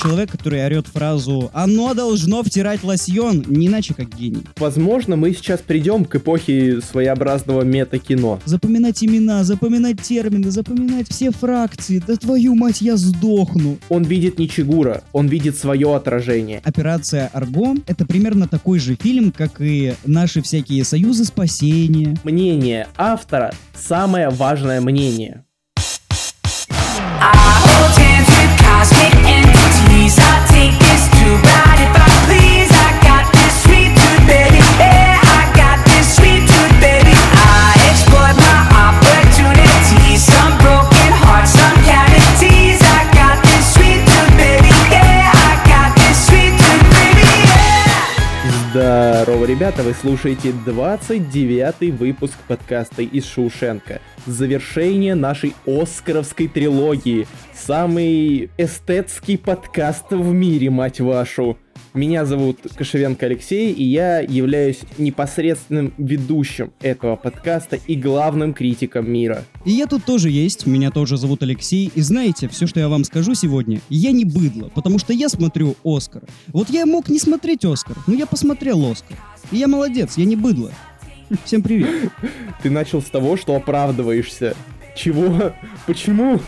человек, 0.00 0.30
который 0.30 0.64
орет 0.64 0.86
фразу 0.86 1.50
«Оно 1.52 1.94
должно 1.94 2.42
втирать 2.42 2.82
лосьон», 2.82 3.44
не 3.46 3.66
иначе 3.66 3.94
как 3.94 4.08
гений. 4.14 4.42
Возможно, 4.56 5.16
мы 5.16 5.32
сейчас 5.32 5.60
придем 5.60 6.04
к 6.04 6.16
эпохе 6.16 6.80
своеобразного 6.80 7.62
мета-кино. 7.62 8.40
Запоминать 8.44 9.02
имена, 9.04 9.44
запоминать 9.44 10.00
термины, 10.00 10.50
запоминать 10.50 11.08
все 11.08 11.30
фракции. 11.30 12.02
Да 12.06 12.16
твою 12.16 12.54
мать, 12.54 12.80
я 12.80 12.96
сдохну. 12.96 13.78
Он 13.88 14.04
видит 14.04 14.38
не 14.38 14.48
Чигура, 14.48 15.02
он 15.12 15.28
видит 15.28 15.56
свое 15.56 15.94
отражение. 15.94 16.60
Операция 16.64 17.28
Арго— 17.32 17.74
это 17.86 18.06
примерно 18.06 18.48
такой 18.48 18.78
же 18.78 18.96
фильм, 18.96 19.32
как 19.32 19.60
и 19.60 19.94
наши 20.06 20.42
всякие 20.42 20.84
союзы 20.84 21.24
спасения. 21.24 22.16
Мнение 22.24 22.88
автора— 22.96 23.52
самое 23.74 24.30
важное 24.30 24.80
мнение. 24.80 25.44
Ребята, 49.50 49.82
вы 49.82 49.94
слушаете 49.94 50.54
29-й 50.64 51.90
выпуск 51.90 52.34
подкаста 52.46 53.02
из 53.02 53.26
Шоушенка. 53.26 54.00
Завершение 54.24 55.16
нашей 55.16 55.54
Оскаровской 55.66 56.46
трилогии. 56.46 57.26
Самый 57.52 58.48
эстетский 58.56 59.36
подкаст 59.36 60.06
в 60.10 60.32
мире, 60.32 60.70
мать 60.70 61.00
вашу. 61.00 61.58
Меня 61.94 62.24
зовут 62.24 62.58
Кошевенко 62.76 63.26
Алексей, 63.26 63.72
и 63.72 63.82
я 63.82 64.20
являюсь 64.20 64.78
непосредственным 64.98 65.92
ведущим 65.98 66.72
этого 66.80 67.16
подкаста 67.16 67.80
и 67.84 67.96
главным 67.96 68.54
критиком 68.54 69.10
мира. 69.10 69.44
И 69.64 69.72
я 69.72 69.88
тут 69.88 70.04
тоже 70.04 70.30
есть, 70.30 70.66
меня 70.66 70.92
тоже 70.92 71.16
зовут 71.16 71.42
Алексей, 71.42 71.90
и 71.92 72.00
знаете, 72.02 72.48
все, 72.48 72.68
что 72.68 72.78
я 72.78 72.88
вам 72.88 73.02
скажу 73.02 73.34
сегодня, 73.34 73.80
я 73.88 74.12
не 74.12 74.24
быдло, 74.24 74.70
потому 74.72 75.00
что 75.00 75.12
я 75.12 75.28
смотрю 75.28 75.74
Оскар. 75.82 76.22
Вот 76.48 76.70
я 76.70 76.86
мог 76.86 77.08
не 77.08 77.18
смотреть 77.18 77.64
Оскар, 77.64 77.96
но 78.06 78.14
я 78.14 78.26
посмотрел 78.26 78.88
Оскар. 78.88 79.16
И 79.50 79.56
я 79.56 79.66
молодец, 79.66 80.16
я 80.16 80.24
не 80.24 80.36
быдло. 80.36 80.70
Всем 81.44 81.62
привет. 81.62 82.12
Ты 82.62 82.70
начал 82.70 83.02
с 83.02 83.06
того, 83.06 83.36
что 83.36 83.56
оправдываешься. 83.56 84.56
Чего? 84.94 85.52
Почему? 85.86 86.40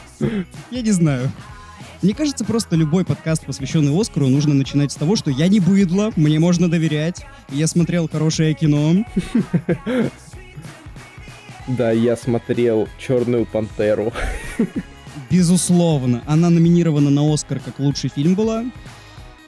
Я 0.70 0.82
не 0.82 0.90
знаю. 0.92 1.30
Мне 2.02 2.14
кажется, 2.14 2.44
просто 2.44 2.74
любой 2.74 3.04
подкаст, 3.04 3.46
посвященный 3.46 3.98
Оскару, 3.98 4.28
нужно 4.28 4.54
начинать 4.54 4.90
с 4.90 4.96
того, 4.96 5.14
что 5.14 5.30
я 5.30 5.46
не 5.46 5.60
быдло, 5.60 6.10
мне 6.16 6.40
можно 6.40 6.68
доверять, 6.68 7.24
я 7.48 7.68
смотрел 7.68 8.08
хорошее 8.08 8.54
кино. 8.54 9.04
Да, 11.68 11.92
я 11.92 12.16
смотрел 12.16 12.88
Черную 12.98 13.46
пантеру. 13.46 14.12
Безусловно, 15.30 16.22
она 16.26 16.50
номинирована 16.50 17.08
на 17.08 17.32
Оскар 17.32 17.60
как 17.60 17.78
лучший 17.78 18.10
фильм 18.10 18.34
была. 18.34 18.64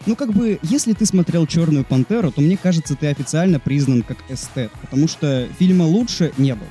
Ну, 0.06 0.16
как 0.16 0.34
бы, 0.34 0.58
если 0.62 0.92
ты 0.92 1.06
смотрел 1.06 1.46
«Черную 1.46 1.82
пантеру», 1.84 2.30
то 2.30 2.42
мне 2.42 2.58
кажется, 2.58 2.94
ты 2.94 3.06
официально 3.06 3.58
признан 3.58 4.02
как 4.02 4.18
эстет, 4.28 4.70
потому 4.82 5.08
что 5.08 5.48
фильма 5.58 5.84
лучше 5.84 6.32
не 6.36 6.54
было. 6.54 6.68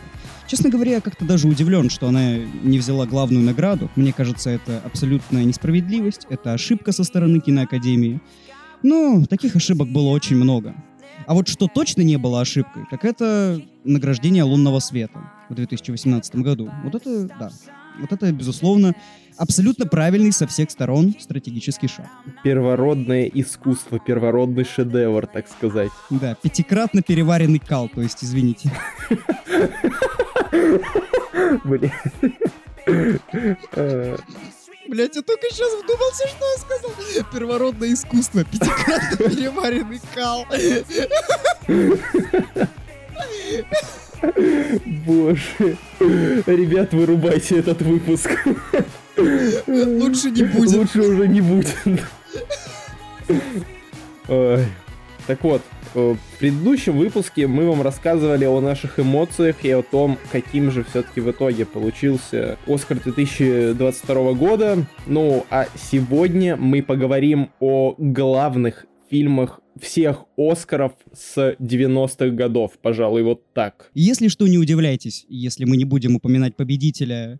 Честно 0.48 0.70
говоря, 0.70 0.92
я 0.92 1.02
как-то 1.02 1.25
даже 1.25 1.48
удивлен, 1.48 1.90
что 1.90 2.08
она 2.08 2.36
не 2.38 2.78
взяла 2.78 3.08
главную 3.08 3.44
награду. 3.44 3.90
Мне 3.95 4.14
кажется, 4.14 4.52
это 4.52 4.80
абсолютная 4.86 5.45
несправедливость, 5.45 6.28
это 6.30 6.53
ошибка 6.53 6.92
со 6.92 7.03
стороны 7.03 7.40
киноакадемии. 7.40 8.22
Но 8.84 9.25
таких 9.25 9.56
ошибок 9.56 9.90
было 9.90 10.09
очень 10.09 10.36
много. 10.36 10.75
А 11.25 11.34
вот 11.34 11.47
что 11.47 11.68
точно 11.68 12.02
не 12.02 12.18
было 12.18 12.42
ошибкой, 12.42 12.84
так 12.92 13.03
это 13.03 13.59
награждение 13.84 14.44
лунного 14.44 14.80
света 14.80 15.31
в 15.50 15.56
2018 15.56 16.36
году. 16.36 16.69
Вот 16.84 16.94
это, 16.94 17.28
да, 17.40 17.52
вот 18.00 18.12
это, 18.12 18.31
безусловно, 18.31 18.94
абсолютно 19.38 19.85
правильный 19.85 20.31
со 20.31 20.47
всех 20.47 20.71
сторон 20.71 21.16
стратегический 21.19 21.88
шаг. 21.88 22.07
Первородное 22.44 23.25
искусство, 23.33 23.99
первородный 23.99 24.66
шедевр, 24.66 25.27
так 25.27 25.47
сказать. 25.47 25.91
Да, 26.09 26.35
пятикратно 26.35 27.01
переваренный 27.01 27.59
кал, 27.59 27.89
то 27.89 28.01
есть, 28.01 28.23
извините. 28.23 28.71
Блин. 31.63 31.91
Блять, 34.88 35.16
я 35.16 35.21
только 35.21 35.47
сейчас 35.50 35.71
вдумался, 35.81 36.27
что 36.27 36.45
я 36.45 36.57
сказал. 36.57 36.91
Первородное 37.31 37.94
искусство, 37.94 38.44
пятикратно 38.44 39.17
переваренный 39.17 40.01
кал. 40.13 40.45
Боже. 45.05 45.77
Ребят, 46.00 46.94
вырубайте 46.94 47.59
этот 47.59 47.81
выпуск. 47.81 48.29
Лучше 49.73 50.31
не 50.31 50.44
будет. 50.44 50.75
Лучше 50.75 51.01
уже 51.01 51.28
не 51.28 51.41
будет. 51.41 51.75
Так 55.25 55.41
вот, 55.41 55.61
э, 55.95 56.16
в 56.16 56.39
предыдущем 56.39 56.97
выпуске 56.97 57.47
мы 57.47 57.66
вам 57.66 57.81
рассказывали 57.81 58.44
о 58.44 58.59
наших 58.59 59.00
эмоциях 59.00 59.63
и 59.63 59.72
о 59.72 59.81
том, 59.81 60.17
каким 60.33 60.69
же 60.69 60.83
все-таки 60.83 61.22
в 61.22 61.31
итоге 61.31 61.66
получился 61.66 62.57
Оскар 62.67 63.00
2022 63.00 64.33
года. 64.33 64.85
Ну, 65.07 65.45
а 65.50 65.67
сегодня 65.78 66.57
мы 66.57 66.83
поговорим 66.83 67.51
о 67.62 67.95
главных 67.97 68.85
фильмах 69.09 69.62
всех 69.79 70.25
Оскаров 70.38 70.91
с 71.13 71.56
90-х 71.59 72.29
годов, 72.29 72.73
пожалуй, 72.81 73.23
вот 73.23 73.53
так. 73.53 73.89
Если 73.94 74.28
что, 74.28 74.47
не 74.47 74.57
удивляйтесь, 74.57 75.25
если 75.29 75.63
мы 75.63 75.78
не 75.78 75.85
будем 75.85 76.16
упоминать 76.16 76.56
победителя 76.57 77.39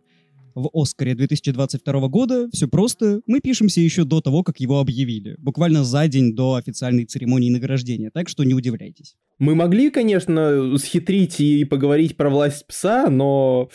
в 0.56 0.70
Оскаре 0.74 1.16
2022 1.16 2.08
года. 2.08 2.50
Все 2.52 2.68
просто. 2.68 3.22
Мы 3.28 3.40
пишемся 3.40 3.82
еще 3.82 4.04
до 4.04 4.22
того, 4.22 4.44
как 4.44 4.60
его 4.60 4.80
объявили. 4.80 5.36
Буквально 5.40 5.84
за 5.84 6.08
день 6.08 6.36
до 6.36 6.56
официальной 6.56 7.06
церемонии 7.06 7.50
награждения. 7.50 8.12
Так 8.12 8.30
что 8.30 8.44
не 8.44 8.54
удивляйтесь. 8.54 9.16
Мы 9.44 9.56
могли, 9.56 9.92
конечно, 9.92 10.78
схитрить 10.78 11.42
и 11.42 11.66
поговорить 11.66 12.16
про 12.16 12.30
власть 12.30 12.66
пса, 12.66 13.10
но... 13.10 13.70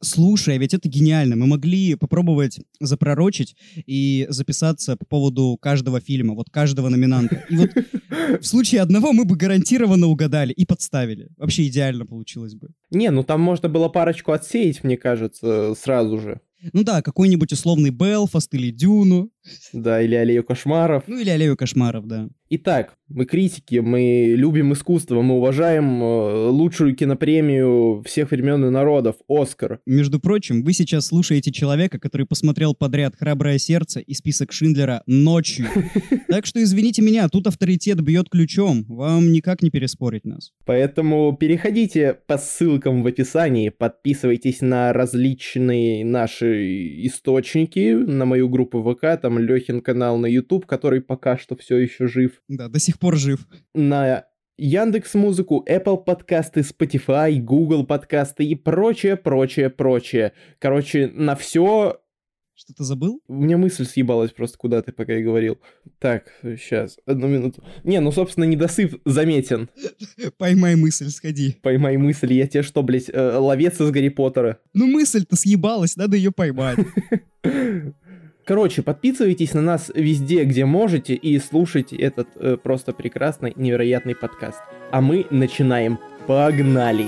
Слушай, 0.00 0.58
ведь 0.58 0.74
это 0.74 0.88
гениально. 0.88 1.34
Мы 1.34 1.48
могли 1.48 1.96
попробовать 1.96 2.60
запророчить 2.78 3.56
и 3.84 4.26
записаться 4.28 4.96
по 4.96 5.04
поводу 5.06 5.58
каждого 5.60 5.98
фильма, 5.98 6.34
вот 6.34 6.50
каждого 6.50 6.88
номинанта. 6.88 7.44
И 7.50 7.56
вот 7.56 7.70
в 8.40 8.44
случае 8.44 8.82
одного 8.82 9.12
мы 9.12 9.24
бы 9.24 9.34
гарантированно 9.34 10.06
угадали 10.06 10.52
и 10.52 10.64
подставили. 10.64 11.30
Вообще 11.36 11.66
идеально 11.66 12.06
получилось 12.06 12.54
бы. 12.54 12.68
Не, 12.92 13.10
ну 13.10 13.24
там 13.24 13.40
можно 13.40 13.68
было 13.68 13.88
парочку 13.88 14.30
отсеять, 14.30 14.84
мне 14.84 14.96
кажется, 14.96 15.74
сразу 15.74 16.20
же. 16.20 16.40
Ну 16.72 16.84
да, 16.84 17.02
какой-нибудь 17.02 17.52
условный 17.52 17.90
Белфаст 17.90 18.54
или 18.54 18.70
Дюну. 18.70 19.30
Да, 19.72 20.00
или 20.02 20.14
Аллею 20.14 20.44
кошмаров. 20.44 21.04
Ну 21.06 21.18
или 21.18 21.30
Аллею 21.30 21.56
кошмаров, 21.56 22.06
да. 22.06 22.28
Итак, 22.54 22.98
мы 23.08 23.24
критики, 23.24 23.76
мы 23.76 24.34
любим 24.36 24.74
искусство, 24.74 25.22
мы 25.22 25.36
уважаем 25.36 26.02
э, 26.02 26.48
лучшую 26.48 26.94
кинопремию 26.94 28.02
всех 28.06 28.30
времен 28.30 28.64
и 28.66 28.68
народов, 28.70 29.16
Оскар. 29.26 29.80
Между 29.86 30.20
прочим, 30.20 30.62
вы 30.62 30.74
сейчас 30.74 31.06
слушаете 31.06 31.50
человека, 31.50 31.98
который 31.98 32.26
посмотрел 32.26 32.74
подряд 32.74 33.14
«Храброе 33.18 33.56
сердце» 33.56 34.00
и 34.00 34.12
список 34.12 34.52
Шиндлера 34.52 35.02
ночью. 35.06 35.66
Так 36.28 36.46
что, 36.46 36.62
извините 36.62 37.02
меня, 37.02 37.28
тут 37.28 37.46
авторитет 37.46 38.00
бьет 38.00 38.30
ключом. 38.30 38.86
Вам 38.88 39.32
никак 39.32 39.60
не 39.60 39.68
переспорить 39.68 40.24
нас. 40.24 40.52
Поэтому 40.64 41.36
переходите 41.38 42.16
по 42.26 42.38
ссылкам 42.38 43.02
в 43.02 43.06
описании, 43.06 43.68
подписывайтесь 43.68 44.62
на 44.62 44.94
различные 44.94 46.06
наши 46.06 47.06
источники, 47.06 47.92
на 47.92 48.24
мою 48.24 48.48
группу 48.48 48.82
ВК, 48.82 49.20
там 49.20 49.31
Лехин 49.38 49.80
канал 49.80 50.18
на 50.18 50.26
YouTube, 50.26 50.66
который 50.66 51.00
пока 51.00 51.38
что 51.38 51.56
все 51.56 51.78
еще 51.78 52.06
жив. 52.06 52.42
Да, 52.48 52.68
до 52.68 52.78
сих 52.78 52.98
пор 52.98 53.16
жив. 53.16 53.46
на 53.74 54.26
Яндекс 54.58 55.14
Музыку, 55.14 55.64
Apple 55.68 56.04
подкасты, 56.04 56.60
Spotify, 56.60 57.40
Google 57.40 57.86
подкасты 57.86 58.44
и 58.44 58.54
прочее, 58.54 59.16
прочее, 59.16 59.70
прочее. 59.70 60.32
Короче, 60.58 61.10
на 61.12 61.34
все. 61.34 62.00
Что-то 62.54 62.84
забыл? 62.84 63.20
У 63.26 63.34
меня 63.34 63.56
мысль 63.56 63.86
съебалась 63.86 64.30
просто 64.30 64.58
куда 64.58 64.82
ты, 64.82 64.92
пока 64.92 65.14
я 65.14 65.24
говорил. 65.24 65.58
Так, 65.98 66.30
сейчас, 66.42 66.98
одну 67.06 67.28
минуту. 67.28 67.64
Не, 67.82 67.98
ну, 68.00 68.12
собственно, 68.12 68.44
недосып 68.44 69.00
заметен. 69.06 69.70
Поймай 70.38 70.76
мысль, 70.76 71.08
сходи. 71.08 71.56
Поймай 71.62 71.96
мысль, 71.96 72.34
я 72.34 72.46
тебе 72.46 72.62
что, 72.62 72.82
блядь, 72.82 73.10
э, 73.12 73.36
ловец 73.38 73.80
из 73.80 73.90
Гарри 73.90 74.10
Поттера? 74.10 74.60
Ну 74.74 74.86
мысль-то 74.86 75.34
съебалась, 75.34 75.96
надо 75.96 76.16
ее 76.16 76.30
поймать. 76.30 76.78
Короче, 78.44 78.82
подписывайтесь 78.82 79.54
на 79.54 79.62
нас 79.62 79.90
везде, 79.94 80.44
где 80.44 80.64
можете, 80.64 81.14
и 81.14 81.38
слушайте 81.38 81.96
этот 81.96 82.28
э, 82.36 82.56
просто 82.56 82.92
прекрасный, 82.92 83.52
невероятный 83.54 84.16
подкаст. 84.16 84.58
А 84.90 85.00
мы 85.00 85.26
начинаем. 85.30 85.98
Погнали! 86.26 87.06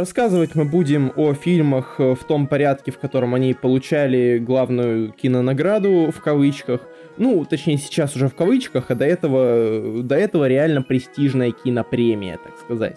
Рассказывать 0.00 0.54
мы 0.54 0.64
будем 0.64 1.12
о 1.14 1.34
фильмах 1.34 1.96
э, 1.98 2.14
в 2.14 2.24
том 2.24 2.46
порядке, 2.46 2.90
в 2.90 2.98
котором 2.98 3.34
они 3.34 3.52
получали 3.52 4.38
главную 4.38 5.12
кинонаграду 5.12 6.10
в 6.10 6.22
кавычках. 6.22 6.80
Ну, 7.18 7.44
точнее, 7.44 7.76
сейчас 7.76 8.16
уже 8.16 8.28
в 8.28 8.34
кавычках, 8.34 8.90
а 8.90 8.94
до 8.94 9.04
этого, 9.04 10.02
до 10.02 10.14
этого 10.14 10.48
реально 10.48 10.80
престижная 10.80 11.50
кинопремия, 11.52 12.38
так 12.42 12.58
сказать. 12.64 12.96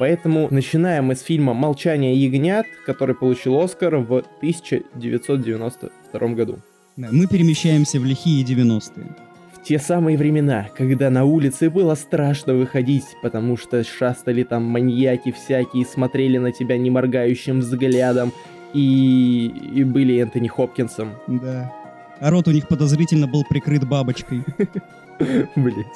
Поэтому 0.00 0.48
начинаем 0.50 1.04
мы 1.04 1.14
с 1.14 1.20
фильма 1.20 1.54
«Молчание 1.54 2.16
ягнят», 2.16 2.66
который 2.86 3.14
получил 3.14 3.60
Оскар 3.60 3.98
в 3.98 4.24
1992 4.38 6.28
году. 6.30 6.58
Мы 6.96 7.28
перемещаемся 7.28 8.00
в 8.00 8.04
лихие 8.04 8.44
90-е. 8.44 9.31
Те 9.64 9.78
самые 9.78 10.18
времена, 10.18 10.68
когда 10.76 11.08
на 11.08 11.24
улице 11.24 11.70
было 11.70 11.94
страшно 11.94 12.54
выходить, 12.54 13.04
потому 13.22 13.56
что 13.56 13.84
шастали 13.84 14.42
там 14.42 14.64
маньяки 14.64 15.30
всякие, 15.30 15.86
смотрели 15.86 16.38
на 16.38 16.50
тебя 16.50 16.76
неморгающим 16.76 17.60
взглядом 17.60 18.32
и, 18.74 19.46
и 19.46 19.84
были 19.84 20.18
Энтони 20.18 20.48
Хопкинсом. 20.48 21.12
Да. 21.28 21.72
А 22.18 22.30
рот 22.30 22.48
у 22.48 22.50
них 22.50 22.66
подозрительно 22.66 23.28
был 23.28 23.44
прикрыт 23.48 23.86
бабочкой. 23.88 24.44
Блять. 25.56 25.86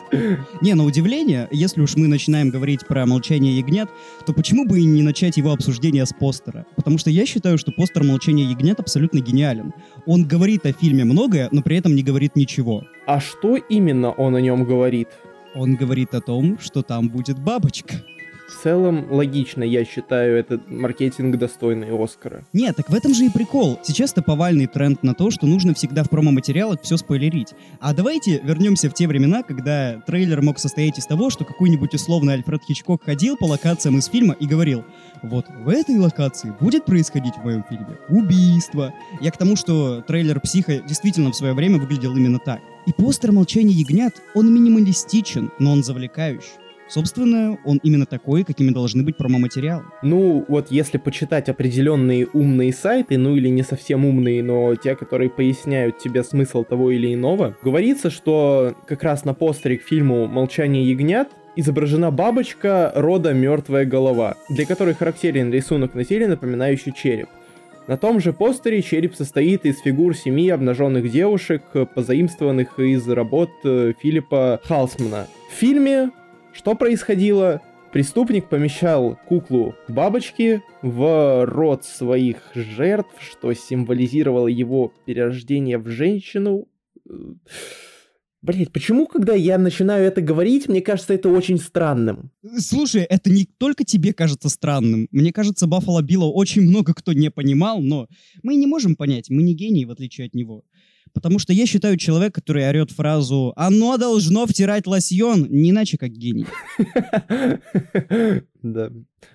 Не, 0.61 0.75
на 0.75 0.85
удивление, 0.85 1.49
если 1.51 1.81
уж 1.81 1.97
мы 1.97 2.09
начинаем 2.09 2.51
говорить 2.51 2.87
про 2.87 3.07
«Молчание 3.07 3.57
ягнят», 3.59 3.91
то 4.25 4.33
почему 4.33 4.67
бы 4.67 4.81
и 4.81 4.85
не 4.85 5.03
начать 5.03 5.37
его 5.37 5.53
обсуждение 5.53 6.07
с 6.07 6.13
постера? 6.13 6.67
Потому 6.77 6.99
что 6.99 7.11
я 7.11 7.27
считаю, 7.27 7.59
что 7.59 7.73
постер 7.73 8.05
«Молчание 8.05 8.51
ягнят» 8.51 8.81
абсолютно 8.81 9.21
гениален. 9.21 9.73
Он 10.07 10.25
говорит 10.25 10.67
о 10.67 10.73
фильме 10.73 11.05
многое, 11.05 11.49
но 11.53 11.63
при 11.63 11.77
этом 11.77 11.95
не 11.95 12.03
говорит 12.03 12.37
ничего. 12.37 12.85
А 13.07 13.21
что 13.21 13.57
именно 13.57 14.11
он 14.11 14.37
о 14.37 14.41
нем 14.41 14.65
говорит? 14.65 15.09
Он 15.55 15.75
говорит 15.75 16.15
о 16.15 16.21
том, 16.21 16.59
что 16.59 16.83
там 16.83 17.09
будет 17.09 17.39
бабочка. 17.39 18.03
Целом 18.67 19.07
логично, 19.13 19.63
я 19.63 19.85
считаю, 19.85 20.37
этот 20.37 20.69
маркетинг 20.69 21.37
достойный 21.37 21.87
Оскара. 21.97 22.43
Нет, 22.53 22.75
так 22.75 22.91
в 22.91 22.95
этом 22.97 23.15
же 23.15 23.27
и 23.27 23.31
прикол. 23.31 23.79
Сейчас-то 23.85 24.23
повальный 24.23 24.67
тренд 24.67 25.05
на 25.05 25.15
то, 25.15 25.31
что 25.31 25.47
нужно 25.47 25.73
всегда 25.73 26.03
в 26.03 26.11
промо-материалах 26.11 26.83
все 26.83 26.97
спойлерить. 26.97 27.51
А 27.79 27.95
давайте 27.95 28.41
вернемся 28.43 28.91
в 28.91 28.95
те 28.95 29.07
времена, 29.07 29.45
когда 29.45 30.03
трейлер 30.05 30.43
мог 30.43 30.59
состоять 30.59 30.99
из 30.99 31.07
того, 31.07 31.31
что 31.31 31.45
какой-нибудь 31.45 31.95
условный 31.95 32.35
Альфред 32.35 32.63
Хичкок 32.67 33.05
ходил 33.05 33.37
по 33.37 33.45
локациям 33.45 33.99
из 33.99 34.07
фильма 34.07 34.35
и 34.35 34.49
говорил, 34.49 34.85
вот 35.23 35.47
в 35.49 35.69
этой 35.69 35.97
локации 35.97 36.53
будет 36.59 36.87
происходить 36.87 37.35
в 37.37 37.45
моем 37.45 37.63
фильме 37.69 37.97
убийство. 38.09 38.93
Я 39.21 39.31
к 39.31 39.37
тому, 39.37 39.55
что 39.55 40.01
трейлер 40.01 40.41
«Психа» 40.41 40.81
действительно 40.81 41.31
в 41.31 41.37
свое 41.37 41.55
время 41.55 41.79
выглядел 41.79 42.17
именно 42.17 42.41
так. 42.41 42.59
И 42.85 42.93
постер 42.93 43.31
«Молчание 43.31 43.79
ягнят», 43.79 44.21
он 44.35 44.53
минималистичен, 44.53 45.53
но 45.61 45.71
он 45.71 45.85
завлекающий. 45.85 46.66
Собственно, 46.89 47.59
он 47.65 47.81
именно 47.83 48.07
такой, 48.07 48.45
какими 48.45 48.71
должны 48.71 49.03
быть 49.03 49.17
промо-материалы. 49.17 49.85
Ну, 50.03 50.45
вот 50.49 50.71
если 50.71 50.99
почитать 50.99 51.49
определенные 51.49 52.27
умные 52.27 52.73
сайты, 52.73 53.19
ну 53.19 53.37
или 53.37 53.49
не 53.49 53.63
совсем 53.63 54.05
умные, 54.05 54.43
но 54.43 54.75
те, 54.77 54.95
которые 54.95 55.31
поясняют 55.31 55.99
тебе 55.99 56.23
смысл 56.23 56.65
того 56.65 56.91
или 56.91 57.13
иного, 57.13 57.57
говорится, 57.63 58.11
что 58.11 58.75
как 58.87 59.03
раз 59.03 59.25
на 59.25 59.35
постере 59.35 59.79
к 59.79 59.83
фильму 59.83 60.27
«Молчание 60.27 60.89
ягнят» 60.89 61.29
изображена 61.57 62.11
бабочка 62.11 62.93
рода 62.95 63.33
мертвая 63.33 63.87
голова, 63.87 64.37
для 64.49 64.67
которой 64.67 64.95
характерен 64.95 65.51
рисунок 65.51 65.95
на 65.95 66.05
теле, 66.05 66.29
напоминающий 66.29 66.93
череп. 66.93 67.29
На 67.87 67.97
том 67.97 68.21
же 68.21 68.33
постере 68.33 68.83
череп 68.83 69.15
состоит 69.15 69.65
из 69.65 69.81
фигур 69.81 70.15
семи 70.17 70.51
обнаженных 70.51 71.11
девушек, 71.11 71.63
позаимствованных 71.95 72.79
из 72.81 73.09
работ 73.09 73.51
э, 73.65 73.93
Филиппа 74.03 74.61
Халсмана. 74.65 75.29
В 75.49 75.55
фильме 75.55 76.11
что 76.57 76.75
происходило? 76.75 77.61
Преступник 77.93 78.49
помещал 78.49 79.19
куклу 79.29 79.75
бабочки 79.89 80.63
в 80.83 81.45
рот 81.45 81.85
своих 81.85 82.39
жертв, 82.55 83.13
что 83.21 83.53
символизировало 83.53 84.49
его 84.49 84.93
перерождение 85.05 85.79
в 85.79 85.89
женщину. 85.89 86.67
Блять, 88.43 88.73
почему, 88.73 89.07
когда 89.07 89.35
я 89.35 89.59
начинаю 89.59 90.07
это 90.07 90.21
говорить, 90.21 90.69
мне 90.69 90.81
кажется 90.81 91.15
это 91.15 91.29
очень 91.29 91.59
странным? 91.59 92.31
Слушай, 92.59 93.03
это 93.03 93.31
не 93.31 93.45
только 93.45 93.85
тебе 93.85 94.13
кажется 94.13 94.49
странным. 94.49 95.09
Мне 95.11 95.33
кажется, 95.33 95.67
Баффало 95.67 96.03
Билла 96.03 96.27
очень 96.27 96.63
много 96.63 96.95
кто 96.95 97.13
не 97.13 97.31
понимал, 97.31 97.81
но 97.81 98.09
мы 98.43 98.57
не 98.57 98.67
можем 98.67 98.95
понять, 98.95 99.31
мы 99.31 99.43
не 99.43 99.55
гении, 99.55 99.85
в 99.85 99.91
отличие 99.91 100.27
от 100.27 100.35
него. 100.35 100.65
Потому 101.13 101.39
что 101.39 101.53
я 101.53 101.67
считаю 101.67 101.97
человек, 101.97 102.35
который 102.35 102.69
орет 102.69 102.91
фразу 102.91 103.53
«Оно 103.57 103.97
должно 103.97 104.47
втирать 104.47 104.87
лосьон», 104.87 105.47
не 105.51 105.71
иначе 105.71 105.97
как 105.99 106.11
гений. 106.11 106.47
Да, 108.63 108.91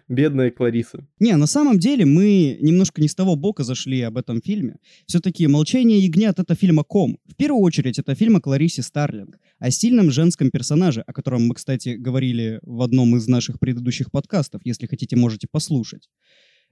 бедная 0.09 0.51
Клариса. 0.51 1.07
Не, 1.19 1.37
на 1.37 1.47
самом 1.47 1.79
деле 1.79 2.05
мы 2.05 2.57
немножко 2.61 3.01
не 3.01 3.07
с 3.07 3.15
того 3.15 3.35
бока 3.35 3.63
зашли 3.63 4.01
об 4.01 4.17
этом 4.17 4.41
фильме. 4.41 4.75
Все-таки 5.05 5.47
«Молчание 5.47 5.99
ягнят»— 5.99 6.37
это 6.39 6.53
фильм 6.55 6.79
о 6.79 6.83
ком? 6.83 7.17
В 7.25 7.35
первую 7.35 7.61
очередь 7.61 7.97
это 7.97 8.13
фильм 8.13 8.35
о 8.35 8.41
Кларисе 8.41 8.81
Старлинг, 8.81 9.39
о 9.59 9.71
сильном 9.71 10.11
женском 10.11 10.51
персонаже, 10.51 11.01
о 11.07 11.13
котором 11.13 11.47
мы, 11.47 11.55
кстати, 11.55 11.89
говорили 11.89 12.59
в 12.63 12.81
одном 12.81 13.15
из 13.15 13.27
наших 13.27 13.59
предыдущих 13.59 14.11
подкастов. 14.11 14.61
Если 14.65 14.85
хотите, 14.87 15.15
можете 15.15 15.47
послушать. 15.49 16.09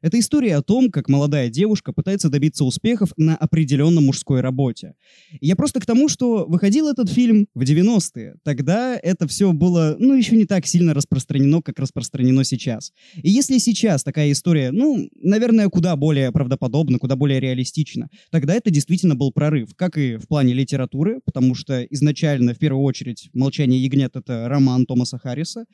Это 0.02 0.20
история 0.20 0.56
о 0.56 0.62
том, 0.62 0.92
как 0.92 1.10
молодая 1.10 1.50
девушка 1.50 1.92
пытается 1.94 2.30
добиться 2.30 2.64
успехов 2.64 3.12
на 3.18 3.36
определенном 3.36 4.06
мужской 4.06 4.42
работе. 4.42 4.94
Я 5.42 5.56
просто 5.56 5.80
к 5.80 5.86
тому, 5.86 6.08
что 6.08 6.46
выходил 6.48 6.88
этот 6.88 7.10
фильм 7.10 7.48
в 7.54 7.62
90-е. 7.64 8.36
Тогда 8.44 8.98
это 9.02 9.28
все 9.28 9.52
было, 9.52 9.96
ну, 10.00 10.14
еще 10.14 10.36
не 10.36 10.46
так 10.46 10.66
сильно 10.66 10.94
распространено, 10.94 11.62
как 11.62 11.80
распространено 11.80 12.44
сейчас. 12.44 12.94
И 13.22 13.30
если 13.30 13.58
сейчас 13.58 14.04
такая 14.04 14.32
история, 14.32 14.72
ну, 14.72 15.10
наверное, 15.22 15.68
куда 15.70 15.96
более 15.96 16.32
правдоподобна, 16.32 17.00
куда 17.00 17.16
более 17.16 17.40
реалистична, 17.40 18.10
тогда 18.32 18.54
это 18.54 18.70
действительно 18.72 19.16
был 19.16 19.32
прорыв, 19.32 19.76
как 19.76 19.98
и 19.98 20.16
в 20.16 20.28
плане 20.28 20.54
литературы, 20.54 21.20
потому 21.26 21.56
что 21.56 21.84
изначально, 21.84 22.54
в 22.54 22.58
первую 22.58 22.84
очередь, 22.84 23.30
«Молчание 23.34 23.82
ягнят»— 23.84 24.12
это 24.16 24.48
роман 24.48 24.86
Томаса 24.86 25.18
Харриса, 25.18 25.66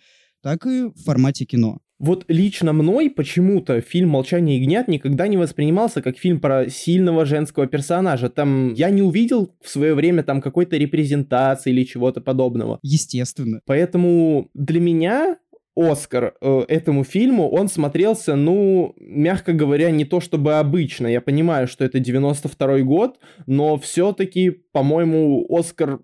так 0.41 0.65
и 0.65 0.85
в 0.85 1.03
формате 1.03 1.45
кино. 1.45 1.79
Вот 2.05 2.23
лично 2.27 2.71
мной 2.71 3.09
почему-то 3.09 3.81
фильм 3.81 4.09
«Молчание 4.09 4.59
ягнят» 4.59 4.87
никогда 4.87 5.27
не 5.27 5.37
воспринимался 5.37 6.03
как 6.03 6.19
фильм 6.19 6.39
про 6.39 6.69
сильного 6.69 7.25
женского 7.25 7.65
персонажа. 7.65 8.29
Там 8.29 8.73
я 8.73 8.91
не 8.91 9.01
увидел 9.01 9.55
в 9.59 9.67
свое 9.67 9.95
время 9.95 10.21
там 10.21 10.39
какой-то 10.39 10.77
репрезентации 10.77 11.71
или 11.71 11.83
чего-то 11.83 12.21
подобного. 12.21 12.77
Естественно. 12.83 13.59
Поэтому 13.65 14.51
для 14.53 14.79
меня 14.79 15.37
Оскар 15.75 16.35
э, 16.41 16.65
этому 16.67 17.03
фильму, 17.03 17.49
он 17.49 17.69
смотрелся, 17.69 18.35
ну, 18.35 18.93
мягко 18.97 19.53
говоря, 19.53 19.89
не 19.89 20.05
то 20.05 20.21
чтобы 20.21 20.59
обычно. 20.59 21.07
Я 21.07 21.21
понимаю, 21.21 21.67
что 21.67 21.83
это 21.83 21.99
92 21.99 22.81
год, 22.81 23.19
но 23.47 23.79
все-таки, 23.79 24.51
по-моему, 24.51 25.43
Оскар 25.49 26.01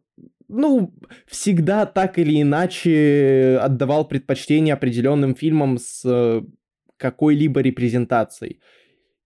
ну, 0.51 0.93
всегда 1.27 1.85
так 1.85 2.19
или 2.19 2.41
иначе 2.41 3.57
отдавал 3.61 4.07
предпочтение 4.07 4.73
определенным 4.73 5.35
фильмам 5.35 5.77
с 5.77 6.03
э, 6.05 6.41
какой-либо 6.97 7.61
репрезентацией. 7.61 8.59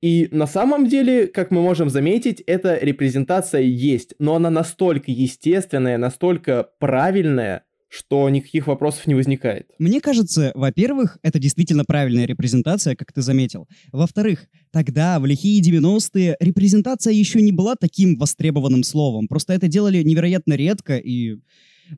И 0.02 0.30
на 0.32 0.46
самом 0.46 0.88
деле, 0.88 1.28
как 1.28 1.52
мы 1.52 1.62
можем 1.62 1.90
заметить, 1.90 2.42
эта 2.42 2.78
репрезентация 2.78 3.62
есть, 3.62 4.14
но 4.20 4.36
она 4.36 4.50
настолько 4.50 5.12
естественная, 5.12 5.98
настолько 5.98 6.70
правильная, 6.80 7.65
что 7.96 8.30
никаких 8.30 8.68
вопросов 8.68 9.08
не 9.08 9.16
возникает. 9.16 9.68
Мне 9.80 10.02
кажется, 10.02 10.52
во-первых, 10.54 11.18
это 11.24 11.40
действительно 11.40 11.86
правильная 11.86 12.26
репрезентация, 12.26 12.96
как 12.96 13.14
ты 13.14 13.22
заметил. 13.22 13.68
Во-вторых, 13.94 14.48
тогда, 14.72 15.20
в 15.20 15.26
лихие 15.26 15.62
90-е, 15.62 16.36
репрезентация 16.40 17.14
еще 17.14 17.42
не 17.42 17.54
была 17.54 17.76
таким 17.76 18.18
востребованным 18.18 18.84
словом. 18.84 19.28
Просто 19.28 19.54
это 19.54 19.68
делали 19.68 20.04
невероятно 20.04 20.54
редко, 20.54 20.98
и 20.98 21.38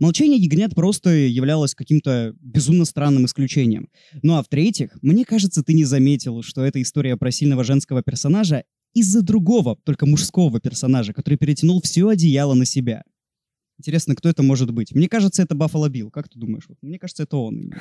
Молчание 0.02 0.38
ягнят 0.38 0.76
просто 0.76 1.12
являлось 1.12 1.74
каким-то 1.74 2.36
безумно 2.42 2.84
странным 2.84 3.26
исключением. 3.26 3.88
Ну 4.22 4.36
а 4.36 4.44
в-третьих, 4.44 4.98
мне 5.02 5.24
кажется, 5.24 5.64
ты 5.64 5.72
не 5.72 5.86
заметил, 5.86 6.44
что 6.44 6.66
эта 6.66 6.82
история 6.82 7.16
про 7.16 7.32
сильного 7.32 7.64
женского 7.64 8.04
персонажа 8.04 8.66
из-за 8.94 9.22
другого, 9.22 9.78
только 9.86 10.06
мужского 10.06 10.60
персонажа, 10.60 11.14
который 11.14 11.36
перетянул 11.36 11.82
все 11.82 12.10
одеяло 12.10 12.54
на 12.54 12.66
себя. 12.66 13.04
Интересно, 13.80 14.16
кто 14.16 14.30
это 14.30 14.42
может 14.42 14.72
быть? 14.72 14.94
Мне 14.96 15.08
кажется, 15.08 15.44
это 15.44 15.54
Баффало 15.54 15.88
Билл. 15.88 16.10
Как 16.10 16.30
ты 16.30 16.40
думаешь? 16.40 16.68
Мне 16.82 16.98
кажется, 16.98 17.24
это 17.24 17.38
он. 17.38 17.74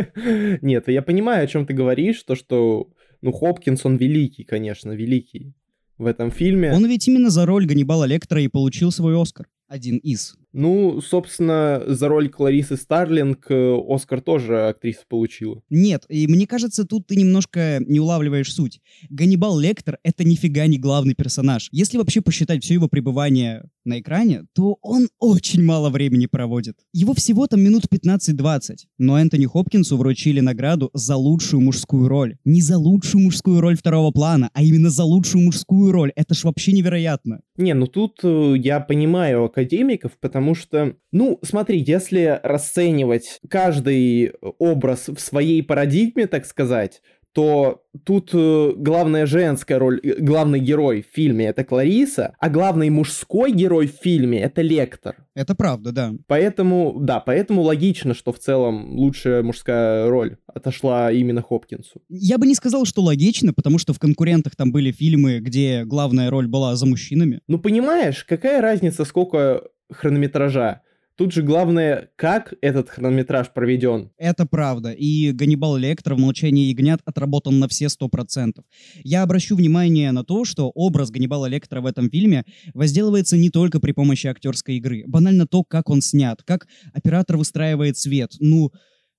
Нет, 0.62 0.88
я 0.88 1.02
понимаю, 1.02 1.44
о 1.44 1.46
чем 1.46 1.66
ты 1.66 1.74
говоришь, 1.74 2.22
то, 2.22 2.34
что, 2.34 2.88
ну, 3.20 3.32
Хопкинс, 3.32 3.84
он 3.84 3.96
великий, 3.96 4.44
конечно, 4.44 4.92
великий 4.92 5.54
в 5.98 6.06
этом 6.06 6.30
фильме. 6.30 6.72
Он 6.72 6.86
ведь 6.86 7.06
именно 7.06 7.30
за 7.30 7.46
роль 7.46 7.66
Ганнибала 7.66 8.04
Лектора 8.04 8.42
и 8.42 8.48
получил 8.48 8.90
свой 8.90 9.20
Оскар. 9.20 9.46
Один 9.68 9.96
из. 9.96 10.36
Ну, 10.52 11.00
собственно, 11.00 11.82
за 11.86 12.08
роль 12.08 12.28
Кларисы 12.28 12.76
Старлинг 12.76 13.46
э, 13.48 13.74
Оскар 13.88 14.20
тоже 14.20 14.68
актриса 14.68 15.04
получила. 15.08 15.62
Нет, 15.70 16.04
и 16.10 16.26
мне 16.26 16.46
кажется, 16.46 16.84
тут 16.84 17.06
ты 17.06 17.16
немножко 17.16 17.78
не 17.86 17.98
улавливаешь 17.98 18.52
суть. 18.52 18.80
Ганнибал 19.08 19.58
Лектор— 19.58 19.98
это 20.02 20.24
нифига 20.24 20.66
не 20.66 20.78
главный 20.78 21.14
персонаж. 21.14 21.68
Если 21.72 21.96
вообще 21.96 22.20
посчитать 22.20 22.62
все 22.62 22.74
его 22.74 22.88
пребывание 22.88 23.64
на 23.84 24.00
экране, 24.00 24.44
то 24.54 24.78
он 24.82 25.08
очень 25.18 25.62
мало 25.62 25.90
времени 25.90 26.26
проводит. 26.26 26.76
Его 26.92 27.14
всего 27.14 27.46
там 27.46 27.60
минут 27.60 27.84
15-20. 27.92 28.76
Но 28.98 29.18
Энтони 29.18 29.46
Хопкинсу 29.46 29.96
вручили 29.96 30.40
награду 30.40 30.90
за 30.94 31.16
лучшую 31.16 31.60
мужскую 31.60 32.08
роль. 32.08 32.36
Не 32.44 32.60
за 32.60 32.78
лучшую 32.78 33.24
мужскую 33.24 33.60
роль 33.60 33.76
второго 33.76 34.10
плана, 34.10 34.50
а 34.54 34.62
именно 34.62 34.90
за 34.90 35.04
лучшую 35.04 35.44
мужскую 35.44 35.92
роль. 35.92 36.12
Это 36.16 36.34
ж 36.34 36.44
вообще 36.44 36.72
невероятно. 36.72 37.40
Не, 37.56 37.74
ну 37.74 37.86
тут 37.86 38.20
э, 38.22 38.54
я 38.56 38.80
понимаю 38.80 39.44
академиков, 39.44 40.12
потому 40.20 40.54
что, 40.54 40.96
ну, 41.12 41.38
смотри, 41.42 41.84
если 41.86 42.40
расценивать 42.42 43.40
каждый 43.48 44.32
образ 44.58 45.08
в 45.08 45.18
своей 45.18 45.62
парадигме, 45.62 46.26
так 46.26 46.46
сказать, 46.46 47.02
то 47.32 47.82
тут 48.04 48.30
э, 48.34 48.72
главная 48.76 49.26
женская 49.26 49.78
роль, 49.78 50.00
э, 50.02 50.16
главный 50.20 50.60
герой 50.60 51.02
в 51.02 51.14
фильме 51.14 51.46
это 51.46 51.64
Клариса, 51.64 52.34
а 52.38 52.50
главный 52.50 52.90
мужской 52.90 53.52
герой 53.52 53.86
в 53.86 53.92
фильме 54.02 54.40
это 54.40 54.60
Лектор. 54.60 55.16
Это 55.34 55.54
правда, 55.54 55.92
да. 55.92 56.12
Поэтому, 56.26 56.96
да, 57.00 57.20
поэтому 57.20 57.62
логично, 57.62 58.14
что 58.14 58.32
в 58.32 58.38
целом 58.38 58.98
лучшая 58.98 59.42
мужская 59.42 60.08
роль 60.08 60.36
отошла 60.46 61.10
именно 61.10 61.42
Хопкинсу. 61.42 62.02
Я 62.08 62.36
бы 62.36 62.46
не 62.46 62.54
сказал, 62.54 62.84
что 62.84 63.02
логично, 63.02 63.54
потому 63.54 63.78
что 63.78 63.94
в 63.94 63.98
конкурентах 63.98 64.54
там 64.56 64.72
были 64.72 64.92
фильмы, 64.92 65.40
где 65.40 65.84
главная 65.84 66.28
роль 66.28 66.48
была 66.48 66.76
за 66.76 66.86
мужчинами. 66.86 67.40
Ну 67.48 67.58
понимаешь, 67.58 68.24
какая 68.24 68.60
разница, 68.60 69.04
сколько 69.04 69.62
хронометража? 69.90 70.82
Тут 71.22 71.32
же 71.32 71.42
главное, 71.42 72.10
как 72.16 72.52
этот 72.62 72.90
хронометраж 72.90 73.52
проведен. 73.54 74.10
Это 74.18 74.44
правда. 74.44 74.90
И 74.90 75.30
Ганнибал 75.30 75.76
Лектор 75.76 76.14
в 76.14 76.18
«Молчании 76.18 76.64
ягнят» 76.64 77.00
отработан 77.04 77.60
на 77.60 77.68
все 77.68 77.88
сто 77.88 78.08
процентов. 78.08 78.64
Я 79.04 79.22
обращу 79.22 79.54
внимание 79.54 80.10
на 80.10 80.24
то, 80.24 80.44
что 80.44 80.70
образ 80.70 81.12
Ганнибала 81.12 81.46
Лектора 81.46 81.80
в 81.80 81.86
этом 81.86 82.10
фильме 82.10 82.44
возделывается 82.74 83.36
не 83.36 83.50
только 83.50 83.78
при 83.78 83.92
помощи 83.92 84.26
актерской 84.26 84.78
игры. 84.78 85.04
Банально 85.06 85.46
то, 85.46 85.62
как 85.62 85.90
он 85.90 86.02
снят, 86.02 86.42
как 86.42 86.66
оператор 86.92 87.36
выстраивает 87.36 87.96
свет. 87.96 88.32
Ну, 88.40 88.72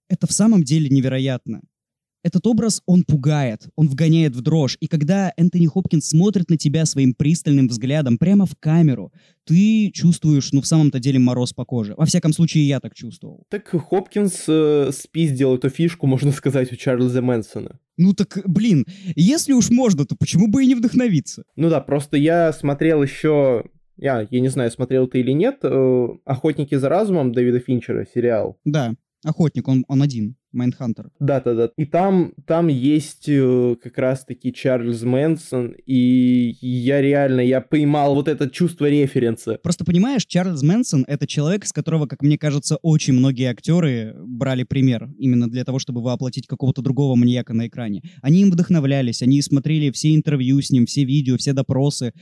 это 0.09 0.27
в 0.27 0.33
самом 0.33 0.65
деле 0.65 0.89
невероятно. 0.89 1.61
Этот 2.23 2.47
образ, 2.47 2.81
он 2.85 3.03
пугает, 3.03 3.67
он 3.75 3.89
вгоняет 3.89 4.35
в 4.35 4.41
дрожь. 4.41 4.77
И 4.79 4.87
когда 4.87 5.33
Энтони 5.35 5.67
Хопкинс 5.67 6.07
смотрит 6.07 6.49
на 6.49 6.57
тебя 6.57 6.85
своим 6.85 7.13
пристальным 7.13 7.67
взглядом 7.67 8.17
прямо 8.17 8.45
в 8.45 8.55
камеру, 8.57 9.11
ты 9.45 9.91
чувствуешь, 9.91 10.53
ну, 10.53 10.61
в 10.61 10.67
самом-то 10.67 10.99
деле, 10.99 11.19
мороз 11.19 11.51
по 11.51 11.65
коже. 11.65 11.95
Во 11.97 12.05
всяком 12.05 12.31
случае, 12.31 12.67
я 12.67 12.79
так 12.79 12.95
чувствовал. 12.95 13.43
Так 13.49 13.67
Хопкинс 13.67 14.45
э, 14.47 14.91
спиздил 14.93 15.55
эту 15.55 15.69
фишку, 15.69 16.07
можно 16.07 16.31
сказать, 16.31 16.71
у 16.71 16.77
Чарльза 16.77 17.21
Мэнсона. 17.21 17.79
Ну 17.97 18.13
так, 18.13 18.39
блин, 18.45 18.85
если 19.15 19.51
уж 19.51 19.69
можно, 19.69 20.05
то 20.05 20.15
почему 20.15 20.47
бы 20.47 20.63
и 20.63 20.67
не 20.67 20.75
вдохновиться? 20.75 21.43
Ну 21.57 21.69
да, 21.69 21.81
просто 21.81 22.17
я 22.17 22.53
смотрел 22.53 23.03
еще 23.03 23.65
я, 23.97 24.27
я 24.29 24.39
не 24.39 24.47
знаю, 24.47 24.71
смотрел 24.71 25.07
ты 25.07 25.19
или 25.19 25.31
нет, 25.31 25.59
э, 25.63 26.07
«Охотники 26.25 26.75
за 26.75 26.89
разумом» 26.89 27.31
Дэвида 27.31 27.59
Финчера, 27.59 28.05
сериал. 28.05 28.57
Да, 28.65 28.95
охотник, 29.23 29.67
он, 29.67 29.85
он 29.87 30.01
один. 30.01 30.35
Майндхантер. 30.53 31.09
Да, 31.19 31.41
да, 31.41 31.53
да. 31.53 31.69
И 31.77 31.85
там, 31.85 32.33
там 32.45 32.67
есть 32.67 33.27
э, 33.27 33.75
как 33.81 33.97
раз-таки 33.97 34.53
Чарльз 34.53 35.03
Мэнсон, 35.03 35.75
и 35.85 36.55
я 36.61 37.01
реально, 37.01 37.41
я 37.41 37.61
поймал 37.61 38.15
вот 38.15 38.27
это 38.27 38.49
чувство 38.49 38.89
референса. 38.89 39.59
Просто 39.61 39.85
понимаешь, 39.85 40.25
Чарльз 40.25 40.61
Мэнсон— 40.63 41.05
это 41.07 41.27
человек, 41.27 41.65
с 41.65 41.73
которого, 41.73 42.05
как 42.05 42.21
мне 42.21 42.37
кажется, 42.37 42.77
очень 42.81 43.13
многие 43.13 43.49
актеры 43.49 44.15
брали 44.17 44.63
пример 44.63 45.09
именно 45.17 45.49
для 45.49 45.63
того, 45.63 45.79
чтобы 45.79 46.01
воплотить 46.01 46.47
какого-то 46.47 46.81
другого 46.81 47.15
маньяка 47.15 47.53
на 47.53 47.67
экране. 47.67 48.01
Они 48.21 48.41
им 48.41 48.51
вдохновлялись, 48.51 49.21
они 49.21 49.41
смотрели 49.41 49.91
все 49.91 50.15
интервью 50.15 50.61
с 50.61 50.69
ним, 50.69 50.85
все 50.85 51.03
видео, 51.03 51.37
все 51.37 51.53
допросы. 51.53 52.13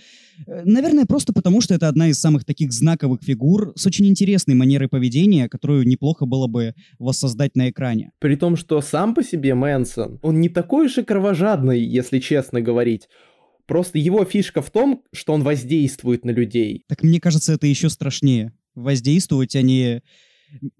Э, 0.47 0.61
Наверное, 0.65 1.05
просто 1.05 1.33
потому, 1.33 1.61
что 1.61 1.73
это 1.73 1.87
одна 1.87 2.07
из 2.07 2.19
самых 2.19 2.45
таких 2.45 2.71
знаковых 2.71 3.21
фигур 3.23 3.73
с 3.75 3.85
очень 3.85 4.07
интересной 4.07 4.55
манерой 4.55 4.87
поведения, 4.87 5.49
которую 5.49 5.87
неплохо 5.87 6.25
было 6.25 6.47
бы 6.47 6.73
воссоздать 6.99 7.55
на 7.55 7.69
экране. 7.69 8.11
При 8.21 8.35
том, 8.35 8.55
что 8.55 8.79
сам 8.81 9.15
по 9.15 9.23
себе 9.23 9.55
Мэнсон, 9.55 10.19
он 10.21 10.39
не 10.41 10.47
такой 10.47 10.85
уж 10.85 10.99
и 10.99 11.03
кровожадный, 11.03 11.83
если 11.83 12.19
честно 12.19 12.61
говорить. 12.61 13.09
Просто 13.65 13.97
его 13.97 14.23
фишка 14.25 14.61
в 14.61 14.69
том, 14.69 15.03
что 15.11 15.33
он 15.33 15.41
воздействует 15.41 16.23
на 16.23 16.29
людей. 16.29 16.83
Так 16.87 17.01
мне 17.01 17.19
кажется, 17.19 17.53
это 17.53 17.65
еще 17.65 17.89
страшнее. 17.89 18.53
Воздействовать, 18.75 19.55
а 19.55 19.63
не... 19.63 20.03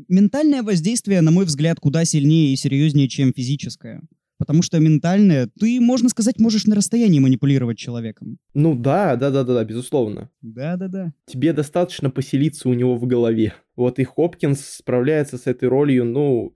Ментальное 0.07 0.61
воздействие, 0.61 1.21
на 1.21 1.31
мой 1.31 1.45
взгляд, 1.45 1.79
куда 1.79 2.05
сильнее 2.05 2.53
и 2.53 2.55
серьезнее, 2.55 3.09
чем 3.09 3.33
физическое. 3.33 4.03
Потому 4.37 4.61
что 4.61 4.79
ментальное, 4.79 5.49
ты, 5.59 5.79
можно 5.81 6.09
сказать, 6.09 6.39
можешь 6.39 6.65
на 6.65 6.75
расстоянии 6.75 7.19
манипулировать 7.19 7.77
человеком. 7.77 8.37
Ну 8.53 8.75
да, 8.75 9.15
да, 9.15 9.31
да, 9.31 9.43
да, 9.43 9.55
да, 9.55 9.63
безусловно. 9.63 10.29
Да-да-да. 10.41 11.13
Тебе 11.25 11.53
достаточно 11.53 12.11
поселиться 12.11 12.69
у 12.69 12.73
него 12.73 12.97
в 12.97 13.07
голове. 13.07 13.55
Вот 13.75 13.97
и 13.97 14.03
Хопкинс 14.03 14.59
справляется 14.59 15.37
с 15.37 15.47
этой 15.47 15.69
ролью, 15.69 16.05
ну, 16.05 16.55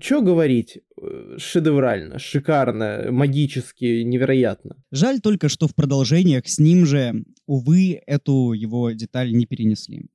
что 0.00 0.22
говорить, 0.22 0.78
э, 1.00 1.36
шедеврально, 1.38 2.18
шикарно, 2.18 3.06
магически, 3.10 4.02
невероятно. 4.02 4.76
Жаль 4.90 5.20
только, 5.20 5.48
что 5.48 5.66
в 5.66 5.74
продолжениях 5.74 6.46
с 6.46 6.58
ним 6.58 6.86
же, 6.86 7.24
увы, 7.46 8.00
эту 8.06 8.52
его 8.52 8.90
деталь 8.92 9.32
не 9.32 9.46
перенесли. 9.46 10.06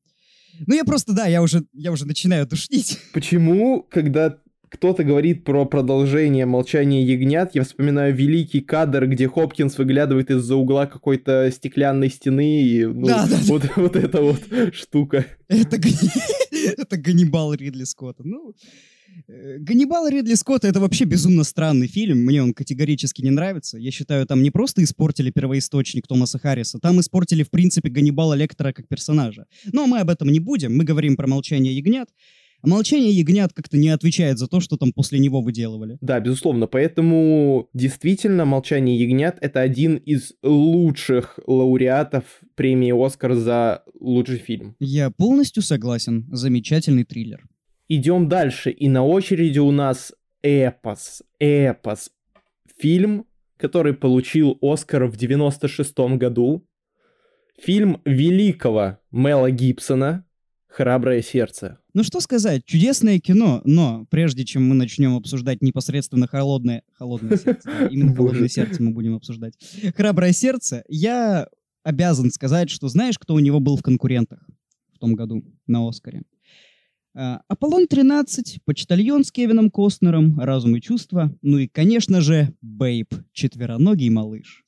Ну, 0.65 0.75
я 0.75 0.83
просто, 0.83 1.13
да, 1.13 1.25
я 1.27 1.41
уже, 1.41 1.63
я 1.73 1.91
уже 1.91 2.05
начинаю 2.05 2.47
душнить. 2.47 2.99
Почему, 3.13 3.85
когда 3.89 4.37
кто-то 4.69 5.03
говорит 5.03 5.43
про 5.43 5.65
продолжение 5.65 6.45
«Молчания 6.45 7.03
ягнят», 7.03 7.55
я 7.55 7.63
вспоминаю 7.63 8.13
великий 8.13 8.61
кадр, 8.61 9.07
где 9.07 9.27
Хопкинс 9.27 9.77
выглядывает 9.77 10.29
из-за 10.29 10.55
угла 10.55 10.85
какой-то 10.85 11.49
стеклянной 11.51 12.09
стены, 12.09 12.61
и 12.61 12.85
ну, 12.85 13.07
Да, 13.07 13.25
да, 13.27 13.37
да. 13.37 13.43
вот, 13.47 13.63
вот 13.75 13.95
эта 13.95 14.21
вот 14.21 14.41
штука. 14.73 15.25
Это, 15.47 15.77
это 16.77 16.97
Ганнибал 16.97 17.53
Ридли 17.53 17.83
Скотта. 17.83 18.23
Ну, 18.23 18.51
э, 18.51 18.53
Ганнибал 19.27 20.07
Ридли 20.07 20.33
Скотта— 20.35 20.67
это 20.69 20.79
вообще 20.79 21.05
безумно 21.05 21.43
странный 21.43 21.87
фильм. 21.87 22.19
Мне 22.19 22.41
он 22.41 22.53
категорически 22.53 23.21
не 23.21 23.29
нравится. 23.29 23.77
Я 23.77 23.91
считаю, 23.91 24.25
там 24.25 24.41
не 24.41 24.51
просто 24.51 24.83
испортили 24.83 25.31
первоисточник 25.31 26.07
Томаса 26.07 26.39
Харриса, 26.39 26.79
там 26.79 26.99
испортили, 26.99 27.43
в 27.43 27.49
принципе, 27.49 27.89
Ганнибала 27.89 28.33
Лектора 28.33 28.73
как 28.73 28.87
персонажа. 28.87 29.45
Но 29.71 29.87
мы 29.87 29.99
об 29.99 30.09
этом 30.09 30.29
не 30.29 30.39
будем. 30.39 30.75
Мы 30.75 30.83
говорим 30.83 31.15
про 31.15 31.27
«Молчание 31.27 31.75
ягнят». 31.75 32.09
А 32.61 32.67
«Молчание 32.67 33.11
ягнят» 33.11 33.53
как-то 33.53 33.77
не 33.77 33.89
отвечает 33.89 34.37
за 34.37 34.47
то, 34.47 34.59
что 34.59 34.75
там 34.75 34.91
после 34.91 35.19
него 35.19 35.41
выделывали. 35.41 35.97
Да, 36.01 36.19
безусловно, 36.19 36.67
поэтому 36.67 37.69
действительно 37.73 38.43
«Молчание 38.43 38.99
ягнят»— 38.99 39.37
это 39.41 39.61
один 39.61 39.95
из 39.95 40.33
лучших 40.43 41.39
лауреатов 41.47 42.23
премии 42.55 42.91
«Оскар» 43.05 43.35
за 43.35 43.83
лучший 43.99 44.39
фильм. 44.39 44.75
Я 44.79 45.09
полностью 45.09 45.63
согласен. 45.63 46.27
Замечательный 46.31 47.05
триллер. 47.05 47.45
Идем 47.91 48.29
дальше, 48.29 48.69
и 48.69 48.87
на 48.87 49.03
очереди 49.03 49.57
у 49.57 49.71
нас 49.71 50.13
эпос, 50.43 51.23
эпос. 51.39 52.11
Фильм, 52.77 53.25
который 53.57 53.95
получил 53.95 54.59
Оскар 54.61 55.05
в 55.05 55.17
96 55.17 55.97
году. 56.15 56.67
Фильм 57.59 57.99
великого 58.05 58.99
Мела 59.09 59.49
Гибсона 59.49 60.23
«Храброе 60.67 61.23
сердце». 61.23 61.79
Ну 61.95 62.03
что 62.03 62.19
сказать, 62.21 62.63
чудесное 62.63 63.19
кино, 63.19 63.61
но 63.65 64.05
прежде 64.11 64.45
чем 64.45 64.69
мы 64.69 64.75
начнем 64.75 65.15
обсуждать 65.15 65.63
непосредственно 65.63 66.27
холодное, 66.27 66.83
холодное 66.93 67.37
сердце, 67.43 67.71
именно 67.89 68.15
холодное 68.15 68.49
сердце 68.49 68.83
мы 68.83 68.91
будем 68.91 69.15
обсуждать, 69.15 69.55
храброе 69.95 70.31
сердце, 70.31 70.83
я 70.87 71.47
обязан 71.81 72.29
сказать, 72.29 72.69
что 72.69 72.87
знаешь, 72.87 73.17
кто 73.17 73.33
у 73.33 73.39
него 73.39 73.59
был 73.59 73.77
в 73.77 73.81
конкурентах 73.81 74.47
в 74.93 74.99
том 74.99 75.15
году 75.15 75.43
на 75.65 75.87
Оскаре? 75.89 76.21
А, 77.15 77.41
Аполлон 77.47 77.87
13, 77.87 78.59
Почтальон 78.65 79.23
с 79.23 79.31
Кевином 79.31 79.69
Костнером, 79.71 80.39
Разум 80.39 80.75
и 80.75 80.81
чувства, 80.81 81.35
ну 81.41 81.57
и, 81.57 81.67
конечно 81.67 82.21
же, 82.21 82.53
Бейб, 82.61 83.13
четвероногий 83.33 84.09
малыш. 84.09 84.63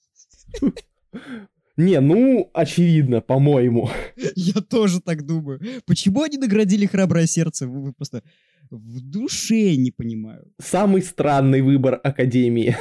Не, 1.78 2.00
ну, 2.00 2.50
очевидно, 2.54 3.22
по-моему. 3.22 3.90
Я 4.36 4.62
тоже 4.62 5.02
так 5.02 5.26
думаю. 5.26 5.60
Почему 5.86 6.22
они 6.22 6.38
наградили 6.38 6.86
храброе 6.86 7.26
сердце? 7.26 7.68
Вы 7.68 7.82
вы 7.82 7.94
просто 7.94 8.24
в 8.70 9.02
душе 9.02 9.76
не 9.76 9.92
понимаю. 9.92 10.48
Самый 10.62 11.02
странный 11.02 11.62
выбор 11.62 12.00
Академии. 12.04 12.76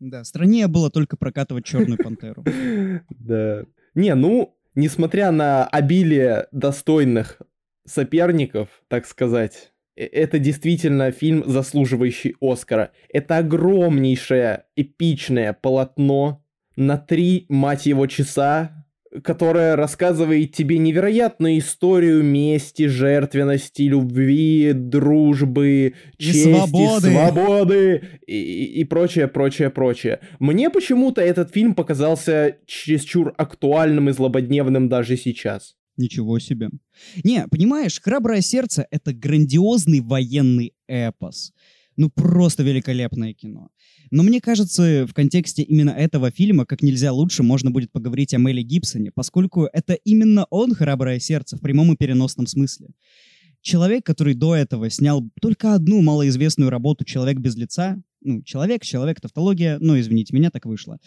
Да, 0.00 0.24
стране 0.24 0.66
было 0.68 0.90
только 0.90 1.16
прокатывать 1.16 1.64
Черную 1.64 1.98
Пантеру. 1.98 2.44
Да. 3.18 3.64
Не, 3.94 4.14
ну, 4.14 4.54
несмотря 4.74 5.30
на 5.30 5.66
обилие 5.66 6.46
достойных 6.52 7.40
соперников, 7.86 8.68
так 8.88 9.06
сказать, 9.06 9.72
э- 9.96 10.04
это 10.06 10.38
действительно 10.38 11.10
фильм, 11.10 11.44
заслуживающий 11.46 12.34
Оскара. 12.40 12.90
Это 13.12 13.38
огромнейшее 13.38 14.64
эпичное 14.76 15.52
полотно 15.52 16.42
на 16.76 16.96
три, 16.98 17.46
мать 17.48 17.86
его, 17.86 18.06
часа, 18.06 18.84
которое 19.22 19.76
рассказывает 19.76 20.50
тебе 20.52 20.76
невероятную 20.78 21.58
историю 21.58 22.24
мести, 22.24 22.88
жертвенности, 22.88 23.82
любви, 23.82 24.72
дружбы, 24.74 25.94
И 26.18 26.22
чести, 26.22 26.52
свободы. 26.52 27.10
свободы 27.12 28.02
и, 28.26 28.34
и- 28.36 28.80
и 28.80 28.84
прочее, 28.84 29.28
прочее, 29.28 29.70
прочее. 29.70 30.18
Мне 30.40 30.68
почему-то 30.68 31.20
этот 31.20 31.52
фильм 31.52 31.74
показался 31.76 32.56
чересчур 32.66 33.32
актуальным 33.36 34.08
и 34.08 34.12
злободневным 34.12 34.88
даже 34.88 35.16
сейчас. 35.16 35.76
Ничего 35.96 36.38
себе. 36.38 36.70
Не, 37.22 37.46
понимаешь, 37.48 38.00
«Храброе 38.00 38.40
сердце»— 38.40 38.86
это 38.90 39.12
грандиозный 39.12 40.00
военный 40.00 40.74
эпос. 40.88 41.52
Ну, 41.96 42.10
просто 42.10 42.64
великолепное 42.64 43.32
кино. 43.32 43.68
Но 44.10 44.24
мне 44.24 44.40
кажется, 44.40 45.06
в 45.06 45.14
контексте 45.14 45.62
именно 45.62 45.90
этого 45.90 46.32
фильма 46.32 46.66
как 46.66 46.82
нельзя 46.82 47.12
лучше 47.12 47.44
можно 47.44 47.70
будет 47.70 47.92
поговорить 47.92 48.34
о 48.34 48.38
Меле 48.38 48.62
Гибсоне, 48.62 49.12
поскольку 49.14 49.68
это 49.72 49.94
именно 49.94 50.46
он 50.50 50.74
«Храброе 50.74 51.20
сердце» 51.20 51.56
в 51.56 51.60
прямом 51.60 51.92
и 51.92 51.96
переносном 51.96 52.48
смысле. 52.48 52.88
Человек, 53.60 54.04
который 54.04 54.34
до 54.34 54.56
этого 54.56 54.90
снял 54.90 55.30
только 55.40 55.74
одну 55.74 56.02
малоизвестную 56.02 56.70
работу 56.70 57.04
«Человек 57.04 57.38
без 57.38 57.56
лица», 57.56 58.02
ну, 58.20 58.42
человек, 58.42 58.82
человек, 58.82 59.20
тавтология, 59.20 59.78
ну, 59.80 59.98
извините 59.98 60.34
меня, 60.34 60.50
так 60.50 60.66
вышло. 60.66 60.98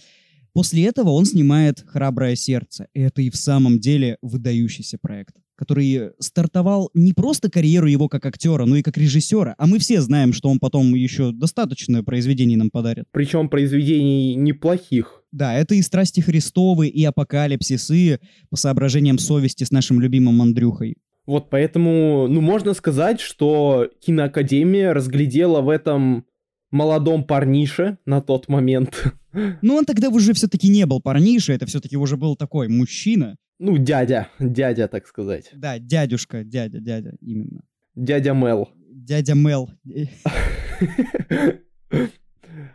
После 0.57 0.87
этого 0.87 1.11
он 1.11 1.25
снимает 1.25 1.85
«Храброе 1.85 2.33
сердце». 2.33 2.87
Это 2.95 3.21
и 3.21 3.29
в 3.29 3.35
самом 3.35 3.79
деле 3.79 4.17
выдающийся 4.23 4.97
проект, 4.99 5.35
который 5.55 6.13
стартовал 6.17 6.89
не 6.95 7.13
просто 7.13 7.51
карьеру 7.51 7.85
его 7.85 8.09
как 8.09 8.25
актера, 8.25 8.65
но 8.65 8.75
и 8.75 8.81
как 8.81 8.97
режиссера. 8.97 9.53
А 9.59 9.67
мы 9.67 9.77
все 9.77 10.01
знаем, 10.01 10.33
что 10.33 10.49
он 10.49 10.57
потом 10.57 10.95
еще 10.95 11.31
достаточно 11.31 12.03
произведений 12.03 12.55
нам 12.55 12.71
подарит. 12.71 13.05
Причем 13.11 13.49
произведений 13.49 14.33
неплохих. 14.33 15.21
Да, 15.31 15.53
это 15.53 15.75
и 15.75 15.81
«Страсти 15.83 16.21
Христовы», 16.21 16.87
и 16.87 17.05
«Апокалипсисы» 17.05 18.19
по 18.49 18.55
соображениям 18.55 19.19
совести 19.19 19.63
с 19.63 19.69
нашим 19.69 20.01
любимым 20.01 20.41
Андрюхой. 20.41 20.97
Вот 21.27 21.51
поэтому, 21.51 22.25
ну, 22.27 22.41
можно 22.41 22.73
сказать, 22.73 23.19
что 23.19 23.91
киноакадемия 24.03 24.95
разглядела 24.95 25.61
в 25.61 25.69
этом 25.69 26.25
молодом 26.71 27.23
парнише 27.23 27.97
на 28.05 28.21
тот 28.21 28.47
момент. 28.47 29.13
Ну, 29.61 29.75
он 29.75 29.85
тогда 29.85 30.09
уже 30.09 30.33
все-таки 30.33 30.67
не 30.67 30.85
был 30.85 31.01
парниша, 31.01 31.53
это 31.53 31.65
все-таки 31.65 31.97
уже 31.97 32.17
был 32.17 32.35
такой 32.35 32.67
мужчина. 32.67 33.37
Ну, 33.59 33.77
дядя, 33.77 34.29
дядя, 34.39 34.87
так 34.87 35.07
сказать. 35.07 35.49
Да, 35.53 35.79
дядюшка, 35.79 36.43
дядя, 36.43 36.79
дядя, 36.79 37.15
именно. 37.21 37.61
Дядя 37.95 38.33
Мел. 38.33 38.69
Дядя 38.89 39.33
Мел. 39.35 39.69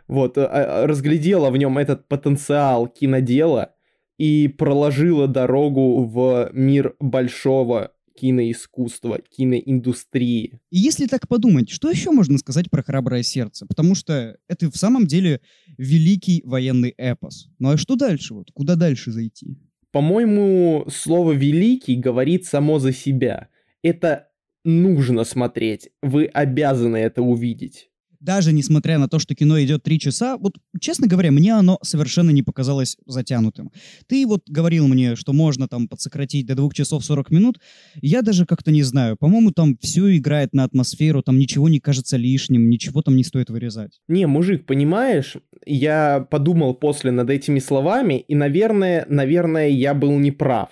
Вот, 0.07 0.37
а, 0.37 0.45
а, 0.45 0.87
разглядела 0.87 1.49
в 1.49 1.57
нем 1.57 1.77
этот 1.77 2.07
потенциал 2.07 2.87
кинодела 2.87 3.73
и 4.17 4.47
проложила 4.47 5.27
дорогу 5.27 6.05
в 6.05 6.49
мир 6.53 6.95
большого 6.99 7.91
киноискусства, 8.15 9.19
киноиндустрии. 9.29 10.59
И 10.69 10.77
если 10.77 11.07
так 11.07 11.27
подумать, 11.27 11.69
что 11.69 11.89
еще 11.89 12.11
можно 12.11 12.37
сказать 12.37 12.69
про 12.69 12.83
«Храброе 12.83 13.23
сердце»? 13.23 13.65
Потому 13.65 13.95
что 13.95 14.37
это 14.47 14.69
в 14.69 14.77
самом 14.77 15.07
деле 15.07 15.41
великий 15.77 16.41
военный 16.45 16.93
эпос. 16.97 17.47
Ну 17.59 17.69
а 17.69 17.77
что 17.77 17.95
дальше? 17.95 18.33
Вот 18.33 18.51
куда 18.53 18.75
дальше 18.75 19.11
зайти? 19.11 19.57
По-моему, 19.91 20.85
слово 20.89 21.33
«великий» 21.33 21.95
говорит 21.95 22.45
само 22.45 22.79
за 22.79 22.93
себя. 22.93 23.49
Это 23.81 24.29
нужно 24.63 25.23
смотреть. 25.23 25.89
Вы 26.01 26.25
обязаны 26.25 26.97
это 26.97 27.21
увидеть 27.21 27.89
даже 28.23 28.53
несмотря 28.53 28.97
на 28.97 29.07
то, 29.07 29.19
что 29.19 29.35
кино 29.35 29.61
идет 29.61 29.83
три 29.83 29.99
часа, 29.99 30.37
вот, 30.37 30.53
честно 30.79 31.07
говоря, 31.07 31.31
мне 31.31 31.53
оно 31.53 31.77
совершенно 31.81 32.29
не 32.31 32.41
показалось 32.41 32.97
затянутым. 33.05 33.71
Ты 34.07 34.25
вот 34.25 34.43
говорил 34.47 34.87
мне, 34.87 35.15
что 35.15 35.33
можно 35.33 35.67
там 35.67 35.87
подсократить 35.87 36.45
до 36.45 36.55
двух 36.55 36.73
часов 36.73 37.03
40 37.03 37.31
минут. 37.31 37.59
Я 38.01 38.21
даже 38.21 38.45
как-то 38.45 38.71
не 38.71 38.83
знаю. 38.83 39.17
По-моему, 39.17 39.51
там 39.51 39.77
все 39.81 40.15
играет 40.17 40.53
на 40.53 40.63
атмосферу, 40.63 41.21
там 41.21 41.37
ничего 41.37 41.67
не 41.67 41.79
кажется 41.79 42.15
лишним, 42.15 42.69
ничего 42.69 43.01
там 43.01 43.17
не 43.17 43.23
стоит 43.23 43.49
вырезать. 43.49 43.99
Не, 44.07 44.25
мужик, 44.25 44.65
понимаешь, 44.65 45.35
я 45.65 46.25
подумал 46.31 46.73
после 46.75 47.11
над 47.11 47.29
этими 47.29 47.59
словами, 47.59 48.23
и, 48.27 48.35
наверное, 48.35 49.05
наверное, 49.09 49.67
я 49.67 49.93
был 49.93 50.17
неправ. 50.17 50.69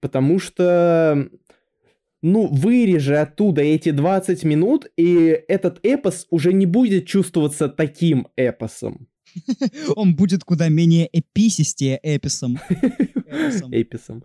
Потому 0.00 0.38
что 0.38 1.28
ну, 2.22 2.46
вырежи 2.48 3.16
оттуда 3.16 3.62
эти 3.62 3.90
20 3.90 4.44
минут, 4.44 4.86
и 4.96 5.42
этот 5.48 5.80
эпос 5.82 6.26
уже 6.30 6.52
не 6.52 6.66
будет 6.66 7.06
чувствоваться 7.06 7.68
таким 7.68 8.28
эпосом. 8.36 9.08
Он 9.96 10.14
будет 10.14 10.44
куда 10.44 10.68
менее 10.68 11.08
эписистее 11.12 11.98
эписом. 12.02 12.58
Эписом. 13.70 14.24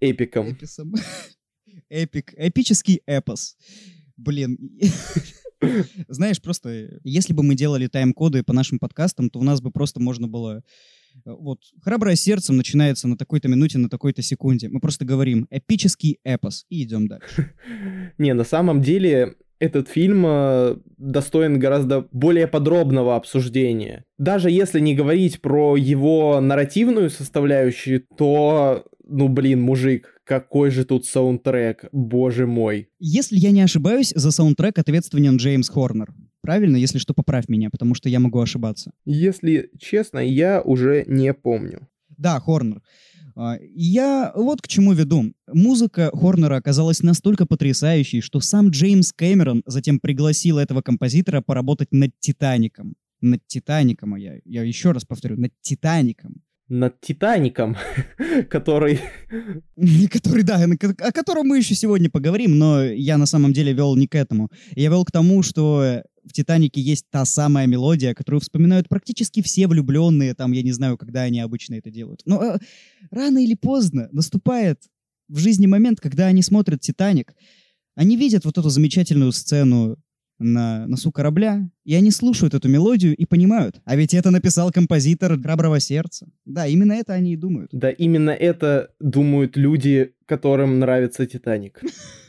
Эпиком. 0.00 0.52
Эписом. 0.52 0.94
Эпик. 1.88 2.34
Эпический 2.36 3.02
эпос. 3.06 3.56
Блин. 4.16 4.58
Знаешь, 6.08 6.42
просто, 6.42 7.00
если 7.04 7.32
бы 7.32 7.42
мы 7.42 7.54
делали 7.54 7.86
тайм-коды 7.86 8.42
по 8.42 8.52
нашим 8.52 8.78
подкастам, 8.78 9.30
то 9.30 9.38
у 9.38 9.42
нас 9.42 9.60
бы 9.60 9.70
просто 9.70 10.00
можно 10.00 10.28
было 10.28 10.62
вот, 11.24 11.60
«Храброе 11.82 12.16
сердце» 12.16 12.52
начинается 12.52 13.08
на 13.08 13.16
такой-то 13.16 13.48
минуте, 13.48 13.78
на 13.78 13.88
такой-то 13.88 14.22
секунде. 14.22 14.68
Мы 14.68 14.80
просто 14.80 15.04
говорим 15.04 15.46
«эпический 15.50 16.18
эпос» 16.24 16.66
и 16.68 16.82
идем 16.82 17.08
дальше. 17.08 17.52
Не, 18.18 18.34
на 18.34 18.44
самом 18.44 18.82
деле 18.82 19.36
этот 19.58 19.88
фильм 19.88 20.24
э, 20.26 20.76
достоин 20.98 21.58
гораздо 21.58 22.06
более 22.12 22.46
подробного 22.46 23.16
обсуждения. 23.16 24.04
Даже 24.18 24.50
если 24.50 24.80
не 24.80 24.94
говорить 24.94 25.40
про 25.40 25.76
его 25.76 26.40
нарративную 26.40 27.10
составляющую, 27.10 28.04
то, 28.16 28.84
ну 29.06 29.28
блин, 29.28 29.62
мужик, 29.62 30.20
какой 30.24 30.70
же 30.70 30.84
тут 30.84 31.06
саундтрек, 31.06 31.86
боже 31.92 32.46
мой. 32.46 32.88
Если 32.98 33.38
я 33.38 33.50
не 33.50 33.62
ошибаюсь, 33.62 34.12
за 34.14 34.30
саундтрек 34.30 34.78
ответственен 34.78 35.36
Джеймс 35.36 35.68
Хорнер. 35.70 36.12
Правильно? 36.46 36.76
Если 36.76 36.98
что, 36.98 37.12
поправь 37.12 37.48
меня, 37.48 37.70
потому 37.70 37.96
что 37.96 38.08
я 38.08 38.20
могу 38.20 38.40
ошибаться. 38.40 38.92
Если 39.04 39.68
честно, 39.80 40.20
я 40.20 40.62
уже 40.62 41.04
не 41.08 41.34
помню. 41.34 41.88
Да, 42.16 42.38
Хорнер. 42.38 42.82
А, 43.34 43.58
я 43.60 44.30
вот 44.36 44.62
к 44.62 44.68
чему 44.68 44.92
веду. 44.92 45.32
Музыка 45.52 46.10
Хорнера 46.12 46.54
оказалась 46.54 47.02
настолько 47.02 47.46
потрясающей, 47.46 48.20
что 48.20 48.38
сам 48.38 48.70
Джеймс 48.70 49.12
Кэмерон 49.12 49.64
затем 49.66 49.98
пригласил 49.98 50.58
этого 50.58 50.82
композитора 50.82 51.40
поработать 51.40 51.88
над 51.90 52.12
«Титаником». 52.20 52.94
Над 53.20 53.44
«Титаником», 53.48 54.14
а 54.14 54.18
я, 54.20 54.38
я 54.44 54.62
еще 54.62 54.92
раз 54.92 55.04
повторю, 55.04 55.36
над 55.36 55.52
«Титаником» 55.62 56.42
над 56.68 57.00
Титаником, 57.00 57.76
который... 58.50 59.00
Который, 60.10 60.42
да, 60.42 60.64
о 60.98 61.12
котором 61.12 61.46
мы 61.46 61.58
еще 61.58 61.74
сегодня 61.74 62.10
поговорим, 62.10 62.58
но 62.58 62.82
я 62.84 63.18
на 63.18 63.26
самом 63.26 63.52
деле 63.52 63.72
вел 63.72 63.96
не 63.96 64.06
к 64.06 64.14
этому. 64.14 64.50
Я 64.74 64.88
вел 64.88 65.04
к 65.04 65.12
тому, 65.12 65.42
что 65.42 66.02
в 66.26 66.32
«Титанике» 66.32 66.80
есть 66.80 67.06
та 67.10 67.24
самая 67.24 67.66
мелодия, 67.66 68.14
которую 68.14 68.40
вспоминают 68.40 68.88
практически 68.88 69.42
все 69.42 69.66
влюбленные, 69.66 70.34
там, 70.34 70.52
я 70.52 70.62
не 70.62 70.72
знаю, 70.72 70.98
когда 70.98 71.22
они 71.22 71.40
обычно 71.40 71.74
это 71.74 71.90
делают. 71.90 72.22
Но 72.24 72.42
э, 72.42 72.58
рано 73.10 73.42
или 73.42 73.54
поздно 73.54 74.08
наступает 74.12 74.82
в 75.28 75.38
жизни 75.38 75.66
момент, 75.66 76.00
когда 76.00 76.26
они 76.26 76.42
смотрят 76.42 76.80
«Титаник», 76.80 77.34
они 77.94 78.16
видят 78.16 78.44
вот 78.44 78.58
эту 78.58 78.68
замечательную 78.68 79.32
сцену 79.32 79.96
на 80.38 80.86
носу 80.86 81.12
корабля, 81.12 81.68
и 81.84 81.94
они 81.94 82.10
слушают 82.10 82.52
эту 82.52 82.68
мелодию 82.68 83.16
и 83.16 83.24
понимают, 83.24 83.80
а 83.84 83.96
ведь 83.96 84.12
это 84.12 84.30
написал 84.30 84.70
композитор 84.70 85.40
«Храброго 85.40 85.80
сердца». 85.80 86.28
Да, 86.44 86.66
именно 86.66 86.92
это 86.92 87.14
они 87.14 87.32
и 87.32 87.36
думают. 87.36 87.70
Да, 87.72 87.90
именно 87.90 88.30
это 88.30 88.90
думают 89.00 89.56
люди, 89.56 90.12
которым 90.26 90.78
нравится 90.78 91.26
«Титаник». 91.26 91.80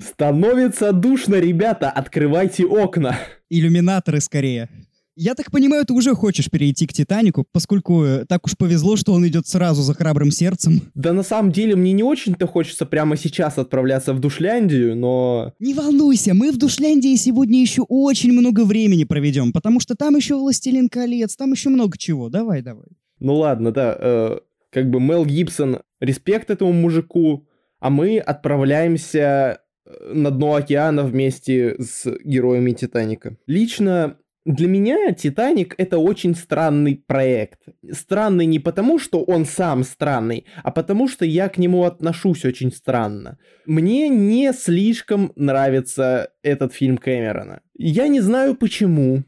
Становится 0.00 0.92
душно, 0.92 1.36
ребята, 1.36 1.90
открывайте 1.90 2.64
окна. 2.64 3.16
Иллюминаторы 3.50 4.20
скорее. 4.20 4.68
Я 5.16 5.36
так 5.36 5.52
понимаю, 5.52 5.86
ты 5.86 5.92
уже 5.92 6.12
хочешь 6.14 6.50
перейти 6.50 6.88
к 6.88 6.92
«Титанику», 6.92 7.46
поскольку 7.52 8.02
э, 8.02 8.24
так 8.24 8.44
уж 8.46 8.56
повезло, 8.56 8.96
что 8.96 9.12
он 9.12 9.24
идет 9.28 9.46
сразу 9.46 9.82
за 9.82 9.94
храбрым 9.94 10.32
сердцем. 10.32 10.80
Да 10.94 11.12
на 11.12 11.22
самом 11.22 11.52
деле 11.52 11.76
мне 11.76 11.92
не 11.92 12.02
очень-то 12.02 12.48
хочется 12.48 12.84
прямо 12.84 13.16
сейчас 13.16 13.56
отправляться 13.56 14.12
в 14.12 14.18
Душляндию, 14.18 14.96
но... 14.96 15.52
Не 15.60 15.72
волнуйся, 15.72 16.34
мы 16.34 16.50
в 16.50 16.58
Душляндии 16.58 17.14
сегодня 17.14 17.60
еще 17.60 17.82
очень 17.82 18.32
много 18.32 18.64
времени 18.64 19.04
проведем, 19.04 19.52
потому 19.52 19.78
что 19.78 19.94
там 19.94 20.16
еще 20.16 20.34
«Властелин 20.34 20.88
колец», 20.88 21.36
там 21.36 21.52
еще 21.52 21.68
много 21.68 21.96
чего. 21.96 22.28
Давай, 22.28 22.62
давай. 22.62 22.88
Ну 23.20 23.36
ладно, 23.36 23.70
да, 23.70 23.96
э, 23.96 24.38
как 24.70 24.90
бы 24.90 25.00
Мел 25.00 25.24
Гибсон, 25.24 25.78
респект 26.00 26.50
этому 26.50 26.72
мужику, 26.72 27.46
а 27.78 27.88
мы 27.88 28.18
отправляемся 28.18 29.60
на 29.86 30.30
дно 30.30 30.54
океана 30.54 31.02
вместе 31.02 31.76
с 31.78 32.06
героями 32.24 32.72
Титаника. 32.72 33.36
Лично 33.46 34.18
для 34.44 34.68
меня 34.68 35.12
Титаник 35.12 35.74
это 35.78 35.98
очень 35.98 36.34
странный 36.34 36.96
проект. 36.96 37.60
Странный 37.90 38.44
не 38.44 38.58
потому, 38.58 38.98
что 38.98 39.22
он 39.22 39.46
сам 39.46 39.84
странный, 39.84 40.44
а 40.62 40.70
потому 40.70 41.08
что 41.08 41.24
я 41.24 41.48
к 41.48 41.56
нему 41.56 41.84
отношусь 41.84 42.44
очень 42.44 42.70
странно. 42.70 43.38
Мне 43.64 44.08
не 44.08 44.52
слишком 44.52 45.32
нравится 45.36 46.30
этот 46.42 46.74
фильм 46.74 46.98
Кэмерона. 46.98 47.62
Я 47.74 48.08
не 48.08 48.20
знаю 48.20 48.54
почему. 48.54 49.24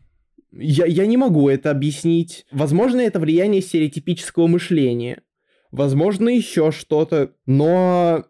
Я, 0.52 0.84
я 0.84 1.06
не 1.06 1.16
могу 1.16 1.48
это 1.48 1.70
объяснить. 1.70 2.46
Возможно, 2.50 3.00
это 3.00 3.18
влияние 3.18 3.62
стереотипического 3.62 4.46
мышления. 4.46 5.22
Возможно, 5.70 6.28
еще 6.28 6.72
что-то. 6.72 7.32
Но 7.46 8.26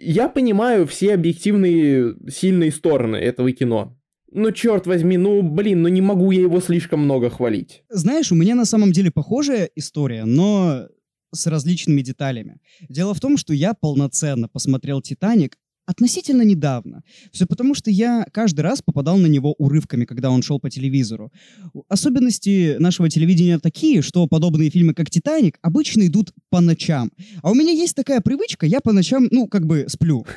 я 0.00 0.28
понимаю 0.28 0.86
все 0.86 1.14
объективные 1.14 2.16
сильные 2.28 2.72
стороны 2.72 3.16
этого 3.16 3.52
кино. 3.52 3.98
Ну, 4.30 4.50
черт 4.50 4.86
возьми, 4.86 5.18
ну, 5.18 5.42
блин, 5.42 5.82
ну 5.82 5.88
не 5.88 6.00
могу 6.00 6.30
я 6.30 6.40
его 6.40 6.60
слишком 6.60 7.00
много 7.00 7.28
хвалить. 7.28 7.82
Знаешь, 7.90 8.32
у 8.32 8.34
меня 8.34 8.54
на 8.54 8.64
самом 8.64 8.92
деле 8.92 9.10
похожая 9.10 9.68
история, 9.76 10.24
но 10.24 10.88
с 11.34 11.46
различными 11.46 12.00
деталями. 12.02 12.60
Дело 12.88 13.14
в 13.14 13.20
том, 13.20 13.36
что 13.36 13.52
я 13.52 13.74
полноценно 13.74 14.48
посмотрел 14.48 15.02
«Титаник» 15.02 15.56
относительно 15.86 16.42
недавно. 16.42 17.02
Все 17.32 17.46
потому, 17.46 17.74
что 17.74 17.90
я 17.90 18.26
каждый 18.32 18.60
раз 18.60 18.82
попадал 18.82 19.18
на 19.18 19.26
него 19.26 19.54
урывками, 19.58 20.04
когда 20.04 20.30
он 20.30 20.42
шел 20.42 20.60
по 20.60 20.70
телевизору. 20.70 21.32
Особенности 21.88 22.76
нашего 22.78 23.08
телевидения 23.08 23.58
такие, 23.58 24.02
что 24.02 24.26
подобные 24.26 24.70
фильмы, 24.70 24.94
как 24.94 25.10
«Титаник», 25.10 25.58
обычно 25.62 26.06
идут 26.06 26.32
по 26.50 26.60
ночам. 26.60 27.10
А 27.42 27.50
у 27.50 27.54
меня 27.54 27.72
есть 27.72 27.94
такая 27.94 28.20
привычка, 28.20 28.66
я 28.66 28.80
по 28.80 28.92
ночам, 28.92 29.28
ну, 29.30 29.46
как 29.46 29.66
бы 29.66 29.86
сплю. 29.88 30.26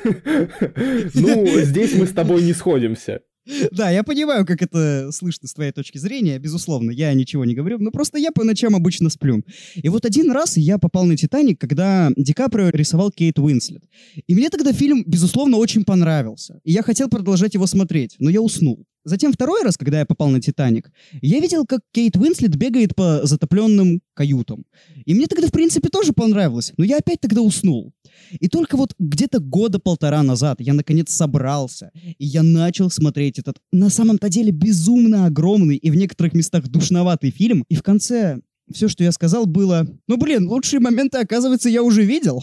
Ну, 1.14 1.46
здесь 1.62 1.94
мы 1.94 2.06
с 2.06 2.12
тобой 2.12 2.42
не 2.42 2.52
сходимся. 2.52 3.20
Да, 3.72 3.90
я 3.90 4.02
понимаю, 4.02 4.44
как 4.46 4.62
это 4.62 5.10
слышно 5.12 5.48
с 5.48 5.54
твоей 5.54 5.72
точки 5.72 5.98
зрения, 5.98 6.38
безусловно, 6.38 6.90
я 6.90 7.12
ничего 7.14 7.44
не 7.44 7.54
говорю, 7.54 7.78
но 7.78 7.90
просто 7.90 8.18
я 8.18 8.32
по 8.32 8.44
ночам 8.44 8.74
обычно 8.74 9.10
сплю. 9.10 9.42
И 9.74 9.88
вот 9.88 10.04
один 10.04 10.30
раз 10.30 10.56
я 10.56 10.78
попал 10.78 11.04
на 11.04 11.16
«Титаник», 11.16 11.60
когда 11.60 12.10
Ди 12.16 12.32
Каприо 12.32 12.70
рисовал 12.70 13.10
Кейт 13.10 13.38
Уинслет. 13.38 13.82
И 14.26 14.34
мне 14.34 14.50
тогда 14.50 14.72
фильм, 14.72 15.04
безусловно, 15.06 15.56
очень 15.56 15.84
понравился. 15.84 16.60
И 16.64 16.72
я 16.72 16.82
хотел 16.82 17.08
продолжать 17.08 17.54
его 17.54 17.66
смотреть, 17.66 18.16
но 18.18 18.30
я 18.30 18.40
уснул. 18.40 18.84
Затем 19.06 19.32
второй 19.32 19.62
раз, 19.62 19.76
когда 19.76 20.00
я 20.00 20.04
попал 20.04 20.30
на 20.30 20.40
«Титаник», 20.40 20.90
я 21.22 21.38
видел, 21.38 21.64
как 21.64 21.80
Кейт 21.92 22.16
Уинслет 22.16 22.56
бегает 22.56 22.96
по 22.96 23.20
затопленным 23.22 24.00
каютам. 24.14 24.64
И 25.04 25.14
мне 25.14 25.28
тогда, 25.28 25.46
в 25.46 25.52
принципе, 25.52 25.90
тоже 25.90 26.12
понравилось, 26.12 26.72
но 26.76 26.84
я 26.84 26.96
опять 26.96 27.20
тогда 27.20 27.40
уснул. 27.40 27.92
И 28.40 28.48
только 28.48 28.76
вот 28.76 28.94
где-то 28.98 29.38
года 29.38 29.78
полтора 29.78 30.24
назад 30.24 30.56
я 30.58 30.74
наконец 30.74 31.12
собрался, 31.12 31.92
и 32.02 32.26
я 32.26 32.42
начал 32.42 32.90
смотреть 32.90 33.38
этот 33.38 33.58
на 33.70 33.90
самом-то 33.90 34.28
деле 34.28 34.50
безумно 34.50 35.26
огромный 35.26 35.76
и 35.76 35.88
в 35.88 35.94
некоторых 35.94 36.34
местах 36.34 36.66
душноватый 36.66 37.30
фильм, 37.30 37.64
и 37.68 37.76
в 37.76 37.84
конце 37.84 38.40
все, 38.72 38.88
что 38.88 39.04
я 39.04 39.12
сказал, 39.12 39.46
было, 39.46 39.86
ну 40.08 40.16
блин, 40.16 40.48
лучшие 40.48 40.80
моменты, 40.80 41.18
оказывается, 41.18 41.68
я 41.68 41.84
уже 41.84 42.02
видел. 42.02 42.42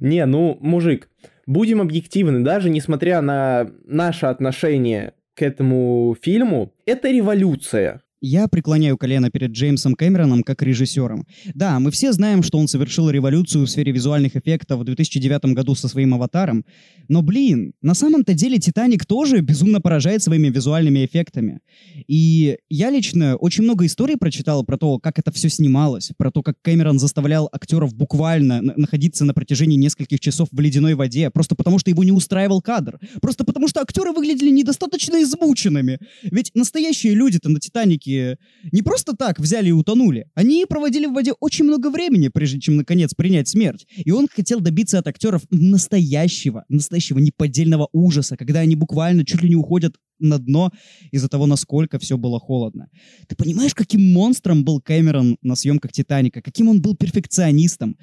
Не, 0.00 0.26
ну, 0.26 0.58
мужик, 0.60 1.08
будем 1.46 1.80
объективны, 1.80 2.42
даже 2.42 2.70
несмотря 2.70 3.20
на 3.20 3.70
наше 3.84 4.26
отношение 4.26 5.12
к 5.38 5.42
этому 5.42 6.16
фильму, 6.20 6.72
это 6.84 7.08
революция. 7.10 8.02
Я 8.20 8.48
преклоняю 8.48 8.98
колено 8.98 9.30
перед 9.30 9.52
Джеймсом 9.52 9.94
Кэмероном 9.94 10.42
как 10.42 10.60
режиссером. 10.62 11.24
Да, 11.54 11.78
мы 11.78 11.92
все 11.92 12.12
знаем, 12.12 12.42
что 12.42 12.58
он 12.58 12.66
совершил 12.66 13.10
революцию 13.10 13.64
в 13.64 13.70
сфере 13.70 13.92
визуальных 13.92 14.34
эффектов 14.34 14.80
в 14.80 14.84
2009 14.84 15.54
году 15.54 15.76
со 15.76 15.86
своим 15.86 16.14
«Аватаром», 16.14 16.64
но, 17.08 17.22
блин, 17.22 17.74
на 17.80 17.94
самом-то 17.94 18.34
деле 18.34 18.58
«Титаник» 18.58 19.06
тоже 19.06 19.40
безумно 19.40 19.80
поражает 19.80 20.22
своими 20.22 20.48
визуальными 20.48 21.04
эффектами. 21.04 21.60
И 22.08 22.56
я 22.68 22.90
лично 22.90 23.36
очень 23.36 23.62
много 23.62 23.86
историй 23.86 24.16
прочитал 24.16 24.64
про 24.64 24.76
то, 24.76 24.98
как 24.98 25.20
это 25.20 25.30
все 25.30 25.48
снималось, 25.48 26.10
про 26.16 26.32
то, 26.32 26.42
как 26.42 26.56
Кэмерон 26.62 26.98
заставлял 26.98 27.48
актеров 27.52 27.94
буквально 27.94 28.60
находиться 28.62 29.24
на 29.24 29.32
протяжении 29.32 29.76
нескольких 29.76 30.18
часов 30.18 30.48
в 30.50 30.60
ледяной 30.60 30.94
воде, 30.94 31.30
просто 31.30 31.54
потому 31.54 31.78
что 31.78 31.90
его 31.90 32.02
не 32.02 32.12
устраивал 32.12 32.60
кадр, 32.60 32.98
просто 33.22 33.44
потому 33.44 33.68
что 33.68 33.80
актеры 33.80 34.12
выглядели 34.12 34.50
недостаточно 34.50 35.22
измученными. 35.22 36.00
Ведь 36.24 36.50
настоящие 36.54 37.14
люди-то 37.14 37.48
на 37.48 37.60
«Титанике» 37.60 38.07
не 38.08 38.82
просто 38.82 39.14
так 39.14 39.38
взяли 39.38 39.68
и 39.68 39.72
утонули. 39.72 40.30
Они 40.34 40.64
проводили 40.66 41.06
в 41.06 41.12
воде 41.12 41.32
очень 41.40 41.64
много 41.64 41.90
времени, 41.90 42.28
прежде 42.28 42.60
чем, 42.60 42.76
наконец, 42.76 43.14
принять 43.14 43.48
смерть. 43.48 43.86
И 43.96 44.10
он 44.10 44.28
хотел 44.28 44.60
добиться 44.60 44.98
от 44.98 45.06
актеров 45.06 45.42
настоящего, 45.50 46.64
настоящего 46.68 47.18
неподдельного 47.18 47.88
ужаса, 47.92 48.36
когда 48.36 48.60
они 48.60 48.76
буквально 48.76 49.24
чуть 49.24 49.42
ли 49.42 49.48
не 49.48 49.56
уходят 49.56 49.96
на 50.18 50.38
дно 50.38 50.72
из-за 51.12 51.28
того, 51.28 51.46
насколько 51.46 51.98
все 51.98 52.16
было 52.16 52.40
холодно. 52.40 52.88
Ты 53.28 53.36
понимаешь, 53.36 53.74
каким 53.74 54.12
монстром 54.12 54.64
был 54.64 54.80
Кэмерон 54.80 55.38
на 55.42 55.54
съемках 55.54 55.92
«Титаника», 55.92 56.42
каким 56.42 56.68
он 56.68 56.80
был 56.82 56.96
перфекционистом. 56.96 57.96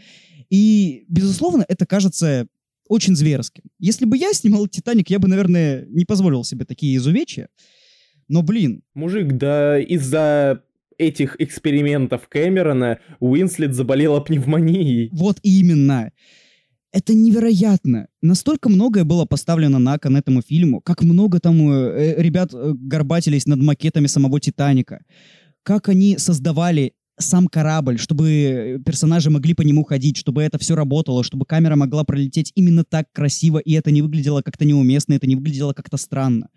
И, 0.50 1.06
безусловно, 1.10 1.66
это 1.68 1.86
кажется 1.86 2.48
очень 2.88 3.16
зверским. 3.16 3.64
Если 3.80 4.06
бы 4.06 4.18
я 4.18 4.34
снимал 4.34 4.68
«Титаник», 4.68 5.10
я 5.10 5.20
бы, 5.20 5.28
наверное, 5.28 5.86
не 5.90 6.06
позволил 6.06 6.44
себе 6.44 6.66
такие 6.66 6.96
изувечья. 6.98 7.50
Но, 8.28 8.42
блин. 8.42 8.82
Мужик, 8.94 9.34
да 9.34 9.80
из-за 9.80 10.62
этих 10.98 11.36
экспериментов 11.40 12.28
Кэмерона 12.28 13.00
Уинслет 13.20 13.74
заболела 13.74 14.20
пневмонией. 14.20 15.10
Вот 15.12 15.38
именно. 15.44 16.12
Это 16.92 17.14
невероятно. 17.14 18.08
Настолько 18.22 18.70
многое 18.70 19.04
было 19.04 19.26
поставлено 19.26 19.80
на 19.80 19.98
кон 20.00 20.16
этому 20.16 20.42
фильму. 20.42 20.80
Как 20.80 21.04
много 21.04 21.40
там 21.42 21.70
э, 21.70 22.16
ребят 22.22 22.54
э, 22.54 22.74
горбатились 22.74 23.46
над 23.46 23.60
макетами 23.62 24.08
самого 24.08 24.40
«Титаника». 24.40 25.04
Как 25.64 25.90
они 25.90 26.18
создавали 26.18 26.94
сам 27.18 27.48
корабль, 27.48 27.98
чтобы 27.98 28.82
персонажи 28.86 29.30
могли 29.30 29.54
по 29.54 29.62
нему 29.62 29.84
ходить, 29.84 30.18
чтобы 30.18 30.44
это 30.44 30.58
все 30.58 30.76
работало, 30.76 31.24
чтобы 31.24 31.46
камера 31.46 31.76
могла 31.76 32.04
пролететь 32.04 32.52
именно 32.56 32.84
так 32.84 33.12
красиво, 33.12 33.58
и 33.58 33.74
это 33.74 33.92
не 33.92 34.02
выглядело 34.02 34.42
как-то 34.42 34.66
неуместно, 34.66 35.14
это 35.14 35.28
не 35.28 35.36
выглядело 35.36 35.74
как-то 35.74 35.98
странно. 35.98 36.50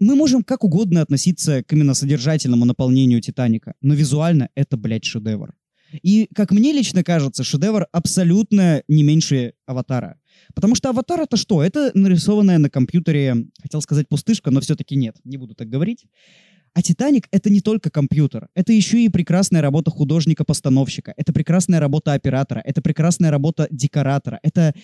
Мы 0.00 0.14
можем 0.14 0.44
как 0.44 0.62
угодно 0.62 1.02
относиться 1.02 1.64
к 1.64 1.72
именно 1.72 1.92
содержательному 1.92 2.64
наполнению 2.64 3.20
«Титаника», 3.20 3.74
но 3.80 3.94
визуально 3.94 4.48
это, 4.54 4.76
блядь, 4.76 5.04
шедевр. 5.04 5.54
И, 6.02 6.28
как 6.34 6.52
мне 6.52 6.72
лично 6.72 7.02
кажется, 7.02 7.42
шедевр 7.42 7.86
абсолютно 7.90 8.82
не 8.86 9.02
меньше 9.02 9.54
«Аватара». 9.66 10.20
Потому 10.54 10.76
что 10.76 10.90
«Аватар»— 10.90 11.20
это 11.22 11.36
что? 11.36 11.64
Это 11.64 11.90
нарисованная 11.94 12.58
на 12.58 12.70
компьютере, 12.70 13.46
хотел 13.60 13.80
сказать 13.82 14.08
пустышка, 14.08 14.52
но 14.52 14.60
все-таки 14.60 14.94
нет, 14.94 15.16
не 15.24 15.36
буду 15.36 15.56
так 15.56 15.68
говорить. 15.68 16.06
А 16.74 16.82
«Титаник»— 16.82 17.26
это 17.32 17.50
не 17.50 17.60
только 17.60 17.90
компьютер, 17.90 18.50
это 18.54 18.72
еще 18.72 19.04
и 19.04 19.08
прекрасная 19.08 19.62
работа 19.62 19.90
художника-постановщика, 19.90 21.12
это 21.16 21.32
прекрасная 21.32 21.80
работа 21.80 22.12
оператора, 22.12 22.62
это 22.64 22.82
прекрасная 22.82 23.32
работа 23.32 23.66
декоратора, 23.72 24.38
это, 24.44 24.74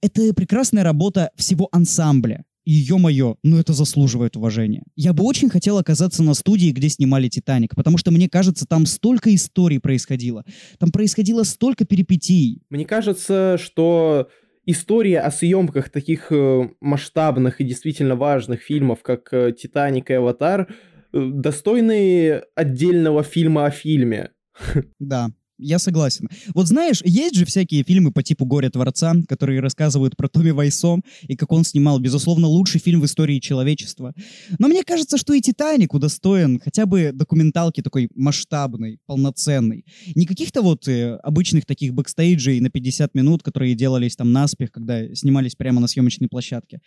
это 0.00 0.32
прекрасная 0.32 0.84
работа 0.84 1.30
всего 1.36 1.68
ансамбля. 1.72 2.44
И 2.64 2.72
ё-моё, 2.72 3.36
ну 3.42 3.58
это 3.58 3.72
заслуживает 3.74 4.36
уважения. 4.36 4.82
Я 4.96 5.12
бы 5.12 5.24
очень 5.24 5.50
хотел 5.50 5.78
оказаться 5.78 6.22
на 6.22 6.34
студии, 6.34 6.70
где 6.70 6.88
снимали 6.88 7.28
«Титаник», 7.28 7.74
потому 7.74 7.98
что, 7.98 8.10
мне 8.10 8.28
кажется, 8.28 8.66
там 8.66 8.86
столько 8.86 9.34
историй 9.34 9.80
происходило. 9.80 10.44
Там 10.78 10.90
происходило 10.90 11.42
столько 11.42 11.84
перипетий. 11.84 12.62
Мне 12.70 12.86
кажется, 12.86 13.58
что 13.60 14.28
история 14.66 15.20
о 15.20 15.30
съемках 15.30 15.90
таких 15.90 16.32
э, 16.32 16.68
масштабных 16.80 17.60
и 17.60 17.64
действительно 17.64 18.16
важных 18.16 18.62
фильмов, 18.62 19.02
как 19.02 19.32
э, 19.32 19.52
«Титаник» 19.52 20.10
и 20.10 20.14
«Аватар», 20.14 20.68
э, 21.12 21.30
достойны 21.32 22.42
отдельного 22.54 23.22
фильма 23.22 23.66
о 23.66 23.70
фильме. 23.70 24.30
Да, 24.98 25.30
я 25.58 25.78
согласен. 25.78 26.28
Вот 26.54 26.68
знаешь, 26.68 27.00
есть 27.04 27.34
же 27.34 27.44
всякие 27.44 27.84
фильмы 27.84 28.12
по 28.12 28.22
типу 28.22 28.44
«Горе 28.44 28.70
Творца», 28.70 29.14
которые 29.28 29.60
рассказывают 29.60 30.16
про 30.16 30.28
Томми 30.28 30.50
Вайсо 30.50 31.00
и 31.22 31.36
как 31.36 31.52
он 31.52 31.64
снимал, 31.64 31.98
безусловно, 32.00 32.46
лучший 32.48 32.80
фильм 32.80 33.00
в 33.00 33.04
истории 33.04 33.38
человечества. 33.38 34.12
Но 34.58 34.68
мне 34.68 34.82
кажется, 34.82 35.16
что 35.16 35.32
и 35.32 35.40
«Титаник» 35.40 35.94
удостоен 35.94 36.60
хотя 36.60 36.86
бы 36.86 37.12
документалки 37.12 37.82
такой 37.82 38.08
масштабной, 38.14 38.98
полноценной. 39.06 39.84
Не 40.14 40.26
каких-то 40.26 40.62
вот 40.62 40.88
э, 40.88 41.16
обычных 41.22 41.66
таких 41.66 41.94
бэкстейджей 41.94 42.60
на 42.60 42.70
50 42.70 43.14
минут, 43.14 43.42
которые 43.42 43.74
делались 43.74 44.16
там 44.16 44.32
наспех, 44.32 44.72
когда 44.72 45.14
снимались 45.14 45.54
прямо 45.54 45.80
на 45.80 45.86
съемочной 45.86 46.28
площадке. 46.28 46.80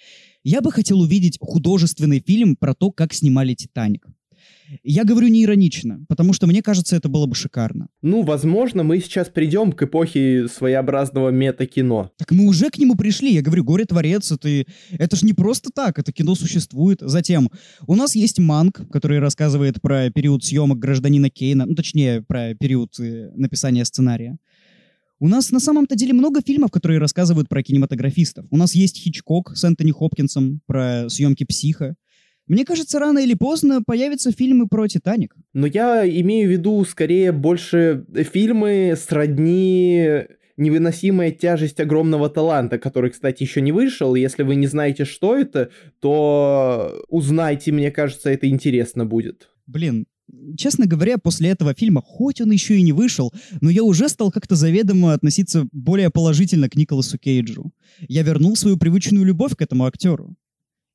Я 0.44 0.62
бы 0.62 0.72
хотел 0.72 1.00
увидеть 1.00 1.38
художественный 1.40 2.24
фильм 2.26 2.56
про 2.56 2.74
то, 2.74 2.92
как 2.92 3.14
снимали 3.14 3.54
«Титаник». 3.54 4.08
Я 4.84 5.04
говорю 5.04 5.28
не 5.28 5.44
иронично, 5.44 6.06
потому 6.08 6.34
что 6.34 6.48
мне 6.48 6.62
кажется, 6.62 6.96
это 6.96 7.10
было 7.10 7.26
бы 7.26 7.36
шикарно. 7.36 7.88
Ну, 8.02 8.24
возможно, 8.24 8.84
мы 8.84 9.00
сейчас 9.00 9.30
придем 9.30 9.72
к 9.72 9.84
эпохе 9.84 10.48
своеобразного 10.48 11.30
мета-кино. 11.30 12.12
Так 12.18 12.32
мы 12.32 12.48
уже 12.48 12.70
к 12.70 12.78
нему 12.78 12.96
пришли. 12.96 13.34
Я 13.34 13.42
говорю, 13.42 13.64
горе-творец, 13.64 14.32
это, 14.32 14.66
это 14.92 15.16
ж 15.16 15.24
не 15.24 15.34
просто 15.34 15.70
так, 15.74 16.00
это 16.00 16.12
кино 16.12 16.36
существует. 16.36 17.00
Затем, 17.02 17.50
у 17.88 17.96
нас 17.96 18.16
есть 18.16 18.40
Манк, 18.40 18.82
который 18.92 19.20
рассказывает 19.20 19.82
про 19.82 20.10
период 20.10 20.44
съемок 20.44 20.80
гражданина 20.80 21.30
Кейна, 21.30 21.66
ну, 21.66 21.76
точнее, 21.76 22.22
про 22.22 22.54
период 22.56 23.00
э, 23.00 23.32
написания 23.36 23.86
сценария. 23.86 24.38
У 25.20 25.28
нас 25.28 25.52
на 25.52 25.60
самом-то 25.60 25.96
деле 25.96 26.14
много 26.14 26.42
фильмов, 26.42 26.70
которые 26.70 27.00
рассказывают 27.00 27.50
про 27.50 27.64
кинематографистов. 27.64 28.46
У 28.52 28.58
нас 28.58 28.76
есть 28.76 28.98
Хичкок 28.98 29.58
с 29.58 29.64
Энтони 29.64 29.92
Хопкинсом 29.92 30.62
про 30.68 31.10
съемки 31.10 31.44
«Психа». 31.44 31.96
Мне 32.48 32.64
кажется, 32.64 33.00
рано 33.00 33.20
или 33.20 33.34
поздно 33.34 33.82
появятся 33.86 34.32
фильмы 34.32 34.68
про 34.68 34.88
«Титаник». 34.88 35.36
Но 35.54 35.68
я 35.68 36.08
имею 36.08 36.48
в 36.48 36.52
виду 36.52 36.84
скорее 36.86 37.32
больше 37.32 38.06
фильмы 38.32 38.96
сродни 38.98 40.24
невыносимая 40.58 41.32
тяжесть 41.32 41.80
огромного 41.80 42.30
таланта, 42.30 42.80
который, 42.80 43.12
кстати, 43.12 43.44
еще 43.44 43.62
не 43.62 43.72
вышел. 43.72 44.16
Если 44.16 44.44
вы 44.44 44.56
не 44.56 44.68
знаете, 44.68 45.06
что 45.06 45.38
это, 45.38 45.70
то 46.00 47.04
узнайте, 47.08 47.72
мне 47.72 47.92
кажется, 47.92 48.30
это 48.30 48.50
интересно 48.50 49.06
будет. 49.06 49.50
Блин, 49.68 50.08
честно 50.58 50.88
говоря, 50.88 51.18
после 51.18 51.50
этого 51.50 51.74
фильма, 51.74 52.02
хоть 52.04 52.42
он 52.42 52.52
еще 52.52 52.78
и 52.78 52.82
не 52.82 52.92
вышел, 52.92 53.32
но 53.62 53.70
я 53.70 53.84
уже 53.84 54.10
стал 54.10 54.32
как-то 54.32 54.56
заведомо 54.56 55.14
относиться 55.14 55.68
более 55.72 56.10
положительно 56.10 56.70
к 56.70 56.76
Николасу 56.76 57.18
Кейджу. 57.18 57.72
Я 58.08 58.24
вернул 58.24 58.56
свою 58.56 58.78
привычную 58.78 59.26
любовь 59.26 59.56
к 59.56 59.62
этому 59.62 59.86
актеру. 59.86 60.36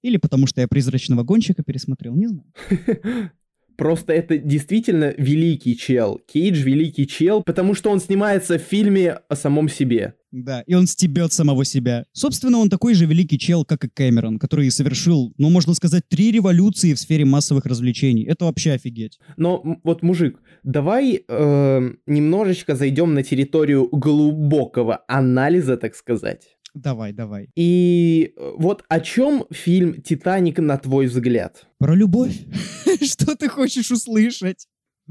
Или 0.03 0.17
потому 0.17 0.47
что 0.47 0.61
я 0.61 0.69
«Призрачного 0.69 1.23
гонщика» 1.23 1.63
пересмотрел, 1.63 2.15
не 2.15 2.27
знаю. 2.27 2.53
Просто 3.77 4.13
это 4.13 4.39
действительно 4.39 5.15
великий 5.17 5.77
чел. 5.77 6.21
Кейдж 6.31 6.63
великий 6.63 7.07
чел, 7.07 7.43
потому 7.43 7.75
что 7.75 7.91
он 7.91 8.01
снимается 8.01 8.59
в 8.59 8.63
фильме 8.63 9.13
о 9.29 9.35
самом 9.35 9.69
себе. 9.69 10.15
Да, 10.31 10.63
и 10.67 10.75
он 10.75 10.87
стебет 10.87 11.33
самого 11.33 11.65
себя. 11.65 12.05
Собственно, 12.13 12.59
он 12.59 12.71
такой 12.71 12.95
же 12.95 13.07
великий 13.07 13.39
чел, 13.39 13.65
как 13.65 13.85
и 13.85 13.89
Кэмерон, 13.89 14.39
который 14.39 14.71
совершил, 14.71 15.35
ну, 15.37 15.51
можно 15.51 15.75
сказать, 15.75 16.05
три 16.09 16.33
революции 16.33 16.95
в 16.95 16.99
сфере 16.99 17.25
массовых 17.25 17.67
развлечений. 17.67 18.25
Это 18.25 18.47
вообще 18.47 18.73
офигеть. 18.73 19.19
Но 19.37 19.63
вот, 19.85 20.03
мужик, 20.03 20.41
давай 20.63 21.23
э, 21.27 21.91
немножечко 22.07 22.75
зайдем 22.75 23.15
на 23.15 23.23
территорию 23.23 23.89
глубокого 23.93 25.05
анализа, 25.07 25.77
так 25.77 25.95
сказать. 25.95 26.57
Давай, 26.75 27.13
давай. 27.13 27.51
И 27.55 28.33
э, 28.37 28.53
вот 28.57 28.85
о 28.89 29.01
чем 29.01 29.47
фильм 29.51 30.01
«Титаник» 30.01 30.59
на 30.59 30.79
твой 30.79 31.07
взгляд? 31.07 31.67
Про 31.79 31.95
любовь? 31.95 32.35
Что 33.03 33.37
ты 33.37 33.49
хочешь 33.49 33.91
услышать? 33.91 34.67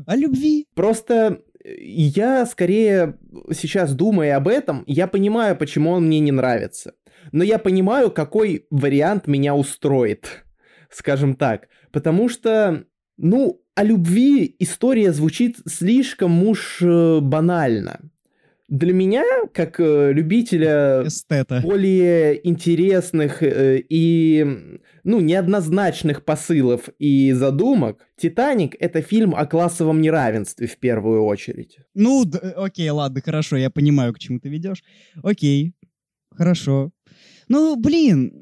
О 0.08 0.15
любви? 0.15 0.65
Просто 0.74 1.41
э, 1.63 1.76
я 1.80 2.45
скорее 2.47 3.19
сейчас 3.52 3.93
думая 3.93 4.38
об 4.38 4.47
этом, 4.47 4.84
я 4.88 5.08
понимаю, 5.08 5.56
почему 5.56 5.91
он 5.91 6.08
мне 6.08 6.19
не 6.19 6.32
нравится. 6.32 6.93
Но 7.32 7.43
я 7.43 7.60
понимаю, 7.60 8.10
какой 8.10 8.65
вариант 8.71 9.28
меня 9.28 9.54
устроит, 9.54 10.43
скажем 10.89 11.36
так. 11.36 11.67
Потому 11.91 12.28
что, 12.28 12.86
ну, 13.17 13.62
о 13.76 13.84
любви 13.84 14.56
история 14.60 15.13
звучит 15.13 15.58
слишком 15.67 16.43
уж 16.43 16.82
э, 16.82 17.19
банально. 17.21 18.00
Для 18.72 18.94
меня, 18.94 19.24
как 19.54 19.82
э, 19.82 20.14
любителя 20.14 21.04
Эстета. 21.06 21.60
более 21.62 22.40
интересных 22.48 23.44
э, 23.44 23.84
и, 23.90 24.80
ну, 25.04 25.20
неоднозначных 25.20 26.24
посылов 26.24 26.88
и 26.98 27.34
задумок, 27.34 28.08
«Титаник»— 28.16 28.76
это 28.80 29.02
фильм 29.02 29.36
о 29.36 29.46
классовом 29.46 30.00
неравенстве 30.00 30.68
в 30.68 30.78
первую 30.78 31.26
очередь. 31.26 31.80
Ну, 31.94 32.24
д- 32.24 32.38
окей, 32.56 32.90
ладно, 32.92 33.20
хорошо, 33.20 33.58
я 33.58 33.70
понимаю, 33.70 34.14
к 34.14 34.20
чему 34.20 34.40
ты 34.40 34.48
ведешь. 34.48 34.84
Окей, 35.22 35.74
хорошо. 36.34 36.92
Ну, 37.50 37.76
блин, 37.76 38.41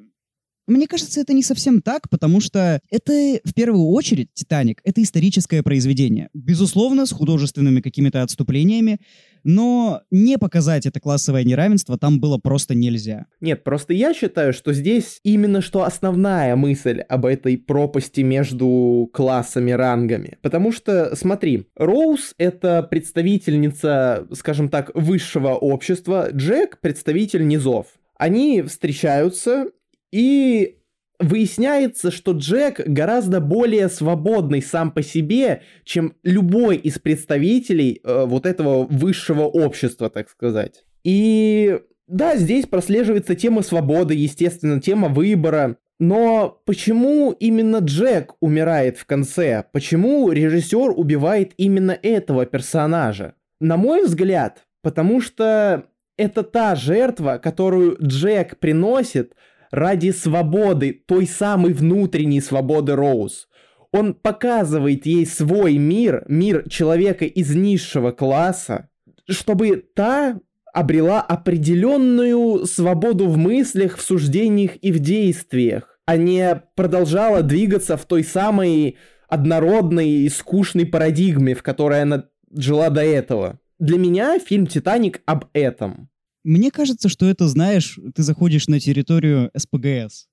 мне 0.70 0.88
кажется, 0.88 1.20
это 1.20 1.34
не 1.34 1.44
совсем 1.44 1.82
так, 1.82 2.10
потому 2.10 2.40
что 2.40 2.80
это, 2.90 3.40
в 3.44 3.54
первую 3.54 3.88
очередь, 3.88 4.30
«Титаник»— 4.34 4.82
это 4.84 5.02
историческое 5.02 5.64
произведение. 5.64 6.30
Безусловно, 6.34 7.06
с 7.06 7.12
художественными 7.12 7.82
какими-то 7.82 8.24
отступлениями, 8.24 9.00
но 9.44 10.02
не 10.12 10.38
показать 10.38 10.86
это 10.86 11.00
классовое 11.00 11.44
неравенство 11.44 11.98
там 11.98 12.20
было 12.20 12.38
просто 12.38 12.76
нельзя. 12.76 13.26
Нет, 13.42 13.64
просто 13.64 13.94
я 13.94 14.14
считаю, 14.14 14.54
что 14.54 14.74
здесь 14.74 15.20
именно 15.24 15.62
что 15.62 15.84
основная 15.84 16.56
мысль 16.56 17.00
об 17.00 17.26
этой 17.26 17.58
пропасти 17.58 18.22
между 18.22 19.10
классами, 19.14 19.72
рангами. 19.72 20.38
Потому 20.42 20.72
что, 20.72 21.16
смотри, 21.16 21.68
Роуз— 21.76 22.34
это 22.38 22.84
представительница, 22.84 24.28
скажем 24.34 24.70
так, 24.70 24.92
высшего 24.94 25.56
общества, 25.56 26.30
Джек— 26.32 26.80
представитель 26.82 27.48
низов. 27.48 27.88
Они 28.18 28.62
встречаются, 28.62 29.68
и 30.12 30.78
выясняется, 31.20 32.12
что 32.12 32.32
Джек 32.32 32.80
гораздо 32.86 33.42
более 33.42 33.90
свободный 33.90 34.62
сам 34.62 34.92
по 34.92 35.04
себе, 35.04 35.64
чем 35.84 36.14
любой 36.24 36.78
из 36.78 36.98
представителей 36.98 38.00
э, 38.04 38.26
вот 38.26 38.46
этого 38.46 38.86
высшего 38.86 39.44
общества, 39.44 40.10
так 40.10 40.30
сказать. 40.30 40.86
И 41.04 41.80
да, 42.08 42.38
здесь 42.38 42.66
прослеживается 42.66 43.36
тема 43.36 43.62
свободы, 43.62 44.16
естественно, 44.16 44.82
тема 44.82 45.10
выбора. 45.10 45.78
Но 46.00 46.62
почему 46.66 47.32
именно 47.32 47.78
Джек 47.78 48.34
умирает 48.40 48.98
в 48.98 49.06
конце? 49.06 49.66
Почему 49.74 50.32
режиссер 50.32 50.94
убивает 50.96 51.52
именно 51.58 51.92
этого 51.92 52.46
персонажа? 52.46 53.34
На 53.60 53.76
мой 53.76 54.06
взгляд, 54.06 54.66
потому 54.82 55.20
что 55.20 55.86
это 56.18 56.44
та 56.44 56.76
жертва, 56.76 57.40
которую 57.44 57.98
Джек 58.02 58.58
приносит 58.58 59.34
ради 59.72 60.12
свободы, 60.12 61.04
той 61.06 61.28
самой 61.28 61.74
внутренней 61.74 62.42
свободы 62.42 62.96
Роуз. 62.96 63.48
Он 63.92 64.14
показывает 64.14 65.06
ей 65.06 65.26
свой 65.26 65.78
мир, 65.78 66.24
мир 66.28 66.68
человека 66.70 67.26
из 67.26 67.56
низшего 67.56 68.12
класса, 68.12 68.90
чтобы 69.28 69.84
та 69.96 70.40
обрела 70.74 71.22
определенную 71.22 72.66
свободу 72.66 73.28
в 73.28 73.38
мыслях, 73.38 73.98
в 73.98 74.02
суждениях 74.02 74.72
и 74.82 74.92
в 74.92 75.00
действиях, 75.00 76.00
а 76.06 76.18
не 76.18 76.62
продолжала 76.76 77.42
двигаться 77.42 77.98
в 77.98 78.06
той 78.06 78.24
самой 78.24 78.98
однородной 79.28 80.10
и 80.10 80.30
скучной 80.30 80.86
парадигме, 80.86 81.56
в 81.56 81.64
которой 81.64 82.02
она 82.02 82.26
жила 82.52 82.90
до 82.90 83.02
этого. 83.02 83.60
Для 83.80 83.98
меня 83.98 84.40
фильм 84.40 84.68
«Титаник» 84.68 85.22
об 85.26 85.46
этом. 85.54 86.09
Мне 86.44 86.72
кажется, 86.72 87.10
что 87.10 87.26
это, 87.28 87.48
знаешь, 87.48 88.00
ты 88.16 88.24
заходишь 88.24 88.68
на 88.68 88.80
территорию 88.80 89.52
СПГС. 89.56 90.28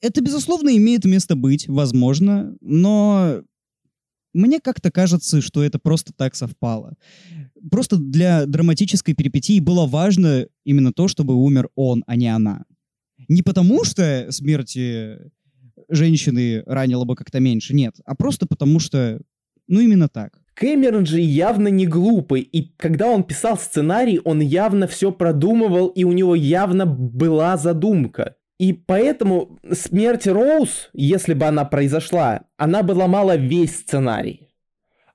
Это, 0.00 0.20
безусловно, 0.20 0.76
имеет 0.76 1.04
место 1.04 1.34
быть, 1.34 1.68
возможно, 1.68 2.56
но 2.60 3.42
мне 4.32 4.60
как-то 4.60 4.90
кажется, 4.90 5.40
что 5.40 5.62
это 5.62 5.78
просто 5.78 6.12
так 6.12 6.34
совпало. 6.36 6.94
Просто 7.70 7.96
для 7.96 8.46
драматической 8.46 9.14
перипетии 9.14 9.58
было 9.58 9.86
важно 9.86 10.46
именно 10.64 10.92
то, 10.92 11.08
чтобы 11.08 11.34
умер 11.34 11.70
он, 11.74 12.04
а 12.06 12.16
не 12.16 12.28
она. 12.28 12.64
Не 13.28 13.42
потому, 13.42 13.84
что 13.84 14.30
смерти 14.30 15.18
женщины 15.88 16.62
ранило 16.66 17.04
бы 17.04 17.16
как-то 17.16 17.40
меньше, 17.40 17.74
нет, 17.74 17.96
а 18.04 18.14
просто 18.14 18.46
потому, 18.46 18.78
что, 18.78 19.20
ну, 19.66 19.80
именно 19.80 20.08
так. 20.08 20.40
Кэмерон 20.58 21.06
же 21.06 21.20
явно 21.20 21.68
не 21.68 21.86
глупый, 21.86 22.40
и 22.40 22.72
когда 22.76 23.06
он 23.06 23.22
писал 23.22 23.56
сценарий, 23.56 24.20
он 24.24 24.40
явно 24.40 24.88
все 24.88 25.12
продумывал, 25.12 25.86
и 25.86 26.02
у 26.02 26.10
него 26.10 26.34
явно 26.34 26.84
была 26.84 27.56
задумка. 27.56 28.34
И 28.58 28.72
поэтому 28.72 29.60
смерть 29.72 30.26
Роуз, 30.26 30.90
если 30.92 31.34
бы 31.34 31.46
она 31.46 31.64
произошла, 31.64 32.40
она 32.56 32.82
бы 32.82 32.90
ломала 32.90 33.36
весь 33.36 33.76
сценарий. 33.76 34.48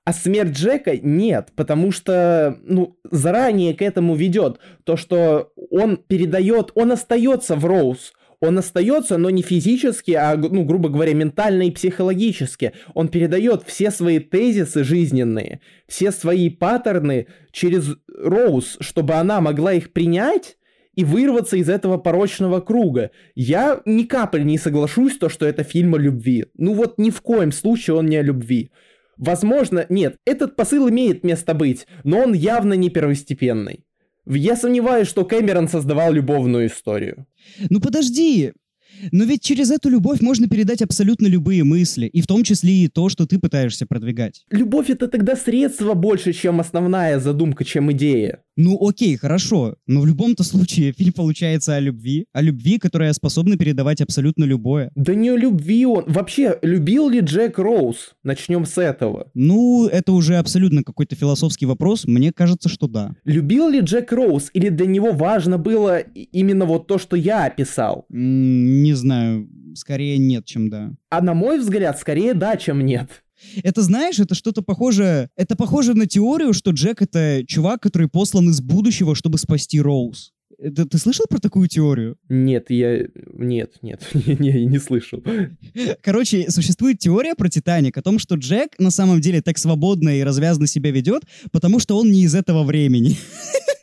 А 0.06 0.14
смерть 0.14 0.52
Джека 0.52 0.96
нет, 0.96 1.50
потому 1.54 1.92
что, 1.92 2.58
ну, 2.62 2.96
заранее 3.10 3.74
к 3.74 3.82
этому 3.82 4.14
ведет 4.14 4.60
то, 4.84 4.96
что 4.96 5.52
он 5.70 5.98
передает, 5.98 6.72
он 6.74 6.92
остается 6.92 7.54
в 7.54 7.66
Роуз, 7.66 8.14
он 8.44 8.58
остается, 8.58 9.16
но 9.18 9.30
не 9.30 9.42
физически, 9.42 10.12
а, 10.12 10.36
ну, 10.36 10.64
грубо 10.64 10.88
говоря, 10.88 11.14
ментально 11.14 11.62
и 11.62 11.70
психологически. 11.70 12.72
Он 12.94 13.08
передает 13.08 13.62
все 13.66 13.90
свои 13.90 14.18
тезисы 14.18 14.84
жизненные, 14.84 15.60
все 15.86 16.12
свои 16.12 16.50
паттерны 16.50 17.26
через 17.52 17.96
Роуз, 18.08 18.76
чтобы 18.80 19.14
она 19.14 19.40
могла 19.40 19.72
их 19.72 19.92
принять 19.92 20.56
и 20.94 21.04
вырваться 21.04 21.56
из 21.56 21.68
этого 21.68 21.98
порочного 21.98 22.60
круга. 22.60 23.10
Я 23.34 23.80
ни 23.84 24.04
капли 24.04 24.42
не 24.42 24.58
соглашусь, 24.58 25.18
то, 25.18 25.28
что 25.28 25.46
это 25.46 25.64
фильм 25.64 25.94
о 25.94 25.98
любви. 25.98 26.46
Ну 26.56 26.74
вот 26.74 26.98
ни 26.98 27.10
в 27.10 27.20
коем 27.20 27.52
случае 27.52 27.96
он 27.96 28.06
не 28.06 28.16
о 28.16 28.22
любви. 28.22 28.70
Возможно, 29.16 29.86
нет, 29.88 30.16
этот 30.24 30.56
посыл 30.56 30.88
имеет 30.88 31.24
место 31.24 31.54
быть, 31.54 31.86
но 32.02 32.20
он 32.20 32.32
явно 32.32 32.74
не 32.74 32.90
первостепенный. 32.90 33.84
Я 34.26 34.56
сомневаюсь, 34.56 35.08
что 35.08 35.24
Кэмерон 35.24 35.68
создавал 35.68 36.12
любовную 36.12 36.66
историю. 36.66 37.26
Ну 37.70 37.80
подожди, 37.80 38.52
но 39.12 39.24
ведь 39.24 39.42
через 39.42 39.70
эту 39.70 39.88
любовь 39.88 40.20
можно 40.20 40.48
передать 40.48 40.82
абсолютно 40.82 41.26
любые 41.26 41.64
мысли, 41.64 42.06
и 42.06 42.20
в 42.20 42.26
том 42.26 42.42
числе 42.44 42.72
и 42.84 42.88
то, 42.88 43.08
что 43.08 43.26
ты 43.26 43.38
пытаешься 43.38 43.86
продвигать. 43.86 44.44
Любовь 44.50 44.90
это 44.90 45.08
тогда 45.08 45.36
средство 45.36 45.94
больше, 45.94 46.32
чем 46.32 46.60
основная 46.60 47.18
задумка, 47.18 47.64
чем 47.64 47.92
идея. 47.92 48.43
Ну 48.56 48.78
окей, 48.86 49.16
хорошо, 49.16 49.76
но 49.86 50.00
в 50.00 50.06
любом-то 50.06 50.44
случае 50.44 50.92
фильм 50.92 51.12
получается 51.12 51.74
о 51.74 51.80
любви, 51.80 52.26
о 52.32 52.40
любви, 52.40 52.78
которая 52.78 53.12
способна 53.12 53.56
передавать 53.56 54.00
абсолютно 54.00 54.44
любое. 54.44 54.90
Да 54.94 55.14
не 55.14 55.30
о 55.30 55.36
любви 55.36 55.84
он. 55.86 56.04
Вообще, 56.06 56.58
любил 56.62 57.08
ли 57.08 57.20
Джек 57.20 57.58
Роуз? 57.58 58.14
Начнем 58.22 58.64
с 58.64 58.78
этого. 58.78 59.30
Ну, 59.34 59.86
это 59.88 60.12
уже 60.12 60.36
абсолютно 60.36 60.84
какой-то 60.84 61.16
философский 61.16 61.66
вопрос, 61.66 62.04
мне 62.06 62.32
кажется, 62.32 62.68
что 62.68 62.86
да. 62.86 63.16
Любил 63.24 63.68
ли 63.68 63.80
Джек 63.80 64.12
Роуз? 64.12 64.50
Или 64.54 64.68
для 64.68 64.86
него 64.86 65.12
важно 65.12 65.58
было 65.58 65.98
именно 65.98 66.64
вот 66.64 66.86
то, 66.86 66.98
что 66.98 67.16
я 67.16 67.46
описал? 67.46 68.06
М, 68.12 68.82
Не 68.82 68.92
знаю, 68.94 69.48
скорее 69.74 70.18
нет, 70.18 70.44
чем 70.44 70.70
да. 70.70 70.92
А 71.10 71.20
на 71.20 71.34
мой 71.34 71.58
взгляд, 71.58 71.98
скорее 71.98 72.34
да, 72.34 72.56
чем 72.56 72.84
нет. 72.86 73.23
Это, 73.62 73.82
знаешь, 73.82 74.18
это 74.18 74.34
что-то 74.34 74.62
похоже... 74.62 75.30
Это 75.36 75.56
похоже 75.56 75.94
на 75.94 76.06
теорию, 76.06 76.52
что 76.52 76.70
Джек— 76.70 77.02
это 77.02 77.44
чувак, 77.46 77.80
который 77.82 78.08
послан 78.08 78.50
из 78.50 78.60
будущего, 78.60 79.14
чтобы 79.14 79.38
спасти 79.38 79.80
Роуз. 79.80 80.32
Это, 80.58 80.86
ты 80.86 80.98
слышал 80.98 81.26
про 81.28 81.38
такую 81.38 81.68
теорию? 81.68 82.16
Нет, 82.28 82.70
я... 82.70 83.06
Нет, 83.32 83.74
нет, 83.82 84.02
не, 84.14 84.36
не, 84.38 84.66
не 84.66 84.78
слышал. 84.78 85.22
Короче, 86.00 86.50
существует 86.50 86.98
теория 86.98 87.34
про 87.34 87.48
Титаник 87.48 87.96
о 87.98 88.02
том, 88.02 88.18
что 88.18 88.36
Джек 88.36 88.78
на 88.78 88.90
самом 88.90 89.20
деле 89.20 89.42
так 89.42 89.58
свободно 89.58 90.18
и 90.18 90.22
развязно 90.22 90.66
себя 90.66 90.90
ведет, 90.90 91.22
потому 91.52 91.78
что 91.78 91.98
он 91.98 92.10
не 92.10 92.22
из 92.24 92.34
этого 92.34 92.64
времени. 92.64 93.16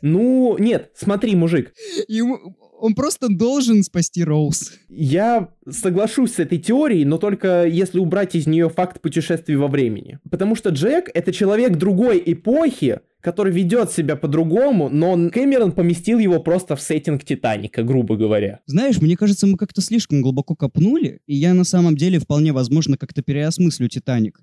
Ну, 0.02 0.56
нет, 0.58 0.90
смотри, 0.96 1.36
мужик, 1.36 1.72
Ему... 2.08 2.56
Он 2.82 2.96
просто 2.96 3.28
должен 3.28 3.84
спасти 3.84 4.24
Роуз. 4.24 4.72
Я 4.88 5.50
соглашусь 5.70 6.32
с 6.32 6.38
этой 6.40 6.58
теорией, 6.58 7.04
но 7.04 7.16
только 7.16 7.64
если 7.64 8.00
убрать 8.00 8.34
из 8.34 8.48
нее 8.48 8.68
факт 8.68 9.00
путешествий 9.00 9.54
во 9.54 9.68
времени. 9.68 10.18
Потому 10.28 10.56
что 10.56 10.70
Джек— 10.70 11.08
это 11.14 11.32
человек 11.32 11.76
другой 11.76 12.20
эпохи, 12.26 12.98
который 13.20 13.52
ведет 13.52 13.92
себя 13.92 14.16
по-другому, 14.16 14.88
но 14.88 15.30
Кэмерон 15.30 15.70
поместил 15.70 16.18
его 16.18 16.40
просто 16.40 16.74
в 16.74 16.82
сеттинг 16.82 17.22
Титаника, 17.24 17.84
грубо 17.84 18.16
говоря. 18.16 18.58
Знаешь, 18.66 19.00
мне 19.00 19.16
кажется, 19.16 19.46
мы 19.46 19.56
как-то 19.56 19.80
слишком 19.80 20.20
глубоко 20.20 20.56
копнули, 20.56 21.20
и 21.28 21.36
я 21.36 21.54
на 21.54 21.62
самом 21.62 21.96
деле 21.96 22.18
вполне 22.18 22.52
возможно 22.52 22.96
как-то 22.96 23.22
переосмыслю 23.22 23.88
Титаник. 23.88 24.40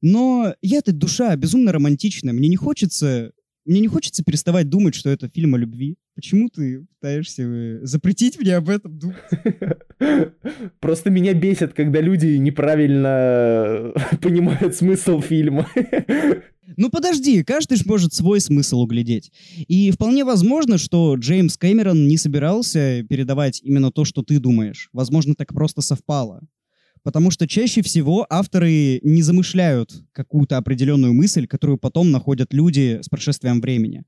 Но 0.00 0.52
я-то 0.62 0.92
душа 0.92 1.36
безумно 1.36 1.70
романтичная, 1.70 2.32
мне 2.32 2.48
не 2.48 2.56
хочется 2.56 3.30
мне 3.64 3.80
не 3.80 3.88
хочется 3.88 4.24
переставать 4.24 4.68
думать, 4.68 4.94
что 4.94 5.10
это 5.10 5.28
фильм 5.28 5.54
о 5.54 5.58
любви. 5.58 5.96
Почему 6.14 6.48
ты 6.48 6.84
пытаешься 7.00 7.42
э, 7.42 7.80
запретить 7.82 8.38
мне 8.38 8.56
об 8.56 8.68
этом 8.68 8.98
думать? 8.98 9.22
Просто 10.80 11.10
меня 11.10 11.32
бесит, 11.32 11.72
когда 11.72 12.00
люди 12.00 12.36
неправильно 12.36 13.92
понимают 14.20 14.74
смысл 14.74 15.20
фильма. 15.20 15.68
Ну 16.78 16.88
подожди, 16.88 17.42
каждый 17.42 17.76
же 17.76 17.82
может 17.84 18.14
свой 18.14 18.40
смысл 18.40 18.80
углядеть. 18.80 19.30
И 19.68 19.90
вполне 19.90 20.24
возможно, 20.24 20.78
что 20.78 21.16
Джеймс 21.16 21.58
Кэмерон 21.58 22.06
не 22.06 22.16
собирался 22.16 23.04
передавать 23.10 23.60
именно 23.62 23.90
то, 23.90 24.06
что 24.06 24.22
ты 24.22 24.38
думаешь. 24.38 24.88
Возможно, 24.92 25.34
так 25.34 25.52
просто 25.52 25.82
совпало. 25.82 26.40
Потому 27.04 27.30
что 27.30 27.48
чаще 27.48 27.82
всего 27.82 28.26
авторы 28.30 29.00
не 29.02 29.22
замышляют 29.22 29.90
какую-то 30.12 30.56
определенную 30.56 31.12
мысль, 31.12 31.46
которую 31.46 31.78
потом 31.78 32.10
находят 32.10 32.52
люди 32.52 33.00
с 33.02 33.08
прошествием 33.08 33.60
времени. 33.60 34.04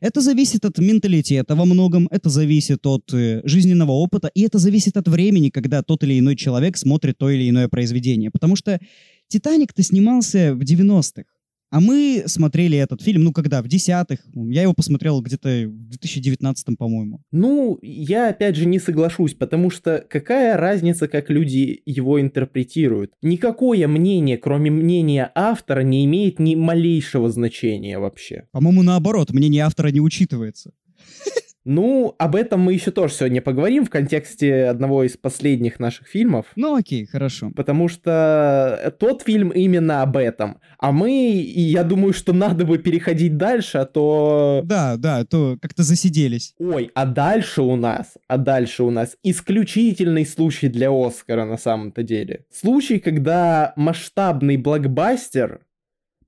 Это 0.00 0.20
зависит 0.20 0.64
от 0.64 0.78
менталитета 0.78 1.54
во 1.54 1.64
многом, 1.64 2.06
это 2.10 2.28
зависит 2.28 2.86
от 2.86 3.12
э, 3.14 3.40
жизненного 3.44 3.92
опыта, 3.92 4.30
и 4.34 4.42
это 4.42 4.58
зависит 4.58 4.96
от 4.96 5.08
времени, 5.08 5.48
когда 5.48 5.82
тот 5.82 6.02
или 6.04 6.18
иной 6.18 6.36
человек 6.36 6.76
смотрит 6.76 7.16
то 7.18 7.30
или 7.30 7.48
иное 7.48 7.68
произведение. 7.68 8.30
Потому 8.30 8.56
что 8.56 8.78
«Титаник»-то 9.28 9.82
снимался 9.82 10.54
в 10.54 10.60
90-х. 10.60 11.24
А 11.70 11.80
мы 11.80 12.22
смотрели 12.26 12.78
этот 12.78 13.02
фильм, 13.02 13.24
ну, 13.24 13.32
когда, 13.32 13.62
в 13.62 13.68
десятых. 13.68 14.20
Я 14.32 14.62
его 14.62 14.74
посмотрел 14.74 15.20
где-то 15.20 15.48
в 15.66 15.88
2019, 15.88 16.78
по-моему. 16.78 17.20
Ну, 17.32 17.78
я 17.82 18.28
опять 18.28 18.56
же 18.56 18.66
не 18.66 18.78
соглашусь, 18.78 19.34
потому 19.34 19.70
что 19.70 20.04
какая 20.08 20.56
разница, 20.56 21.08
как 21.08 21.30
люди 21.30 21.82
его 21.84 22.20
интерпретируют? 22.20 23.12
Никакое 23.22 23.88
мнение, 23.88 24.38
кроме 24.38 24.70
мнения 24.70 25.32
автора, 25.34 25.80
не 25.80 26.04
имеет 26.04 26.38
ни 26.38 26.54
малейшего 26.54 27.30
значения 27.30 27.98
вообще. 27.98 28.46
По-моему, 28.52 28.82
наоборот, 28.82 29.32
мнение 29.32 29.64
автора 29.64 29.88
не 29.88 30.00
учитывается. 30.00 30.72
Ну, 31.64 32.14
об 32.18 32.36
этом 32.36 32.60
мы 32.60 32.74
еще 32.74 32.90
тоже 32.90 33.14
сегодня 33.14 33.40
поговорим 33.40 33.86
в 33.86 33.90
контексте 33.90 34.66
одного 34.66 35.04
из 35.04 35.16
последних 35.16 35.80
наших 35.80 36.06
фильмов. 36.06 36.46
Ну 36.56 36.76
окей, 36.76 37.06
хорошо. 37.06 37.50
Потому 37.56 37.88
что 37.88 38.94
тот 39.00 39.22
фильм 39.22 39.48
именно 39.48 40.02
об 40.02 40.16
этом. 40.16 40.60
А 40.78 40.92
мы, 40.92 41.10
и 41.10 41.60
я 41.60 41.82
думаю, 41.82 42.12
что 42.12 42.34
надо 42.34 42.66
бы 42.66 42.76
переходить 42.78 43.38
дальше, 43.38 43.78
а 43.78 43.86
то... 43.86 44.60
Да, 44.64 44.96
да, 44.98 45.18
а 45.18 45.24
то 45.24 45.56
как-то 45.60 45.82
засиделись. 45.82 46.54
Ой, 46.58 46.90
а 46.94 47.06
дальше 47.06 47.62
у 47.62 47.76
нас, 47.76 48.14
а 48.28 48.36
дальше 48.36 48.82
у 48.82 48.90
нас 48.90 49.16
исключительный 49.22 50.26
случай 50.26 50.68
для 50.68 50.90
Оскара 50.90 51.46
на 51.46 51.56
самом-то 51.56 52.02
деле. 52.02 52.44
Случай, 52.52 52.98
когда 52.98 53.72
масштабный 53.76 54.58
блокбастер 54.58 55.60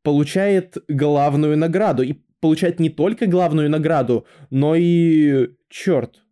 получает 0.07 0.77
главную 0.89 1.59
награду. 1.59 2.05
И 2.05 2.15
получает 2.47 2.81
не 2.81 2.91
только 2.91 3.27
главную 3.27 3.69
награду, 3.69 4.25
но 4.51 4.77
и... 4.77 5.49
Черт. 5.69 6.23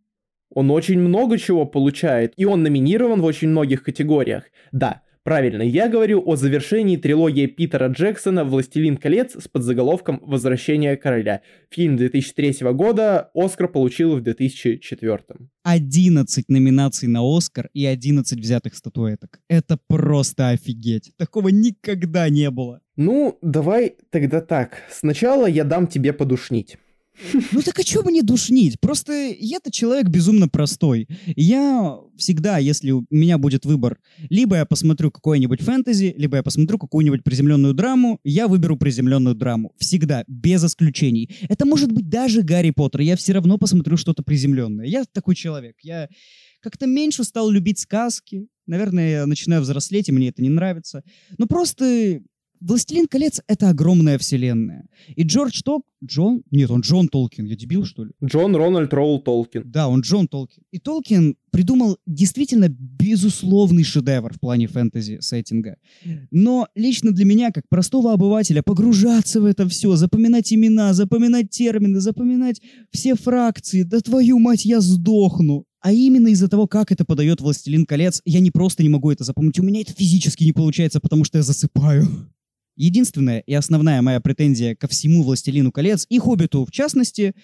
Он 0.55 0.71
очень 0.71 1.01
много 1.01 1.39
чего 1.39 1.67
получает, 1.67 2.33
и 2.37 2.45
он 2.45 2.63
номинирован 2.63 3.21
в 3.21 3.25
очень 3.25 3.49
многих 3.49 3.83
категориях. 3.83 4.45
Да, 4.73 5.03
Правильно, 5.25 5.63
я 5.63 5.89
говорю 5.89 6.23
о 6.27 6.37
завершении 6.37 6.99
трилогии 6.99 7.47
Питера 7.47 7.89
Джексона 7.89 8.45
«Властелин 8.45 8.99
колец» 8.99 9.35
с 9.43 9.49
подзаголовком 9.49 10.21
«Возвращение 10.23 10.99
короля». 10.99 11.41
Фильм 11.71 11.97
2003 11.97 12.71
года 12.73 13.31
Оскар 13.33 13.69
получил 13.69 14.17
в 14.17 14.21
2004. 14.21 15.19
11 15.63 16.49
номинаций 16.51 17.09
на 17.09 17.23
Оскар 17.23 17.71
и 17.73 17.87
11 17.87 18.39
взятых 18.39 18.75
статуэток. 18.75 19.41
Это 19.49 19.79
просто 19.87 20.51
офигеть. 20.51 21.13
Такого 21.17 21.49
никогда 21.49 22.29
не 22.29 22.51
было. 22.51 22.83
Ну, 22.97 23.39
давай 23.41 23.97
тогда 24.11 24.43
так. 24.43 24.83
Сначала 24.91 25.47
я 25.47 25.65
дам 25.65 25.87
тебе 25.87 26.13
подушнить. 26.13 26.77
Ну 27.53 27.63
так 27.63 27.79
а 27.79 27.83
что 27.83 28.03
мне 28.03 28.23
душнить? 28.23 28.81
Просто 28.81 29.13
я-то 29.39 29.71
человек 29.71 30.09
безумно 30.09 30.49
простой. 30.49 31.09
Я 31.37 31.99
всегда, 32.17 32.59
если 32.59 32.91
у 32.91 33.05
меня 33.11 33.39
будет 33.39 33.65
выбор, 33.65 33.99
либо 34.31 34.57
я 34.57 34.65
посмотрю 34.65 35.11
какой-нибудь 35.11 35.61
фэнтези, 35.61 36.15
либо 36.17 36.37
я 36.37 36.43
посмотрю 36.43 36.79
какую-нибудь 36.79 37.23
приземленную 37.23 37.75
драму, 37.75 38.19
я 38.25 38.49
выберу 38.49 38.77
приземленную 38.77 39.35
драму. 39.35 39.73
Всегда, 39.79 40.25
без 40.27 40.65
исключений. 40.65 41.31
Это 41.49 41.65
может 41.67 41.93
быть 41.93 42.09
даже 42.09 42.43
Гарри 42.43 42.71
Поттер, 42.71 43.03
я 43.03 43.17
все 43.17 43.33
равно 43.33 43.59
посмотрю 43.59 43.97
что-то 43.97 44.23
приземленное. 44.23 44.87
Я 44.87 45.05
такой 45.05 45.35
человек. 45.35 45.77
Я 45.83 46.09
как-то 46.61 46.87
меньше 46.87 47.25
стал 47.25 47.51
любить 47.51 47.79
сказки. 47.79 48.49
Наверное, 48.67 49.11
я 49.11 49.27
начинаю 49.27 49.61
взрослеть, 49.63 50.09
и 50.09 50.13
мне 50.13 50.31
это 50.31 50.43
не 50.43 50.49
нравится. 50.49 51.03
Но 51.37 51.47
просто 51.47 52.21
«Властелин 52.65 53.07
колец»— 53.09 53.43
это 53.47 53.69
огромная 53.69 54.17
вселенная. 54.17 54.87
И 55.17 55.23
Джордж 55.23 55.61
Ток... 55.63 55.85
Джон? 56.03 56.43
Нет, 56.51 56.71
он 56.71 56.81
Джон 56.81 57.09
Толкин. 57.09 57.45
Я 57.45 57.57
дебил, 57.57 57.85
что 57.85 58.05
ли? 58.05 58.13
Джон 58.25 58.57
Рональд 58.57 58.93
Роул 58.93 59.21
Толкин. 59.21 59.71
Да, 59.71 59.89
он 59.89 60.01
Джон 60.01 60.29
Толкин. 60.29 60.63
И 60.71 60.79
Толкин 60.79 61.37
придумал 61.51 61.99
действительно 62.07 62.69
безусловный 62.69 63.85
шедевр 63.85 64.33
в 64.33 64.41
плане 64.41 64.67
фэнтези-сеттинга. 64.67 65.77
Но 66.31 66.67
лично 66.75 67.13
для 67.13 67.25
меня, 67.25 67.53
как 67.53 67.69
простого 67.69 68.13
обывателя, 68.13 68.63
погружаться 68.63 69.41
в 69.41 69.45
это 69.45 69.69
все, 69.69 69.97
запоминать 69.97 70.53
имена, 70.53 70.95
запоминать 70.95 71.51
термины, 71.51 72.01
запоминать 72.01 72.61
все 72.91 73.15
фракции, 73.15 73.83
да 73.83 74.01
твою 74.01 74.39
мать, 74.39 74.65
я 74.65 74.81
сдохну. 74.81 75.67
А 75.81 75.93
именно 75.93 76.29
из-за 76.29 76.49
того, 76.49 76.67
как 76.67 76.93
это 76.93 77.05
подает 77.05 77.43
«Властелин 77.43 77.85
колец», 77.85 78.23
я 78.25 78.41
не 78.41 78.51
просто 78.51 78.83
не 78.83 78.89
могу 78.89 79.11
это 79.11 79.23
запомнить, 79.23 79.59
у 79.59 79.63
меня 79.63 79.83
это 79.83 79.93
физически 79.93 80.45
не 80.45 80.53
получается, 80.53 80.99
потому 80.99 81.25
что 81.25 81.37
я 81.37 81.43
засыпаю. 81.43 82.09
Единственная 82.77 83.41
и 83.41 83.55
основная 83.55 84.03
моя 84.03 84.21
претензия 84.21 84.75
ко 84.75 84.89
всему 84.89 85.23
«Властелину 85.23 85.73
колец» 85.73 86.07
и 86.09 86.19
«Хоббиту» 86.19 86.65
в 86.65 86.71
частности, 86.71 87.35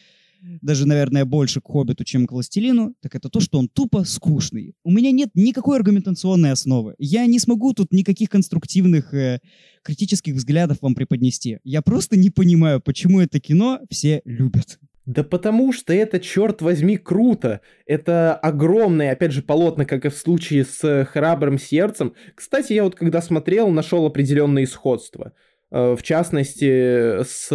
даже, 0.41 0.87
наверное, 0.87 1.25
больше 1.25 1.61
к 1.61 1.67
«Хоббиту», 1.67 2.05
чем 2.05 2.27
к 2.27 2.33
«Властелину», 2.33 2.95
так 3.01 3.15
это 3.15 3.29
то, 3.29 3.41
что 3.41 3.59
он 3.59 3.69
тупо 3.69 4.05
скучный. 4.05 4.75
У 4.85 4.91
меня 4.91 5.11
нет 5.11 5.31
никакой 5.35 5.77
аргументационной 5.77 6.53
основы. 6.53 6.95
Я 6.99 7.27
не 7.27 7.39
смогу 7.39 7.73
тут 7.75 7.93
никаких 7.93 8.31
конструктивных 8.31 9.15
э, 9.15 9.41
критических 9.83 10.35
взглядов 10.35 10.79
вам 10.81 10.95
преподнести. 10.95 11.59
Я 11.65 11.83
просто 11.83 12.17
не 12.17 12.31
понимаю, 12.31 12.81
почему 12.81 13.21
это 13.21 13.39
кино 13.39 13.81
все 13.91 14.23
любят. 14.25 14.79
Да 15.11 15.25
потому 15.25 15.73
что 15.73 15.93
это, 15.93 16.21
черт 16.21 16.63
возьми, 16.63 16.97
круто. 16.97 17.63
Это 17.85 18.33
огромное, 18.37 19.11
опять 19.11 19.33
же, 19.33 19.43
полотно, 19.43 19.85
как 19.85 20.05
и 20.05 20.09
в 20.09 20.15
случае 20.15 20.65
с 20.65 21.05
«Храбрым 21.07 21.59
сердцем». 21.59 22.15
Кстати, 22.37 22.75
я 22.75 22.85
вот 22.85 22.95
когда 22.95 23.21
смотрел, 23.21 23.71
нашел 23.71 24.07
определенные 24.07 24.69
сходства. 24.69 25.33
Э, 25.73 25.97
в 25.97 26.03
частности, 26.05 27.25
с... 27.25 27.49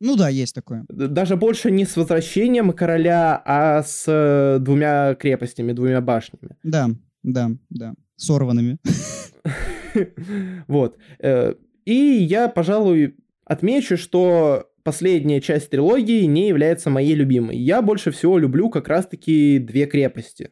Ну 0.00 0.16
да, 0.16 0.28
есть 0.28 0.54
такое. 0.54 0.84
Даже 0.90 1.36
больше 1.36 1.70
не 1.70 1.86
с 1.86 1.96
возвращением 1.96 2.72
короля, 2.72 3.42
а 3.42 3.82
с 3.82 4.58
двумя 4.60 5.14
крепостями, 5.14 5.72
двумя 5.72 6.02
башнями. 6.02 6.56
Да, 6.62 6.90
да, 7.22 7.52
да. 7.70 7.94
Сорванными. 8.16 8.78
Вот. 10.68 10.96
Э, 11.20 11.54
и 11.86 11.94
я, 11.94 12.48
пожалуй, 12.48 13.16
отмечу, 13.44 13.96
что 13.96 14.71
последняя 14.82 15.40
часть 15.40 15.70
трилогии 15.70 16.24
не 16.24 16.48
является 16.48 16.90
моей 16.90 17.14
любимой. 17.14 17.56
Я 17.56 17.82
больше 17.82 18.10
всего 18.10 18.38
люблю 18.38 18.70
как 18.70 18.88
раз-таки 18.88 19.58
«Две 19.58 19.86
крепости». 19.86 20.50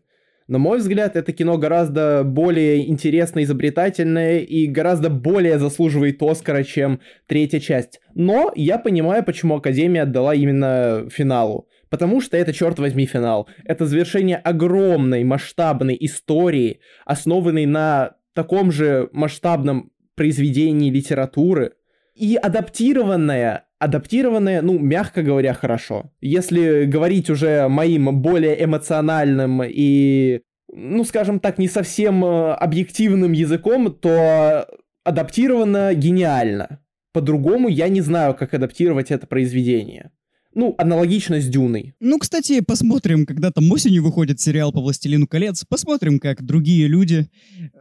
На 0.51 0.59
мой 0.59 0.79
взгляд, 0.79 1.15
это 1.15 1.33
кино 1.33 1.59
гораздо 1.59 2.25
более 2.25 2.89
интересное, 2.89 3.45
изобретательное 3.45 4.41
и 4.41 4.67
гораздо 4.67 5.09
более 5.09 5.61
заслуживает 5.61 6.21
Оскара, 6.21 6.65
чем 6.65 6.99
третья 7.29 7.61
часть. 7.61 8.01
Но 8.17 8.53
я 8.57 8.79
понимаю, 8.79 9.25
почему 9.25 9.55
Академия 9.55 10.03
отдала 10.03 10.35
именно 10.35 11.07
финалу. 11.09 11.69
Потому 11.89 12.21
что 12.21 12.37
это, 12.37 12.53
черт 12.53 12.81
возьми, 12.81 13.07
финал. 13.07 13.49
Это 13.65 13.87
завершение 13.87 14.39
огромной, 14.39 15.23
масштабной 15.23 15.97
истории, 16.01 16.81
основанной 17.05 17.67
на 17.67 18.17
таком 18.35 18.73
же 18.73 19.09
масштабном 19.13 19.93
произведении 20.17 20.91
литературы, 20.91 21.75
и 22.17 22.35
адаптированная 22.35 23.67
адаптированное, 23.81 24.63
ну, 24.63 24.79
мягко 24.79 25.23
говоря, 25.23 25.55
хорошо. 25.55 26.13
Если 26.21 26.85
говорить 26.85 27.31
уже 27.31 27.67
моим 27.69 28.21
более 28.21 28.63
эмоциональным 28.63 29.63
и, 29.65 30.43
ну, 30.73 31.03
скажем 31.05 31.41
так, 31.41 31.59
не 31.59 31.67
совсем 31.67 32.25
э, 32.25 32.53
объективным 32.53 33.33
языком, 33.33 33.93
то 33.93 34.69
адаптировано 35.03 35.95
гениально. 35.95 36.81
По-другому 37.13 37.69
я 37.69 37.89
не 37.89 38.03
знаю, 38.03 38.35
как 38.35 38.55
адаптировать 38.55 39.11
это 39.11 39.27
произведение. 39.27 40.11
Ну, 40.55 40.75
аналогично 40.79 41.41
с 41.41 41.47
Дюной. 41.47 41.95
Ну, 42.01 42.19
кстати, 42.19 42.61
посмотрим, 42.61 43.25
когда 43.25 43.51
там 43.51 43.71
осенью 43.71 44.03
выходит 44.03 44.41
сериал 44.41 44.73
по 44.73 44.81
«Властелину 44.81 45.27
колец», 45.27 45.65
посмотрим, 45.65 46.19
как 46.19 46.45
другие 46.45 46.89
люди, 46.89 47.29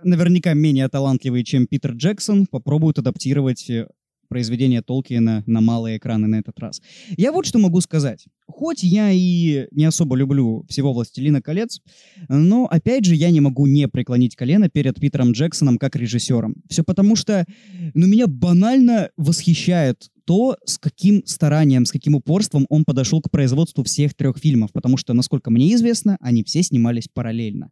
наверняка 0.03 0.53
менее 0.53 0.87
талантливые, 0.87 1.43
чем 1.43 1.65
Питер 1.65 1.93
Джексон, 1.93 2.45
попробуют 2.45 2.99
адаптировать 2.99 3.69
э, 3.71 3.87
произведение 4.29 4.81
Толкиена 4.81 5.43
на 5.45 5.61
малые 5.61 5.97
экраны 5.97 6.27
на 6.27 6.35
этот 6.35 6.57
раз. 6.59 6.81
Я 7.17 7.31
вот 7.31 7.45
что 7.45 7.59
могу 7.59 7.81
сказать. 7.81 8.25
Хоть 8.47 8.83
я 8.83 9.11
и 9.11 9.67
не 9.71 9.85
особо 9.85 10.15
люблю 10.15 10.65
всего 10.69 10.93
«Властелина 10.93 11.41
колец», 11.41 11.81
но, 12.29 12.65
опять 12.65 13.05
же, 13.05 13.15
я 13.15 13.29
не 13.31 13.41
могу 13.41 13.67
не 13.67 13.87
преклонить 13.87 14.35
колено 14.35 14.69
перед 14.69 14.99
Питером 14.99 15.31
Джексоном 15.31 15.77
как 15.77 15.95
режиссером. 15.95 16.55
Все 16.69 16.83
потому 16.83 17.15
что, 17.15 17.45
ну, 17.93 18.07
меня 18.07 18.27
банально 18.27 19.09
восхищает 19.17 20.09
то, 20.29 20.57
с 20.63 20.77
каким 20.77 21.25
старанием, 21.25 21.85
с 21.85 21.91
каким 21.91 22.13
упорством 22.13 22.67
он 22.69 22.85
подошел 22.85 23.19
к 23.19 23.31
производству 23.31 23.83
всех 23.83 24.13
трех 24.13 24.37
фильмов, 24.37 24.71
потому 24.71 24.95
что, 24.95 25.13
насколько 25.13 25.49
мне 25.49 25.73
известно, 25.73 26.17
они 26.21 26.43
все 26.43 26.61
снимались 26.61 27.07
параллельно. 27.11 27.71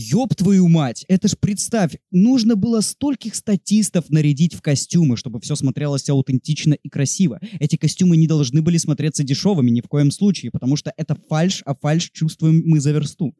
Ёб 0.00 0.36
твою 0.36 0.68
мать! 0.68 1.04
Это 1.08 1.26
ж 1.26 1.36
представь, 1.36 1.96
нужно 2.12 2.54
было 2.54 2.82
стольких 2.82 3.34
статистов 3.34 4.10
нарядить 4.10 4.54
в 4.54 4.62
костюмы, 4.62 5.16
чтобы 5.16 5.40
все 5.40 5.56
смотрелось 5.56 6.08
аутентично 6.08 6.74
и 6.74 6.88
красиво. 6.88 7.40
Эти 7.58 7.74
костюмы 7.74 8.16
не 8.16 8.28
должны 8.28 8.62
были 8.62 8.76
смотреться 8.76 9.24
дешевыми 9.24 9.70
ни 9.70 9.80
в 9.80 9.88
коем 9.88 10.12
случае, 10.12 10.52
потому 10.52 10.76
что 10.76 10.92
это 10.96 11.16
фальш, 11.28 11.64
а 11.66 11.74
фальш 11.74 12.12
чувствуем 12.12 12.62
мы 12.64 12.78
за 12.78 12.92
версту. 12.92 13.34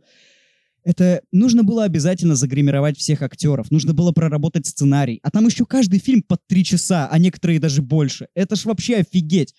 Это 0.82 1.22
нужно 1.30 1.62
было 1.62 1.84
обязательно 1.84 2.34
загримировать 2.34 2.98
всех 2.98 3.22
актеров, 3.22 3.70
нужно 3.70 3.94
было 3.94 4.10
проработать 4.10 4.66
сценарий, 4.66 5.20
а 5.22 5.30
там 5.30 5.46
еще 5.46 5.64
каждый 5.64 6.00
фильм 6.00 6.22
под 6.22 6.44
три 6.48 6.64
часа, 6.64 7.08
а 7.08 7.18
некоторые 7.20 7.60
даже 7.60 7.82
больше. 7.82 8.26
Это 8.34 8.56
ж 8.56 8.64
вообще 8.64 8.96
офигеть. 8.96 9.54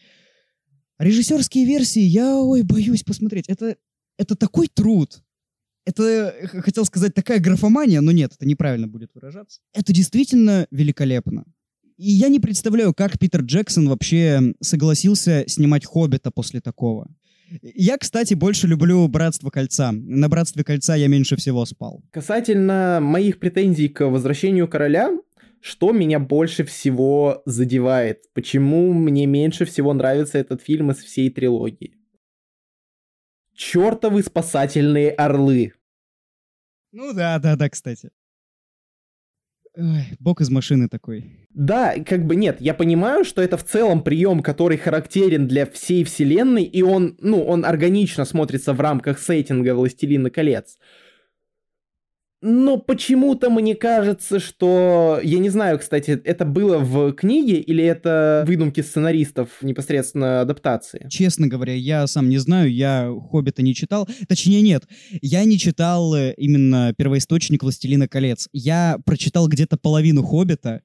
Режиссерские 0.98 1.64
версии 1.66 2.02
я, 2.02 2.36
ой, 2.36 2.64
боюсь 2.64 3.04
посмотреть. 3.04 3.46
Это, 3.48 3.78
это 4.18 4.36
такой 4.36 4.68
труд. 4.68 5.22
Это, 5.86 6.04
э, 6.04 6.48
хотел 6.62 6.86
сказать, 6.86 7.14
такая 7.14 7.40
графомания, 7.40 8.02
но 8.02 8.12
нет, 8.12 8.34
это 8.36 8.48
неправильно 8.48 8.88
будет 8.88 9.12
выражаться. 9.14 9.62
Это 9.74 9.94
действительно 9.94 10.68
великолепно. 10.72 11.46
И 11.98 12.12
я 12.12 12.30
не 12.30 12.40
представляю, 12.40 12.94
как 12.94 13.20
Питер 13.20 13.42
Джексон 13.42 13.90
вообще 13.90 14.54
согласился 14.62 15.44
снимать 15.48 15.86
«Хоббита» 15.86 16.32
после 16.32 16.62
такого. 16.62 17.08
Я, 17.62 17.98
кстати, 17.98 18.36
больше 18.36 18.68
люблю 18.68 19.08
«Братство 19.08 19.50
кольца». 19.50 19.92
На 19.92 20.30
«Братстве 20.30 20.64
кольца» 20.64 20.96
я 20.96 21.08
меньше 21.08 21.36
всего 21.36 21.66
спал. 21.66 22.02
Касательно 22.12 23.00
моих 23.02 23.40
претензий 23.40 23.90
к 23.90 24.08
возвращению 24.08 24.68
короля, 24.68 25.12
что 25.62 25.92
меня 25.92 26.20
больше 26.20 26.64
всего 26.64 27.42
задевает? 27.46 28.32
Почему 28.34 28.94
мне 28.94 29.26
меньше 29.26 29.66
всего 29.66 29.94
нравится 29.94 30.38
этот 30.38 30.62
фильм 30.62 30.92
из 30.92 30.98
всей 30.98 31.30
трилогии? 31.30 31.99
Чертовы 33.60 34.24
спасательные 34.24 35.12
орлы. 35.12 35.74
Ну 36.94 37.12
да, 37.14 37.38
да, 37.40 37.58
да, 37.58 37.70
кстати. 37.70 38.10
Ой, 39.76 40.16
бог 40.18 40.40
из 40.40 40.50
машины 40.50 40.88
такой. 40.88 41.46
Да, 41.50 41.94
как 42.06 42.26
бы 42.26 42.38
нет, 42.38 42.62
я 42.62 42.74
понимаю, 42.74 43.26
что 43.26 43.42
это 43.42 43.58
в 43.58 43.66
целом 43.66 44.02
прием, 44.02 44.42
который 44.42 44.78
характерен 44.78 45.46
для 45.46 45.66
всей 45.66 46.06
вселенной, 46.06 46.64
и 46.64 46.82
он, 46.82 47.18
ну, 47.20 47.44
он 47.44 47.66
органично 47.66 48.24
смотрится 48.24 48.72
в 48.72 48.80
рамках 48.80 49.20
сеттинга 49.20 49.76
«Властелина 49.76 50.30
колец». 50.30 50.78
Но 52.42 52.78
почему-то 52.78 53.50
мне 53.50 53.76
кажется, 53.76 54.40
что... 54.40 55.20
Я 55.22 55.40
не 55.40 55.50
знаю, 55.50 55.78
кстати, 55.80 56.12
это 56.24 56.46
было 56.46 56.78
в 56.78 57.12
книге 57.12 57.60
или 57.60 57.84
это 57.84 58.46
выдумки 58.48 58.80
сценаристов 58.80 59.62
непосредственно 59.62 60.42
адаптации? 60.42 61.08
Честно 61.10 61.48
говоря, 61.48 61.74
я 61.74 62.08
сам 62.08 62.30
не 62.30 62.38
знаю, 62.38 62.74
я 62.74 63.14
«Хоббита» 63.30 63.62
не 63.62 63.76
читал. 63.76 64.08
Точнее, 64.30 64.62
нет, 64.62 64.88
я 65.22 65.44
не 65.44 65.58
читал 65.58 66.16
э, 66.16 66.34
именно 66.38 66.94
первоисточник 66.98 67.62
«Властелина 67.62 68.08
колец». 68.08 68.48
Я 68.54 69.00
прочитал 69.06 69.50
где-то 69.50 69.76
половину 69.78 70.24
«Хоббита», 70.24 70.82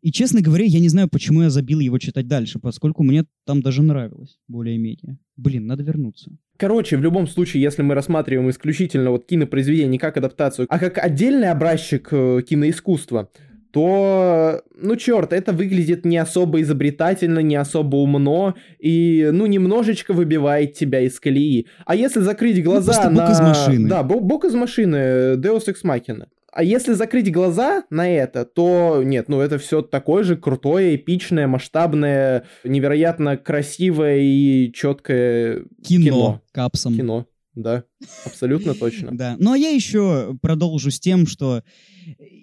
и, 0.00 0.12
честно 0.12 0.40
говоря, 0.40 0.64
я 0.64 0.78
не 0.78 0.88
знаю, 0.88 1.08
почему 1.08 1.42
я 1.42 1.50
забил 1.50 1.80
его 1.80 1.98
читать 1.98 2.28
дальше, 2.28 2.58
поскольку 2.60 3.02
мне 3.02 3.24
там 3.44 3.60
даже 3.60 3.82
нравилось, 3.82 4.38
более-менее. 4.46 5.18
Блин, 5.36 5.66
надо 5.66 5.82
вернуться. 5.82 6.30
Короче, 6.58 6.96
в 6.96 7.02
любом 7.02 7.26
случае, 7.26 7.62
если 7.62 7.82
мы 7.82 7.94
рассматриваем 7.94 8.48
исключительно 8.50 9.10
вот 9.10 9.26
кинопроизведение 9.26 9.88
не 9.88 9.98
как 9.98 10.16
адаптацию, 10.16 10.66
а 10.70 10.78
как 10.78 10.98
отдельный 10.98 11.50
образчик 11.50 12.08
э, 12.10 12.42
киноискусства, 12.48 13.28
то, 13.72 14.62
ну 14.74 14.96
черт, 14.96 15.34
это 15.34 15.52
выглядит 15.52 16.06
не 16.06 16.16
особо 16.16 16.62
изобретательно, 16.62 17.40
не 17.40 17.56
особо 17.56 17.96
умно 17.96 18.54
и, 18.78 19.28
ну, 19.30 19.44
немножечко 19.44 20.14
выбивает 20.14 20.72
тебя 20.72 21.00
из 21.00 21.20
колеи. 21.20 21.66
А 21.84 21.94
если 21.94 22.20
закрыть 22.20 22.64
глаза 22.64 22.92
просто 22.92 23.10
на... 23.10 23.20
бог 23.26 23.30
из 23.32 23.40
машины. 23.40 23.88
Да, 23.88 24.02
бо- 24.02 24.20
бог 24.20 24.46
из 24.46 24.54
машины, 24.54 25.34
Deus 25.34 25.66
Ex 25.68 25.84
Machina. 25.84 26.26
А 26.56 26.62
если 26.62 26.94
закрыть 26.94 27.30
глаза 27.30 27.84
на 27.90 28.08
это, 28.08 28.46
то 28.46 29.02
нет, 29.04 29.28
ну 29.28 29.40
это 29.40 29.58
все 29.58 29.82
такое 29.82 30.24
же 30.24 30.36
крутое, 30.36 30.96
эпичное, 30.96 31.46
масштабное, 31.46 32.44
невероятно 32.64 33.36
красивое 33.36 34.20
и 34.20 34.72
четкое 34.72 35.66
Кино, 35.84 36.04
Кино. 36.04 36.42
капсом. 36.52 36.96
кино. 36.96 37.26
Да, 37.54 37.84
абсолютно 38.24 38.72
точно. 38.72 39.10
Да. 39.16 39.36
Ну 39.38 39.52
а 39.52 39.58
я 39.58 39.68
еще 39.68 40.38
продолжу 40.40 40.90
с 40.90 40.98
тем, 40.98 41.26
что 41.26 41.62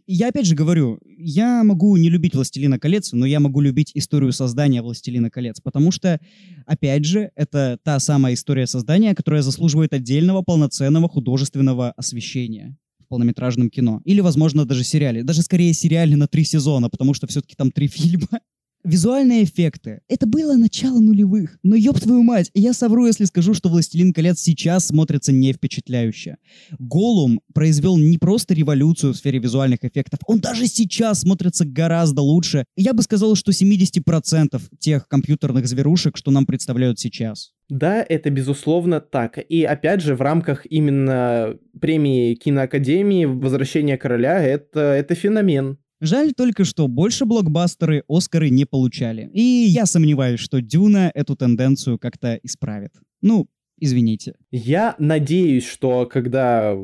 я 0.05 0.27
опять 0.27 0.45
же 0.45 0.53
говорю, 0.53 0.99
я 1.17 1.63
могу 1.63 1.97
не 1.97 2.11
любить 2.11 2.35
«Властелина 2.35 2.77
колец», 2.77 3.13
но 3.13 3.25
я 3.25 3.39
могу 3.39 3.61
любить 3.61 3.93
историю 3.95 4.31
создания 4.31 4.83
«Властелина 4.83 5.31
колец», 5.31 5.59
потому 5.59 5.89
что, 5.89 6.19
опять 6.67 7.05
же, 7.05 7.31
это 7.35 7.79
та 7.83 7.97
самая 7.97 8.35
история 8.35 8.67
создания, 8.67 9.15
которая 9.15 9.41
заслуживает 9.41 9.91
отдельного 9.91 10.43
полноценного 10.43 11.09
художественного 11.09 11.93
освещения 11.93 12.77
полнометражном 13.13 13.69
кино. 13.69 14.01
Или, 14.05 14.21
возможно, 14.21 14.65
даже 14.65 14.83
сериале. 14.83 15.21
Даже 15.23 15.43
скорее 15.43 15.71
сериале 15.73 16.15
на 16.15 16.27
три 16.27 16.43
сезона, 16.43 16.89
потому 16.89 17.13
что 17.13 17.27
все-таки 17.27 17.55
там 17.55 17.71
три 17.71 17.87
фильма. 17.99 18.39
Визуальные 18.83 19.43
эффекты. 19.43 20.01
Это 20.09 20.25
было 20.25 20.57
начало 20.57 20.99
нулевых. 20.99 21.59
Но 21.63 21.75
ёб 21.75 21.99
твою 21.99 22.23
мать, 22.23 22.49
я 22.55 22.73
совру, 22.73 23.05
если 23.05 23.25
скажу, 23.25 23.53
что 23.53 23.69
«Властелин 23.69 24.13
колец» 24.13 24.41
сейчас 24.41 24.87
смотрится 24.87 25.31
не 25.31 25.53
впечатляюще. 25.53 26.37
Голум 26.79 27.39
произвел 27.53 27.97
не 27.97 28.17
просто 28.17 28.55
революцию 28.55 29.13
в 29.13 29.17
сфере 29.17 29.37
визуальных 29.37 29.85
эффектов, 29.85 30.19
он 30.25 30.39
даже 30.39 30.65
сейчас 30.67 31.21
смотрится 31.21 31.65
гораздо 31.65 32.23
лучше. 32.23 32.65
Я 32.75 32.93
бы 32.93 33.03
сказал, 33.03 33.35
что 33.35 33.51
70% 33.51 34.61
тех 34.79 35.07
компьютерных 35.07 35.67
зверушек, 35.67 36.17
что 36.17 36.31
нам 36.31 36.45
представляют 36.45 36.99
сейчас. 36.99 37.52
Да, 37.69 38.05
это 38.07 38.29
безусловно 38.29 38.99
так. 38.99 39.37
И 39.37 39.63
опять 39.63 40.01
же, 40.01 40.15
в 40.15 40.21
рамках 40.21 40.65
именно 40.65 41.57
премии 41.79 42.35
киноакадемии 42.35 43.25
«Возвращение 43.25 43.97
короля» 43.97 44.41
это, 44.41 44.79
это 44.79 45.15
феномен. 45.15 45.77
Жаль 46.01 46.33
только, 46.33 46.65
что 46.65 46.89
больше 46.89 47.25
блокбастеры 47.25 48.03
Оскары 48.09 48.49
не 48.49 48.65
получали. 48.65 49.29
И 49.33 49.41
я 49.41 49.85
сомневаюсь, 49.85 50.41
что 50.41 50.61
Дюна 50.61 51.09
эту 51.13 51.37
тенденцию 51.37 51.97
как-то 51.97 52.37
исправит. 52.43 52.91
Ну, 53.21 53.47
извините. 53.79 54.35
Я 54.51 54.95
надеюсь, 54.99 55.65
что 55.65 56.05
когда 56.05 56.75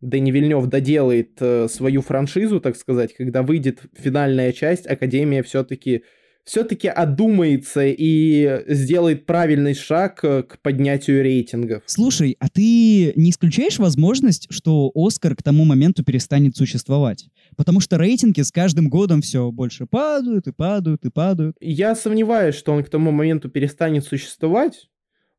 Дэнни 0.00 0.30
Вильнев 0.30 0.66
доделает 0.66 1.32
э, 1.40 1.66
свою 1.68 2.00
франшизу, 2.00 2.60
так 2.60 2.76
сказать, 2.76 3.12
когда 3.14 3.42
выйдет 3.42 3.80
финальная 3.98 4.52
часть, 4.52 4.86
Академия 4.86 5.42
все-таки 5.42 6.04
все-таки 6.50 6.88
одумается 6.88 7.82
и 7.86 8.64
сделает 8.66 9.24
правильный 9.24 9.72
шаг 9.72 10.18
э, 10.24 10.42
к 10.42 10.58
поднятию 10.60 11.22
рейтингов. 11.22 11.84
Слушай, 11.86 12.36
а 12.40 12.48
ты 12.48 13.12
не 13.14 13.30
исключаешь 13.30 13.78
возможность, 13.78 14.48
что 14.50 14.90
Оскар 14.96 15.36
к 15.36 15.44
тому 15.44 15.64
моменту 15.64 16.02
перестанет 16.02 16.56
существовать? 16.56 17.28
Потому 17.56 17.78
что 17.78 17.98
рейтинги 17.98 18.40
с 18.40 18.50
каждым 18.50 18.88
годом 18.88 19.22
все 19.22 19.52
больше 19.52 19.86
падают 19.86 20.48
и 20.48 20.52
падают 20.52 21.04
и 21.04 21.10
падают. 21.10 21.56
Я 21.60 21.94
сомневаюсь, 21.94 22.56
что 22.56 22.72
он 22.72 22.82
к 22.82 22.90
тому 22.90 23.12
моменту 23.12 23.48
перестанет 23.48 24.04
существовать. 24.04 24.88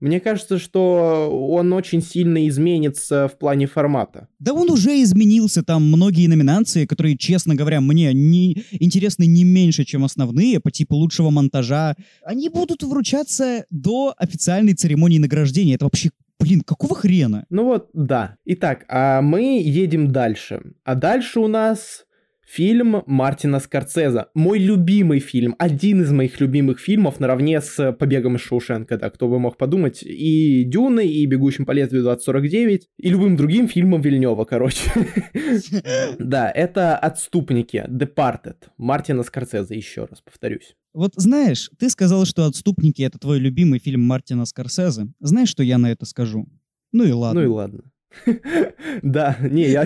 Мне 0.01 0.19
кажется, 0.19 0.57
что 0.57 1.29
он 1.31 1.71
очень 1.73 2.01
сильно 2.01 2.47
изменится 2.47 3.27
в 3.27 3.37
плане 3.37 3.67
формата. 3.67 4.27
Да 4.39 4.51
он 4.51 4.71
уже 4.71 5.01
изменился, 5.03 5.63
там 5.63 5.83
многие 5.83 6.27
номинации, 6.27 6.87
которые, 6.87 7.17
честно 7.17 7.53
говоря, 7.53 7.81
мне 7.81 8.11
не 8.13 8.63
интересны 8.71 9.27
не 9.27 9.43
меньше, 9.43 9.85
чем 9.85 10.03
основные, 10.03 10.59
по 10.59 10.71
типу 10.71 10.95
лучшего 10.95 11.29
монтажа, 11.29 11.95
они 12.25 12.49
будут 12.49 12.81
вручаться 12.81 13.65
до 13.69 14.15
официальной 14.17 14.73
церемонии 14.73 15.19
награждения. 15.19 15.75
Это 15.75 15.85
вообще, 15.85 16.09
блин, 16.39 16.61
какого 16.61 16.95
хрена? 16.95 17.45
Ну 17.51 17.65
вот, 17.65 17.91
да. 17.93 18.37
Итак, 18.45 18.85
а 18.89 19.21
мы 19.21 19.61
едем 19.63 20.11
дальше. 20.11 20.61
А 20.83 20.95
дальше 20.95 21.39
у 21.39 21.47
нас 21.47 22.05
фильм 22.51 23.03
Мартина 23.05 23.59
Скорцеза. 23.59 24.27
Мой 24.33 24.59
любимый 24.59 25.19
фильм, 25.19 25.55
один 25.57 26.01
из 26.01 26.11
моих 26.11 26.41
любимых 26.41 26.79
фильмов 26.79 27.19
наравне 27.21 27.61
с 27.61 27.93
«Побегом 27.93 28.35
из 28.35 28.41
Шоушенка», 28.41 28.97
да, 28.97 29.09
кто 29.09 29.29
бы 29.29 29.39
мог 29.39 29.57
подумать, 29.57 30.03
и 30.03 30.65
«Дюной», 30.65 31.07
и 31.07 31.25
«Бегущим 31.25 31.65
по 31.65 31.71
лезвию 31.71 32.03
2049», 32.03 32.81
и 32.97 33.09
любым 33.09 33.37
другим 33.37 33.69
фильмом 33.69 34.01
Вильнева, 34.01 34.43
короче. 34.45 34.91
Да, 36.19 36.51
это 36.51 36.97
«Отступники», 36.97 37.85
Departed, 37.87 38.57
Мартина 38.77 39.23
Скорцеза, 39.23 39.73
еще 39.73 40.05
раз 40.05 40.21
повторюсь. 40.21 40.75
Вот 40.93 41.13
знаешь, 41.15 41.69
ты 41.79 41.89
сказал, 41.89 42.25
что 42.25 42.45
«Отступники»— 42.45 43.01
это 43.03 43.17
твой 43.17 43.39
любимый 43.39 43.79
фильм 43.79 44.01
Мартина 44.01 44.45
Скорсезе. 44.45 45.07
Знаешь, 45.21 45.49
что 45.49 45.63
я 45.63 45.77
на 45.77 45.91
это 45.91 46.05
скажу? 46.05 46.47
Ну 46.91 47.05
и 47.05 47.11
ладно. 47.11 47.41
Ну 47.41 47.45
и 47.47 47.49
ладно. 47.49 47.83
Да, 49.01 49.37
не, 49.39 49.69
я, 49.69 49.85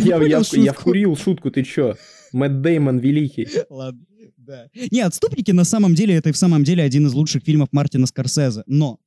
вкурил 0.73 1.15
шутку, 1.15 1.51
ты 1.51 1.63
чё? 1.63 1.95
Мэтт 2.35 2.61
Деймон 2.61 2.99
великий. 2.99 3.47
Ладно, 3.69 4.05
да. 4.37 4.67
Не, 4.91 5.01
«Отступники» 5.01 5.51
на 5.51 5.63
самом 5.63 5.95
деле 5.95 6.15
это 6.15 6.29
и 6.29 6.31
в 6.33 6.37
самом 6.37 6.63
деле 6.63 6.83
один 6.83 7.07
из 7.07 7.13
лучших 7.13 7.43
фильмов 7.43 7.69
Мартина 7.71 8.07
Скорсезе. 8.07 8.63
Но 8.67 8.99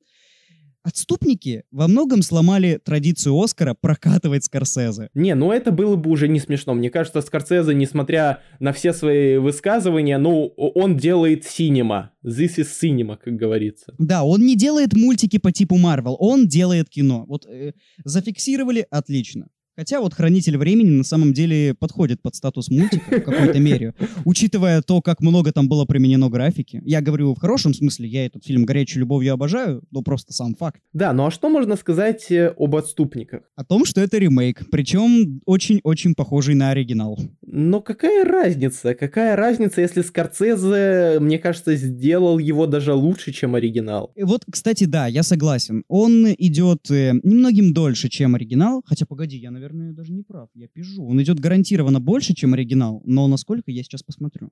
«Отступники» 0.81 1.63
во 1.71 1.87
многом 1.87 2.23
сломали 2.23 2.79
традицию 2.83 3.39
Оскара 3.39 3.75
прокатывать 3.79 4.45
Скорсезе. 4.45 5.09
Не, 5.13 5.35
ну 5.35 5.51
это 5.51 5.71
было 5.71 5.95
бы 5.95 6.09
уже 6.09 6.27
не 6.27 6.39
смешно. 6.39 6.73
Мне 6.73 6.89
кажется, 6.89 7.21
Скорсезе, 7.21 7.75
несмотря 7.75 8.41
на 8.59 8.73
все 8.73 8.93
свои 8.93 9.37
высказывания, 9.37 10.17
ну, 10.17 10.47
он 10.57 10.97
делает 10.97 11.45
синема. 11.45 12.13
This 12.25 12.57
is 12.57 12.67
cinema, 12.81 13.17
как 13.23 13.35
говорится. 13.35 13.93
Да, 13.99 14.23
он 14.23 14.41
не 14.41 14.55
делает 14.55 14.93
мультики 14.93 15.37
по 15.37 15.51
типу 15.51 15.77
Марвел, 15.77 16.15
он 16.17 16.47
делает 16.47 16.89
кино. 16.89 17.25
Вот 17.27 17.45
э, 17.45 17.73
зафиксировали, 18.03 18.87
отлично. 18.89 19.49
Хотя 19.79 20.01
вот 20.01 20.13
«Хранитель 20.13 20.57
времени» 20.57 20.89
на 20.89 21.05
самом 21.05 21.31
деле 21.31 21.73
подходит 21.73 22.21
под 22.21 22.35
статус 22.35 22.69
мультика 22.69 23.21
в 23.21 23.23
какой-то 23.23 23.59
мере, 23.59 23.93
учитывая 24.25 24.81
то, 24.81 25.01
как 25.01 25.21
много 25.21 25.53
там 25.53 25.69
было 25.69 25.85
применено 25.85 26.27
графики. 26.27 26.81
Я 26.83 26.99
говорю 26.99 27.33
в 27.33 27.39
хорошем 27.39 27.73
смысле, 27.73 28.09
я 28.09 28.25
этот 28.25 28.43
фильм 28.43 28.65
«Горячей 28.65 28.99
любовью» 28.99 29.31
обожаю, 29.31 29.81
но 29.89 30.01
просто 30.01 30.33
сам 30.33 30.53
факт. 30.55 30.81
Да, 30.91 31.13
ну 31.13 31.27
а 31.27 31.31
что 31.31 31.47
можно 31.47 31.77
сказать 31.77 32.29
э, 32.29 32.53
об 32.59 32.75
отступниках? 32.75 33.43
О 33.55 33.63
том, 33.63 33.85
что 33.85 34.01
это 34.01 34.17
ремейк, 34.17 34.69
причем 34.69 35.39
очень-очень 35.45 36.13
похожий 36.13 36.55
на 36.55 36.71
оригинал. 36.71 37.17
Но 37.41 37.79
какая 37.79 38.25
разница? 38.25 38.95
Какая 38.95 39.37
разница, 39.37 39.79
если 39.79 40.01
Скорсезе, 40.01 41.19
мне 41.21 41.39
кажется, 41.39 41.77
сделал 41.77 42.37
его 42.37 42.67
даже 42.67 42.93
лучше, 42.93 43.31
чем 43.31 43.55
оригинал? 43.55 44.11
И 44.17 44.23
вот, 44.23 44.43
кстати, 44.51 44.83
да, 44.83 45.07
я 45.07 45.23
согласен. 45.23 45.85
Он 45.87 46.25
идет 46.37 46.91
э, 46.91 47.13
немногим 47.23 47.73
дольше, 47.73 48.09
чем 48.09 48.35
оригинал. 48.35 48.83
Хотя, 48.85 49.05
погоди, 49.05 49.37
я, 49.37 49.51
наверное, 49.51 49.68
даже 49.73 50.13
не 50.13 50.23
прав. 50.23 50.49
Я 50.53 50.67
пижу. 50.67 51.03
Он 51.03 51.21
идет 51.21 51.39
гарантированно 51.39 51.99
больше, 51.99 52.33
чем 52.33 52.53
оригинал. 52.53 53.01
Но 53.05 53.27
насколько, 53.27 53.71
я 53.71 53.83
сейчас 53.83 54.03
посмотрю. 54.03 54.51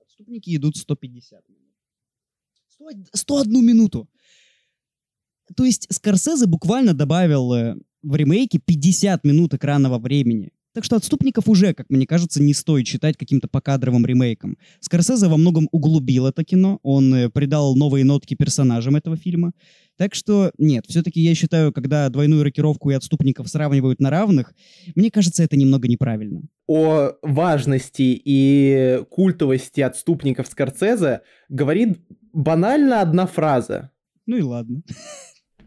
Отступники 0.00 0.54
идут 0.56 0.76
150 0.76 1.48
минут. 1.48 1.74
100 2.68 2.84
101 3.12 3.66
минуту. 3.66 4.08
То 5.56 5.64
есть 5.64 5.86
Скорсезе 5.90 6.46
буквально 6.46 6.94
добавил 6.94 7.52
э, 7.52 7.76
в 8.02 8.14
ремейке 8.16 8.58
50 8.58 9.24
минут 9.24 9.54
экранного 9.54 9.98
времени. 9.98 10.52
Так 10.74 10.84
что 10.84 10.96
«Отступников» 10.96 11.48
уже, 11.48 11.74
как 11.74 11.90
мне 11.90 12.06
кажется, 12.06 12.42
не 12.42 12.54
стоит 12.54 12.86
считать 12.86 13.18
каким-то 13.18 13.46
покадровым 13.46 14.06
ремейком. 14.06 14.56
Скорсезе 14.80 15.28
во 15.28 15.36
многом 15.36 15.68
углубил 15.70 16.26
это 16.26 16.44
кино, 16.44 16.78
он 16.82 17.14
э, 17.14 17.28
придал 17.28 17.76
новые 17.76 18.06
нотки 18.06 18.34
персонажам 18.34 18.96
этого 18.96 19.18
фильма. 19.18 19.52
Так 19.98 20.14
что, 20.14 20.50
нет, 20.56 20.86
все-таки 20.88 21.20
я 21.20 21.34
считаю, 21.34 21.72
когда 21.72 22.08
двойную 22.08 22.42
рокировку 22.42 22.90
и 22.90 22.94
«Отступников» 22.94 23.48
сравнивают 23.48 24.00
на 24.00 24.08
равных, 24.08 24.54
мне 24.94 25.10
кажется, 25.10 25.42
это 25.42 25.58
немного 25.58 25.88
неправильно. 25.88 26.40
О 26.66 27.12
важности 27.20 28.18
и 28.24 29.04
культовости 29.10 29.82
отступников 29.82 30.46
Скорсезе 30.46 31.20
говорит 31.50 31.98
банально 32.32 33.02
одна 33.02 33.26
фраза. 33.26 33.90
Ну 34.24 34.36
и 34.36 34.42
ладно. 34.42 34.82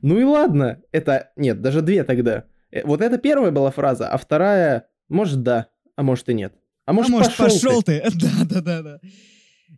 Ну 0.02 0.20
и 0.20 0.24
ладно, 0.24 0.82
это... 0.92 1.30
Нет, 1.36 1.62
даже 1.62 1.82
две 1.82 2.04
тогда. 2.04 2.46
Э, 2.72 2.82
Вот 2.86 3.02
это 3.02 3.20
первая 3.20 3.52
была 3.52 3.70
фраза, 3.70 4.10
а 4.10 4.18
вторая... 4.18 4.88
Может, 5.10 5.44
да, 5.44 5.68
а 5.96 6.04
может 6.04 6.30
и 6.30 6.34
нет. 6.34 6.54
А 6.86 6.94
может, 6.94 7.12
а 7.12 7.14
может 7.14 7.36
пошел, 7.36 7.60
пошел 7.60 7.84
ты. 7.84 8.04
Да, 8.16 8.46
да, 8.46 8.62
да, 8.62 8.82
да. 8.82 9.00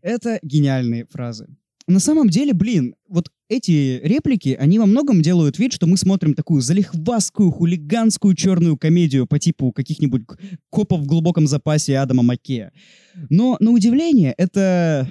Это 0.01 0.39
гениальные 0.41 1.05
фразы. 1.05 1.47
На 1.87 1.99
самом 1.99 2.27
деле, 2.27 2.53
блин, 2.53 2.95
вот 3.07 3.31
эти 3.47 4.01
реплики, 4.03 4.57
они 4.59 4.77
во 4.77 4.85
многом 4.85 5.21
делают 5.21 5.57
вид, 5.57 5.71
что 5.71 5.87
мы 5.87 5.95
смотрим 5.95 6.33
такую 6.33 6.61
залихвастскую, 6.61 7.49
хулиганскую 7.49 8.35
черную 8.35 8.77
комедию 8.77 9.25
по 9.25 9.39
типу 9.39 9.71
каких-нибудь 9.71 10.23
копов 10.69 10.99
в 10.99 11.05
глубоком 11.05 11.47
запасе 11.47 11.97
Адама 11.97 12.23
Маккея. 12.23 12.73
Но, 13.29 13.55
на 13.61 13.71
удивление, 13.71 14.33
это 14.37 15.07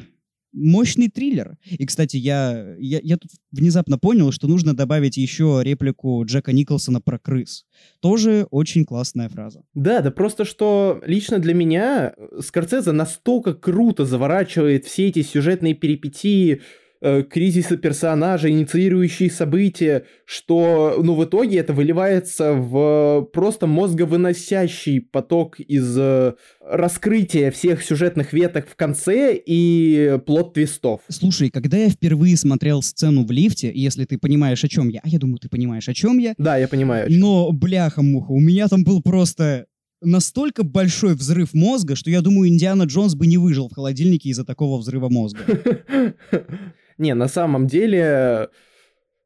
мощный 0.57 1.09
триллер. 1.09 1.59
И, 1.71 1.85
кстати, 1.87 2.17
я, 2.17 2.75
я, 2.79 2.99
я 3.03 3.17
тут 3.19 3.31
внезапно 3.53 3.99
понял, 3.99 4.33
что 4.33 4.49
нужно 4.49 4.75
добавить 4.75 5.17
еще 5.17 5.61
реплику 5.63 6.25
Джека 6.25 6.53
Николсона 6.53 7.01
про 7.01 7.19
крыс. 7.19 7.67
Тоже 8.01 8.47
очень 8.51 8.85
классная 8.85 9.29
фраза. 9.29 9.63
Да, 9.75 10.01
да 10.01 10.11
просто 10.11 10.45
что 10.45 11.01
лично 11.07 11.39
для 11.39 11.55
меня 11.55 12.15
э, 12.17 12.41
Скорсезе 12.41 12.93
настолько 12.93 13.55
круто 13.55 14.05
заворачивает 14.05 14.87
все 14.87 15.09
эти 15.09 15.23
сюжетные 15.23 15.75
перипетии, 15.75 16.63
э, 17.07 17.23
кризисы 17.23 17.77
персонажа, 17.77 18.51
инициирующие 18.51 19.31
события, 19.31 20.05
что, 20.25 21.01
ну, 21.03 21.15
в 21.15 21.25
итоге 21.25 21.59
это 21.59 21.73
выливается 21.73 22.53
в 22.53 23.29
просто 23.33 23.67
мозговыносящий 23.67 25.01
поток 25.01 25.61
из 25.61 25.97
э, 25.97 26.35
раскрытия 26.61 27.51
всех 27.53 27.85
сюжетных 27.85 28.33
веток 28.33 28.67
в 28.69 28.75
конце 28.75 29.37
и 29.37 30.19
плод-твистов. 30.27 31.01
Слушай, 31.09 31.51
когда 31.51 31.77
я 31.77 31.91
впервые 31.91 32.37
смотрел 32.37 32.83
сцену 32.83 33.25
в 33.25 33.31
лифте, 33.31 33.71
если 33.73 34.05
ты 34.05 34.19
понимаешь, 34.19 34.65
о 34.65 34.69
чем 34.69 34.89
я, 34.89 35.01
а 35.03 35.09
я 35.09 35.19
думаю, 35.19 35.39
ты 35.39 35.49
понимаешь, 35.49 35.89
о 35.89 35.95
чем 35.95 36.19
я, 36.19 36.35
Да, 36.39 36.57
я 36.57 36.67
понимаю. 36.67 37.07
но, 37.09 37.53
бляха-муха, 37.53 38.33
у 38.33 38.41
меня 38.41 38.67
там 38.69 38.83
был 38.83 39.01
просто 39.01 39.67
настолько 40.03 40.63
большой 40.63 41.15
взрыв 41.15 41.55
мозга, 41.55 41.97
что 41.97 42.11
я 42.11 42.21
думаю, 42.21 42.49
Индиана 42.49 42.85
Джонс 42.85 43.15
бы 43.15 43.27
не 43.27 43.39
выжил 43.39 43.69
в 43.69 43.75
холодильнике 43.75 44.29
из-за 44.31 44.45
такого 44.45 44.79
взрыва 44.79 45.09
мозга. 45.09 45.41
Не, 46.99 47.15
на 47.15 47.29
самом 47.29 47.67
деле, 47.67 48.49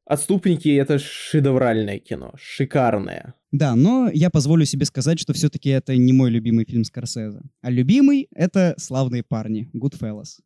«Отступники»— 0.04 0.68
это 0.76 0.98
шедевральное 0.98 2.00
кино, 2.00 2.32
шикарное. 2.36 3.34
Да, 3.52 3.76
но 3.76 4.10
я 4.12 4.30
позволю 4.30 4.64
себе 4.64 4.84
сказать, 4.84 5.20
что 5.20 5.32
все-таки 5.32 5.70
это 5.70 5.96
не 5.96 6.12
мой 6.12 6.30
любимый 6.30 6.64
фильм 6.64 6.84
Скорсезе. 6.84 7.42
А 7.62 7.70
любимый— 7.70 8.28
это 8.34 8.74
«Славные 8.76 9.22
парни», 9.22 9.70
Goodfellas. 9.74 10.40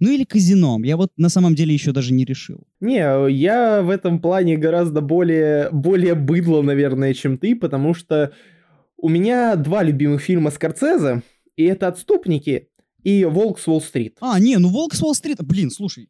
Ну 0.00 0.10
или 0.10 0.24
«Казино», 0.24 0.78
я 0.82 0.96
вот 0.96 1.12
на 1.18 1.28
самом 1.28 1.54
деле 1.54 1.74
еще 1.74 1.92
даже 1.92 2.14
не 2.14 2.24
решил. 2.24 2.66
Не, 2.80 3.30
я 3.30 3.82
в 3.82 3.90
этом 3.90 4.20
плане 4.20 4.56
гораздо 4.56 5.02
более, 5.02 5.68
более 5.70 6.14
быдло, 6.14 6.62
наверное, 6.62 7.12
чем 7.12 7.36
ты, 7.36 7.54
потому 7.54 7.92
что 7.92 8.32
у 8.96 9.10
меня 9.10 9.56
два 9.56 9.82
любимых 9.82 10.22
фильма 10.22 10.50
Скорсезе, 10.50 11.22
и 11.56 11.64
это 11.64 11.88
«Отступники» 11.88 12.68
и 13.02 13.26
«Волк 13.26 13.58
с 13.58 13.68
Уолл-стрит». 13.68 14.16
А, 14.20 14.40
не, 14.40 14.56
ну 14.56 14.70
«Волк 14.70 14.94
с 14.94 15.02
Уолл-стрит», 15.02 15.42
блин, 15.42 15.70
слушай, 15.70 16.08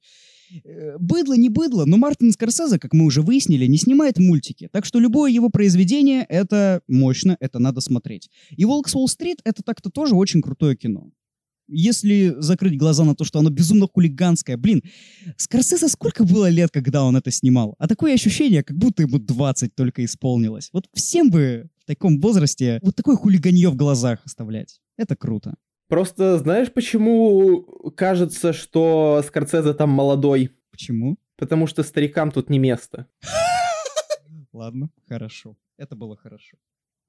быдло 0.98 1.34
не 1.34 1.48
быдло, 1.48 1.84
но 1.84 1.96
Мартин 1.96 2.32
Скорсезе, 2.32 2.78
как 2.78 2.92
мы 2.92 3.04
уже 3.04 3.22
выяснили, 3.22 3.66
не 3.66 3.78
снимает 3.78 4.18
мультики. 4.18 4.68
Так 4.72 4.84
что 4.84 4.98
любое 4.98 5.30
его 5.30 5.48
произведение— 5.48 6.24
это 6.28 6.82
мощно, 6.88 7.36
это 7.40 7.58
надо 7.58 7.80
смотреть. 7.80 8.30
И 8.50 8.64
«Волк 8.64 8.88
с 8.88 8.94
Уолл-стрит»— 8.94 9.40
это 9.44 9.62
так-то 9.62 9.90
тоже 9.90 10.14
очень 10.14 10.42
крутое 10.42 10.76
кино. 10.76 11.10
Если 11.68 12.34
закрыть 12.38 12.76
глаза 12.76 13.04
на 13.04 13.14
то, 13.14 13.24
что 13.24 13.38
оно 13.38 13.48
безумно 13.50 13.86
хулиганское, 13.86 14.56
блин, 14.56 14.82
Скорсезе 15.36 15.88
сколько 15.88 16.24
было 16.24 16.48
лет, 16.48 16.70
когда 16.70 17.04
он 17.04 17.16
это 17.16 17.30
снимал? 17.30 17.76
А 17.78 17.88
такое 17.88 18.14
ощущение, 18.14 18.62
как 18.62 18.76
будто 18.76 19.02
ему 19.02 19.18
20 19.18 19.74
только 19.74 20.04
исполнилось. 20.04 20.68
Вот 20.72 20.86
всем 20.92 21.30
бы 21.30 21.70
в 21.78 21.86
таком 21.86 22.20
возрасте 22.20 22.78
вот 22.82 22.94
такое 22.94 23.16
хулиганье 23.16 23.70
в 23.70 23.76
глазах 23.76 24.20
оставлять. 24.24 24.80
Это 24.98 25.16
круто. 25.16 25.54
Просто 25.92 26.38
знаешь, 26.38 26.72
почему 26.72 27.92
кажется, 27.94 28.54
что 28.54 29.22
Скорсезе 29.26 29.74
там 29.74 29.90
молодой? 29.90 30.50
Почему? 30.70 31.18
Потому 31.36 31.66
что 31.66 31.82
старикам 31.82 32.30
тут 32.30 32.48
не 32.48 32.58
место. 32.58 33.08
Ладно, 34.54 34.88
хорошо. 35.06 35.54
Это 35.76 35.94
было 35.94 36.16
хорошо. 36.16 36.56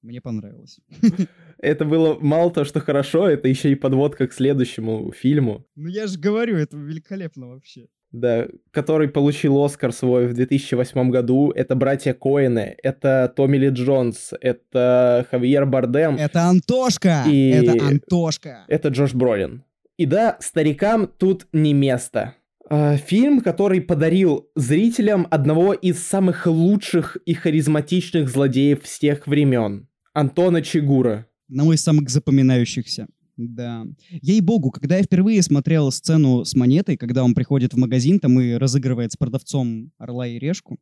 Мне 0.01 0.19
понравилось. 0.19 0.81
Это 1.59 1.85
было 1.85 2.19
мало 2.19 2.51
того, 2.51 2.65
что 2.65 2.81
хорошо, 2.81 3.29
это 3.29 3.47
еще 3.47 3.71
и 3.71 3.75
подводка 3.75 4.27
к 4.27 4.33
следующему 4.33 5.13
фильму. 5.13 5.65
Ну 5.75 5.87
я 5.87 6.07
же 6.07 6.19
говорю, 6.19 6.57
это 6.57 6.75
великолепно 6.75 7.47
вообще. 7.47 7.87
Да, 8.13 8.45
который 8.71 9.07
получил 9.09 9.57
Оскар 9.63 9.91
свой 9.91 10.27
в 10.27 10.33
2008 10.35 11.09
году. 11.09 11.51
Это 11.51 11.75
братья 11.75 12.13
Коэны, 12.13 12.75
это 12.83 13.33
Томми 13.35 13.57
Ли 13.57 13.69
Джонс, 13.69 14.33
это 14.39 15.27
Хавьер 15.31 15.65
Бардем, 15.65 16.15
Это 16.17 16.43
Антошка! 16.43 17.23
И- 17.27 17.49
Это 17.49 17.83
Антошка! 17.83 18.65
это 18.67 18.89
Джош 18.89 19.13
Бролин. 19.15 19.63
И 19.97 20.05
да, 20.05 20.37
старикам 20.39 21.07
тут 21.07 21.47
не 21.53 21.73
место. 21.73 22.35
А, 22.69 22.97
Фильм, 22.97 23.41
который 23.41 23.81
подарил 23.81 24.47
зрителям 24.55 25.27
одного 25.31 25.73
из 25.73 26.01
самых 26.01 26.45
лучших 26.47 27.17
и 27.25 27.33
харизматичных 27.33 28.29
злодеев 28.29 28.83
всех 28.83 29.25
времен. 29.27 29.87
Антона 30.13 30.61
Чигура. 30.61 31.25
Одного 31.49 31.73
из 31.73 31.81
самых 31.83 32.09
запоминающихся. 32.09 33.07
Да. 33.37 33.85
Ей-богу, 34.21 34.71
когда 34.71 34.97
я 34.97 35.03
впервые 35.03 35.41
смотрел 35.41 35.91
сцену 35.91 36.45
с 36.45 36.55
монетой, 36.55 36.97
когда 36.97 37.23
он 37.23 37.33
приходит 37.33 37.73
в 37.73 37.77
магазин 37.77 38.19
там 38.19 38.39
и 38.39 38.53
разыгрывает 38.53 39.11
с 39.11 39.17
продавцом 39.17 39.91
орла 39.97 40.27
и 40.27 40.37
решку, 40.37 40.79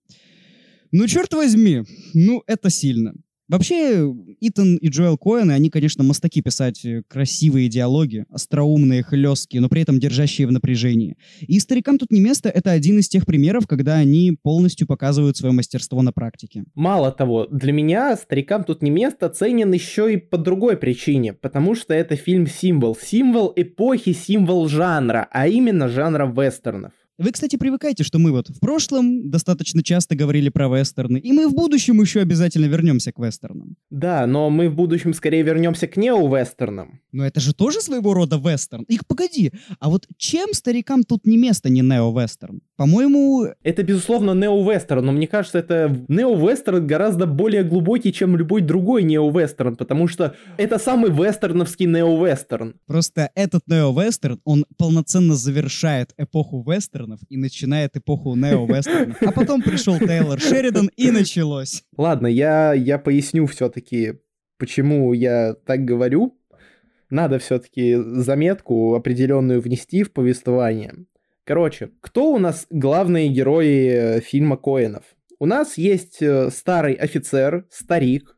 ну, 0.91 1.07
черт 1.07 1.33
возьми, 1.33 1.83
ну, 2.13 2.43
это 2.47 2.69
сильно. 2.69 3.13
Вообще, 3.51 4.09
Итан 4.39 4.77
и 4.77 4.87
Джоэл 4.87 5.17
Коэн, 5.17 5.51
они, 5.51 5.69
конечно, 5.69 6.05
мастаки 6.05 6.41
писать 6.41 6.85
э, 6.85 7.03
красивые 7.09 7.67
диалоги, 7.67 8.23
остроумные, 8.29 9.03
хлесткие, 9.03 9.59
но 9.59 9.67
при 9.67 9.81
этом 9.81 9.99
держащие 9.99 10.47
в 10.47 10.53
напряжении. 10.53 11.17
И 11.41 11.59
«Старикам 11.59 11.97
тут 11.97 12.13
не 12.13 12.21
место»— 12.21 12.47
это 12.53 12.71
один 12.71 12.99
из 12.99 13.09
тех 13.09 13.25
примеров, 13.25 13.67
когда 13.67 13.95
они 13.95 14.37
полностью 14.41 14.87
показывают 14.87 15.35
свое 15.35 15.53
мастерство 15.53 16.01
на 16.01 16.13
практике. 16.13 16.63
Мало 16.75 17.11
того, 17.11 17.45
для 17.47 17.73
меня 17.73 18.15
«Старикам 18.15 18.63
тут 18.63 18.81
не 18.81 18.89
место» 18.89 19.27
ценен 19.27 19.73
еще 19.73 20.13
и 20.13 20.15
по 20.15 20.37
другой 20.37 20.77
причине, 20.77 21.33
потому 21.33 21.75
что 21.75 21.93
это 21.93 22.15
фильм-символ. 22.15 22.95
Символ 22.95 23.51
эпохи, 23.57 24.13
символ 24.13 24.69
жанра, 24.69 25.27
а 25.29 25.49
именно 25.49 25.89
жанра 25.89 26.25
вестернов. 26.25 26.93
Вы, 27.21 27.31
кстати, 27.33 27.55
привыкайте, 27.55 28.03
что 28.03 28.17
мы 28.17 28.31
вот 28.31 28.49
в 28.49 28.59
прошлом 28.59 29.29
достаточно 29.29 29.83
часто 29.83 30.15
говорили 30.15 30.49
про 30.49 30.67
вестерны, 30.67 31.19
и 31.19 31.31
мы 31.31 31.47
в 31.47 31.53
будущем 31.53 32.01
еще 32.01 32.21
обязательно 32.21 32.65
вернемся 32.65 33.11
к 33.11 33.19
вестернам. 33.19 33.75
Да, 33.91 34.25
но 34.25 34.49
мы 34.49 34.69
в 34.69 34.73
будущем 34.73 35.13
скорее 35.13 35.43
вернемся 35.43 35.87
к 35.87 35.97
нео-вестернам. 35.97 36.99
Но 37.11 37.23
это 37.23 37.39
же 37.39 37.53
тоже 37.53 37.81
своего 37.81 38.15
рода 38.15 38.37
вестерн. 38.37 38.85
И 38.87 38.97
погоди, 39.07 39.51
а 39.79 39.89
вот 39.89 40.07
чем 40.17 40.53
старикам 40.53 41.03
тут 41.03 41.27
не 41.27 41.37
место, 41.37 41.69
не 41.69 41.81
нео-вестерн? 41.81 42.61
По-моему, 42.75 43.49
Это, 43.61 43.83
безусловно, 43.83 44.31
нео-вестерн, 44.31 45.05
но 45.05 45.11
мне 45.11 45.27
кажется, 45.27 45.59
это 45.59 45.95
нео-вестерн 46.07 46.87
гораздо 46.87 47.27
более 47.27 47.63
глубокий, 47.63 48.11
чем 48.11 48.35
любой 48.35 48.61
другой 48.61 49.03
нео-вестерн, 49.03 49.75
потому 49.75 50.07
что 50.07 50.35
это 50.57 50.79
самый 50.79 51.11
вестерновский 51.11 51.85
нео-вестерн. 51.85 52.73
просто 52.87 53.29
этот 53.35 53.61
нео-вестерн, 53.67 54.39
он 54.43 54.65
полноценно 54.77 55.35
завершает 55.35 56.15
эпоху 56.17 56.65
вестернов 57.11 57.19
и 57.29 57.37
начинает 57.37 57.97
эпоху 57.97 58.35
нео-вестернов. 58.35 59.21
А 59.21 59.31
потом 59.31 59.61
пришел 59.61 59.97
Тейлор 59.97 60.39
Шеридан 60.39 60.89
и 60.95 61.11
началось. 61.11 61.83
Ладно, 61.97 62.27
я, 62.27 62.73
я 62.73 62.97
поясню 62.97 63.45
все-таки, 63.47 64.19
почему 64.57 65.13
я 65.13 65.55
так 65.65 65.85
говорю. 65.85 66.37
Надо 67.09 67.39
все-таки 67.39 67.95
заметку 67.95 68.95
определенную 68.95 69.61
внести 69.61 70.03
в 70.03 70.13
повествование. 70.13 70.93
Короче, 71.43 71.89
кто 71.99 72.31
у 72.31 72.39
нас 72.39 72.67
главные 72.69 73.27
герои 73.27 73.87
э, 73.87 74.21
фильма 74.21 74.55
Коэнов? 74.55 75.03
У 75.39 75.45
нас 75.45 75.77
есть 75.77 76.21
э, 76.21 76.49
старый 76.51 76.93
офицер, 76.93 77.65
старик, 77.69 78.37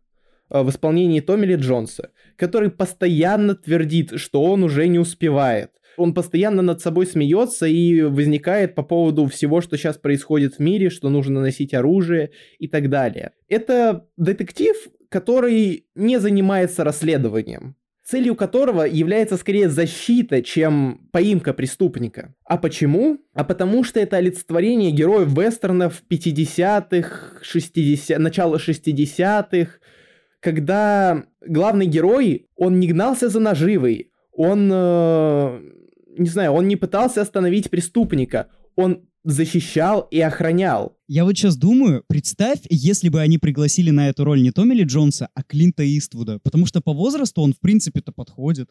э, 0.49 0.63
в 0.63 0.69
исполнении 0.69 1.19
Томми 1.19 1.45
Ли 1.45 1.55
Джонса, 1.55 2.09
который 2.35 2.71
постоянно 2.71 3.53
твердит, 3.55 4.13
что 4.15 4.41
он 4.41 4.63
уже 4.63 4.87
не 4.87 4.97
успевает. 4.97 5.71
Он 5.97 6.13
постоянно 6.13 6.61
над 6.61 6.81
собой 6.81 7.05
смеется 7.05 7.65
и 7.65 8.01
возникает 8.01 8.75
по 8.75 8.83
поводу 8.83 9.27
всего, 9.27 9.61
что 9.61 9.77
сейчас 9.77 9.97
происходит 9.97 10.55
в 10.55 10.59
мире, 10.59 10.89
что 10.89 11.09
нужно 11.09 11.41
носить 11.41 11.73
оружие 11.73 12.31
и 12.59 12.67
так 12.67 12.89
далее. 12.89 13.31
Это 13.47 14.07
детектив, 14.17 14.75
который 15.09 15.85
не 15.95 16.19
занимается 16.19 16.83
расследованием 16.83 17.75
целью 18.03 18.35
которого 18.35 18.83
является 18.83 19.37
скорее 19.37 19.69
защита, 19.69 20.41
чем 20.41 21.07
поимка 21.11 21.53
преступника. 21.53 22.35
А 22.43 22.57
почему? 22.57 23.19
А 23.33 23.43
потому 23.43 23.83
что 23.83 23.99
это 23.99 24.17
олицетворение 24.17 24.91
героев 24.91 25.29
вестернов 25.29 26.03
50-х, 26.11 27.41
60 27.41 28.19
начала 28.19 28.57
60-х, 28.57 29.79
когда 30.41 31.23
главный 31.45 31.85
герой, 31.85 32.49
он 32.57 32.79
не 32.79 32.87
гнался 32.87 33.29
за 33.29 33.39
наживой, 33.39 34.11
он, 34.33 34.69
э, 34.71 35.61
не 36.17 36.29
знаю, 36.29 36.51
он 36.53 36.67
не 36.67 36.75
пытался 36.75 37.21
остановить 37.21 37.69
преступника, 37.69 38.47
он 38.75 39.07
защищал 39.23 40.07
и 40.11 40.19
охранял. 40.19 40.97
Я 41.07 41.23
вот 41.23 41.37
сейчас 41.37 41.55
думаю, 41.55 42.03
представь, 42.07 42.59
если 42.69 43.09
бы 43.09 43.21
они 43.21 43.37
пригласили 43.37 43.89
на 43.89 44.09
эту 44.09 44.23
роль 44.23 44.41
не 44.41 44.51
Томми 44.51 44.73
Ли 44.73 44.83
Джонса, 44.83 45.29
а 45.33 45.43
Клинта 45.43 45.83
Иствуда, 45.85 46.39
потому 46.43 46.65
что 46.65 46.81
по 46.81 46.93
возрасту 46.93 47.41
он 47.41 47.53
в 47.53 47.59
принципе-то 47.59 48.11
подходит. 48.11 48.69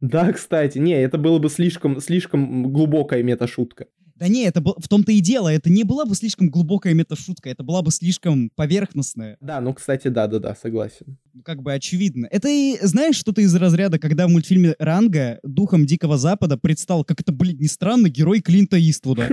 Да, 0.00 0.32
кстати, 0.32 0.78
не, 0.78 0.92
это 0.92 1.18
было 1.18 1.38
бы 1.38 1.48
слишком, 1.48 2.00
слишком 2.00 2.72
глубокая 2.72 3.22
мета-шутка. 3.22 3.86
Да 4.18 4.26
не, 4.26 4.44
это 4.44 4.60
в 4.60 4.88
том-то 4.88 5.12
и 5.12 5.20
дело, 5.20 5.48
это 5.48 5.70
не 5.70 5.84
была 5.84 6.04
бы 6.04 6.14
слишком 6.14 6.50
глубокая 6.50 6.92
меташутка, 6.94 7.50
это 7.50 7.62
была 7.62 7.82
бы 7.82 7.92
слишком 7.92 8.50
поверхностная. 8.56 9.36
Да, 9.40 9.60
ну, 9.60 9.72
кстати, 9.72 10.08
да-да-да, 10.08 10.56
согласен. 10.60 11.18
как 11.44 11.62
бы 11.62 11.72
очевидно. 11.72 12.26
Это 12.30 12.48
и, 12.48 12.78
знаешь, 12.82 13.16
что-то 13.16 13.40
из 13.40 13.54
разряда, 13.54 13.98
когда 13.98 14.26
в 14.26 14.30
мультфильме 14.30 14.74
«Ранга» 14.78 15.38
духом 15.44 15.86
Дикого 15.86 16.18
Запада 16.18 16.56
предстал, 16.56 17.04
как 17.04 17.20
это, 17.20 17.30
блин, 17.30 17.58
не 17.58 17.68
странно, 17.68 18.08
герой 18.08 18.40
Клинта 18.40 18.76
Иствуда. 18.78 19.28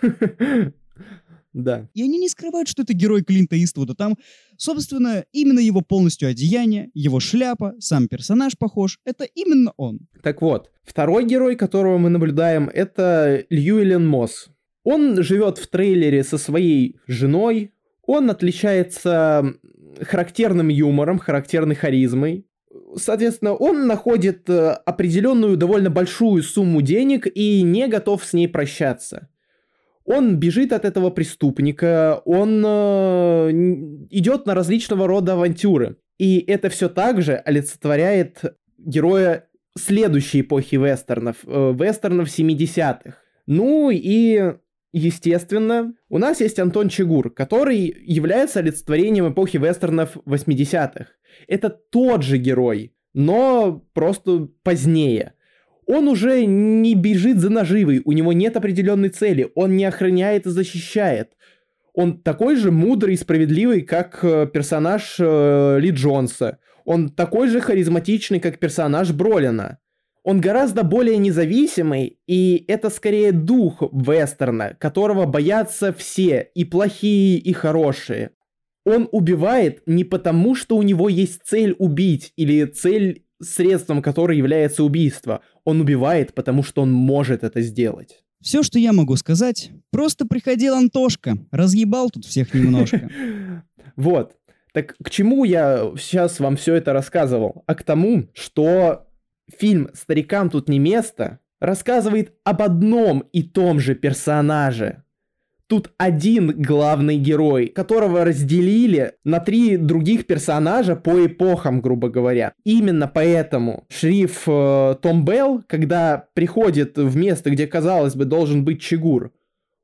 Да. 1.52 1.88
И 1.94 2.02
они 2.02 2.18
не 2.18 2.28
скрывают, 2.28 2.68
что 2.68 2.82
это 2.82 2.92
герой 2.92 3.22
Клинта 3.22 3.62
Иствуда. 3.62 3.94
Там, 3.94 4.16
собственно, 4.56 5.24
именно 5.32 5.58
его 5.58 5.80
полностью 5.80 6.28
одеяние, 6.28 6.90
его 6.94 7.20
шляпа, 7.20 7.74
сам 7.78 8.08
персонаж 8.08 8.56
похож. 8.58 8.98
Это 9.04 9.24
именно 9.24 9.72
он. 9.76 10.00
Так 10.22 10.42
вот, 10.42 10.70
второй 10.84 11.24
герой, 11.24 11.56
которого 11.56 11.98
мы 11.98 12.08
наблюдаем, 12.08 12.68
это 12.72 13.44
Льюэлен 13.50 14.06
Мосс. 14.06 14.48
Он 14.84 15.22
живет 15.22 15.58
в 15.58 15.66
трейлере 15.68 16.24
со 16.24 16.38
своей 16.38 16.96
женой. 17.06 17.72
Он 18.06 18.30
отличается 18.30 19.54
характерным 20.00 20.68
юмором, 20.68 21.18
характерной 21.18 21.74
харизмой. 21.74 22.46
Соответственно, 22.96 23.54
он 23.54 23.86
находит 23.86 24.48
э, 24.48 24.70
определенную 24.70 25.56
довольно 25.56 25.90
большую 25.90 26.42
сумму 26.42 26.82
денег 26.82 27.26
и 27.26 27.62
не 27.62 27.88
готов 27.88 28.24
с 28.24 28.32
ней 28.32 28.48
прощаться. 28.48 29.28
Он 30.12 30.40
бежит 30.40 30.72
от 30.72 30.84
этого 30.84 31.10
преступника, 31.10 32.20
он 32.24 32.64
э, 32.66 33.50
идет 34.10 34.44
на 34.44 34.56
различного 34.56 35.06
рода 35.06 35.34
авантюры. 35.34 35.98
И 36.18 36.40
это 36.40 36.68
все 36.68 36.88
также 36.88 37.34
олицетворяет 37.36 38.42
героя 38.76 39.46
следующей 39.78 40.40
эпохи 40.40 40.74
вестернов, 40.74 41.36
э, 41.46 41.74
вестернов 41.78 42.26
70-х. 42.26 43.18
Ну 43.46 43.90
и, 43.92 44.54
естественно, 44.92 45.94
у 46.08 46.18
нас 46.18 46.40
есть 46.40 46.58
Антон 46.58 46.88
Чигур, 46.88 47.30
который 47.32 47.96
является 48.04 48.58
олицетворением 48.58 49.32
эпохи 49.32 49.58
вестернов 49.58 50.16
80-х. 50.26 51.06
Это 51.46 51.70
тот 51.70 52.24
же 52.24 52.38
герой, 52.38 52.96
но 53.14 53.86
просто 53.92 54.48
позднее. 54.64 55.34
Он 55.86 56.08
уже 56.08 56.44
не 56.44 56.94
бежит 56.94 57.38
за 57.38 57.50
наживой, 57.50 58.02
у 58.04 58.12
него 58.12 58.32
нет 58.32 58.56
определенной 58.56 59.08
цели, 59.08 59.50
он 59.54 59.76
не 59.76 59.84
охраняет 59.84 60.46
и 60.46 60.50
защищает. 60.50 61.32
Он 61.94 62.20
такой 62.20 62.56
же 62.56 62.70
мудрый 62.70 63.14
и 63.14 63.18
справедливый, 63.18 63.82
как 63.82 64.20
э, 64.22 64.46
персонаж 64.52 65.16
э, 65.18 65.78
Ли 65.80 65.90
Джонса. 65.90 66.58
Он 66.84 67.08
такой 67.08 67.48
же 67.48 67.60
харизматичный, 67.60 68.40
как 68.40 68.58
персонаж 68.58 69.12
Бролина. 69.12 69.78
Он 70.22 70.40
гораздо 70.40 70.84
более 70.84 71.16
независимый, 71.16 72.18
и 72.26 72.64
это 72.68 72.90
скорее 72.90 73.32
дух 73.32 73.82
вестерна, 73.92 74.76
которого 74.78 75.24
боятся 75.24 75.92
все, 75.92 76.50
и 76.54 76.64
плохие, 76.64 77.38
и 77.38 77.52
хорошие. 77.52 78.30
Он 78.84 79.08
убивает 79.12 79.82
не 79.86 80.04
потому, 80.04 80.54
что 80.54 80.76
у 80.76 80.82
него 80.82 81.08
есть 81.08 81.40
цель 81.44 81.74
убить, 81.78 82.32
или 82.36 82.64
цель 82.66 83.24
средством 83.42 84.02
которой 84.02 84.36
является 84.36 84.84
убийство. 84.84 85.42
Он 85.64 85.80
убивает, 85.80 86.34
потому 86.34 86.62
что 86.62 86.82
он 86.82 86.92
может 86.92 87.44
это 87.44 87.60
сделать. 87.60 88.22
Все, 88.40 88.62
что 88.62 88.78
я 88.78 88.92
могу 88.92 89.16
сказать, 89.16 89.70
просто 89.90 90.26
приходил 90.26 90.74
Антошка, 90.74 91.36
разъебал 91.50 92.10
тут 92.10 92.24
всех 92.24 92.54
немножко. 92.54 93.10
Вот. 93.96 94.36
Так 94.72 94.94
к 95.02 95.10
чему 95.10 95.44
я 95.44 95.92
сейчас 95.98 96.38
вам 96.40 96.56
все 96.56 96.74
это 96.74 96.92
рассказывал? 96.92 97.64
А 97.66 97.74
к 97.74 97.82
тому, 97.82 98.28
что 98.32 99.08
фильм 99.58 99.90
«Старикам 99.94 100.48
тут 100.48 100.68
не 100.68 100.78
место» 100.78 101.40
рассказывает 101.60 102.32
об 102.44 102.62
одном 102.62 103.24
и 103.32 103.42
том 103.42 103.80
же 103.80 103.94
персонаже. 103.94 105.02
Тут 105.70 105.92
один 105.98 106.50
главный 106.60 107.16
герой, 107.16 107.68
которого 107.68 108.24
разделили 108.24 109.12
на 109.22 109.38
три 109.38 109.76
других 109.76 110.26
персонажа 110.26 110.96
по 110.96 111.24
эпохам, 111.24 111.80
грубо 111.80 112.08
говоря. 112.08 112.54
Именно 112.64 113.06
поэтому 113.06 113.84
шриф 113.88 114.48
э, 114.48 114.96
Том 115.00 115.24
Белл, 115.24 115.62
когда 115.68 116.26
приходит 116.34 116.98
в 116.98 117.16
место, 117.16 117.50
где, 117.50 117.68
казалось 117.68 118.16
бы, 118.16 118.24
должен 118.24 118.64
быть 118.64 118.82
Чигур, 118.82 119.32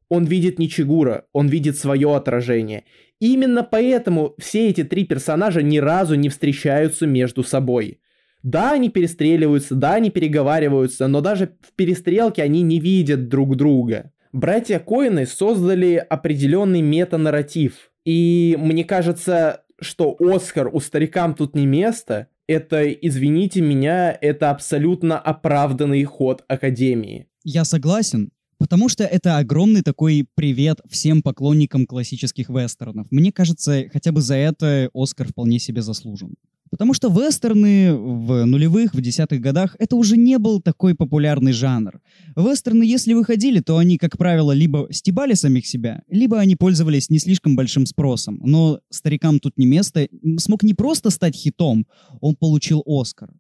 он 0.09 0.25
видит 0.25 0.59
не 0.59 0.69
Чигура, 0.69 1.27
он 1.33 1.47
видит 1.47 1.79
свое 1.79 2.17
отражение. 2.17 2.83
Именно 3.21 3.63
поэтому 3.63 4.35
все 4.39 4.71
эти 4.71 4.83
три 4.83 5.05
персонажа 5.05 5.63
ни 5.63 5.79
разу 5.79 6.17
не 6.17 6.31
встречаются 6.31 7.07
между 7.07 7.45
собой. 7.45 8.01
Да, 8.43 8.73
они 8.73 8.89
перестреливаются, 8.89 9.77
да, 9.77 9.95
они 9.95 10.11
переговариваются, 10.11 11.07
но 11.07 11.21
даже 11.21 11.51
в 11.61 11.73
перестрелке 11.77 12.43
они 12.43 12.63
не 12.63 12.81
видят 12.81 13.29
друг 13.29 13.55
друга. 13.55 14.11
Братья 14.37 14.79
Коины 14.79 15.25
создали 15.25 15.95
определенный 15.95 16.83
метанарратив. 16.83 17.91
И 18.05 18.55
мне 18.61 18.85
кажется, 18.85 19.63
что 19.81 20.15
Оскар 20.21 20.69
у 20.71 20.79
старикам 20.81 21.35
тут 21.35 21.55
не 21.55 21.65
место. 21.65 22.29
Это, 22.47 22.87
извините 22.87 23.63
меня, 23.63 24.15
это 24.21 24.51
абсолютно 24.51 25.19
оправданный 25.19 26.05
ход 26.05 26.45
Академии. 26.49 27.29
Я 27.45 27.65
согласен, 27.65 28.29
Потому 28.59 28.89
что 28.89 29.05
это 29.05 29.37
огромный 29.37 29.83
такой 29.83 30.27
привет 30.35 30.81
всем 30.89 31.23
поклонникам 31.23 31.87
классических 31.87 32.49
вестернов. 32.49 33.07
Мне 33.11 33.31
кажется, 33.31 33.85
хотя 33.93 34.13
бы 34.13 34.23
за 34.23 34.35
это 34.35 34.89
Оскар 34.95 35.29
вполне 35.29 35.59
себе 35.59 35.83
заслужен. 35.83 36.37
Потому 36.71 36.95
что 36.95 37.09
вестерны 37.09 37.95
в 37.95 38.45
нулевых, 38.45 38.95
в 38.95 39.01
десятых 39.01 39.41
годах 39.41 39.77
это 39.79 39.97
уже 39.97 40.17
не 40.17 40.39
был 40.39 40.61
такой 40.61 40.95
популярный 40.95 41.53
жанр. 41.53 42.01
Вестерны, 42.37 42.83
если 42.83 43.15
выходили, 43.15 43.61
то 43.61 43.79
они, 43.79 43.99
как 43.99 44.19
правило, 44.19 44.53
либо 44.53 44.89
стебали 44.91 45.35
самих 45.35 45.67
себя, 45.67 46.03
либо 46.09 46.39
они 46.39 46.57
пользовались 46.57 47.11
не 47.11 47.19
слишком 47.19 47.57
большим 47.57 47.87
спросом. 47.87 48.41
Но 48.45 48.81
старикам 48.91 49.39
тут 49.39 49.59
не 49.59 49.67
место. 49.67 50.09
Смог 50.39 50.63
не 50.63 50.75
просто 50.75 51.11
стать 51.11 51.37
хитом, 51.37 51.87
он 52.21 52.35
получил 52.37 52.83
Оскар. 52.87 53.31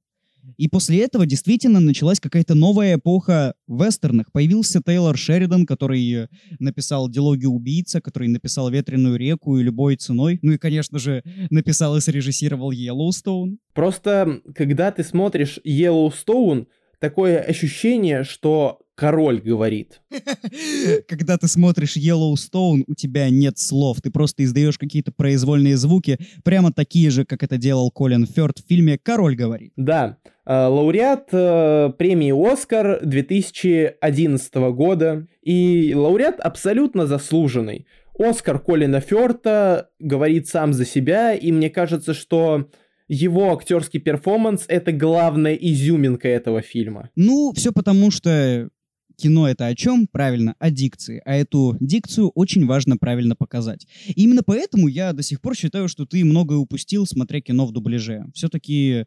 И 0.57 0.69
после 0.69 1.03
этого 1.03 1.27
действительно 1.27 1.81
началась 1.81 2.21
какая-то 2.21 2.55
новая 2.55 2.97
эпоха 2.97 3.55
вестернах. 3.69 4.33
Появился 4.33 4.81
Тейлор 4.85 5.17
Шеридан, 5.17 5.67
который 5.67 6.13
э, 6.13 6.29
написал 6.59 7.09
«Дилогию 7.09 7.51
убийца», 7.51 8.01
который 8.01 8.29
написал 8.29 8.71
«Ветреную 8.71 9.17
реку» 9.17 9.59
и 9.59 9.63
«Любой 9.63 9.97
ценой». 9.97 10.39
Ну 10.43 10.53
и, 10.53 10.59
конечно 10.59 10.99
же, 10.99 11.23
написал 11.51 11.97
и 11.97 12.01
срежиссировал 12.01 12.71
«Йеллоустоун». 12.71 13.59
Просто, 13.75 14.41
когда 14.55 14.91
ты 14.91 15.05
смотришь 15.05 15.59
Yellowstone, 15.67 16.67
такое 16.99 17.41
ощущение, 17.41 18.25
что 18.25 18.81
король 18.97 19.41
говорит. 19.41 20.01
Когда 21.09 21.37
ты 21.39 21.47
смотришь 21.47 21.97
Yellowstone, 21.97 22.83
у 22.87 22.95
тебя 22.95 23.31
нет 23.31 23.59
слов, 23.59 24.01
ты 24.03 24.11
просто 24.11 24.43
издаешь 24.43 24.79
какие-то 24.79 25.13
произвольные 25.13 25.77
звуки, 25.77 26.19
прямо 26.43 26.73
такие 26.73 27.11
же, 27.11 27.25
как 27.25 27.43
это 27.45 27.59
делал 27.59 27.91
Колин 27.91 28.27
Фёрд 28.27 28.59
в 28.59 28.67
фильме 28.67 28.99
«Король 28.99 29.37
говорит». 29.37 29.73
Да, 29.77 30.17
э, 30.45 30.53
лауреат 30.53 31.29
э, 31.33 31.93
премии 31.97 32.53
«Оскар» 32.53 33.01
2011 33.05 34.55
года, 34.73 35.29
и 35.43 35.95
лауреат 35.95 36.41
абсолютно 36.41 37.07
заслуженный. 37.07 37.87
Оскар 38.19 38.59
Колина 38.59 39.01
Фёрта 39.01 39.91
говорит 40.01 40.49
сам 40.49 40.73
за 40.73 40.87
себя, 40.87 41.35
и 41.35 41.53
мне 41.53 41.69
кажется, 41.69 42.15
что 42.15 42.71
его 43.09 43.53
актерский 43.53 44.01
перформанс— 44.01 44.65
это 44.69 44.91
главная 44.91 45.55
изюминка 45.55 46.29
этого 46.29 46.63
фильма. 46.63 47.11
Ну, 47.15 47.53
все 47.55 47.73
потому, 47.73 48.11
что 48.11 48.69
кино 49.17 49.49
это 49.49 49.67
о 49.67 49.75
чем? 49.75 50.07
Правильно, 50.07 50.55
о 50.59 50.71
дикции. 50.71 51.21
А 51.25 51.35
эту 51.35 51.77
дикцию 51.81 52.31
очень 52.35 52.67
важно 52.67 52.97
правильно 52.97 53.35
показать. 53.35 53.87
И 54.07 54.23
именно 54.23 54.43
поэтому 54.45 54.89
я 54.89 55.12
до 55.12 55.23
сих 55.23 55.41
пор 55.41 55.57
считаю, 55.57 55.89
что 55.89 56.07
ты 56.07 56.25
многое 56.25 56.59
упустил, 56.59 57.07
смотря 57.07 57.41
кино 57.41 57.67
в 57.67 57.73
дубляже. 57.73 58.27
Все-таки 58.35 59.07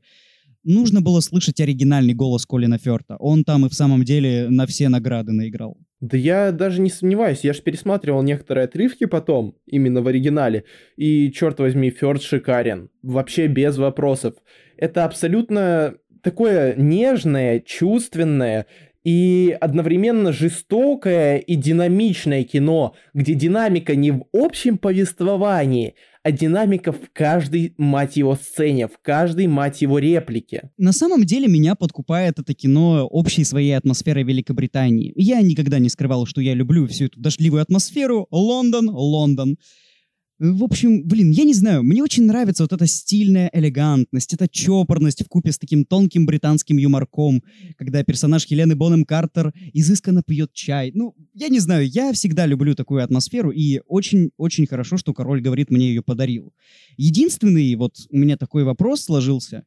нужно 0.63 1.01
было 1.01 1.19
слышать 1.19 1.59
оригинальный 1.61 2.13
голос 2.13 2.45
Колина 2.45 2.77
Ферта. 2.77 3.15
Он 3.17 3.43
там 3.43 3.65
и 3.65 3.69
в 3.69 3.73
самом 3.73 4.03
деле 4.03 4.49
на 4.49 4.65
все 4.65 4.89
награды 4.89 5.31
наиграл. 5.31 5.77
Да 6.01 6.17
я 6.17 6.51
даже 6.51 6.79
не 6.79 6.89
сомневаюсь, 6.89 7.43
я 7.43 7.53
же 7.53 7.61
пересматривал 7.61 8.23
некоторые 8.23 8.65
отрывки 8.65 9.05
потом, 9.05 9.55
именно 9.65 10.01
в 10.01 10.07
оригинале, 10.07 10.63
и, 10.95 11.29
черт 11.31 11.59
возьми, 11.59 11.89
Фёрд 11.89 12.21
шикарен, 12.21 12.89
вообще 13.01 13.47
без 13.47 13.77
вопросов. 13.77 14.35
Это 14.77 15.03
абсолютно 15.03 15.95
такое 16.21 16.75
нежное, 16.75 17.59
чувственное 17.59 18.65
и 19.03 19.55
одновременно 19.59 20.33
жестокое 20.33 21.37
и 21.37 21.55
динамичное 21.55 22.43
кино, 22.43 22.95
где 23.13 23.33
динамика 23.33 23.95
не 23.95 24.11
в 24.11 24.25
общем 24.33 24.77
повествовании, 24.77 25.95
а 26.21 26.31
динамика 26.31 26.91
в 26.91 27.09
каждой, 27.13 27.73
мать 27.77 28.17
его, 28.17 28.35
сцене, 28.35 28.87
в 28.87 28.99
каждой, 29.01 29.47
мать 29.47 29.81
его, 29.81 29.99
реплике. 29.99 30.69
На 30.77 30.91
самом 30.91 31.23
деле 31.23 31.47
меня 31.47 31.75
подкупает 31.75 32.39
это 32.39 32.53
кино 32.53 33.07
общей 33.07 33.45
своей 33.45 33.71
атмосферой 33.71 34.23
Великобритании. 34.23 35.13
Я 35.15 35.41
никогда 35.41 35.79
не 35.79 35.89
скрывал, 35.89 36.25
что 36.25 36.41
я 36.41 36.53
люблю 36.53 36.87
всю 36.87 37.05
эту 37.05 37.19
дождливую 37.19 37.61
атмосферу. 37.61 38.27
Лондон, 38.31 38.89
Лондон. 38.89 39.57
В 40.39 40.63
общем, 40.63 41.03
блин, 41.03 41.31
я 41.31 41.43
не 41.43 41.53
знаю, 41.53 41.83
мне 41.83 42.01
очень 42.01 42.23
нравится 42.23 42.63
вот 42.63 42.71
эта 42.71 42.87
стильная 42.87 43.49
элегантность, 43.51 44.33
эта 44.33 44.47
чопорность 44.47 45.21
в 45.25 45.27
купе 45.27 45.51
с 45.51 45.57
таким 45.57 45.83
тонким 45.83 46.25
британским 46.25 46.77
юморком, 46.77 47.43
когда 47.75 48.05
персонаж 48.05 48.45
Хелены 48.45 48.77
Бонем 48.77 49.03
Картер 49.03 49.53
изысканно 49.73 50.23
пьет 50.23 50.53
чай. 50.53 50.91
Ну, 50.93 51.13
я 51.33 51.49
не 51.49 51.59
знаю, 51.59 51.85
я 51.85 52.13
всегда 52.13 52.45
люблю 52.45 52.73
такую 52.73 53.03
атмосферу, 53.03 53.51
и 53.51 53.81
очень-очень 53.85 54.65
хорошо, 54.65 54.95
что 54.95 55.13
король 55.13 55.41
говорит, 55.41 55.71
мне 55.71 55.89
ее 55.89 56.01
подарил. 56.01 56.53
Единственный 56.95 57.75
вот 57.75 57.95
у 58.09 58.17
меня 58.17 58.37
такой 58.37 58.63
вопрос 58.63 59.01
сложился, 59.01 59.65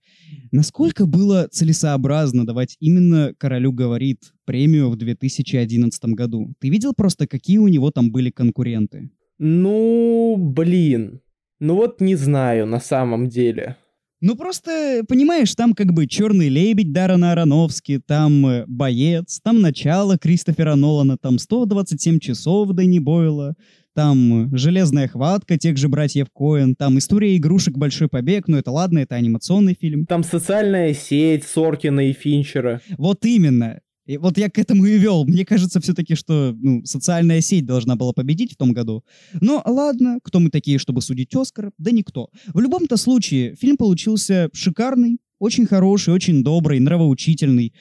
насколько 0.53 1.05
было 1.05 1.49
целесообразно 1.53 2.47
давать 2.47 2.79
именно 2.81 3.35
королю 3.37 3.73
говорит 3.73 4.33
премию 4.47 4.89
в 4.89 4.97
2011 4.97 6.03
году? 6.15 6.55
Ты 6.61 6.71
видел 6.71 6.95
просто, 6.95 7.27
какие 7.27 7.59
у 7.59 7.69
него 7.69 7.91
там 7.91 8.11
были 8.11 8.31
конкуренты? 8.31 9.11
Ну, 9.45 10.37
блин. 10.39 11.21
Ну 11.59 11.75
вот 11.75 12.01
не 12.01 12.15
знаю 12.15 12.65
на 12.65 12.79
самом 12.79 13.29
деле. 13.29 13.77
Ну 14.21 14.37
просто, 14.37 15.03
понимаешь, 15.09 15.53
там 15.57 15.75
как 15.75 15.93
бы 15.93 16.07
«Черный 16.07 16.49
лебедь» 16.49 16.93
Даррена 16.93 17.33
Аронофски, 17.33 17.99
там 17.99 18.47
э, 18.47 18.65
«Боец», 18.69 19.41
там 19.43 19.61
«Начало» 19.61 20.17
Кристофера 20.17 20.77
Нолана, 20.77 21.19
там 21.19 21.39
«127 21.39 22.21
часов» 22.21 22.71
Дэнни 22.71 23.01
Бойла, 23.01 23.57
там 23.97 24.45
э, 24.55 24.57
«Железная 24.57 25.09
хватка» 25.09 25.59
тех 25.59 25.77
же 25.77 25.89
братьев 25.89 26.29
Коэн, 26.33 26.77
там 26.77 26.99
«История 26.99 27.37
игрушек. 27.37 27.77
Большой 27.77 28.07
побег», 28.07 28.47
ну 28.47 28.59
это 28.59 28.71
ладно, 28.71 29.01
это 29.01 29.17
анимационный 29.17 29.75
фильм. 29.75 30.07
Там 30.07 30.23
социальная 30.23 30.95
сеть 30.95 31.43
Соркина 31.43 32.09
и 32.09 32.13
Финчера. 32.13 32.81
Вот 32.97 33.27
именно. 33.27 33.81
И 34.05 34.17
вот 34.17 34.37
я 34.37 34.51
к 34.51 34.59
этому 34.59 34.85
и 34.85 34.99
вел. 34.99 35.25
Мне 35.25 35.45
кажется 35.45 35.81
все-таки, 35.81 36.17
что 36.17 36.57
ну, 36.61 36.85
социальная 36.85 37.41
сеть 37.41 37.67
должна 37.67 37.95
была 37.95 38.13
победить 38.13 38.55
в 38.55 38.57
том 38.57 38.73
году. 38.73 39.05
Но 39.41 39.63
ладно, 39.65 40.19
кто 40.23 40.41
мы 40.41 40.51
такие, 40.51 40.79
чтобы 40.79 41.03
судить 41.03 41.35
Оскар? 41.35 41.71
Да 41.79 41.93
никто. 41.93 42.31
В 42.53 42.61
любом-то 42.61 42.97
случае, 42.97 43.55
фильм 43.55 43.77
получился 43.77 44.51
шикарный, 44.53 45.19
очень 45.39 45.67
хороший, 45.67 46.15
очень 46.15 46.43
добрый, 46.43 46.81
нравоучительный. 46.81 47.73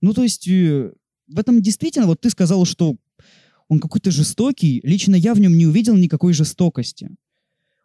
Ну, 0.00 0.14
то 0.14 0.22
есть, 0.22 0.46
э, 0.46 0.92
в 1.26 1.38
этом 1.38 1.60
действительно, 1.60 2.06
вот 2.06 2.20
ты 2.20 2.30
сказал, 2.30 2.64
что 2.64 2.96
он 3.68 3.80
какой-то 3.80 4.10
жестокий. 4.10 4.80
Лично 4.84 5.16
я 5.16 5.34
в 5.34 5.40
нем 5.40 5.56
не 5.56 5.66
увидел 5.66 5.96
никакой 5.96 6.32
жестокости. 6.32 7.10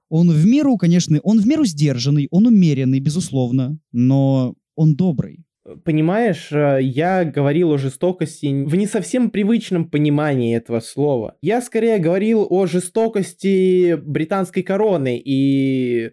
Он 0.10 0.30
в 0.30 0.46
меру, 0.46 0.78
конечно, 0.78 1.20
он 1.24 1.40
в 1.40 1.48
меру 1.48 1.66
сдержанный, 1.66 2.28
он 2.30 2.46
умеренный, 2.46 3.00
безусловно, 3.00 3.80
но 3.92 4.56
он 4.76 4.96
добрый. 4.96 5.46
Понимаешь, 5.86 6.52
э, 6.52 6.80
я 6.82 7.24
говорил 7.24 7.72
о 7.72 7.78
жестокости 7.78 8.48
в 8.48 8.76
не 8.76 8.86
совсем 8.86 9.30
привычном 9.30 9.90
понимании 9.90 10.58
этого 10.58 10.82
слова. 10.82 11.38
Я 11.42 11.62
скорее 11.62 12.00
говорил 12.00 12.46
о 12.50 12.66
жестокости 12.66 13.96
британской 13.96 14.62
короны 14.62 15.22
и 15.24 16.12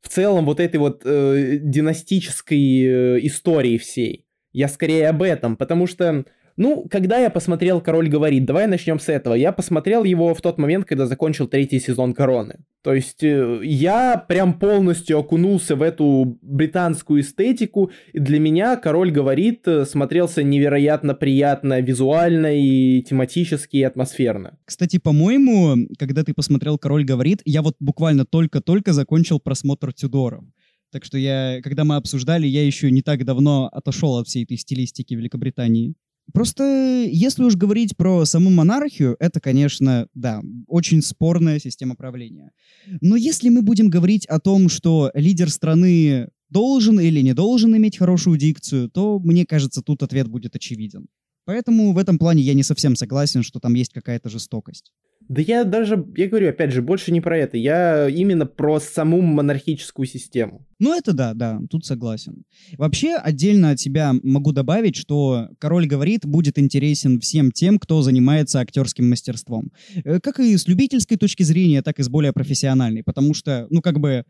в 0.00 0.08
целом 0.08 0.46
вот 0.46 0.58
этой 0.58 0.78
вот 0.78 1.02
э, 1.04 1.58
династической 1.60 2.58
э, 2.58 3.18
истории 3.26 3.78
всей. 3.78 4.26
Я 4.52 4.66
скорее 4.66 5.08
об 5.08 5.22
этом, 5.22 5.56
потому 5.56 5.86
что 5.86 6.24
ну, 6.56 6.86
когда 6.90 7.18
я 7.18 7.30
посмотрел 7.30 7.80
«Король 7.80 8.08
говорит», 8.08 8.44
давай 8.44 8.66
начнем 8.66 8.98
с 8.98 9.08
этого. 9.08 9.34
Я 9.34 9.52
посмотрел 9.52 10.04
его 10.04 10.34
в 10.34 10.40
тот 10.40 10.58
момент, 10.58 10.84
когда 10.84 11.06
закончил 11.06 11.48
третий 11.48 11.80
сезон 11.80 12.14
«Короны». 12.14 12.64
То 12.82 12.92
есть 12.92 13.22
э, 13.22 13.60
я 13.62 14.16
прям 14.16 14.58
полностью 14.58 15.18
окунулся 15.18 15.76
в 15.76 15.82
эту 15.82 16.38
британскую 16.42 17.20
эстетику, 17.20 17.90
и 18.12 18.18
для 18.18 18.38
меня 18.40 18.76
«Король 18.76 19.10
говорит» 19.12 19.66
смотрелся 19.86 20.42
невероятно 20.42 21.14
приятно 21.14 21.80
визуально 21.80 22.54
и 22.54 23.02
тематически 23.02 23.76
и 23.76 23.82
атмосферно. 23.82 24.58
Кстати, 24.64 24.98
по-моему, 24.98 25.86
когда 25.98 26.24
ты 26.24 26.34
посмотрел 26.34 26.78
«Король 26.78 27.04
говорит», 27.04 27.40
я 27.44 27.62
вот 27.62 27.76
буквально 27.80 28.24
только-только 28.24 28.92
закончил 28.92 29.40
просмотр 29.40 29.92
«Тюдоров». 29.92 30.44
Так 30.92 31.04
что 31.06 31.16
я, 31.16 31.60
когда 31.62 31.84
мы 31.84 31.96
обсуждали, 31.96 32.46
я 32.46 32.66
еще 32.66 32.90
не 32.90 33.00
так 33.00 33.24
давно 33.24 33.70
отошел 33.72 34.18
от 34.18 34.26
всей 34.26 34.44
этой 34.44 34.58
стилистики 34.58 35.14
Великобритании. 35.14 35.94
Просто, 36.32 37.04
если 37.10 37.42
уж 37.44 37.56
говорить 37.56 37.96
про 37.96 38.24
саму 38.24 38.50
монархию, 38.50 39.16
это, 39.20 39.40
конечно, 39.40 40.08
да, 40.14 40.40
очень 40.66 41.02
спорная 41.02 41.58
система 41.58 41.94
правления. 41.94 42.52
Но 43.00 43.16
если 43.16 43.48
мы 43.48 43.62
будем 43.62 43.88
говорить 43.88 44.26
о 44.26 44.40
том, 44.40 44.68
что 44.68 45.10
лидер 45.14 45.50
страны 45.50 46.28
должен 46.48 47.00
или 47.00 47.20
не 47.20 47.34
должен 47.34 47.76
иметь 47.76 47.98
хорошую 47.98 48.38
дикцию, 48.38 48.88
то, 48.90 49.18
мне 49.18 49.44
кажется, 49.46 49.82
тут 49.82 50.02
ответ 50.02 50.28
будет 50.28 50.56
очевиден. 50.56 51.06
Поэтому 51.44 51.92
в 51.92 51.98
этом 51.98 52.18
плане 52.18 52.42
я 52.42 52.54
не 52.54 52.62
совсем 52.62 52.96
согласен, 52.96 53.42
что 53.42 53.58
там 53.58 53.74
есть 53.74 53.92
какая-то 53.92 54.28
жестокость. 54.28 54.92
Да 55.28 55.40
я 55.40 55.64
даже, 55.64 56.04
я 56.16 56.28
говорю, 56.28 56.48
опять 56.48 56.72
же, 56.72 56.82
больше 56.82 57.12
не 57.12 57.20
про 57.20 57.36
это. 57.38 57.56
Я 57.56 58.08
именно 58.08 58.46
про 58.46 58.80
саму 58.80 59.20
монархическую 59.20 60.06
систему. 60.06 60.66
Ну 60.78 60.96
это 60.96 61.12
да, 61.12 61.32
да, 61.34 61.60
тут 61.70 61.86
согласен. 61.86 62.44
Вообще, 62.76 63.14
отдельно 63.14 63.70
от 63.70 63.80
себя 63.80 64.12
могу 64.22 64.52
добавить, 64.52 64.96
что 64.96 65.48
«Король 65.58 65.86
говорит» 65.86 66.26
будет 66.26 66.58
интересен 66.58 67.20
всем 67.20 67.52
тем, 67.52 67.78
кто 67.78 68.02
занимается 68.02 68.60
актерским 68.60 69.08
мастерством. 69.08 69.70
Э, 70.04 70.18
как 70.20 70.40
и 70.40 70.56
с 70.56 70.66
любительской 70.66 71.16
точки 71.16 71.44
зрения, 71.44 71.82
так 71.82 71.98
и 71.98 72.02
с 72.02 72.08
более 72.08 72.32
профессиональной. 72.32 73.02
Потому 73.04 73.32
что, 73.34 73.66
ну 73.70 73.80
как 73.80 74.00
бы, 74.00 74.24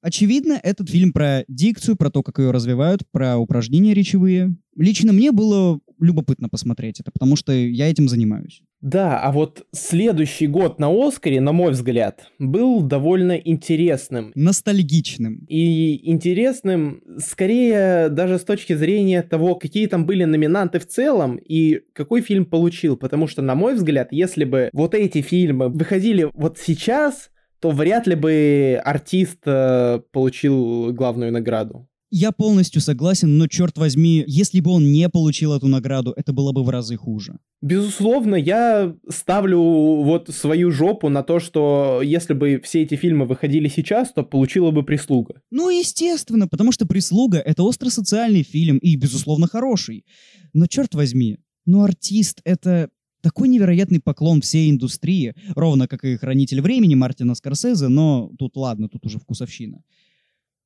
Очевидно, 0.00 0.58
этот 0.62 0.88
фильм 0.90 1.12
про 1.12 1.44
дикцию, 1.48 1.96
про 1.96 2.10
то, 2.10 2.22
как 2.22 2.38
ее 2.38 2.50
развивают, 2.50 3.02
про 3.10 3.36
упражнения 3.36 3.94
речевые. 3.94 4.56
Лично 4.76 5.12
мне 5.12 5.32
было 5.32 5.80
любопытно 6.00 6.48
посмотреть 6.48 7.00
это, 7.00 7.10
потому 7.10 7.34
что 7.34 7.52
я 7.52 7.90
этим 7.90 8.08
занимаюсь. 8.08 8.62
Да, 8.80 9.20
а 9.20 9.32
вот 9.32 9.66
следующий 9.72 10.46
год 10.46 10.78
на 10.78 10.88
Оскаре, 10.88 11.40
на 11.40 11.50
мой 11.50 11.72
взгляд, 11.72 12.28
был 12.38 12.82
довольно 12.82 13.32
интересным. 13.32 14.30
Ностальгичным. 14.36 15.44
И 15.48 16.08
интересным, 16.08 17.02
скорее, 17.18 18.08
даже 18.08 18.38
с 18.38 18.44
точки 18.44 18.74
зрения 18.74 19.22
того, 19.22 19.56
какие 19.56 19.88
там 19.88 20.06
были 20.06 20.22
номинанты 20.22 20.78
в 20.78 20.86
целом 20.86 21.36
и 21.36 21.80
какой 21.92 22.22
фильм 22.22 22.44
получил. 22.46 22.96
Потому 22.96 23.26
что, 23.26 23.42
на 23.42 23.56
мой 23.56 23.74
взгляд, 23.74 24.12
если 24.12 24.44
бы 24.44 24.70
вот 24.72 24.94
эти 24.94 25.22
фильмы 25.22 25.70
выходили 25.70 26.28
вот 26.34 26.58
сейчас, 26.58 27.30
то 27.60 27.70
вряд 27.70 28.06
ли 28.06 28.14
бы 28.14 28.80
артист 28.84 29.38
э, 29.46 30.00
получил 30.12 30.92
главную 30.92 31.32
награду. 31.32 31.88
Я 32.10 32.32
полностью 32.32 32.80
согласен, 32.80 33.36
но 33.36 33.48
черт 33.48 33.76
возьми, 33.76 34.24
если 34.26 34.60
бы 34.60 34.70
он 34.70 34.90
не 34.90 35.10
получил 35.10 35.52
эту 35.52 35.66
награду, 35.66 36.14
это 36.16 36.32
было 36.32 36.52
бы 36.52 36.64
в 36.64 36.70
разы 36.70 36.96
хуже. 36.96 37.38
Безусловно, 37.60 38.34
я 38.34 38.94
ставлю 39.10 39.60
вот 39.60 40.30
свою 40.30 40.70
жопу 40.70 41.10
на 41.10 41.22
то, 41.22 41.38
что 41.38 42.00
если 42.02 42.32
бы 42.32 42.62
все 42.64 42.82
эти 42.82 42.94
фильмы 42.94 43.26
выходили 43.26 43.68
сейчас, 43.68 44.10
то 44.12 44.22
получила 44.22 44.70
бы 44.70 44.84
прислуга. 44.84 45.42
Ну, 45.50 45.68
естественно, 45.68 46.48
потому 46.48 46.72
что 46.72 46.86
«Прислуга»— 46.86 47.38
это 47.44 47.62
остро-социальный 47.62 48.42
фильм 48.42 48.78
и, 48.78 48.96
безусловно, 48.96 49.46
хороший. 49.46 50.06
Но 50.54 50.66
черт 50.66 50.94
возьми, 50.94 51.36
ну 51.66 51.82
артист— 51.82 52.40
это 52.44 52.88
такой 53.28 53.48
невероятный 53.48 54.00
поклон 54.00 54.40
всей 54.40 54.70
индустрии, 54.70 55.34
ровно 55.54 55.86
как 55.86 56.02
и 56.02 56.16
«Хранитель 56.16 56.62
времени» 56.62 56.94
Мартина 56.94 57.34
Скорсезе, 57.34 57.88
но 57.88 58.32
тут 58.38 58.56
ладно, 58.56 58.88
тут 58.88 59.04
уже 59.04 59.18
вкусовщина. 59.18 59.82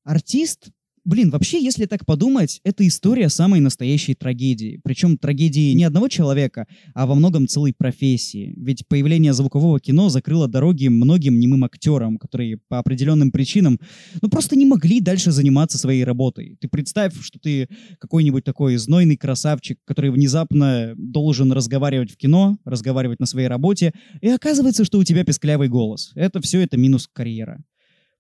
Артист 0.05 0.71
Блин, 1.05 1.31
вообще, 1.31 1.61
если 1.61 1.87
так 1.87 2.07
подумать, 2.07 2.61
это 2.63 2.87
история 2.87 3.29
самой 3.29 3.59
настоящей 3.59 4.15
трагедии. 4.15 4.81
Причем 4.85 5.19
трагедии 5.19 5.73
не 5.73 5.83
одного 5.83 6.07
человека, 6.07 6.69
а 6.95 7.07
во 7.07 7.17
многом 7.17 7.49
целой 7.49 7.75
профессии. 7.77 8.55
Ведь 8.57 8.87
появление 8.87 9.33
звукового 9.33 9.81
кино 9.81 10.11
закрыло 10.11 10.47
дороги 10.47 10.87
многим 10.87 11.41
немым 11.41 11.65
актерам, 11.65 12.19
которые 12.19 12.59
по 12.69 12.79
определенным 12.79 13.33
причинам 13.33 13.81
ну 14.21 14.29
просто 14.29 14.55
не 14.55 14.65
могли 14.65 15.01
дальше 15.01 15.33
заниматься 15.33 15.77
своей 15.77 16.05
работой. 16.05 16.57
Ты 16.61 16.69
представь, 16.69 17.21
что 17.21 17.41
ты 17.41 17.69
какой-нибудь 17.99 18.45
такой 18.45 18.77
знойный 18.77 19.17
красавчик, 19.17 19.81
который 19.85 20.13
внезапно 20.13 20.95
должен 20.97 21.51
разговаривать 21.51 22.13
в 22.13 22.17
кино, 22.17 22.59
разговаривать 22.65 23.19
на 23.19 23.27
своей 23.27 23.49
работе, 23.49 23.93
и 24.21 24.29
оказывается, 24.29 24.85
что 24.85 24.99
у 24.99 25.05
тебя 25.05 25.25
песклявый 25.25 25.69
голос. 25.69 26.13
Это 26.15 26.41
все 26.41 26.61
это 26.61 26.77
минус 26.77 27.09
карьера. 27.13 27.65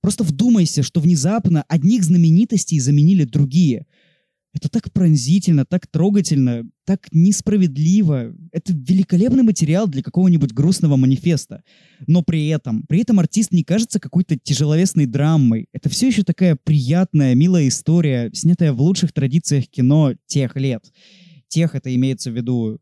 Просто 0.02 0.24
вдумайся, 0.24 0.82
что 0.82 1.00
внезапно 1.00 1.64
одних 1.68 2.02
знаменитостей 2.02 2.80
заменили 2.80 3.24
другие. 3.24 3.86
Это 4.52 4.68
так 4.68 4.92
пронзительно, 4.92 5.64
так 5.64 5.86
трогательно, 5.86 6.64
так 6.84 7.06
несправедливо. 7.12 8.34
Это 8.50 8.74
великолепный 8.74 9.44
материал 9.44 9.86
для 9.86 10.02
какого-нибудь 10.02 10.52
грустного 10.52 10.96
манифеста. 10.96 11.62
Но 12.06 12.22
при 12.22 12.48
этом, 12.48 12.82
при 12.86 13.00
этом 13.00 13.20
артист 13.20 13.52
не 13.52 13.62
кажется 13.62 14.00
какой-то 14.00 14.36
тяжеловесной 14.36 15.06
драмой. 15.06 15.68
Это 15.72 15.88
все 15.88 16.08
еще 16.08 16.24
такая 16.24 16.58
приятная, 16.62 17.34
милая 17.34 17.68
история, 17.68 18.28
снятая 18.34 18.72
в 18.72 18.82
лучших 18.82 19.12
традициях 19.12 19.68
кино 19.68 20.14
тех 20.26 20.56
лет. 20.56 20.92
Тех 21.48 21.74
это 21.74 21.94
имеется 21.94 22.30
в 22.30 22.34
виду 22.34 22.78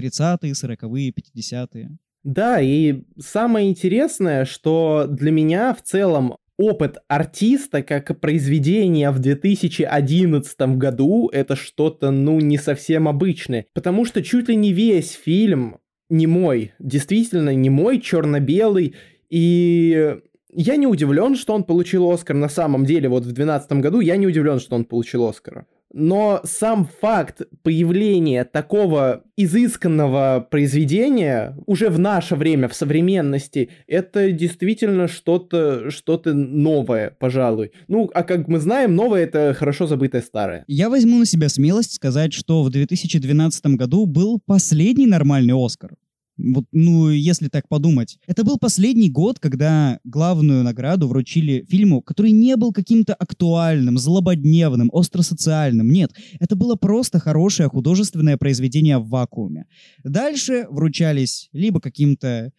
30-е, 0.00 0.52
40-е, 0.52 1.10
50-е. 1.12 1.98
Да, 2.24 2.60
и 2.60 3.02
самое 3.20 3.68
интересное, 3.68 4.44
что 4.44 5.06
для 5.08 5.30
меня 5.30 5.72
в 5.74 5.82
целом 5.82 6.36
опыт 6.58 6.98
артиста 7.08 7.82
как 7.82 8.18
произведения 8.20 9.10
в 9.10 9.18
2011 9.18 10.60
году 10.76 11.28
это 11.32 11.56
что-то, 11.56 12.10
ну, 12.10 12.40
не 12.40 12.58
совсем 12.58 13.08
обычное. 13.08 13.66
Потому 13.74 14.04
что 14.04 14.22
чуть 14.22 14.48
ли 14.48 14.56
не 14.56 14.72
весь 14.72 15.12
фильм 15.12 15.78
не 16.08 16.26
мой, 16.26 16.72
действительно 16.78 17.54
не 17.54 17.68
мой, 17.68 18.00
черно-белый, 18.00 18.94
и 19.28 20.16
я 20.52 20.76
не 20.76 20.86
удивлен, 20.86 21.36
что 21.36 21.52
он 21.52 21.64
получил 21.64 22.10
Оскар 22.10 22.36
на 22.36 22.48
самом 22.48 22.86
деле, 22.86 23.08
вот 23.08 23.22
в 23.24 23.32
2012 23.32 23.72
году 23.72 24.00
я 24.00 24.16
не 24.16 24.26
удивлен, 24.26 24.60
что 24.60 24.76
он 24.76 24.84
получил 24.84 25.26
Оскара 25.26 25.66
но 25.92 26.40
сам 26.44 26.88
факт 27.00 27.42
появления 27.62 28.44
такого 28.44 29.24
изысканного 29.36 30.46
произведения 30.50 31.56
уже 31.66 31.88
в 31.88 31.98
наше 31.98 32.36
время, 32.36 32.68
в 32.68 32.74
современности, 32.74 33.70
это 33.86 34.32
действительно 34.32 35.08
что-то 35.08 35.90
что 35.90 36.20
новое, 36.24 37.10
пожалуй. 37.18 37.72
Ну, 37.88 38.10
а 38.14 38.22
как 38.22 38.48
мы 38.48 38.58
знаем, 38.58 38.94
новое— 38.94 39.24
это 39.24 39.54
хорошо 39.54 39.86
забытое 39.86 40.22
старое. 40.22 40.64
Я 40.66 40.90
возьму 40.90 41.18
на 41.18 41.26
себя 41.26 41.48
смелость 41.48 41.94
сказать, 41.94 42.32
что 42.32 42.62
в 42.62 42.70
2012 42.70 43.66
году 43.76 44.06
был 44.06 44.40
последний 44.44 45.06
нормальный 45.06 45.54
Оскар. 45.54 45.96
Вот, 46.38 46.66
ну, 46.72 47.08
если 47.08 47.48
так 47.48 47.66
подумать. 47.68 48.18
Это 48.26 48.44
был 48.44 48.58
последний 48.58 49.10
год, 49.10 49.38
когда 49.38 50.00
главную 50.04 50.62
награду 50.62 51.08
вручили 51.08 51.64
фильму, 51.68 52.02
который 52.02 52.30
не 52.30 52.56
был 52.56 52.72
каким-то 52.72 53.14
актуальным, 53.14 53.96
злободневным, 53.96 54.90
остросоциальным. 54.92 55.88
Нет, 55.88 56.12
это 56.38 56.54
было 56.54 56.74
просто 56.76 57.18
хорошее 57.18 57.68
художественное 57.68 58.36
произведение 58.36 58.98
в 58.98 59.08
вакууме. 59.08 59.64
Дальше 60.04 60.66
вручались 60.70 61.48
либо 61.52 61.80
каким-то 61.80 62.52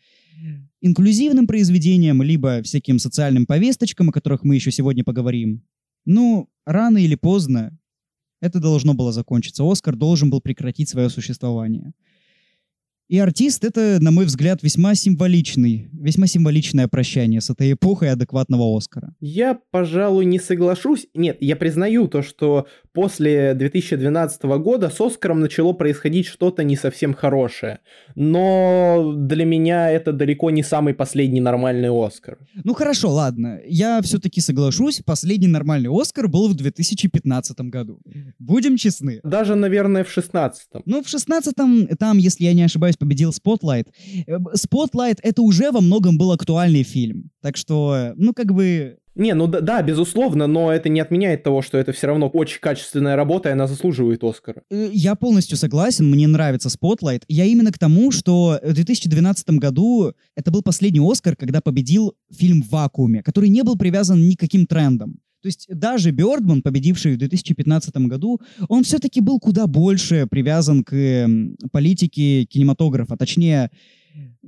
инклюзивным 0.82 1.48
произведениям, 1.48 2.22
либо 2.22 2.62
всяким 2.64 3.00
социальным 3.00 3.46
повесточкам, 3.46 4.10
о 4.10 4.12
которых 4.12 4.44
мы 4.44 4.56
еще 4.56 4.72
сегодня 4.72 5.04
поговорим. 5.04 5.64
Ну, 6.06 6.50
рано 6.66 6.98
или 6.98 7.16
поздно 7.16 7.78
это 8.40 8.60
должно 8.60 8.94
было 8.94 9.12
закончиться. 9.12 9.64
Оскар 9.70 9.96
должен 9.96 10.30
был 10.30 10.42
прекратить 10.42 10.90
свое 10.90 11.10
существование. 11.10 11.94
И 13.08 13.20
артист— 13.20 13.64
это, 13.66 14.00
на 14.02 14.12
мой 14.12 14.26
взгляд, 14.26 14.64
весьма 14.64 14.94
символичный, 14.94 15.90
весьма 15.94 16.28
символичное 16.28 16.90
прощание 16.90 17.40
с 17.40 17.50
этой 17.50 17.72
эпохой 17.72 18.12
адекватного 18.12 18.76
Оскара. 18.78 19.16
Я, 19.22 19.58
пожалуй, 19.72 20.26
не 20.26 20.40
соглашусь. 20.40 21.08
Нет, 21.14 21.38
я 21.40 21.56
признаю 21.56 22.10
то, 22.10 22.22
что 22.22 22.68
после 22.92 23.54
2012 23.54 24.44
года 24.60 24.90
с 24.90 25.00
Оскаром 25.00 25.40
начало 25.40 25.72
происходить 25.72 26.26
что-то 26.26 26.64
не 26.64 26.76
совсем 26.76 27.14
хорошее. 27.14 27.80
Но 28.16 29.14
для 29.16 29.46
меня 29.46 29.90
это 29.90 30.12
далеко 30.12 30.50
не 30.50 30.64
самый 30.64 30.94
последний 30.94 31.40
нормальный 31.40 31.90
Оскар. 31.90 32.40
Ну 32.64 32.74
хорошо, 32.74 33.14
ладно. 33.14 33.60
Я 33.66 34.02
все-таки 34.02 34.42
соглашусь. 34.42 35.02
Последний 35.06 35.48
нормальный 35.48 35.90
Оскар 35.90 36.28
был 36.28 36.50
в 36.50 36.56
2015 36.56 37.60
году. 37.62 38.00
Будем 38.38 38.76
честны. 38.76 39.22
Даже, 39.24 39.56
наверное, 39.56 40.04
в 40.04 40.12
16 40.12 40.68
Ну, 40.86 41.04
в 41.04 41.08
16 41.08 41.54
там, 41.98 42.18
если 42.18 42.44
я 42.44 42.54
не 42.54 42.64
ошибаюсь, 42.64 42.97
победил 42.98 43.32
Spotlight. 43.32 43.88
Spotlight— 44.28 45.20
это 45.24 45.42
уже 45.42 45.72
во 45.72 45.82
многом 45.82 46.18
был 46.18 46.32
актуальный 46.32 46.84
фильм. 46.84 47.32
Так 47.42 47.58
что, 47.58 48.14
ну, 48.16 48.34
как 48.34 48.54
бы... 48.54 48.98
Не, 49.16 49.34
ну 49.34 49.48
да, 49.48 49.62
да, 49.62 49.82
безусловно, 49.82 50.46
но 50.46 50.72
это 50.72 50.90
не 50.90 51.00
отменяет 51.00 51.42
того, 51.42 51.64
что 51.64 51.80
это 51.80 51.92
все 51.92 52.06
равно 52.06 52.28
очень 52.28 52.60
качественная 52.60 53.16
работа, 53.16 53.50
и 53.50 53.52
она 53.52 53.66
заслуживает 53.66 54.24
Оскара. 54.24 54.62
Э, 54.70 54.90
я 54.94 55.16
полностью 55.16 55.58
согласен, 55.58 56.08
мне 56.08 56.28
нравится 56.28 56.70
Spotlight. 56.70 57.24
Я 57.28 57.46
именно 57.46 57.72
к 57.72 57.80
тому, 57.80 58.12
что 58.12 58.60
в 58.62 58.74
2012 58.74 59.50
году 59.52 60.14
это 60.36 60.52
был 60.52 60.62
последний 60.62 61.02
Оскар, 61.02 61.36
когда 61.36 61.62
победил 61.62 62.14
фильм 62.32 62.62
в 62.62 62.70
вакууме, 62.70 63.24
который 63.24 63.50
не 63.50 63.64
был 63.64 63.76
привязан 63.76 64.28
ни 64.28 64.36
к 64.36 64.40
каким 64.40 64.68
трендам. 64.68 65.20
То 65.48 65.50
есть 65.50 65.68
даже 65.70 66.12
Бёрдман, 66.12 66.62
победивший 66.62 67.14
в 67.14 67.18
2015 67.18 67.96
году, 68.10 68.42
он 68.68 68.84
все-таки 68.84 69.22
был 69.22 69.40
куда 69.40 69.66
больше 69.66 70.28
привязан 70.30 70.84
к 70.84 71.26
политике 71.72 72.44
кинематографа, 72.44 73.16
точнее, 73.16 73.72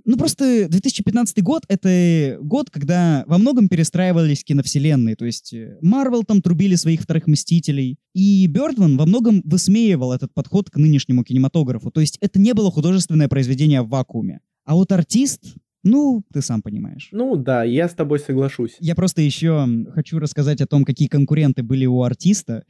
ну 0.03 0.17
просто 0.17 0.67
2015 0.67 1.41
год— 1.41 1.63
это 1.69 2.37
год, 2.41 2.69
когда 2.69 3.23
во 3.27 3.37
многом 3.37 3.69
перестраивались 3.69 4.43
киновселенные, 4.43 5.15
то 5.15 5.23
есть 5.23 5.55
Марвел 5.81 6.25
там 6.25 6.41
трубили 6.41 6.75
своих 6.75 6.99
вторых 6.99 7.27
Мстителей, 7.27 7.97
и 8.13 8.45
Бёрдман 8.47 8.97
во 8.97 9.05
многом 9.05 9.41
высмеивал 9.45 10.11
этот 10.11 10.33
подход 10.33 10.69
к 10.69 10.75
нынешнему 10.75 11.23
кинематографу, 11.23 11.91
то 11.91 12.01
есть 12.01 12.17
это 12.19 12.39
не 12.41 12.53
было 12.53 12.69
художественное 12.71 13.29
произведение 13.29 13.83
в 13.83 13.87
вакууме. 13.87 14.41
А 14.65 14.75
вот 14.75 14.91
артист, 14.91 15.55
ну, 15.89 16.23
ты 16.31 16.41
сам 16.41 16.61
понимаешь. 16.61 17.09
Ну 17.11 17.35
да, 17.35 17.63
я 17.63 17.89
с 17.89 17.93
тобой 17.93 18.19
соглашусь. 18.19 18.75
Я 18.79 18.95
просто 18.95 19.21
еще 19.21 19.67
хочу 19.93 20.19
рассказать 20.19 20.61
о 20.61 20.67
том, 20.67 20.85
какие 20.85 21.07
конкуренты 21.07 21.63
были 21.63 21.85
у 21.85 22.03
артиста, 22.03 22.63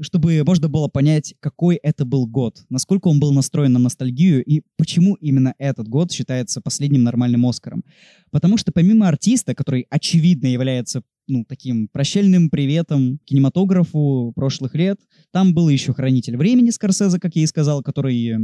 чтобы 0.00 0.42
можно 0.44 0.68
было 0.68 0.88
понять, 0.88 1.34
какой 1.40 1.76
это 1.76 2.04
был 2.04 2.26
год, 2.26 2.64
насколько 2.68 3.08
он 3.08 3.18
был 3.18 3.32
настроен 3.32 3.72
на 3.72 3.78
ностальгию 3.78 4.44
и 4.44 4.62
почему 4.76 5.14
именно 5.14 5.54
этот 5.58 5.88
год 5.88 6.12
считается 6.12 6.60
последним 6.60 7.02
нормальным 7.02 7.46
Оскаром. 7.46 7.84
Потому 8.30 8.58
что 8.58 8.72
помимо 8.72 9.08
артиста, 9.08 9.54
который 9.54 9.86
очевидно 9.90 10.46
является 10.46 11.02
ну, 11.28 11.44
таким 11.48 11.88
прощальным 11.88 12.50
приветом 12.50 13.18
кинематографу 13.24 14.32
прошлых 14.34 14.74
лет. 14.74 14.98
Там 15.32 15.54
был 15.54 15.68
еще 15.68 15.92
«Хранитель 15.92 16.36
времени» 16.36 16.70
Скорсезе, 16.70 17.18
как 17.18 17.36
я 17.36 17.42
и 17.42 17.46
сказал, 17.46 17.82
который 17.82 18.34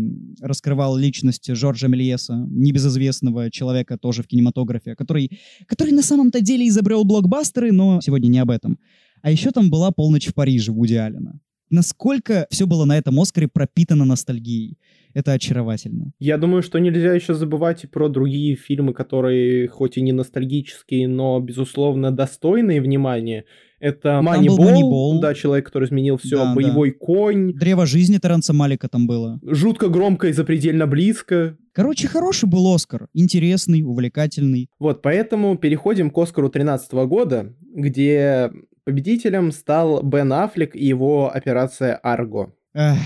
раскрывал 0.41 0.97
личность 0.97 1.55
Жоржа 1.55 1.89
Мельеса, 1.89 2.47
небезызвестного 2.49 3.51
человека 3.51 3.99
тоже 3.99 4.23
в 4.23 4.27
кинематографе, 4.27 4.95
который, 4.95 5.31
который 5.67 5.93
на 5.93 6.03
самом-то 6.03 6.41
деле 6.41 6.69
изобрел 6.69 7.05
блокбастеры, 7.05 7.73
но 7.73 8.01
сегодня 8.01 8.29
не 8.29 8.39
об 8.39 8.51
этом. 8.51 8.79
А 9.23 9.31
еще 9.31 9.51
там 9.51 9.71
была 9.71 9.91
«Полночь 9.93 10.27
в 10.27 10.35
Париже» 10.35 10.73
Вуди 10.73 10.95
Аллена. 10.95 11.41
Насколько 11.71 12.47
все 12.51 12.67
было 12.67 12.85
на 12.85 12.99
этом 12.99 13.19
Оскаре 13.19 13.49
пропитано 13.49 14.05
ностальгией. 14.05 14.77
Это 15.15 15.33
очаровательно. 15.33 16.13
Я 16.19 16.39
думаю, 16.39 16.63
что 16.63 16.79
нельзя 16.79 17.13
еще 17.13 17.35
забывать 17.35 17.85
и 17.85 17.87
про 17.87 18.09
другие 18.09 18.57
фильмы, 18.57 18.95
которые 18.95 19.69
хоть 19.69 19.97
и 19.99 20.03
не 20.03 20.13
ностальгические, 20.13 21.09
но, 21.09 21.39
безусловно, 21.41 22.11
достойные 22.11 22.81
внимания. 22.81 23.45
Это 23.81 24.21
Moneyball. 24.23 25.21
да, 25.21 25.35
человек, 25.35 25.67
который 25.67 25.87
изменил 25.87 26.17
все, 26.17 26.37
Да, 26.37 26.45
да. 26.47 26.55
боевой 26.55 26.93
конь, 26.93 27.53
Древо 27.53 27.85
жизни 27.85 28.19
Терренса 28.19 28.53
Малика 28.53 28.89
там 28.89 29.07
было. 29.09 29.41
жутко 29.43 29.89
громко 29.89 30.29
и 30.29 30.33
запредельно 30.33 30.87
близко. 30.87 31.57
Короче, 31.73 32.07
хороший 32.07 32.49
был 32.49 32.73
Оскар. 32.73 33.09
Интересный, 33.13 33.83
увлекательный. 33.83 34.69
Вот, 34.79 35.03
поэтому 35.03 35.57
переходим 35.59 36.11
к 36.11 36.19
Оскару 36.19 36.49
2013 36.49 36.93
года, 37.09 37.55
где 37.75 38.53
победителем 38.85 39.51
стал 39.51 40.01
Бен 40.03 40.33
Аффлек 40.33 40.77
и 40.77 40.85
его 40.87 41.31
операция 41.35 41.97
Арго. 41.97 42.55
Эх, 42.75 42.99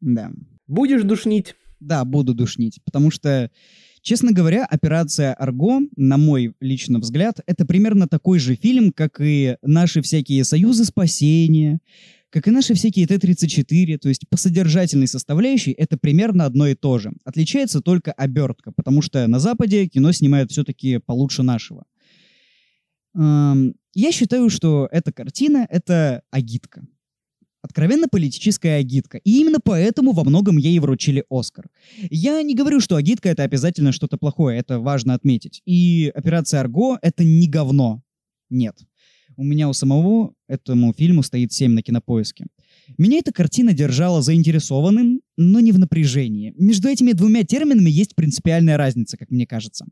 Да. 0.00 0.30
Будешь 0.68 1.02
душнить? 1.02 1.56
Да, 1.80 2.04
буду 2.04 2.34
душнить, 2.34 2.78
потому 2.84 3.10
что, 3.10 3.50
честно 4.02 4.32
говоря, 4.32 4.64
операция 4.64 5.32
Арго, 5.32 5.80
на 5.96 6.16
мой 6.16 6.54
личный 6.60 7.00
взгляд, 7.00 7.40
это 7.46 7.64
примерно 7.64 8.06
такой 8.06 8.38
же 8.38 8.54
фильм, 8.54 8.92
как 8.92 9.20
и 9.20 9.56
наши 9.62 10.02
всякие 10.02 10.44
союзы 10.44 10.84
спасения, 10.84 11.80
как 12.30 12.46
и 12.46 12.50
наши 12.50 12.74
всякие 12.74 13.06
Т-34, 13.06 13.96
то 13.98 14.08
есть 14.08 14.28
по 14.28 14.36
содержательной 14.36 15.06
составляющей 15.06 15.70
это 15.70 15.96
примерно 15.96 16.44
одно 16.44 16.66
и 16.66 16.74
то 16.74 16.98
же. 16.98 17.12
Отличается 17.24 17.80
только 17.80 18.12
обертка, 18.12 18.72
потому 18.72 19.00
что 19.00 19.26
на 19.26 19.38
Западе 19.38 19.86
кино 19.86 20.12
снимают 20.12 20.50
все-таки 20.50 20.98
получше 20.98 21.42
нашего. 21.42 21.84
Я 23.14 24.12
считаю, 24.12 24.50
что 24.50 24.88
эта 24.92 25.12
картина— 25.12 25.66
это 25.70 26.22
агитка. 26.30 26.86
Откровенно 27.60 28.06
политическая 28.08 28.76
агитка. 28.76 29.18
И 29.18 29.40
именно 29.40 29.58
поэтому 29.62 30.12
во 30.12 30.24
многом 30.24 30.58
ей 30.58 30.78
вручили 30.78 31.24
Оскар. 31.28 31.66
Я 32.10 32.42
не 32.42 32.54
говорю, 32.54 32.80
что 32.80 32.96
агитка— 32.96 33.28
это 33.30 33.42
обязательно 33.42 33.92
что-то 33.92 34.16
плохое, 34.16 34.58
это 34.58 34.78
важно 34.78 35.14
отметить. 35.14 35.60
И 35.66 36.10
«Операция 36.14 36.60
Арго»— 36.60 36.98
это 37.02 37.24
не 37.24 37.48
говно. 37.48 38.02
Нет. 38.48 38.76
У 39.36 39.44
меня 39.44 39.68
у 39.68 39.72
самого 39.72 40.34
этому 40.48 40.92
фильму 40.92 41.22
стоит 41.22 41.52
7 41.52 41.72
на 41.72 41.82
кинопоиске. 41.82 42.46
Меня 42.96 43.18
эта 43.18 43.32
картина 43.32 43.72
держала 43.72 44.22
заинтересованным, 44.22 45.20
но 45.36 45.60
не 45.60 45.72
в 45.72 45.78
напряжении. 45.78 46.54
Между 46.56 46.88
этими 46.88 47.12
двумя 47.12 47.44
терминами 47.44 47.90
есть 47.90 48.14
принципиальная 48.14 48.76
разница, 48.76 49.16
как 49.16 49.30
мне 49.30 49.46
кажется. 49.46 49.84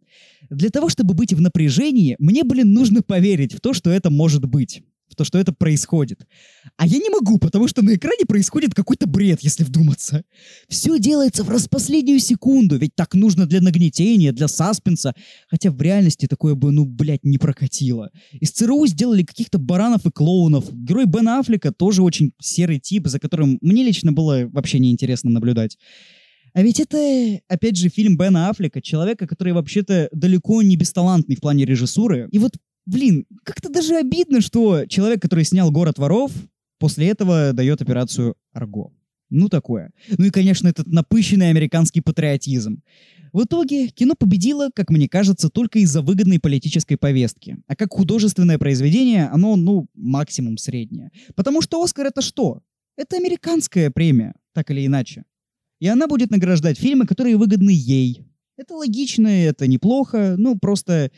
Для 0.50 0.70
того, 0.70 0.88
чтобы 0.88 1.14
быть 1.14 1.32
в 1.32 1.40
напряжении, 1.40 2.16
мне, 2.18 2.42
блин, 2.42 2.72
нужно 2.72 3.02
поверить 3.02 3.54
в 3.54 3.60
то, 3.60 3.72
что 3.72 3.90
это 3.90 4.10
может 4.10 4.46
быть. 4.46 4.82
То, 5.14 5.24
что 5.24 5.38
это 5.38 5.52
происходит. 5.52 6.26
А 6.76 6.86
я 6.86 6.98
не 6.98 7.08
могу, 7.10 7.38
потому 7.38 7.68
что 7.68 7.82
на 7.82 7.94
экране 7.94 8.26
происходит 8.26 8.74
какой-то 8.74 9.06
бред, 9.06 9.38
если 9.42 9.64
вдуматься. 9.64 10.24
Все 10.68 10.98
делается 10.98 11.42
в 11.44 11.48
распоследнюю 11.48 12.18
секунду, 12.18 12.76
ведь 12.76 12.94
так 12.94 13.14
нужно 13.14 13.46
для 13.46 13.60
нагнетения, 13.60 14.32
для 14.32 14.48
саспенса. 14.48 15.14
Хотя 15.48 15.70
в 15.70 15.80
реальности 15.80 16.26
такое 16.26 16.54
бы, 16.54 16.72
ну, 16.72 16.84
блядь, 16.84 17.24
не 17.24 17.38
прокатило. 17.38 18.10
Из 18.32 18.50
ЦРУ 18.50 18.86
сделали 18.86 19.22
каких-то 19.22 19.58
баранов 19.58 20.04
и 20.06 20.10
клоунов. 20.10 20.70
Герой 20.72 21.06
Бена 21.06 21.38
Аффлека 21.38 21.72
тоже 21.72 22.02
очень 22.02 22.32
серый 22.40 22.80
тип, 22.80 23.06
за 23.06 23.18
которым 23.18 23.58
мне 23.60 23.84
лично 23.84 24.12
было 24.12 24.48
вообще 24.52 24.78
неинтересно 24.78 25.30
наблюдать. 25.30 25.78
А 26.56 26.62
ведь 26.62 26.80
это, 26.80 27.38
опять 27.48 27.76
же, 27.76 27.90
фильм 27.90 28.16
Бена 28.16 28.48
Аффлека, 28.48 28.80
человека, 28.80 29.26
который 29.26 29.52
вообще-то 29.52 30.08
далеко 30.10 30.62
не 30.62 30.76
бесталантный 30.76 31.36
в 31.36 31.40
плане 31.40 31.66
режиссуры. 31.66 32.28
И 32.32 32.38
вот, 32.38 32.52
блин, 32.86 33.26
как-то 33.44 33.68
даже 33.68 33.96
обидно, 33.96 34.40
что 34.40 34.86
человек, 34.86 35.20
который 35.20 35.44
снял 35.44 35.70
«Город 35.70 35.98
воров», 35.98 36.32
после 36.78 37.08
этого 37.08 37.52
дает 37.52 37.82
операцию 37.82 38.36
«Арго». 38.52 38.92
Ну, 39.28 39.48
такое. 39.48 39.90
Ну 40.18 40.26
и, 40.26 40.30
конечно, 40.30 40.68
этот 40.68 40.86
напыщенный 40.86 41.50
американский 41.50 42.00
патриотизм. 42.00 42.82
В 43.32 43.44
итоге 43.44 43.88
кино 43.88 44.14
победило, 44.16 44.70
как 44.72 44.88
мне 44.88 45.08
кажется, 45.08 45.48
только 45.48 45.80
из-за 45.80 46.00
выгодной 46.00 46.38
политической 46.38 46.96
повестки. 46.96 47.58
А 47.66 47.74
как 47.74 47.92
художественное 47.92 48.56
произведение, 48.56 49.26
оно, 49.26 49.56
ну, 49.56 49.88
максимум 49.94 50.58
среднее. 50.58 51.10
Потому 51.34 51.60
что 51.60 51.82
«Оскар»— 51.82 52.06
это 52.08 52.22
что? 52.22 52.62
Это 52.96 53.16
американская 53.16 53.90
премия, 53.90 54.34
так 54.54 54.70
или 54.70 54.86
иначе. 54.86 55.24
И 55.80 55.88
она 55.88 56.06
будет 56.06 56.30
награждать 56.30 56.78
фильмы, 56.78 57.04
которые 57.04 57.36
выгодны 57.36 57.70
ей. 57.70 58.22
Это 58.56 58.74
логично, 58.74 59.26
это 59.26 59.66
неплохо, 59.66 60.36
ну, 60.38 60.56
просто... 60.58 61.10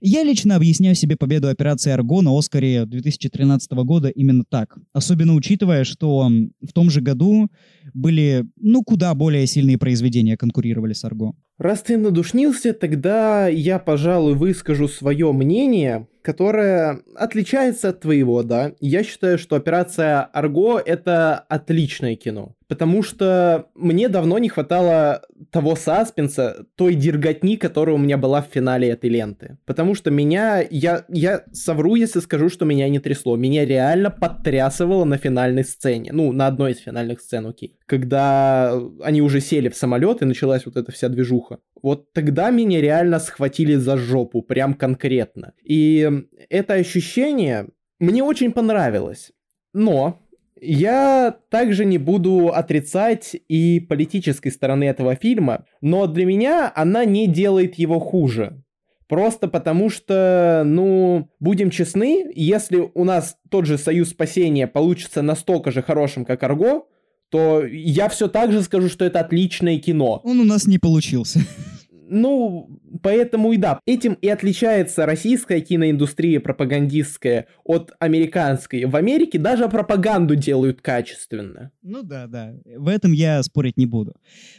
Я 0.00 0.22
лично 0.22 0.56
объясняю 0.56 0.94
себе 0.94 1.16
победу 1.16 1.48
операции 1.48 1.90
«Арго» 1.90 2.22
на 2.22 2.36
«Оскаре» 2.36 2.86
2013 2.86 3.72
года 3.72 4.08
именно 4.08 4.44
так. 4.48 4.78
Особенно 4.92 5.34
учитывая, 5.34 5.84
что 5.84 6.28
в 6.60 6.72
том 6.72 6.90
же 6.90 7.00
году 7.00 7.48
были, 7.94 8.44
ну, 8.56 8.82
куда 8.82 9.14
более 9.14 9.46
сильные 9.46 9.78
произведения 9.78 10.36
конкурировали 10.36 10.92
с 10.92 11.04
«Арго». 11.04 11.34
Раз 11.58 11.82
ты 11.82 11.98
надушнился, 11.98 12.72
тогда 12.72 13.48
я, 13.48 13.78
пожалуй, 13.78 14.34
выскажу 14.34 14.88
свое 14.88 15.32
мнение, 15.32 16.08
которое 16.22 17.00
отличается 17.16 17.90
от 17.90 18.00
твоего, 18.00 18.42
да. 18.42 18.72
Я 18.80 19.02
считаю, 19.02 19.38
что 19.38 19.56
операция 19.56 20.22
Арго 20.22 20.78
это 20.78 21.38
отличное 21.38 22.16
кино. 22.16 22.54
Потому 22.70 23.02
что 23.02 23.66
мне 23.74 24.08
давно 24.08 24.38
не 24.38 24.48
хватало 24.48 25.22
того 25.50 25.74
саспенса, 25.74 26.66
той 26.76 26.94
дерготни, 26.94 27.56
которая 27.56 27.96
у 27.96 27.98
меня 27.98 28.16
была 28.16 28.42
в 28.42 28.46
финале 28.46 28.90
этой 28.90 29.10
ленты. 29.10 29.58
Потому 29.66 29.96
что 29.96 30.12
меня, 30.12 30.64
я, 30.70 31.04
я 31.08 31.42
совру, 31.50 31.96
если 31.96 32.20
скажу, 32.20 32.48
что 32.48 32.64
меня 32.64 32.88
не 32.88 33.00
трясло. 33.00 33.34
Меня 33.34 33.64
реально 33.64 34.12
подтрясывало 34.12 35.02
на 35.02 35.16
финальной 35.16 35.64
сцене. 35.64 36.12
Ну, 36.12 36.30
на 36.30 36.46
одной 36.46 36.70
из 36.70 36.78
финальных 36.78 37.20
сцен, 37.20 37.48
окей. 37.48 37.76
Когда 37.86 38.80
они 39.02 39.20
уже 39.20 39.40
сели 39.40 39.68
в 39.68 39.74
самолет 39.74 40.22
и 40.22 40.26
началась 40.26 40.64
вот 40.64 40.76
эта 40.76 40.92
вся 40.92 41.08
движуха. 41.08 41.58
Вот 41.82 42.12
тогда 42.12 42.50
меня 42.50 42.80
реально 42.80 43.18
схватили 43.18 43.74
за 43.74 43.96
жопу, 43.96 44.42
прям 44.42 44.74
конкретно. 44.74 45.54
И 45.64 46.08
это 46.48 46.74
ощущение 46.74 47.66
мне 47.98 48.22
очень 48.22 48.52
понравилось. 48.52 49.32
Но 49.72 50.22
я 50.60 51.36
также 51.48 51.84
не 51.84 51.98
буду 51.98 52.48
отрицать 52.48 53.36
и 53.48 53.80
политической 53.80 54.50
стороны 54.50 54.84
этого 54.84 55.14
фильма, 55.14 55.64
но 55.80 56.06
для 56.06 56.26
меня 56.26 56.72
она 56.74 57.04
не 57.04 57.26
делает 57.26 57.76
его 57.76 57.98
хуже. 57.98 58.62
Просто 59.08 59.48
потому 59.48 59.90
что, 59.90 60.62
ну, 60.64 61.30
будем 61.40 61.70
честны, 61.70 62.30
если 62.34 62.90
у 62.94 63.04
нас 63.04 63.36
тот 63.50 63.66
же 63.66 63.76
Союз 63.76 64.10
Спасения 64.10 64.68
получится 64.68 65.20
настолько 65.20 65.72
же 65.72 65.82
хорошим, 65.82 66.24
как 66.24 66.42
Арго, 66.44 66.86
то 67.28 67.64
я 67.64 68.08
все 68.08 68.28
так 68.28 68.52
же 68.52 68.62
скажу, 68.62 68.88
что 68.88 69.04
это 69.04 69.20
отличное 69.20 69.78
кино. 69.78 70.20
Он 70.22 70.40
у 70.40 70.44
нас 70.44 70.66
не 70.66 70.78
получился. 70.78 71.40
Ну, 72.10 72.68
поэтому 73.02 73.52
и 73.52 73.56
да. 73.56 73.78
Этим 73.86 74.14
и 74.14 74.28
отличается 74.28 75.06
российская 75.06 75.60
киноиндустрия 75.60 76.40
пропагандистская 76.40 77.46
от 77.64 77.92
американской. 78.00 78.84
В 78.84 78.96
Америке 78.96 79.38
даже 79.38 79.68
пропаганду 79.68 80.34
делают 80.34 80.82
качественно. 80.82 81.70
Ну 81.82 82.02
да, 82.02 82.26
да. 82.26 82.52
В 82.76 82.88
этом 82.88 83.12
я 83.12 83.40
спорить 83.44 83.76
не 83.76 83.86
буду. 83.86 84.14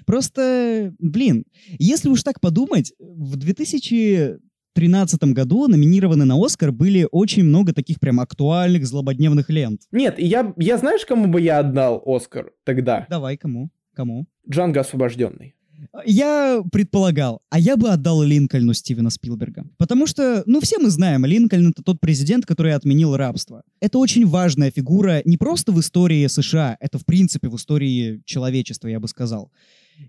Просто, 0.06 0.93
блин, 0.97 1.43
если 1.78 2.08
уж 2.08 2.24
так 2.24 2.39
подумать, 2.39 2.93
в 2.99 3.36
2013 3.36 5.24
году 5.34 5.68
номинированы 5.68 6.24
на 6.24 6.41
Оскар 6.41 6.72
были 6.72 7.06
очень 7.12 7.43
много 7.43 7.74
таких 7.74 7.99
прям 7.99 8.22
актуальных 8.22 8.86
злободневных 8.86 9.49
лент. 9.49 9.82
Нет, 9.91 10.16
я, 10.20 10.54
я 10.56 10.78
знаешь, 10.78 11.06
кому 11.06 11.28
бы 11.28 11.41
я 11.41 11.60
отдал 11.60 12.02
Оскар 12.06 12.54
тогда? 12.64 13.06
Давай, 13.10 13.36
кому? 13.36 13.72
Кому? 13.93 14.26
Джанго 14.49 14.80
освобожденный. 14.80 15.56
Я 16.06 16.64
предполагал, 16.72 17.42
а 17.50 17.60
я 17.60 17.76
бы 17.76 17.89
отдал 17.89 18.24
Линкольну 18.24 18.74
Стивена 18.74 19.10
Спилберга. 19.10 19.66
Потому 19.78 20.08
что, 20.08 20.44
ну, 20.46 20.62
все 20.62 20.80
мы 20.80 20.89
знаем, 20.89 21.26
Линкольн— 21.26 21.68
это 21.72 21.84
тот 21.84 22.00
президент, 22.00 22.46
который 22.46 22.74
отменил 22.74 23.18
рабство. 23.18 23.64
Это 23.82 23.98
очень 23.98 24.26
важная 24.26 24.72
фигура 24.72 25.22
не 25.26 25.38
просто 25.38 25.74
в 25.74 25.80
истории 25.82 26.26
США, 26.28 26.78
это, 26.80 26.98
в 26.98 27.06
принципе, 27.06 27.50
в 27.50 27.56
истории 27.58 28.22
человечества, 28.26 28.88
я 28.88 29.02
бы 29.02 29.10
сказал. 29.10 29.52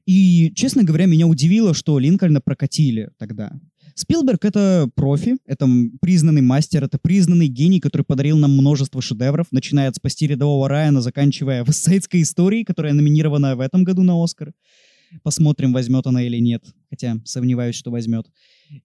И, 0.06 0.52
честно 0.54 0.84
говоря, 0.84 1.06
меня 1.06 1.26
удивило, 1.26 1.74
что 1.74 1.98
Линкольна 1.98 2.40
прокатили 2.40 3.10
тогда. 3.18 3.52
Спилберг— 3.94 4.44
это 4.46 4.88
профи, 4.94 5.36
это 5.46 5.68
признанный 6.00 6.40
мастер, 6.40 6.84
это 6.84 6.98
признанный 6.98 7.48
гений, 7.48 7.80
который 7.80 8.04
подарил 8.04 8.38
нам 8.38 8.52
множество 8.52 9.02
шедевров, 9.02 9.48
начиная 9.50 9.88
от 9.88 9.96
«Спасти 9.96 10.26
рядового 10.26 10.68
Райана», 10.68 11.02
заканчивая 11.02 11.64
«Вестсайдской 11.66 12.22
историей», 12.22 12.64
которая 12.64 12.94
номинирована 12.94 13.56
в 13.56 13.60
этом 13.60 13.84
году 13.84 14.02
на 14.02 14.22
«Оскар». 14.22 14.52
Посмотрим, 15.22 15.72
возьмет 15.72 16.06
она 16.06 16.22
или 16.22 16.38
нет. 16.38 16.64
хотя 16.90 17.16
сомневаюсь, 17.24 17.74
что 17.74 17.90
возьмет. 17.90 18.26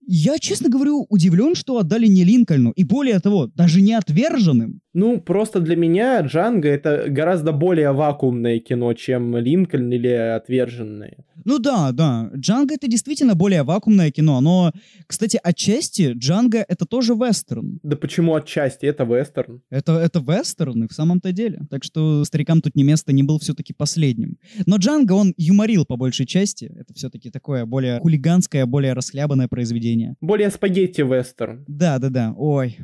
Я, 0.05 0.39
честно 0.39 0.69
говорю, 0.69 1.05
удивлен, 1.09 1.55
что 1.55 1.77
отдали 1.77 2.07
не 2.07 2.23
Линкольну, 2.23 2.71
и 2.71 2.83
более 2.83 3.19
того, 3.19 3.47
даже 3.47 3.81
не 3.81 3.93
отверженным. 3.93 4.81
Ну, 4.97 5.21
просто 5.21 5.59
для 5.59 5.75
меня 5.75 6.21
Джанго 6.21 6.67
это 6.67 7.05
гораздо 7.07 7.51
более 7.51 7.91
вакуумное 7.91 8.57
кино, 8.57 8.91
чем 8.93 9.37
Линкольн 9.37 9.93
или 9.93 10.07
Отверженные. 10.07 11.17
Ну 11.45 11.59
да, 11.59 11.91
да, 11.91 12.31
Джанго 12.35 12.73
это 12.73 12.87
действительно 12.87 13.35
более 13.35 13.61
вакуумное 13.61 14.09
кино, 14.09 14.41
но, 14.41 14.71
кстати, 15.05 15.39
отчасти 15.43 16.13
Джанго 16.13 16.65
это 16.67 16.87
тоже 16.87 17.13
вестерн. 17.13 17.79
Да 17.83 17.95
почему 17.95 18.33
отчасти? 18.33 18.87
Это 18.87 19.03
вестерн. 19.03 19.61
Это, 19.69 19.91
это 19.99 20.19
вестерн 20.19 20.87
в 20.87 20.93
самом-то 20.93 21.31
деле. 21.31 21.59
Так 21.69 21.83
что 21.83 22.23
старикам 22.23 22.61
тут 22.61 22.75
не 22.75 22.83
место, 22.83 23.13
не 23.13 23.21
был 23.21 23.37
все-таки 23.37 23.73
последним. 23.73 24.39
Но 24.65 24.77
Джанго, 24.77 25.13
он 25.13 25.35
юморил 25.37 25.85
по 25.85 25.95
большей 25.95 26.25
части. 26.25 26.71
Это 26.75 26.95
все-таки 26.95 27.29
такое 27.29 27.67
более 27.67 27.99
хулиганское, 27.99 28.65
более 28.65 28.93
расхлябанное 28.93 29.47
произведение. 29.47 30.15
Более 30.21 30.49
спагетти 30.49 31.01
вестерн. 31.01 31.65
Да, 31.67 31.99
да, 31.99 32.09
да. 32.09 32.33
Ой, 32.35 32.77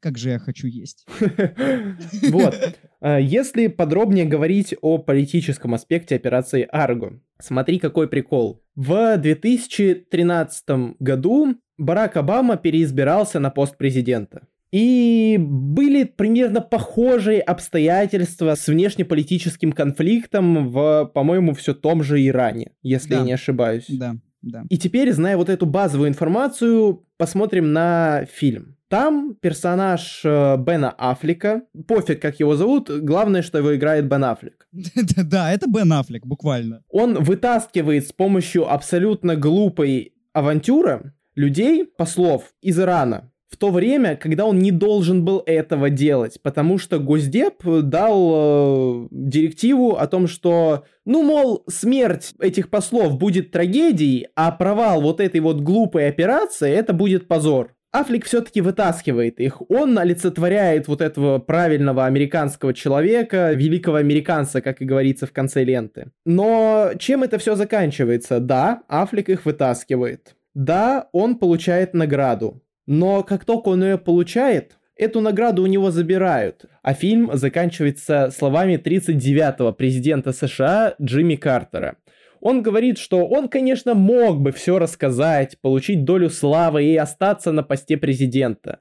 как 0.00 0.18
же 0.18 0.30
я 0.30 0.38
хочу 0.38 0.66
есть. 0.66 1.06
Вот. 2.30 2.78
А, 3.00 3.18
Если 3.18 3.66
подробнее 3.68 4.24
говорить 4.24 4.74
о 4.80 4.98
политическом 4.98 5.74
аспекте 5.74 6.16
операции 6.16 6.66
Арго, 6.70 7.20
смотри, 7.40 7.78
какой 7.78 8.08
прикол. 8.08 8.62
В 8.74 9.16
2013 9.18 10.96
году 11.00 11.56
Барак 11.76 12.16
Обама 12.16 12.56
переизбирался 12.56 13.40
на 13.40 13.50
пост 13.50 13.76
президента. 13.76 14.46
И 14.70 15.38
были 15.40 16.04
примерно 16.04 16.60
похожие 16.60 17.40
обстоятельства 17.40 18.54
с 18.54 18.66
внешнеполитическим 18.66 19.72
конфликтом 19.72 20.68
в, 20.68 21.10
по-моему, 21.14 21.54
все 21.54 21.72
том 21.72 22.02
же 22.02 22.24
Иране, 22.26 22.72
если 22.82 23.10
Да. 23.10 23.16
я 23.20 23.22
не 23.22 23.32
ошибаюсь. 23.32 23.86
Да, 23.88 24.16
да. 24.42 24.64
И 24.68 24.76
теперь, 24.76 25.10
зная 25.12 25.38
вот 25.38 25.48
эту 25.48 25.64
базовую 25.64 26.10
информацию, 26.10 27.06
посмотрим 27.16 27.72
на 27.72 28.26
фильм. 28.30 28.76
Там 28.88 29.34
персонаж 29.34 30.22
э, 30.24 30.56
Бена 30.56 30.90
Аффлека, 30.90 31.62
пофиг, 31.86 32.22
как 32.22 32.40
его 32.40 32.56
зовут, 32.56 32.90
главное, 32.90 33.42
что 33.42 33.58
его 33.58 33.76
играет 33.76 34.06
Бен 34.06 34.24
Аффлек. 34.24 34.66
Да, 35.16 35.52
это 35.52 35.68
Бен 35.68 35.92
Аффлек, 35.92 36.24
буквально. 36.24 36.82
Он 36.88 37.22
вытаскивает 37.22 38.08
с 38.08 38.12
помощью 38.12 38.72
абсолютно 38.72 39.36
глупой 39.36 40.14
авантюры 40.32 41.12
людей, 41.34 41.84
послов 41.84 42.54
из 42.62 42.80
Ирана, 42.80 43.30
в 43.48 43.56
то 43.56 43.70
время, 43.70 44.16
когда 44.16 44.44
он 44.44 44.58
не 44.58 44.70
должен 44.70 45.24
был 45.24 45.42
этого 45.46 45.88
делать, 45.88 46.38
потому 46.42 46.78
что 46.78 46.98
Госдеп 46.98 47.62
дал 47.64 48.32
э, 48.34 49.08
директиву 49.10 49.96
о 49.96 50.06
том, 50.06 50.28
что, 50.28 50.84
ну, 51.06 51.22
мол, 51.22 51.64
смерть 51.68 52.34
этих 52.40 52.68
послов 52.68 53.16
будет 53.16 53.50
трагедией, 53.50 54.28
а 54.36 54.52
провал 54.52 55.00
вот 55.00 55.20
этой 55.20 55.40
вот 55.40 55.60
глупой 55.60 56.08
операции 56.08 56.70
это 56.70 56.92
будет 56.92 57.26
позор. 57.26 57.74
Аффлек 57.90 58.26
все-таки 58.26 58.60
вытаскивает 58.60 59.40
их. 59.40 59.62
Он 59.70 59.98
олицетворяет 59.98 60.88
вот 60.88 61.00
этого 61.00 61.38
правильного 61.38 62.04
американского 62.04 62.74
человека, 62.74 63.52
великого 63.52 63.96
американца, 63.96 64.60
как 64.60 64.82
и 64.82 64.84
говорится 64.84 65.26
в 65.26 65.32
конце 65.32 65.64
ленты. 65.64 66.10
Но 66.26 66.90
чем 66.98 67.22
это 67.22 67.38
все 67.38 67.54
заканчивается? 67.54 68.40
Да, 68.40 68.82
Аффлек 68.88 69.30
их 69.30 69.46
вытаскивает. 69.46 70.34
Да, 70.54 71.08
он 71.12 71.36
получает 71.36 71.94
награду. 71.94 72.62
Но 72.86 73.22
как 73.22 73.44
только 73.44 73.68
он 73.68 73.82
ее 73.82 73.96
получает, 73.96 74.78
эту 74.96 75.20
награду 75.20 75.62
у 75.62 75.66
него 75.66 75.90
забирают. 75.90 76.66
А 76.82 76.92
фильм 76.92 77.30
заканчивается 77.32 78.30
словами 78.36 78.74
39-го 78.74 79.72
президента 79.72 80.32
США 80.32 80.94
Джимми 81.00 81.36
Картера. 81.36 81.96
Он 82.40 82.62
говорит, 82.62 82.98
что 82.98 83.26
он, 83.26 83.48
конечно, 83.48 83.94
мог 83.94 84.40
бы 84.40 84.52
все 84.52 84.78
рассказать, 84.78 85.58
получить 85.60 86.04
долю 86.04 86.30
славы 86.30 86.84
и 86.84 86.96
остаться 86.96 87.52
на 87.52 87.62
посте 87.62 87.96
президента. 87.96 88.80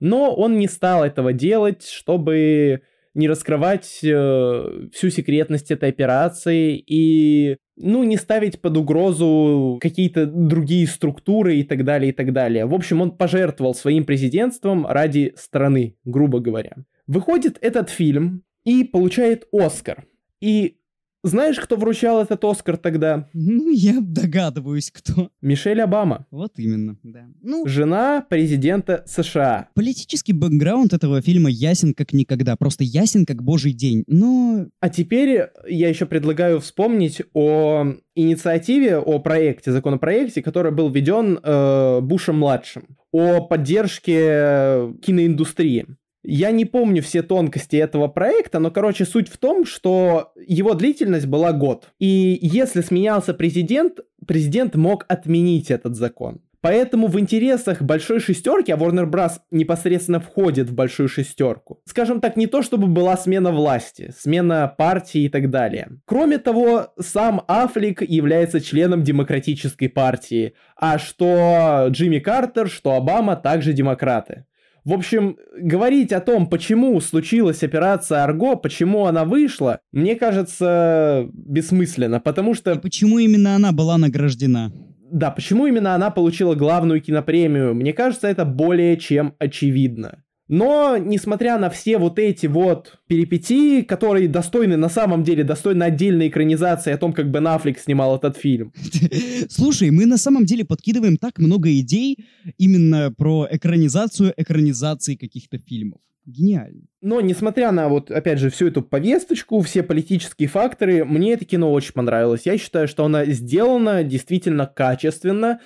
Но 0.00 0.34
он 0.34 0.58
не 0.58 0.68
стал 0.68 1.04
этого 1.04 1.32
делать, 1.32 1.86
чтобы 1.86 2.82
не 3.14 3.28
раскрывать 3.28 4.00
э, 4.02 4.88
всю 4.92 5.10
секретность 5.10 5.70
этой 5.70 5.88
операции 5.88 6.76
и, 6.76 7.56
ну, 7.76 8.02
не 8.02 8.16
ставить 8.16 8.60
под 8.60 8.76
угрозу 8.76 9.78
какие-то 9.80 10.26
другие 10.26 10.86
структуры 10.86 11.56
и 11.56 11.62
так 11.62 11.84
далее, 11.84 12.10
и 12.10 12.12
так 12.12 12.32
далее. 12.32 12.66
В 12.66 12.74
общем, 12.74 13.00
он 13.00 13.12
пожертвовал 13.12 13.74
своим 13.74 14.04
президентством 14.04 14.84
ради 14.86 15.32
страны, 15.36 15.96
грубо 16.04 16.40
говоря. 16.40 16.72
Выходит 17.06 17.56
этот 17.60 17.88
фильм 17.88 18.42
и 18.64 18.82
получает 18.82 19.46
Оскар. 19.52 20.04
И 20.40 20.78
знаешь, 21.24 21.58
кто 21.58 21.76
вручал 21.76 22.22
этот 22.22 22.44
Оскар 22.44 22.76
тогда? 22.76 23.28
Ну, 23.32 23.70
я 23.70 23.96
догадываюсь, 24.00 24.90
кто. 24.90 25.30
Мишель 25.40 25.80
Обама, 25.80 26.26
Вот 26.30 26.52
именно, 26.58 26.98
да. 27.02 27.26
Ну, 27.42 27.66
жена 27.66 28.24
президента 28.28 29.02
США. 29.06 29.68
политический 29.74 30.32
бэкграунд 30.32 30.92
этого 30.92 31.20
фильма 31.22 31.50
ясен 31.50 31.94
как 31.94 32.12
никогда. 32.12 32.56
Просто 32.56 32.84
ясен 32.84 33.26
как 33.26 33.42
божий 33.42 33.72
день. 33.72 34.04
Но 34.06 34.66
А 34.80 34.88
теперь 34.90 35.48
я 35.68 35.88
еще 35.88 36.06
предлагаю 36.06 36.60
вспомнить 36.60 37.22
о 37.32 37.86
инициативе, 38.14 38.98
о 38.98 39.18
проекте, 39.18 39.72
законопроекте, 39.72 40.42
который 40.42 40.72
был 40.72 40.90
введен 40.90 41.40
э, 41.42 42.00
Бушем-младшим, 42.00 42.96
о 43.12 43.40
поддержке 43.40 44.92
киноиндустрии. 45.02 45.86
Я 46.24 46.50
не 46.52 46.64
помню 46.64 47.02
все 47.02 47.22
тонкости 47.22 47.76
этого 47.76 48.08
проекта, 48.08 48.58
но, 48.58 48.70
короче, 48.70 49.04
суть 49.04 49.28
в 49.28 49.36
том, 49.36 49.66
что 49.66 50.32
его 50.46 50.72
длительность 50.72 51.26
была 51.26 51.52
год. 51.52 51.90
И 51.98 52.38
если 52.40 52.80
сменялся 52.80 53.34
президент, 53.34 54.00
президент 54.26 54.74
мог 54.74 55.04
отменить 55.08 55.70
этот 55.70 55.96
закон. 55.96 56.40
Поэтому 56.62 57.08
в 57.08 57.20
интересах 57.20 57.82
большой 57.82 58.20
шестерки, 58.20 58.72
а 58.72 58.78
Warner 58.78 59.04
Bros. 59.04 59.32
непосредственно 59.50 60.18
входит 60.18 60.70
в 60.70 60.74
большую 60.74 61.10
шестерку. 61.10 61.82
Скажем 61.84 62.22
так, 62.22 62.38
не 62.38 62.46
то 62.46 62.62
чтобы 62.62 62.86
была 62.86 63.18
смена 63.18 63.50
власти, 63.50 64.14
смена 64.18 64.74
партии 64.78 65.24
и 65.24 65.28
так 65.28 65.50
далее. 65.50 65.90
Кроме 66.06 66.38
того, 66.38 66.94
сам 66.98 67.42
Аффлек 67.48 68.00
является 68.00 68.62
членом 68.62 69.02
демократической 69.02 69.88
партии, 69.88 70.54
а 70.74 70.98
что 70.98 71.88
Джимми 71.90 72.18
Картер, 72.18 72.70
что 72.70 72.92
Обама 72.92 73.36
также 73.36 73.74
демократы. 73.74 74.46
В 74.84 74.92
общем, 74.92 75.38
говорить 75.58 76.12
о 76.12 76.20
том, 76.20 76.46
почему 76.46 77.00
случилась 77.00 77.62
операция 77.62 78.22
Арго, 78.22 78.56
почему 78.56 79.06
она 79.06 79.24
вышла, 79.24 79.80
мне 79.92 80.14
кажется 80.14 81.26
бессмысленно, 81.32 82.20
потому 82.20 82.52
и 82.52 82.54
что 82.54 82.76
почему 82.76 83.18
именно 83.18 83.56
она 83.56 83.72
была 83.72 83.96
награждена? 83.96 84.72
да, 85.14 85.30
почему 85.30 85.66
именно 85.66 85.94
она 85.94 86.10
получила 86.10 86.56
главную 86.56 87.00
кинопремию, 87.00 87.72
мне 87.72 87.92
кажется, 87.92 88.26
это 88.26 88.44
более 88.44 88.96
чем 88.96 89.34
очевидно. 89.38 90.23
Но, 90.48 90.98
несмотря 90.98 91.58
на 91.58 91.70
все 91.70 91.96
вот 91.96 92.18
эти 92.18 92.46
вот 92.46 92.98
перипетии, 93.06 93.80
которые 93.80 94.28
достойны, 94.28 94.76
на 94.76 94.90
самом 94.90 95.24
деле, 95.24 95.42
достойны 95.42 95.84
отдельной 95.84 96.28
экранизации 96.28 96.92
о 96.92 96.98
том, 96.98 97.14
как 97.14 97.30
Бен 97.30 97.46
Аффлек 97.46 97.78
снимал 97.78 98.16
этот 98.16 98.36
фильм. 98.36 98.72
Слушай, 99.48 99.90
мы 99.90 100.04
на 100.04 100.18
самом 100.18 100.44
деле 100.44 100.64
подкидываем 100.64 101.16
так 101.16 101.38
много 101.38 101.70
идей 101.70 102.26
именно 102.58 103.12
про 103.16 103.48
экранизацию 103.50 104.34
экранизации 104.36 105.14
каких-то 105.14 105.58
фильмов. 105.58 106.00
Гениально. 106.26 106.84
Но, 107.02 107.20
несмотря 107.20 107.70
на 107.70 107.88
вот, 107.88 108.10
опять 108.10 108.38
же, 108.38 108.48
всю 108.48 108.68
эту 108.68 108.80
повесточку, 108.80 109.60
все 109.60 109.82
политические 109.82 110.48
факторы, 110.48 111.04
мне 111.04 111.34
это 111.34 111.44
кино 111.44 111.70
очень 111.70 111.92
понравилось. 111.92 112.46
Я 112.46 112.56
считаю, 112.56 112.88
что 112.88 113.04
оно 113.04 113.24
сделано 113.26 114.04
действительно 114.04 114.66
качественно, 114.66 115.60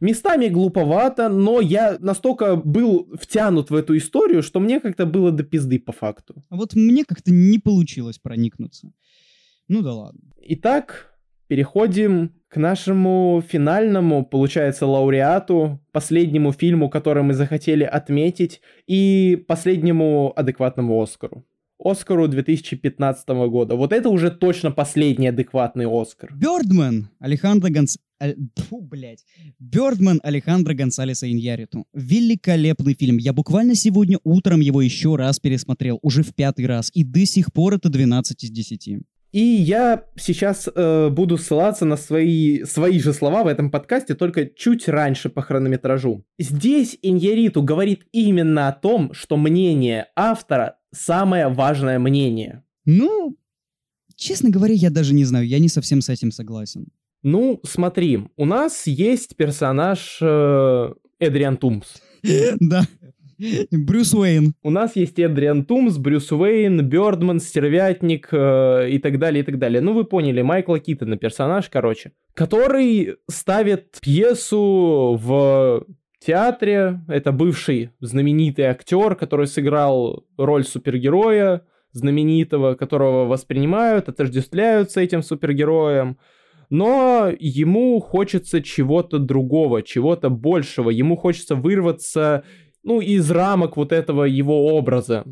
местами 0.00 0.48
глуповато, 0.48 1.28
но 1.28 1.60
я 1.60 1.96
настолько 2.00 2.56
был 2.56 3.08
втянут 3.20 3.70
в 3.70 3.74
эту 3.74 3.96
историю, 3.96 4.42
что 4.42 4.60
мне 4.60 4.80
как-то 4.80 5.06
было 5.06 5.30
до 5.30 5.42
пизды 5.42 5.78
по 5.78 5.92
факту. 5.92 6.44
А 6.48 6.56
вот 6.56 6.74
мне 6.74 7.04
как-то 7.04 7.30
не 7.30 7.58
получилось 7.58 8.18
проникнуться. 8.18 8.92
Ну 9.68 9.82
да 9.82 9.92
ладно. 9.92 10.20
Итак, 10.42 11.14
переходим 11.46 12.32
к 12.48 12.56
нашему 12.56 13.42
финальному, 13.46 14.24
получается, 14.24 14.86
лауреату, 14.86 15.80
последнему 15.92 16.52
фильму, 16.52 16.90
который 16.90 17.22
мы 17.22 17.34
захотели 17.34 17.84
отметить, 17.84 18.60
и 18.88 19.44
последнему 19.46 20.32
адекватному 20.34 21.00
Оскару. 21.00 21.44
Оскару 21.82 22.28
2015 22.28 23.28
года. 23.28 23.76
Вот 23.76 23.92
это 23.92 24.08
уже 24.10 24.30
точно 24.30 24.70
последний 24.70 25.28
адекватный 25.28 25.86
Оскар. 25.88 26.34
Бёрдман 26.34 27.08
Алехандро 27.20 27.70
Гонс... 27.70 27.96
Фу, 28.56 28.80
блядь. 28.80 29.24
Бёрдман 29.58 30.20
Алехандро 30.22 30.74
Гонсалеса 30.74 31.30
Иньяриту. 31.30 31.86
Великолепный 31.94 32.94
фильм. 32.94 33.16
Я 33.16 33.32
буквально 33.32 33.74
сегодня 33.74 34.18
утром 34.24 34.60
его 34.60 34.82
еще 34.82 35.16
раз 35.16 35.38
пересмотрел, 35.40 35.98
уже 36.02 36.22
в 36.22 36.34
пятый 36.34 36.66
раз, 36.66 36.90
и 36.94 37.04
до 37.04 37.24
сих 37.24 37.52
пор 37.52 37.74
это 37.74 37.88
12 37.88 38.44
из 38.44 38.50
10. 38.50 38.88
И 39.32 39.40
я 39.40 40.06
сейчас 40.16 40.68
э, 40.74 41.08
буду 41.08 41.38
ссылаться 41.38 41.84
на 41.84 41.96
свои, 41.96 42.64
свои 42.64 42.98
же 42.98 43.12
слова 43.12 43.44
в 43.44 43.46
этом 43.46 43.70
подкасте, 43.70 44.14
только 44.14 44.46
чуть 44.46 44.88
раньше 44.88 45.28
по 45.28 45.40
хронометражу. 45.40 46.24
Здесь 46.38 46.98
Иньяриту 47.00 47.62
говорит 47.62 48.06
именно 48.10 48.68
о 48.68 48.72
том, 48.72 49.14
что 49.14 49.36
мнение 49.36 50.08
автора 50.16 50.78
самое 50.92 51.46
важное 51.46 52.00
мнение. 52.00 52.64
Ну, 52.84 53.36
честно 54.16 54.50
говоря, 54.50 54.74
я 54.74 54.90
даже 54.90 55.14
не 55.14 55.24
знаю, 55.24 55.46
я 55.46 55.60
не 55.60 55.68
совсем 55.68 56.00
с 56.00 56.08
этим 56.08 56.32
согласен. 56.32 56.88
Ну, 57.22 57.60
смотри, 57.64 58.24
у 58.36 58.44
нас 58.44 58.86
есть 58.86 59.36
персонаж 59.36 60.18
э, 60.20 60.92
Эдриан 61.18 61.56
Тумс. 61.56 61.96
Да. 62.60 62.82
Брюс 63.70 64.12
Уэйн. 64.12 64.54
У 64.62 64.70
нас 64.70 64.96
есть 64.96 65.18
Эдриан 65.18 65.64
Тумс, 65.64 65.96
Брюс 65.96 66.30
Уэйн, 66.30 66.86
Бёрдман, 66.86 67.40
Стервятник 67.40 68.28
э, 68.32 68.90
и 68.90 68.98
так 68.98 69.18
далее, 69.18 69.42
и 69.42 69.46
так 69.46 69.58
далее. 69.58 69.80
Ну, 69.80 69.94
вы 69.94 70.04
поняли, 70.04 70.42
Майкла 70.42 70.78
Китона 70.78 71.16
персонаж, 71.16 71.70
короче, 71.70 72.12
который 72.34 73.16
ставит 73.30 73.98
пьесу 74.02 75.18
в 75.18 75.86
театре. 76.18 77.00
Это 77.08 77.32
бывший 77.32 77.90
знаменитый 78.00 78.66
актер, 78.66 79.14
который 79.14 79.46
сыграл 79.46 80.26
роль 80.36 80.64
супергероя 80.64 81.62
знаменитого, 81.92 82.74
которого 82.74 83.24
воспринимают, 83.26 84.08
отождествляют 84.08 84.90
с 84.90 84.96
этим 84.96 85.22
супергероем. 85.22 86.18
Но 86.70 87.32
ему 87.38 88.00
хочется 88.00 88.62
чего-то 88.62 89.18
другого, 89.18 89.82
чего-то 89.82 90.30
большего. 90.30 90.90
Ему 90.90 91.16
хочется 91.16 91.56
вырваться, 91.56 92.44
ну, 92.84 93.00
из 93.00 93.28
рамок 93.30 93.76
вот 93.76 93.92
этого 93.92 94.24
его 94.24 94.68
образа. 94.76 95.24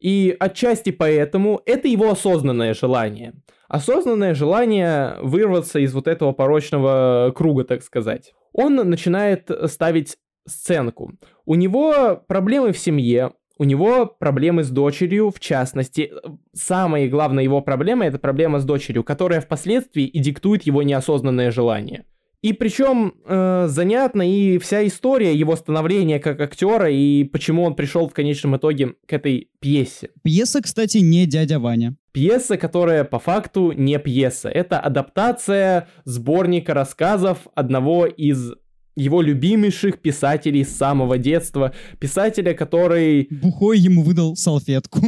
И 0.00 0.36
отчасти 0.38 0.90
поэтому 0.90 1.62
это 1.64 1.88
его 1.88 2.10
осознанное 2.10 2.74
желание. 2.74 3.32
Осознанное 3.68 4.34
желание 4.34 5.16
вырваться 5.22 5.78
из 5.78 5.94
вот 5.94 6.06
этого 6.06 6.32
порочного 6.32 7.32
круга, 7.34 7.64
так 7.64 7.82
сказать. 7.82 8.34
Он 8.52 8.74
начинает 8.74 9.50
ставить 9.66 10.18
сценку. 10.46 11.12
У 11.46 11.54
него 11.54 12.22
проблемы 12.26 12.72
в 12.72 12.78
семье, 12.78 13.32
у 13.58 13.64
него 13.64 14.06
проблемы 14.06 14.64
с 14.64 14.70
дочерью, 14.70 15.30
в 15.30 15.40
частности. 15.40 16.12
Самая 16.52 17.08
главная 17.08 17.44
его 17.44 17.60
проблема— 17.60 18.04
это 18.06 18.18
проблема 18.18 18.58
с 18.58 18.64
дочерью, 18.64 19.04
которая 19.04 19.40
впоследствии 19.40 20.04
и 20.04 20.18
диктует 20.18 20.62
его 20.64 20.82
неосознанное 20.82 21.50
желание. 21.50 22.04
И 22.42 22.52
причем 22.52 23.14
э, 23.24 23.66
занятна 23.68 24.28
и 24.28 24.58
вся 24.58 24.84
история 24.84 25.32
его 25.32 25.54
становления 25.54 26.18
как 26.18 26.40
актера 26.40 26.90
и 26.90 27.22
почему 27.22 27.62
он 27.62 27.76
пришел 27.76 28.08
в 28.08 28.12
конечном 28.12 28.56
итоге 28.56 28.94
к 29.06 29.12
этой 29.12 29.48
пьесе. 29.60 30.10
Пьеса, 30.24 30.60
кстати, 30.60 30.98
не 30.98 31.26
дядя 31.26 31.60
Ваня. 31.60 31.94
Пьеса, 32.10 32.56
которая 32.56 33.04
по 33.04 33.20
факту 33.20 33.70
не 33.70 33.96
пьеса. 34.00 34.48
Это 34.48 34.80
адаптация 34.80 35.88
сборника 36.04 36.74
рассказов 36.74 37.46
одного 37.54 38.06
из 38.06 38.54
его 38.94 39.22
любимейших 39.22 39.98
писателей 39.98 40.64
с 40.64 40.76
самого 40.76 41.18
детства. 41.18 41.72
Писателя, 41.98 42.54
который... 42.54 43.28
Бухой 43.30 43.78
ему 43.78 44.02
выдал 44.02 44.36
салфетку. 44.36 45.00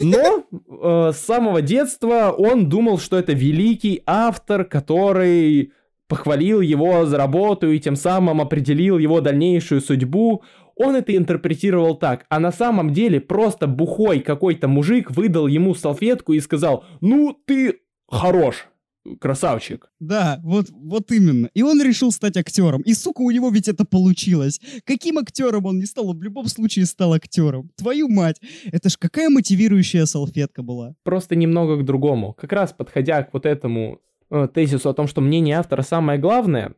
Но 0.00 0.44
э, 0.50 1.12
с 1.12 1.18
самого 1.18 1.62
детства 1.62 2.34
он 2.36 2.68
думал, 2.68 2.98
что 2.98 3.18
это 3.18 3.32
великий 3.32 4.02
автор, 4.06 4.64
который 4.64 5.72
похвалил 6.08 6.60
его 6.60 7.06
за 7.06 7.16
работу 7.16 7.70
и 7.70 7.80
тем 7.80 7.96
самым 7.96 8.40
определил 8.40 8.98
его 8.98 9.20
дальнейшую 9.20 9.80
судьбу. 9.80 10.42
Он 10.76 10.94
это 10.94 11.16
интерпретировал 11.16 11.96
так, 11.96 12.26
а 12.28 12.38
на 12.38 12.52
самом 12.52 12.92
деле 12.92 13.20
просто 13.20 13.66
бухой 13.66 14.20
какой-то 14.20 14.68
мужик 14.68 15.10
выдал 15.10 15.46
ему 15.46 15.74
салфетку 15.74 16.32
и 16.32 16.40
сказал, 16.40 16.84
ну 17.00 17.36
ты 17.46 17.80
хорош, 18.08 18.66
красавчик. 19.20 19.90
Да, 20.00 20.40
вот, 20.42 20.66
вот 20.70 21.10
именно. 21.10 21.48
И 21.54 21.62
он 21.62 21.82
решил 21.82 22.12
стать 22.12 22.36
актером. 22.36 22.82
И, 22.82 22.94
сука, 22.94 23.22
у 23.22 23.30
него 23.30 23.50
ведь 23.50 23.68
это 23.68 23.84
получилось. 23.84 24.60
Каким 24.84 25.18
актером 25.18 25.66
он 25.66 25.78
не 25.78 25.86
стал, 25.86 26.10
он 26.10 26.18
в 26.18 26.22
любом 26.22 26.46
случае 26.46 26.86
стал 26.86 27.12
актером. 27.12 27.70
Твою 27.76 28.08
мать. 28.08 28.40
Это 28.70 28.88
ж 28.88 28.96
какая 28.98 29.28
мотивирующая 29.28 30.06
салфетка 30.06 30.62
была. 30.62 30.94
Просто 31.02 31.36
немного 31.36 31.76
к 31.76 31.84
другому. 31.84 32.34
Как 32.34 32.52
раз 32.52 32.72
подходя 32.72 33.22
к 33.22 33.32
вот 33.32 33.46
этому 33.46 34.00
э, 34.30 34.48
тезису 34.52 34.90
о 34.90 34.94
том, 34.94 35.06
что 35.06 35.20
мнение 35.20 35.58
автора 35.58 35.82
самое 35.82 36.18
главное, 36.18 36.74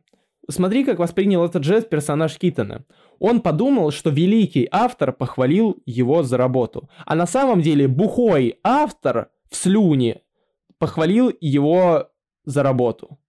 смотри, 0.49 0.83
как 0.83 0.99
воспринял 0.99 1.45
этот 1.45 1.63
жест 1.63 1.89
персонаж 1.89 2.37
Китона. 2.37 2.85
Он 3.19 3.41
подумал, 3.41 3.91
что 3.91 4.09
великий 4.09 4.67
автор 4.71 5.13
похвалил 5.13 5.77
его 5.85 6.23
за 6.23 6.37
работу. 6.37 6.89
А 7.05 7.15
на 7.15 7.27
самом 7.27 7.61
деле 7.61 7.87
бухой 7.87 8.59
автор 8.63 9.29
в 9.49 9.55
слюне 9.55 10.21
похвалил 10.77 11.31
его 11.39 12.09
за 12.45 12.63
работу. 12.63 13.19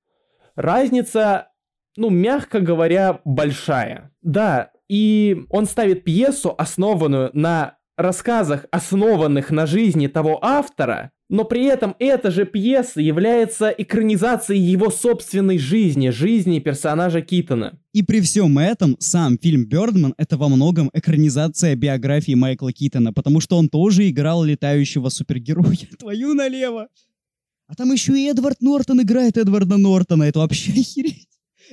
Разница, 0.55 1.49
ну, 1.97 2.11
мягко 2.11 2.61
говоря, 2.61 3.21
большая. 3.25 4.13
Да, 4.23 4.71
и 4.89 5.45
он 5.51 5.67
ставит 5.67 6.05
пьесу, 6.05 6.55
основанную 6.57 7.31
на 7.33 7.77
рассказах, 7.97 8.67
основанных 8.71 9.51
на 9.51 9.67
жизни 9.67 10.07
того 10.07 10.39
автора, 10.43 11.13
но 11.29 11.45
при 11.45 11.65
этом 11.65 11.97
эта 11.99 12.31
же 12.31 12.45
пьеса 12.45 13.01
является 13.01 13.69
экранизацией 13.69 14.61
его 14.61 14.91
собственной 14.91 15.59
жизни, 15.59 16.11
жизни 16.11 16.61
персонажа 16.61 17.21
Китона. 17.21 17.81
И 17.93 18.03
при 18.03 18.21
всем 18.21 18.59
этом 18.59 18.97
сам 19.01 19.37
фильм 19.39 19.65
«Бёрдман»— 19.65 20.15
это 20.19 20.37
во 20.37 20.49
многом 20.49 20.89
экранизация 20.93 21.75
биографии 21.75 22.35
Майкла 22.35 22.73
Китона, 22.73 23.13
потому 23.13 23.41
что 23.41 23.57
он 23.57 23.69
тоже 23.69 24.09
играл 24.09 24.45
летающего 24.45 25.09
супергероя. 25.09 25.77
Твою 25.99 26.35
налево! 26.35 26.89
А 27.67 27.75
там 27.75 27.93
еще 27.93 28.19
и 28.19 28.27
Эдвард 28.27 28.61
Нортон 28.61 29.03
играет 29.03 29.37
Эдварда 29.37 29.77
Нортона. 29.77 30.25
Это 30.25 30.39
вообще 30.39 30.73
охереть. 30.81 31.29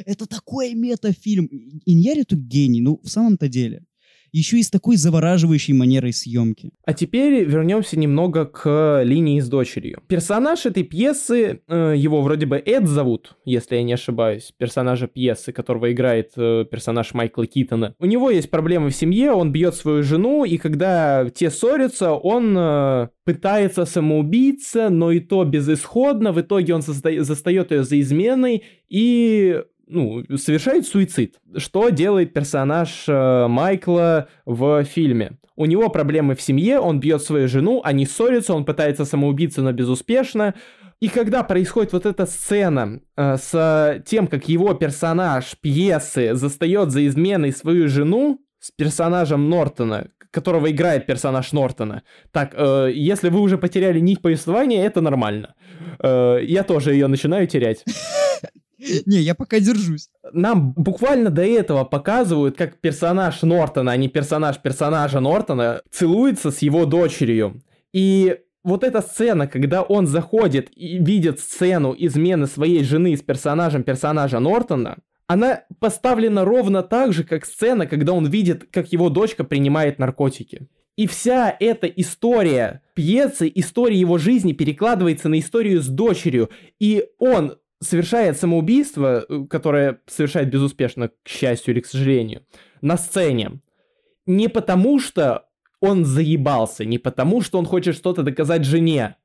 Это 0.05 0.25
такой 0.25 0.73
метафильм. 0.73 1.47
Иньяриту 1.85 2.35
гений, 2.35 2.81
ну, 2.81 2.99
в 3.03 3.09
самом-то 3.09 3.47
деле. 3.47 3.85
Еще 4.34 4.57
и 4.57 4.64
с 4.64 4.72
такой 4.72 4.97
завораживающей 4.97 5.76
манерой 5.76 6.11
съемки. 6.11 6.72
А 6.85 6.93
теперь 6.93 7.43
вернемся 7.43 7.99
немного 7.99 8.45
к 8.45 9.03
линии 9.03 9.39
с 9.39 9.47
дочерью. 9.47 10.01
Персонаж 10.07 10.65
этой 10.65 10.81
пьесы, 10.81 11.61
э, 11.68 11.93
его 11.95 12.22
вроде 12.23 12.47
бы 12.47 12.57
Эд 12.57 12.88
зовут, 12.88 13.38
если 13.45 13.76
я 13.76 13.84
не 13.84 13.93
ошибаюсь, 13.93 14.51
персонажа 14.57 15.05
пьесы, 15.05 15.51
которого 15.51 15.91
играет 15.93 16.31
э, 16.35 16.65
персонаж 16.69 17.14
Майкла 17.14 17.45
Китона. 17.45 17.93
У 17.99 18.05
него 18.05 18.31
есть 18.31 18.49
проблемы 18.49 18.89
в 18.89 18.95
семье, 18.95 19.34
он 19.34 19.51
бьет 19.51 19.76
свою 19.76 20.01
жену, 20.01 20.45
и 20.45 20.57
когда 20.57 21.30
те 21.30 21.51
ссорятся, 21.51 22.14
он 22.14 22.55
э, 22.57 23.10
пытается 23.26 23.85
самоубиться, 23.85 24.89
но 24.89 25.11
и 25.11 25.19
то 25.19 25.43
безысходно. 25.43 26.31
В 26.31 26.41
итоге 26.41 26.73
он 26.73 26.81
застает 26.81 27.72
ее 27.72 27.84
за 27.84 27.99
изменой 27.99 28.64
и 28.89 29.61
ну, 29.93 30.37
совершает 30.37 30.85
суицид. 30.87 31.39
Что 31.55 31.89
делает 31.89 32.33
персонаж 32.33 33.05
э, 33.07 33.47
Майкла 33.47 34.27
в 34.45 34.83
фильме? 34.83 35.37
У 35.55 35.65
него 35.65 35.89
проблемы 35.89 36.35
в 36.35 36.41
семье, 36.41 36.79
он 36.79 36.99
бьет 36.99 37.21
свою 37.21 37.47
жену, 37.47 37.81
они 37.83 38.05
ссорятся, 38.05 38.55
он 38.55 38.65
пытается 38.65 39.05
самоубиться, 39.05 39.61
но 39.61 39.71
безуспешно. 39.71 40.55
И 40.99 41.09
когда 41.09 41.43
происходит 41.43 41.93
вот 41.93 42.05
эта 42.05 42.25
сцена 42.25 43.01
э, 43.15 43.37
с 43.37 44.03
тем, 44.05 44.27
как 44.27 44.49
его 44.49 44.73
персонаж 44.73 45.55
пьесы 45.61 46.33
застает 46.33 46.91
за 46.91 47.05
изменой 47.05 47.51
свою 47.51 47.87
жену 47.87 48.39
с 48.59 48.71
персонажем 48.71 49.49
Нортона, 49.49 50.07
которого 50.31 50.71
играет 50.71 51.05
персонаж 51.05 51.51
Нортона. 51.51 52.01
Так, 52.31 52.53
э, 52.55 52.91
если 52.93 53.29
вы 53.29 53.41
уже 53.41 53.57
потеряли 53.57 53.99
нить 53.99 54.21
повествования, 54.21 54.85
это 54.85 55.01
нормально. 55.01 55.53
Э, 56.01 56.39
я 56.41 56.63
тоже 56.63 56.93
ее 56.93 57.07
начинаю 57.07 57.45
терять. 57.47 57.83
Не, 59.05 59.19
я 59.19 59.35
пока 59.35 59.60
держусь. 59.60 60.10
Нам 60.31 60.73
буквально 60.73 61.30
до 61.30 61.43
этого 61.43 61.84
показывают, 61.84 62.57
как 62.57 62.77
персонаж 62.80 63.41
Нортона, 63.41 63.91
а 63.91 63.97
не 63.97 64.10
персонаж 64.10 64.57
персонажа 64.60 65.19
Нортона, 65.19 65.81
целуется 65.91 66.51
с 66.51 66.60
его 66.60 66.85
дочерью. 66.85 67.61
И 67.93 68.38
вот 68.64 68.84
эта 68.84 69.01
сцена, 69.01 69.47
когда 69.47 69.81
он 69.81 70.07
заходит 70.07 70.69
и 70.76 70.97
видит 70.97 71.39
сцену 71.39 71.95
измены 71.97 72.47
своей 72.47 72.84
жены 72.84 73.15
с 73.15 73.22
персонажем 73.22 73.84
персонажа 73.84 74.39
Нортона, 74.39 74.97
она 75.27 75.64
поставлена 75.80 76.45
ровно 76.45 76.84
так 76.84 77.14
же, 77.14 77.23
как 77.23 77.45
сцена, 77.45 77.88
когда 77.88 78.14
он 78.14 78.27
видит, 78.27 78.68
как 78.72 78.91
его 78.91 79.10
дочка 79.10 79.43
принимает 79.43 79.99
наркотики. 79.99 80.68
И 80.95 81.07
вся 81.07 81.55
эта 81.60 81.88
история 81.88 82.81
пьесы, 82.93 83.51
история 83.55 83.99
его 83.99 84.19
жизни 84.19 84.53
перекладывается 84.53 85.27
на 85.27 85.39
историю 85.39 85.81
с 85.81 85.88
дочерью. 85.88 86.49
И 86.80 87.05
он 87.18 87.57
совершает 87.84 88.38
самоубийство, 88.38 89.26
э, 89.27 89.45
которое 89.49 89.99
совершает 90.07 90.49
безуспешно, 90.49 91.10
к 91.23 91.27
счастью 91.27 91.73
или 91.73 91.81
к 91.81 91.85
сожалению, 91.85 92.45
на 92.81 92.97
сцене. 92.97 93.61
Не 94.26 94.47
потому 94.47 94.99
что 94.99 95.45
он 95.80 96.05
заебался, 96.05 96.85
не 96.85 96.97
потому 96.97 97.41
что 97.41 97.60
он 97.60 97.65
хочет 97.65 97.95
что-то 97.95 98.23
доказать 98.23 98.64
жене, 98.64 99.18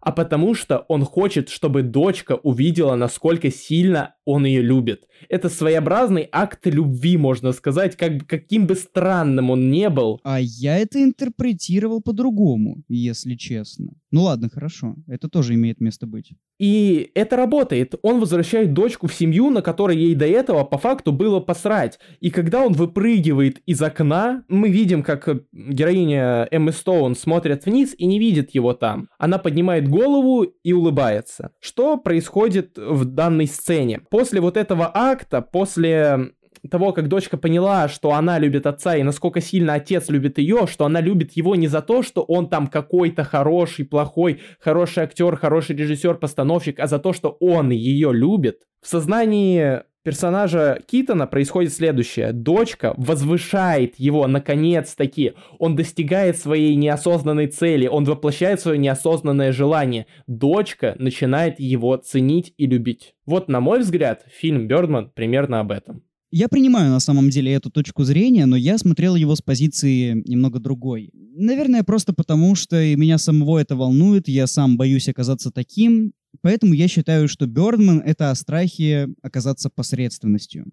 а 0.00 0.12
потому 0.12 0.54
что 0.54 0.78
он 0.88 1.04
хочет, 1.04 1.50
чтобы 1.50 1.82
дочка 1.82 2.36
увидела, 2.36 2.94
насколько 2.94 3.50
сильно 3.50 4.14
он 4.24 4.46
ее 4.46 4.62
любит. 4.62 5.06
Это 5.28 5.50
своеобразный 5.50 6.26
акт 6.32 6.66
любви, 6.66 7.18
можно 7.18 7.52
сказать, 7.52 7.96
как, 7.96 8.26
каким 8.26 8.66
бы 8.66 8.76
странным 8.76 9.50
он 9.50 9.70
не 9.70 9.90
был. 9.90 10.20
А 10.24 10.40
я 10.40 10.78
это 10.78 11.02
интерпретировал 11.02 12.00
по-другому, 12.00 12.82
если 12.88 13.34
честно. 13.34 13.92
Ну 14.10 14.22
ладно, 14.22 14.48
хорошо. 14.48 14.96
Это 15.06 15.28
тоже 15.28 15.54
имеет 15.54 15.80
место 15.80 16.06
быть. 16.06 16.32
И 16.60 17.10
это 17.14 17.36
работает. 17.36 17.94
Он 18.02 18.20
возвращает 18.20 18.74
дочку 18.74 19.06
в 19.06 19.14
семью, 19.14 19.48
на 19.48 19.62
которой 19.62 19.96
ей 19.96 20.14
до 20.14 20.26
этого 20.26 20.62
по 20.62 20.76
факту 20.76 21.10
было 21.10 21.40
посрать. 21.40 21.98
И 22.20 22.30
когда 22.30 22.60
он 22.60 22.74
выпрыгивает 22.74 23.62
из 23.64 23.80
окна, 23.80 24.44
мы 24.46 24.68
видим, 24.68 25.02
как 25.02 25.26
героиня 25.52 26.46
Эммы 26.50 26.72
Стоун 26.72 27.16
смотрит 27.16 27.64
вниз 27.64 27.94
и 27.96 28.04
не 28.04 28.18
видит 28.18 28.50
его 28.54 28.74
там. 28.74 29.08
Она 29.18 29.38
поднимает 29.38 29.88
голову 29.88 30.42
и 30.42 30.72
улыбается. 30.74 31.52
Что 31.60 31.96
происходит 31.96 32.76
в 32.76 33.06
данной 33.06 33.46
сцене? 33.46 34.02
После 34.10 34.42
вот 34.42 34.58
этого 34.58 34.90
акта, 34.92 35.40
после 35.40 36.32
того, 36.68 36.92
как 36.92 37.08
дочка 37.08 37.36
поняла, 37.36 37.88
что 37.88 38.12
она 38.12 38.38
любит 38.38 38.66
отца 38.66 38.96
и 38.96 39.02
насколько 39.02 39.40
сильно 39.40 39.74
отец 39.74 40.08
любит 40.08 40.38
ее, 40.38 40.66
что 40.66 40.84
она 40.84 41.00
любит 41.00 41.32
его 41.32 41.54
не 41.54 41.68
за 41.68 41.82
то, 41.82 42.02
что 42.02 42.22
он 42.22 42.48
там 42.48 42.66
какой-то 42.66 43.24
хороший, 43.24 43.84
плохой, 43.84 44.40
хороший 44.58 45.04
актер, 45.04 45.36
хороший 45.36 45.76
режиссер, 45.76 46.14
постановщик, 46.14 46.80
а 46.80 46.86
за 46.86 46.98
то, 46.98 47.12
что 47.12 47.36
он 47.40 47.70
ее 47.70 48.12
любит, 48.12 48.60
в 48.80 48.88
сознании 48.88 49.82
персонажа 50.02 50.80
Китона 50.86 51.26
происходит 51.26 51.72
следующее. 51.72 52.32
Дочка 52.32 52.94
возвышает 52.96 53.96
его 53.98 54.26
наконец-таки. 54.26 55.34
Он 55.58 55.76
достигает 55.76 56.38
своей 56.38 56.74
неосознанной 56.76 57.48
цели. 57.48 57.86
Он 57.86 58.04
воплощает 58.04 58.60
свое 58.60 58.78
неосознанное 58.78 59.52
желание. 59.52 60.06
Дочка 60.26 60.94
начинает 60.98 61.60
его 61.60 61.96
ценить 61.96 62.54
и 62.56 62.66
любить. 62.66 63.14
Вот, 63.26 63.48
на 63.48 63.60
мой 63.60 63.80
взгляд, 63.80 64.24
фильм 64.28 64.66
Бёрдман 64.66 65.10
примерно 65.10 65.60
об 65.60 65.72
этом. 65.72 66.02
Я 66.32 66.48
принимаю 66.48 66.90
на 66.90 67.00
самом 67.00 67.28
деле 67.30 67.52
эту 67.52 67.70
точку 67.70 68.04
зрения, 68.04 68.46
но 68.46 68.54
я 68.56 68.78
смотрел 68.78 69.16
его 69.16 69.34
с 69.34 69.42
позиции 69.42 70.22
немного 70.28 70.60
другой. 70.60 71.10
Наверное, 71.12 71.82
просто 71.82 72.12
потому, 72.12 72.54
что 72.54 72.76
меня 72.96 73.18
самого 73.18 73.58
это 73.58 73.74
волнует, 73.74 74.28
я 74.28 74.46
сам 74.46 74.76
боюсь 74.76 75.08
оказаться 75.08 75.50
таким, 75.50 76.12
поэтому 76.40 76.74
я 76.74 76.86
считаю, 76.86 77.26
что 77.26 77.46
Бёрдман— 77.46 77.98
это 78.04 78.30
о 78.30 78.34
страхе 78.36 79.08
оказаться 79.22 79.70
посредственностью. 79.70 80.66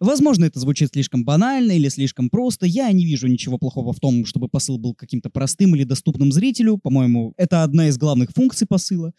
Возможно, 0.00 0.44
это 0.44 0.60
звучит 0.60 0.90
слишком 0.92 1.24
банально 1.24 1.72
или 1.72 1.88
слишком 1.88 2.30
просто. 2.30 2.66
Я 2.66 2.90
не 2.92 3.06
вижу 3.06 3.26
ничего 3.26 3.58
плохого 3.58 3.92
в 3.92 4.00
том, 4.00 4.24
чтобы 4.24 4.48
посыл 4.48 4.78
был 4.78 4.94
каким-то 4.94 5.30
простым 5.30 5.74
или 5.74 5.84
доступным 5.84 6.32
зрителю. 6.32 6.78
По-моему, 6.78 7.34
это 7.36 7.62
одна 7.62 7.88
из 7.88 7.96
главных 7.98 8.30
функций 8.30 8.66
посыла. 8.66 9.12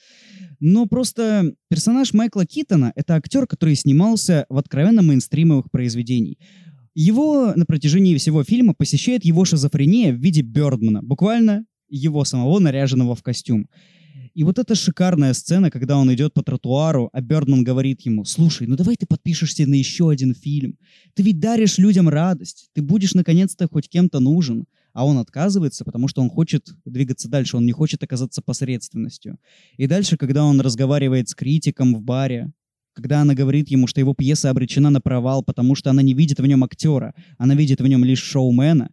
Но 0.60 0.86
просто 0.86 1.54
персонаж 1.70 2.14
Майкла 2.14 2.46
Китона— 2.46 2.92
это 2.96 3.16
актер, 3.16 3.48
который 3.48 3.76
снимался 3.76 4.46
в 4.50 4.58
откровенно 4.58 5.02
мейнстримовых 5.02 5.72
произведениях. 5.72 6.38
Его 6.96 7.54
на 7.56 7.66
протяжении 7.66 8.18
всего 8.18 8.44
фильма 8.44 8.74
посещает 8.74 9.24
его 9.24 9.46
шизофрения 9.46 10.12
в 10.12 10.18
виде 10.18 10.42
Бёрдмана, 10.42 11.02
буквально 11.02 11.66
его 11.88 12.26
самого 12.26 12.60
наряженного 12.60 13.16
в 13.16 13.24
костюм. 13.24 13.68
И 14.40 14.44
вот 14.46 14.58
эта 14.58 14.74
шикарная 14.74 15.34
сцена, 15.34 15.70
когда 15.70 15.98
он 15.98 16.14
идет 16.14 16.34
по 16.34 16.42
тротуару, 16.42 17.10
а 17.12 17.20
Бёрдман 17.20 17.62
говорит 17.62 18.06
ему, 18.06 18.24
слушай, 18.24 18.68
ну 18.68 18.78
давай 18.78 18.96
ты 18.96 19.06
подпишешься 19.06 19.68
на 19.68 19.74
еще 19.74 20.10
один 20.10 20.34
фильм. 20.34 20.78
Ты 21.14 21.24
ведь 21.24 21.42
даришь 21.42 21.78
людям 21.78 22.08
радость. 22.08 22.70
Ты 22.72 22.82
будешь 22.82 23.14
наконец-то 23.16 23.68
хоть 23.68 23.90
кем-то 23.90 24.22
нужен. 24.22 24.64
А 24.94 25.06
он 25.06 25.18
отказывается, 25.18 25.84
потому 25.84 26.08
что 26.08 26.22
он 26.22 26.30
хочет 26.30 26.70
двигаться 26.86 27.28
дальше, 27.28 27.58
он 27.58 27.66
не 27.66 27.74
хочет 27.74 28.02
оказаться 28.02 28.42
посредственностью. 28.42 29.40
И 29.76 29.88
дальше, 29.88 30.16
когда 30.16 30.46
он 30.46 30.62
разговаривает 30.62 31.28
с 31.28 31.36
критиком 31.36 31.94
в 31.94 32.02
баре, 32.02 32.54
когда 32.94 33.20
она 33.20 33.34
говорит 33.34 33.68
ему, 33.70 33.88
что 33.88 34.00
его 34.00 34.14
пьеса 34.14 34.50
обречена 34.50 34.90
на 34.90 35.02
провал, 35.02 35.44
потому 35.44 35.76
что 35.76 35.90
она 35.90 36.02
не 36.02 36.14
видит 36.14 36.40
в 36.40 36.46
нем 36.46 36.64
актера, 36.64 37.14
она 37.38 37.56
видит 37.56 37.82
в 37.82 37.88
нем 37.88 38.06
лишь 38.06 38.24
шоумена, 38.24 38.90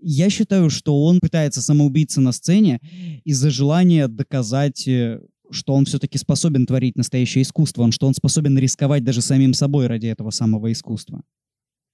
я 0.00 0.30
считаю, 0.30 0.70
что 0.70 1.02
он 1.04 1.20
пытается 1.20 1.60
самоубиться 1.60 2.20
на 2.20 2.32
сцене 2.32 2.80
из-за 3.24 3.50
желания 3.50 4.08
доказать, 4.08 4.86
э, 4.86 5.20
что 5.50 5.74
он 5.74 5.84
все-таки 5.84 6.18
способен 6.18 6.66
творить 6.66 6.96
настоящее 6.96 7.42
искусство, 7.42 7.90
что 7.92 8.06
он 8.06 8.14
способен 8.14 8.58
рисковать 8.58 9.04
даже 9.04 9.22
самим 9.22 9.54
собой 9.54 9.86
ради 9.86 10.06
этого 10.06 10.30
самого 10.30 10.70
искусства. 10.72 11.22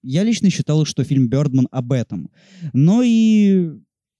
Я 0.02 0.22
лично 0.22 0.51
считал, 0.51 0.85
что 0.85 1.02
фильм 1.02 1.28
«Бёрдман» 1.28 1.66
об 1.70 1.93
этом. 1.93 2.31
Но 2.74 3.02
и 3.02 3.70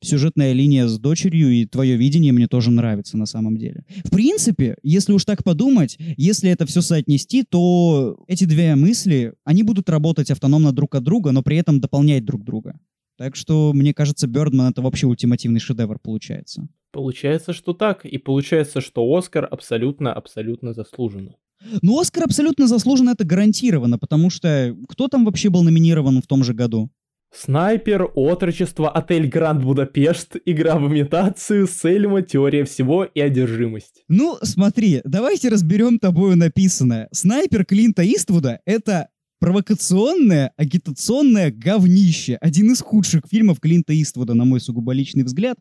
сюжетная 0.02 0.52
линия 0.52 0.86
с 0.86 0.98
дочерью 0.98 1.51
и 1.51 1.66
твое 1.66 1.97
видение 1.97 2.32
мне 2.32 2.47
тоже 2.47 2.70
нравится 2.70 3.19
на 3.19 3.27
самом 3.27 3.59
деле. 3.59 3.85
В 4.05 4.11
принципе, 4.11 4.77
если 4.82 5.12
уж 5.12 5.24
так 5.24 5.44
подумать, 5.44 5.97
если 6.16 6.51
это 6.51 6.65
все 6.66 6.81
соотнести, 6.81 7.43
то 7.43 8.23
эти 8.28 8.44
две 8.44 8.74
мысли, 8.77 9.35
они 9.44 9.62
будут 9.62 9.90
работать 9.90 10.31
автономно 10.31 10.73
друг 10.73 10.94
от 10.94 11.05
друга, 11.05 11.32
но 11.32 11.43
при 11.43 11.56
этом 11.56 11.81
дополнять 11.81 12.24
друг 12.24 12.44
друга. 12.44 12.78
Так 13.16 13.36
что, 13.36 13.73
мне 13.73 13.95
кажется, 13.95 14.27
Бёрдман 14.27 14.70
это 14.70 14.82
вообще 14.82 15.07
ультимативный 15.07 15.61
шедевр 15.61 15.99
получается. 15.99 16.69
Получается, 16.93 17.53
что 17.53 17.73
так. 17.73 18.05
И 18.05 18.19
получается, 18.19 18.81
что 18.81 19.05
Оскар 19.16 19.49
абсолютно-абсолютно 19.51 20.73
заслуженно. 20.73 21.36
Ну, 21.82 21.99
Оскар 22.01 22.24
абсолютно 22.24 22.66
заслуженно 22.66 23.11
это 23.11 23.24
гарантированно, 23.24 23.99
потому 23.99 24.31
что 24.31 24.77
кто 24.89 25.09
там 25.09 25.24
вообще 25.24 25.49
был 25.49 25.62
номинирован 25.62 26.20
в 26.20 26.27
том 26.27 26.45
же 26.45 26.55
году? 26.55 26.91
Снайпер, 27.36 28.11
Отрочество, 28.15 28.89
Отель 28.89 29.27
Гранд 29.27 29.65
Будапешт, 29.65 30.36
Игра 30.45 30.78
в 30.78 30.86
имитацию, 30.86 31.66
Сельма, 31.66 32.23
Теория 32.23 32.65
всего 32.65 33.05
и 33.05 33.20
Одержимость. 33.20 34.05
Ну, 34.07 34.39
смотри, 34.43 35.01
давайте 35.05 35.49
разберем 35.49 35.99
тобою 35.99 36.36
написанное. 36.36 37.09
Снайпер 37.11 37.65
Клинта 37.65 38.05
Иствуда— 38.05 38.61
это 38.66 39.09
провокационное, 39.45 40.53
агитационное 40.57 41.51
говнище. 41.51 42.39
Один 42.41 42.73
из 42.73 42.81
худших 42.81 43.25
фильмов 43.31 43.61
Клинта 43.61 43.93
Иствуда, 43.93 44.33
на 44.33 44.47
мой 44.47 44.59
сугубо 44.59 44.93
личный 44.93 45.23
взгляд. 45.23 45.59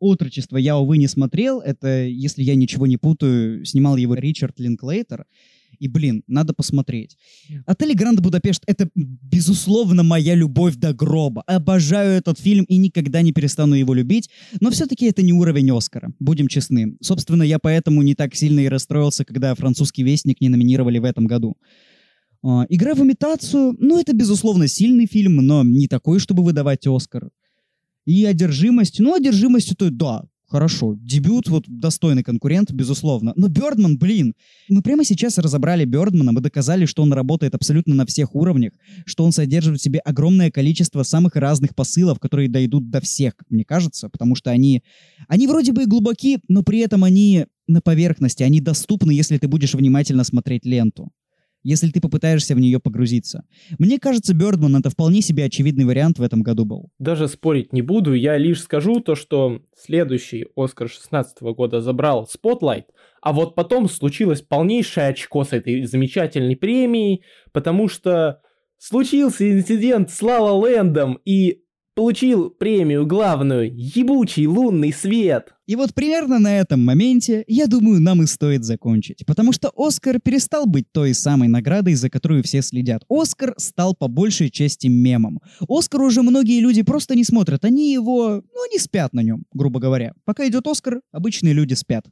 «Отрочество» 0.00 0.58
я, 0.58 0.76
увы, 0.76 0.98
не 0.98 1.08
смотрел. 1.08 1.60
Это, 1.60 2.04
если 2.04 2.42
я 2.42 2.54
ничего 2.56 2.86
не 2.86 2.98
путаю, 2.98 3.64
снимал 3.64 3.96
его 3.96 4.12
Ричард 4.12 4.60
Линклейтер. 4.60 5.24
И, 5.78 5.88
блин, 5.88 6.22
надо 6.26 6.52
посмотреть. 6.52 7.16
«Отель 7.64 7.94
Гранд 7.94 8.20
Будапешт»— 8.20 8.64
это, 8.66 8.90
безусловно, 8.94 10.02
моя 10.02 10.34
любовь 10.34 10.76
до 10.76 10.92
гроба. 10.92 11.42
Обожаю 11.46 12.12
этот 12.12 12.38
фильм 12.38 12.64
и 12.64 12.76
никогда 12.76 13.22
не 13.22 13.32
перестану 13.32 13.74
его 13.74 13.94
любить, 13.94 14.28
но 14.60 14.70
все-таки 14.70 15.06
это 15.06 15.22
не 15.22 15.32
уровень 15.32 15.70
Оскара, 15.74 16.12
будем 16.20 16.48
честны. 16.48 16.98
Собственно, 17.00 17.44
я 17.44 17.58
поэтому 17.58 18.02
не 18.02 18.14
так 18.14 18.34
сильно 18.34 18.60
и 18.60 18.68
расстроился, 18.68 19.24
когда 19.24 19.54
«Французский 19.54 20.02
вестник» 20.02 20.42
не 20.42 20.50
номинировали 20.50 20.98
в 20.98 21.04
этом 21.04 21.26
году. 21.26 21.56
А, 22.42 22.66
Игра 22.68 22.94
в 22.94 23.02
имитацию, 23.02 23.76
ну, 23.78 24.00
это, 24.00 24.12
безусловно, 24.14 24.66
сильный 24.66 25.06
фильм, 25.06 25.36
но 25.36 25.62
не 25.62 25.86
такой, 25.86 26.18
чтобы 26.18 26.42
выдавать 26.42 26.86
Оскар. 26.86 27.30
И 28.04 28.24
одержимость, 28.24 28.98
ну, 28.98 29.14
одержимость 29.14 29.70
это, 29.72 29.90
да, 29.90 30.24
хорошо. 30.48 30.96
Дебют, 31.00 31.48
вот, 31.48 31.64
достойный 31.68 32.24
конкурент, 32.24 32.72
безусловно. 32.72 33.32
Но 33.36 33.46
Бёрдман, 33.46 33.96
блин, 33.96 34.34
мы 34.68 34.82
прямо 34.82 35.04
сейчас 35.04 35.38
разобрали 35.38 35.84
Бёрдмана, 35.84 36.32
мы 36.32 36.40
доказали, 36.40 36.84
что 36.84 37.02
он 37.02 37.12
работает 37.12 37.54
абсолютно 37.54 37.94
на 37.94 38.06
всех 38.06 38.34
уровнях, 38.34 38.72
что 39.06 39.24
он 39.24 39.30
содержит 39.30 39.78
в 39.78 39.82
себе 39.82 40.00
огромное 40.00 40.50
количество 40.50 41.04
самых 41.04 41.36
разных 41.36 41.76
посылов, 41.76 42.18
которые 42.18 42.48
дойдут 42.48 42.90
до 42.90 43.00
всех, 43.00 43.34
мне 43.48 43.64
кажется, 43.64 44.08
потому 44.08 44.34
что 44.34 44.50
они, 44.50 44.82
они 45.28 45.46
вроде 45.46 45.72
бы 45.72 45.84
и 45.84 45.86
глубоки, 45.86 46.40
но 46.48 46.62
при 46.64 46.80
этом 46.80 47.04
они 47.04 47.46
на 47.68 47.80
поверхности, 47.80 48.42
они 48.42 48.60
доступны, 48.60 49.12
если 49.12 49.38
ты 49.38 49.46
будешь 49.46 49.74
внимательно 49.74 50.24
смотреть 50.24 50.66
ленту 50.66 51.12
если 51.62 51.90
ты 51.90 52.00
попытаешься 52.00 52.54
в 52.54 52.60
нее 52.60 52.80
погрузиться. 52.80 53.44
Мне 53.78 53.98
кажется, 53.98 54.34
Бёрдман— 54.34 54.76
это 54.78 54.90
вполне 54.90 55.22
себе 55.22 55.44
очевидный 55.44 55.84
вариант 55.84 56.18
в 56.18 56.22
этом 56.22 56.42
году 56.42 56.64
был. 56.64 56.90
Даже 56.98 57.28
спорить 57.28 57.72
не 57.72 57.82
буду, 57.82 58.14
я 58.14 58.36
лишь 58.36 58.62
скажу 58.62 59.00
то, 59.00 59.14
что 59.14 59.60
следующий 59.76 60.46
Оскар 60.56 60.88
16 60.88 61.40
года 61.42 61.80
забрал 61.80 62.28
Spotlight, 62.28 62.84
а 63.20 63.32
вот 63.32 63.54
потом 63.54 63.88
случилось 63.88 64.42
полнейшее 64.42 65.08
очко 65.08 65.44
с 65.44 65.52
этой 65.52 65.84
замечательной 65.84 66.56
премией, 66.56 67.22
потому 67.52 67.88
что 67.88 68.40
случился 68.78 69.50
инцидент 69.50 70.10
с 70.10 70.20
Лала 70.22 70.52
Лэндом, 70.52 71.18
и 71.24 71.62
получил 71.94 72.50
премию 72.50 73.06
главную 73.06 73.70
«Ебучий 73.74 74.46
лунный 74.46 74.92
свет». 74.92 75.54
И 75.66 75.76
вот 75.76 75.94
примерно 75.94 76.38
на 76.38 76.58
этом 76.58 76.84
моменте, 76.84 77.44
я 77.46 77.66
думаю, 77.66 78.00
нам 78.00 78.22
и 78.22 78.26
стоит 78.26 78.64
закончить. 78.64 79.24
Потому 79.26 79.52
что 79.52 79.72
Оскар 79.76 80.20
перестал 80.20 80.66
быть 80.66 80.86
той 80.92 81.14
самой 81.14 81.48
наградой, 81.48 81.94
за 81.94 82.10
которую 82.10 82.42
все 82.42 82.62
следят. 82.62 83.04
Оскар 83.08 83.54
стал 83.58 83.94
по 83.94 84.08
большей 84.08 84.50
части 84.50 84.88
мемом. 84.88 85.40
Оскар 85.68 86.02
уже 86.02 86.22
многие 86.22 86.60
люди 86.60 86.82
просто 86.82 87.14
не 87.14 87.24
смотрят. 87.24 87.64
Они 87.64 87.92
его, 87.92 88.42
ну, 88.54 88.72
не 88.72 88.78
спят 88.78 89.12
на 89.12 89.20
нем, 89.20 89.44
грубо 89.52 89.80
говоря. 89.80 90.14
Пока 90.24 90.46
идет 90.48 90.66
Оскар, 90.66 91.00
обычные 91.12 91.54
люди 91.54 91.74
спят. 91.74 92.06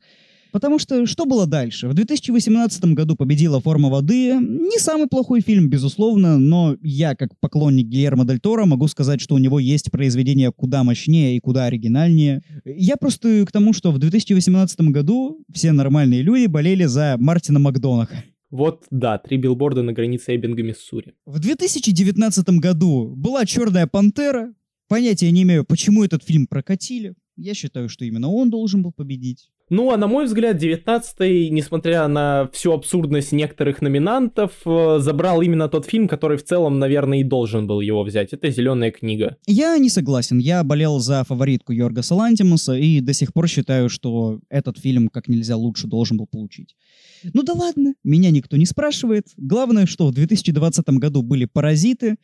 Потому 0.52 0.78
что 0.78 1.06
что 1.06 1.27
было 1.27 1.47
дальше? 1.47 1.89
В 1.89 1.94
2018 1.94 2.85
году 2.86 3.16
победила 3.16 3.60
«Форма 3.60 3.89
воды». 3.89 4.35
Не 4.35 4.78
самый 4.78 5.06
плохой 5.06 5.40
фильм, 5.40 5.68
безусловно, 5.68 6.39
но 6.39 6.77
я, 6.82 7.14
как 7.14 7.31
поклонник 7.40 7.86
Гильермо 7.86 8.24
Дель 8.24 8.40
Торо, 8.40 8.66
могу 8.66 8.89
сказать, 8.89 9.20
что 9.20 9.35
у 9.35 9.39
него 9.39 9.59
есть 9.59 9.90
произведения 9.90 10.51
куда 10.51 10.85
мощнее 10.85 11.36
и 11.36 11.40
куда 11.40 11.66
оригинальнее. 11.66 12.43
Я 12.64 12.97
просто 12.97 13.44
к 13.47 13.52
тому, 13.52 13.72
что 13.72 13.93
в 13.93 13.98
2018 13.98 14.81
году 14.93 15.44
все 15.52 15.72
нормальные 15.72 16.22
люди 16.22 16.47
болели 16.47 16.85
за 16.85 17.16
Мартина 17.18 17.59
Макдонаха. 17.59 18.24
Вот, 18.51 18.85
да, 18.90 19.18
три 19.18 19.36
билборда 19.36 19.82
на 19.82 19.93
границе 19.93 20.35
Эббинга, 20.35 20.62
Миссури. 20.62 21.14
В 21.24 21.39
2019 21.39 22.48
году 22.59 23.14
была 23.16 23.47
«Черная 23.47 23.86
пантера». 23.86 24.52
Понятия 24.89 25.31
не 25.31 25.44
имею, 25.44 25.64
почему 25.64 26.02
этот 26.02 26.24
фильм 26.24 26.48
прокатили. 26.48 27.14
Я 27.36 27.55
считаю, 27.55 27.89
что 27.89 28.05
именно 28.05 28.28
он 28.28 28.51
должен 28.51 28.82
был 28.82 28.90
победить. 28.93 29.51
Ну, 29.70 29.92
а 29.92 29.97
на 29.97 30.09
мой 30.09 30.24
взгляд, 30.24 30.60
19-й, 30.60 31.48
несмотря 31.51 32.09
на 32.09 32.51
всю 32.52 32.72
абсурдность 32.72 33.30
некоторых 33.30 33.80
номинантов, 33.82 34.51
э, 34.66 34.98
забрал 34.98 35.42
именно 35.42 35.68
тот 35.68 35.86
фильм, 35.86 36.09
который 36.09 36.38
в 36.38 36.44
целом, 36.44 36.80
наверное, 36.80 37.20
и 37.20 37.24
должен 37.24 37.68
был 37.68 37.80
его 37.80 38.02
взять. 38.02 38.32
Это 38.32 38.51
«Зеленая 38.51 38.90
книга». 38.90 39.36
Я 39.47 39.78
не 39.78 39.88
согласен. 39.88 40.38
Я 40.38 40.64
болел 40.64 40.98
за 40.98 41.22
фаворитку 41.22 41.72
Йоргаса 41.72 42.16
Лантимуса 42.16 42.74
и 42.74 43.01
до 43.01 43.12
сих 43.12 43.32
пор 43.32 43.47
считаю, 43.47 43.88
что 43.88 44.40
этот 44.48 44.76
фильм 44.76 45.09
как 45.09 45.28
нельзя 45.28 45.56
лучше 45.56 45.86
должен 45.86 46.16
был 46.16 46.26
получить. 46.26 46.74
Ну 47.32 47.42
да 47.42 47.52
ладно, 47.52 47.94
меня 48.05 48.30
никто 48.30 48.56
не 48.56 48.66
спрашивает. 48.66 49.26
Главное, 49.36 49.86
что 49.86 50.09
в 50.09 50.12
2020 50.12 50.88
году 50.90 51.22
были 51.22 51.44
«Паразиты». 51.44 52.16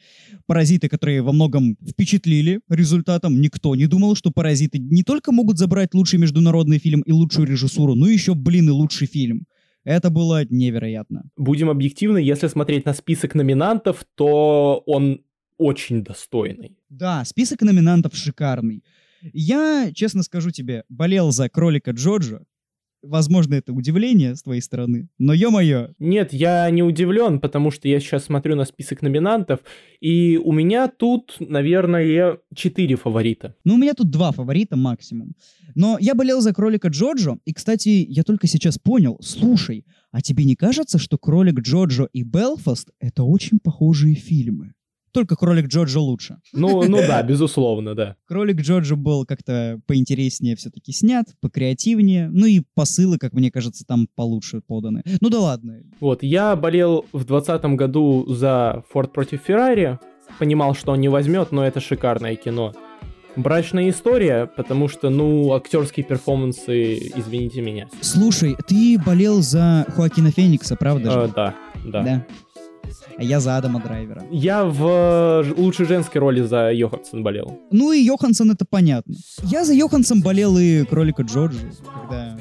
«Паразиты», 0.46 0.88
которые 0.88 1.22
во 1.22 1.32
многом 1.32 1.76
впечатлили 1.86 2.60
результатом. 2.68 3.40
Никто 3.40 3.74
не 3.74 3.86
думал, 3.86 4.14
что 4.14 4.30
«Паразиты» 4.30 4.78
не 4.78 5.02
только 5.02 5.32
могут 5.32 5.58
забрать 5.58 5.94
лучший 5.94 6.18
международный 6.18 6.78
фильм 6.78 7.02
и 7.02 7.12
лучшую 7.12 7.46
режиссуру, 7.46 7.94
но 7.94 8.08
еще, 8.08 8.34
блин, 8.34 8.68
и 8.68 8.72
лучший 8.72 9.06
фильм. 9.06 9.46
Это 9.84 10.10
было 10.10 10.44
невероятно. 10.44 11.30
Будем 11.36 11.70
объективны, 11.70 12.18
если 12.18 12.48
смотреть 12.48 12.86
на 12.86 12.94
список 12.94 13.34
номинантов, 13.36 14.04
то 14.16 14.82
он 14.84 15.20
очень 15.58 16.02
достойный. 16.02 16.76
Да, 16.88 17.24
список 17.24 17.62
номинантов 17.62 18.14
шикарный. 18.16 18.82
Я, 19.32 19.90
честно 19.94 20.22
скажу 20.22 20.50
тебе, 20.50 20.84
болел 20.88 21.30
за 21.30 21.48
кролика 21.48 21.92
Джоджо. 21.92 22.44
Возможно, 23.08 23.54
это 23.54 23.72
удивление 23.72 24.34
с 24.34 24.42
твоей 24.42 24.60
стороны, 24.60 25.08
но 25.18 25.32
ё-моё, 25.32 25.90
Нет, 25.98 26.32
я 26.32 26.68
не 26.70 26.82
удивлен, 26.82 27.40
потому 27.40 27.70
что 27.70 27.88
я 27.88 28.00
сейчас 28.00 28.24
смотрю 28.24 28.56
на 28.56 28.64
список 28.64 29.02
номинантов, 29.02 29.60
и 30.00 30.36
у 30.36 30.52
меня 30.52 30.88
тут, 30.88 31.36
наверное, 31.40 32.38
четыре 32.54 32.96
фаворита. 32.96 33.54
Ну, 33.64 33.74
у 33.74 33.78
меня 33.78 33.94
тут 33.94 34.10
два 34.10 34.32
фаворита 34.32 34.76
максимум. 34.76 35.34
Но 35.74 35.98
я 36.00 36.14
болел 36.14 36.40
за 36.40 36.52
кролика 36.52 36.88
Джоджо, 36.88 37.38
и, 37.44 37.52
кстати, 37.52 38.06
я 38.08 38.22
только 38.22 38.46
сейчас 38.46 38.78
понял, 38.78 39.18
слушай, 39.20 39.84
а 40.10 40.20
тебе 40.20 40.44
не 40.44 40.56
кажется, 40.56 40.98
что 40.98 41.18
кролик 41.18 41.60
Джоджо 41.60 42.08
и 42.12 42.22
Белфаст— 42.22 42.90
это 43.00 43.22
очень 43.22 43.58
похожие 43.58 44.14
фильмы? 44.14 44.72
Только 45.16 45.34
кролик 45.34 45.68
Джоджо 45.68 46.00
лучше. 46.00 46.36
Ну, 46.52 46.82
ну 46.86 46.98
да, 46.98 47.22
безусловно, 47.26 47.94
да. 47.94 48.16
Кролик 48.26 48.60
Джоджо 48.60 48.96
был 48.96 49.24
как-то 49.24 49.80
поинтереснее 49.86 50.56
все-таки 50.56 50.92
снят, 50.92 51.24
покреативнее, 51.40 52.28
ну 52.28 52.44
и 52.44 52.60
посылы, 52.74 53.16
как 53.16 53.32
мне 53.32 53.50
кажется, 53.50 53.86
там 53.86 54.08
получше 54.14 54.60
поданы. 54.60 55.02
Ну 55.22 55.30
да 55.30 55.40
ладно. 55.40 55.78
Вот, 56.00 56.22
я 56.22 56.54
болел 56.54 57.06
в 57.12 57.24
2020 57.24 57.64
году 57.76 58.26
за 58.28 58.84
Форд 58.90 59.14
против 59.14 59.40
Феррари, 59.40 59.98
понимал, 60.38 60.74
что 60.74 60.92
он 60.92 61.00
не 61.00 61.08
возьмет, 61.08 61.50
но 61.50 61.66
это 61.66 61.80
шикарное 61.80 62.36
кино. 62.36 62.74
Брачная 63.36 63.88
история, 63.88 64.50
потому 64.54 64.86
что, 64.86 65.08
ну, 65.08 65.54
актерские 65.54 66.04
перформансы, 66.04 66.94
извините 67.16 67.62
меня. 67.62 67.88
Слушай, 68.02 68.54
ты 68.66 68.98
болел 68.98 69.40
за 69.40 69.86
Хоакина 69.96 70.30
Феникса, 70.30 70.76
правда 70.76 71.10
же? 71.10 71.20
Э, 71.20 71.28
да, 71.34 71.54
да. 71.86 72.26
А 73.18 73.22
я 73.22 73.40
за 73.40 73.56
Адама 73.56 73.80
Драйвера. 73.80 74.24
Я 74.30 74.64
в 74.64 74.84
э, 74.86 75.54
лучшей 75.56 75.86
женской 75.86 76.20
роли 76.20 76.42
за 76.42 76.70
Йоханссон 76.72 77.22
болел. 77.22 77.58
Ну 77.70 77.92
и 77.92 78.00
Йоханссон 78.00 78.50
это 78.50 78.64
понятно. 78.68 79.14
Я 79.44 79.64
за 79.64 79.74
Йоханссон 79.74 80.22
болел 80.22 80.56
и 80.58 80.84
кролика 80.84 81.22
Джорджа, 81.22 81.58
когда 82.02 82.36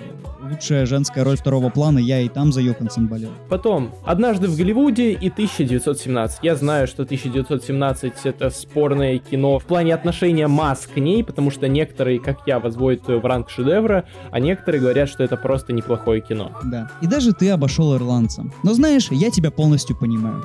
лучшая 0.49 0.85
женская 0.85 1.23
роль 1.23 1.38
второго 1.38 1.69
плана, 1.69 1.99
я 1.99 2.22
и 2.22 2.30
там 2.30 2.51
за 2.51 2.61
Йоханссон 2.61 3.07
болел. 3.07 3.31
Потом, 3.49 3.93
«Однажды 4.03 4.47
в 4.47 4.55
Голливуде» 4.55 5.11
и 5.11 5.30
«1917». 5.30 6.39
Я 6.41 6.55
знаю, 6.55 6.88
что 6.88 7.03
«1917»— 7.03 8.13
это 8.23 8.49
спорное 8.49 9.17
кино 9.19 9.59
в 9.59 9.65
плане 9.65 9.93
отношения 9.93 10.47
масс 10.47 10.88
к 10.93 10.97
ней, 10.97 11.23
потому 11.23 11.51
что 11.51 11.67
некоторые, 11.67 12.19
как 12.19 12.39
я, 12.45 12.59
возводят 12.59 13.07
ее 13.09 13.19
в 13.19 13.26
ранг 13.26 13.49
шедевра, 13.49 14.05
а 14.31 14.39
некоторые 14.39 14.81
говорят, 14.81 15.09
что 15.09 15.23
это 15.23 15.38
просто 15.38 15.73
неплохое 15.73 16.22
кино. 16.22 16.51
Да. 16.63 16.91
И 17.01 17.07
даже 17.07 17.34
ты 17.34 17.49
обошел 17.49 17.95
ирландца. 17.95 18.45
Но 18.63 18.73
знаешь, 18.73 19.07
я 19.11 19.31
тебя 19.31 19.51
полностью 19.51 19.97
понимаю. 19.97 20.43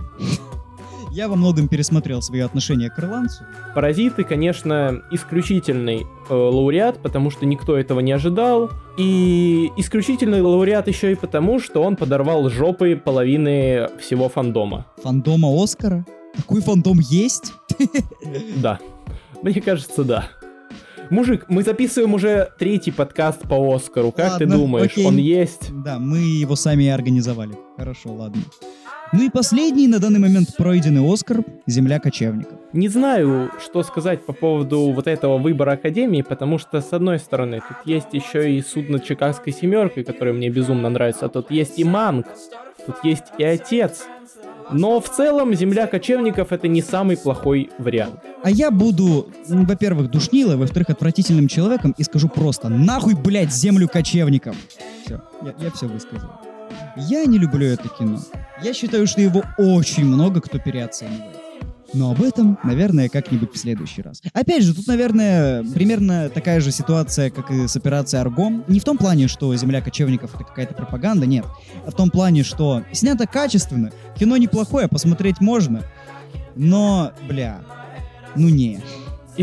Я 1.13 1.29
во 1.29 1.35
многом 1.35 1.67
пересмотрел 1.67 2.23
свое 2.23 2.45
отношение 2.45 2.89
к 2.89 2.99
ирландцу. 2.99 3.45
«Паразиты», 3.75 4.23
конечно, 4.23 5.03
исключительный 5.11 6.07
э, 6.29 6.35
лауреат, 6.35 7.03
потому 7.03 7.31
что 7.31 7.47
никто 7.47 7.77
этого 7.77 7.99
не 7.99 8.13
ожидал. 8.13 8.71
И 8.97 9.71
исключительный 9.77 10.41
лауреат 10.41 10.87
еще 10.87 11.11
и 11.11 11.17
потому, 11.17 11.59
что 11.59 11.83
он 11.83 11.97
подорвал 11.97 12.49
жопы 12.49 12.95
половины 12.95 13.89
всего 14.01 14.29
фандома. 14.29 14.87
Фандома 15.03 15.49
Оскара? 15.61 16.07
Такой 16.37 16.61
фандом 16.61 17.01
есть? 17.01 17.55
Да. 18.57 18.79
Мне 19.43 19.61
кажется, 19.61 20.05
да. 20.05 20.29
Мужик, 21.11 21.47
мы 21.49 21.65
записываем 21.65 22.15
уже 22.15 22.51
третий 22.59 22.93
подкаст 22.93 23.41
по 23.43 23.75
Оскару. 23.75 24.13
Как 24.13 24.39
ты 24.39 24.45
Ладно, 24.45 24.59
думаешь, 24.59 24.93
окей. 24.93 25.07
он 25.07 25.17
есть? 25.17 25.71
Да, 25.83 25.99
мы 25.99 26.19
его 26.19 26.55
сами 26.55 26.85
и 26.85 26.89
организовали. 26.89 27.55
Хорошо, 27.77 28.13
ладно. 28.13 28.43
Ну 29.13 29.25
и 29.25 29.29
последний 29.29 29.89
на 29.89 29.99
данный 29.99 30.21
момент 30.21 30.57
пройденный 30.57 31.03
Оскар 31.13 31.43
«Земля 31.67 31.99
кочевников». 31.99 32.59
Не 32.73 32.89
знаю, 32.89 33.51
что 33.61 33.83
сказать 33.83 34.25
по 34.25 34.33
поводу 34.33 34.93
вот 34.93 35.09
этого 35.09 35.39
выбора 35.39 35.73
Академии, 35.73 36.23
потому 36.23 36.59
что, 36.59 36.81
с 36.81 36.93
одной 36.93 37.19
стороны, 37.19 37.61
тут 37.67 37.79
есть 37.85 38.13
еще 38.13 38.55
и 38.55 38.63
судно 38.63 39.01
Чикагской 39.01 39.53
семеркой, 39.53 40.05
которое 40.05 40.33
мне 40.33 40.49
безумно 40.49 40.89
нравится, 40.91 41.27
а 41.27 41.29
тут 41.29 41.51
есть 41.51 41.81
и 41.81 41.85
Манг, 41.85 42.27
тут 42.87 42.97
есть 43.03 43.25
и 43.37 43.43
Отец. 43.43 44.05
Но 44.71 45.01
в 45.01 45.09
целом 45.09 45.55
Земля 45.55 45.89
кочевников 45.89 46.53
это 46.53 46.69
не 46.69 46.81
самый 46.81 47.17
плохой 47.17 47.71
вариант. 47.79 48.21
А 48.45 48.51
я 48.51 48.71
буду, 48.71 49.29
во-первых, 49.49 50.09
душнилой, 50.13 50.55
во-вторых, 50.55 50.91
отвратительным 50.91 51.49
человеком 51.49 51.97
и 51.99 52.05
скажу 52.05 52.29
просто 52.29 52.69
«Нахуй, 52.69 53.15
блядь, 53.15 53.53
землю 53.53 53.89
кочевников!» 53.89 54.55
Все, 55.05 55.21
я, 55.43 55.55
я 55.59 55.71
все 55.73 55.89
высказал. 55.89 56.31
Я 56.97 57.25
не 57.27 57.39
люблю 57.39 57.67
это 57.67 57.89
кино. 57.89 58.21
Я 58.63 58.75
считаю, 58.75 59.07
что 59.07 59.21
его 59.21 59.43
очень 59.59 60.05
много 60.05 60.41
кто 60.41 60.59
переоценивает. 60.59 61.37
Но 61.93 62.13
об 62.13 62.23
этом, 62.23 62.57
наверное, 62.63 63.09
как-нибудь 63.09 63.53
в 63.53 63.59
следующий 63.59 64.03
раз. 64.03 64.23
Опять 64.33 64.63
же, 64.63 64.75
тут, 64.75 64.87
наверное, 64.87 65.65
примерно 65.65 66.29
такая 66.29 66.61
же 66.61 66.71
ситуация, 66.71 67.31
как 67.31 67.51
и 67.51 67.67
с 67.67 67.77
операцией 67.77 68.21
Аргом. 68.21 68.65
Не 68.69 68.79
в 68.79 68.85
том 68.85 68.97
плане, 68.97 69.27
что 69.27 69.55
«Земля 69.57 69.81
кочевников»— 69.81 70.35
это 70.35 70.45
какая-то 70.45 70.75
пропаганда, 70.75 71.27
нет. 71.27 71.45
А 71.85 71.91
в 71.91 71.95
том 71.95 72.11
плане, 72.11 72.45
что 72.45 72.85
снято 72.93 73.27
качественно, 73.27 73.91
кино 74.17 74.37
неплохое, 74.37 74.87
посмотреть 74.87 75.41
можно. 75.41 75.83
Но, 76.55 77.13
бля, 77.29 77.61
ну 78.37 78.49
не. 78.49 78.81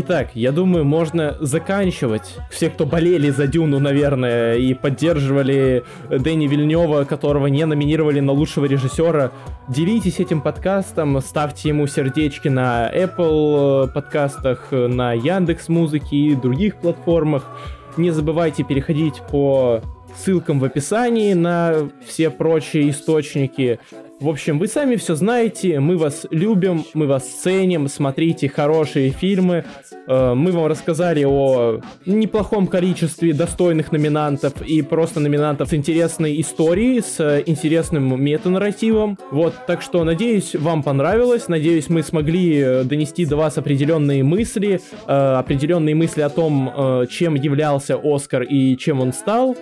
Итак, 0.00 0.28
я 0.34 0.52
думаю, 0.52 0.84
можно 0.84 1.36
заканчивать. 1.40 2.36
Все, 2.52 2.70
кто 2.70 2.86
болели 2.86 3.30
за 3.30 3.48
Дюну, 3.48 3.80
наверное, 3.80 4.54
и 4.54 4.72
поддерживали 4.72 5.82
Дэнни 6.08 6.46
Вильнева, 6.46 7.02
которого 7.02 7.48
не 7.48 7.66
номинировали 7.66 8.20
на 8.20 8.30
лучшего 8.30 8.66
режиссера, 8.66 9.32
делитесь 9.66 10.20
этим 10.20 10.40
подкастом, 10.40 11.20
ставьте 11.20 11.70
ему 11.70 11.88
сердечки 11.88 12.46
на 12.46 12.88
Apple 12.94 13.86
э, 13.86 13.92
подкастах, 13.92 14.68
на 14.70 15.14
Яндекс 15.14 15.68
Музыке 15.68 16.16
и 16.16 16.36
других 16.36 16.76
платформах. 16.76 17.50
Не 17.96 18.12
забывайте 18.12 18.62
переходить 18.62 19.20
по 19.32 19.80
ссылкам 20.16 20.60
в 20.60 20.64
описании 20.64 21.32
на 21.32 21.90
все 22.06 22.30
прочие 22.30 22.90
источники. 22.90 23.80
В 24.20 24.28
общем, 24.28 24.58
вы 24.58 24.66
сами 24.66 24.96
все 24.96 25.14
знаете, 25.14 25.78
мы 25.78 25.96
вас 25.96 26.26
любим, 26.30 26.84
мы 26.92 27.06
вас 27.06 27.22
ценим, 27.24 27.86
смотрите 27.86 28.48
хорошие 28.48 29.10
фильмы. 29.10 29.64
Э, 30.08 30.34
Мы 30.34 30.50
вам 30.50 30.66
рассказали 30.66 31.24
о 31.24 31.80
неплохом 32.04 32.66
количестве 32.66 33.32
достойных 33.32 33.92
номинантов 33.92 34.60
и 34.62 34.82
просто 34.82 35.20
номинантов 35.20 35.68
с 35.68 35.74
интересной 35.74 36.40
историей, 36.40 37.00
с 37.00 37.42
интересным 37.46 38.20
метанарративом. 38.20 39.18
Вот, 39.30 39.54
так 39.68 39.82
что, 39.82 40.02
надеюсь, 40.02 40.56
вам 40.56 40.82
понравилось, 40.82 41.46
надеюсь, 41.46 41.88
мы 41.88 42.02
смогли 42.02 42.58
э, 42.58 42.82
донести 42.82 43.24
до 43.24 43.36
вас 43.36 43.56
определенные 43.56 44.24
мысли, 44.24 44.80
э, 45.06 45.12
определенные 45.12 45.94
мысли 45.94 46.22
о 46.22 46.28
том, 46.28 47.06
чем 47.08 47.34
являлся 47.34 47.96
Оскар 48.02 48.42
и 48.42 48.76
чем 48.76 49.00
он 49.00 49.12
стал. 49.12 49.56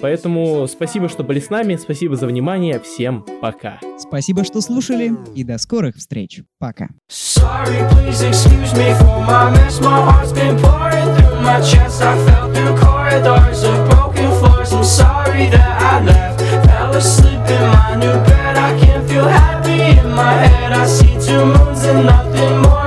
Поэтому 0.00 0.66
спасибо, 0.68 1.08
что 1.08 1.24
были 1.24 1.40
с 1.40 1.50
нами, 1.50 1.76
спасибо 1.76 2.16
за 2.16 2.26
внимание, 2.26 2.78
всем 2.80 3.24
пока. 3.40 3.80
Спасибо, 3.98 4.44
что 4.44 4.60
слушали, 4.60 5.12
и 5.34 5.44
до 5.44 5.58
скорых 5.58 5.96
встреч. 5.96 6.42
Пока. 6.58 6.88
Sorry, 7.08 7.78
please 7.90 8.22
excuse 8.22 8.72
me 8.74 8.94
for 8.98 9.20
my 9.26 9.50
mess. 9.50 9.80
My 9.80 10.00
heart's 10.02 10.32
been 10.32 10.56
pouring 10.58 11.14
through 11.16 11.40
my 11.42 11.60
chest. 11.60 12.02
I 12.02 12.16
fell 12.26 12.52
through 12.52 12.76
corridors 12.78 13.64
and 13.64 13.90
broken 13.90 14.30
floors. 14.38 14.72
I'm 14.72 14.84
sorry 14.84 15.50
that 15.50 15.82
I 15.82 16.04
left. 16.04 16.40
Fell 16.66 16.94
asleep 16.94 17.40
in 17.48 17.62
my 17.68 17.96
new 17.96 18.12
bed. 18.24 18.56
I 18.56 18.78
can't 18.80 19.08
feel 19.08 19.26
happy 19.26 19.98
in 19.98 20.10
my 20.10 20.32
head. 20.32 20.72
I 20.72 20.86
see 20.86 21.14
two 21.18 21.44
moons 21.44 21.84
and 21.84 22.06
nothing 22.06 22.62
more. 22.62 22.77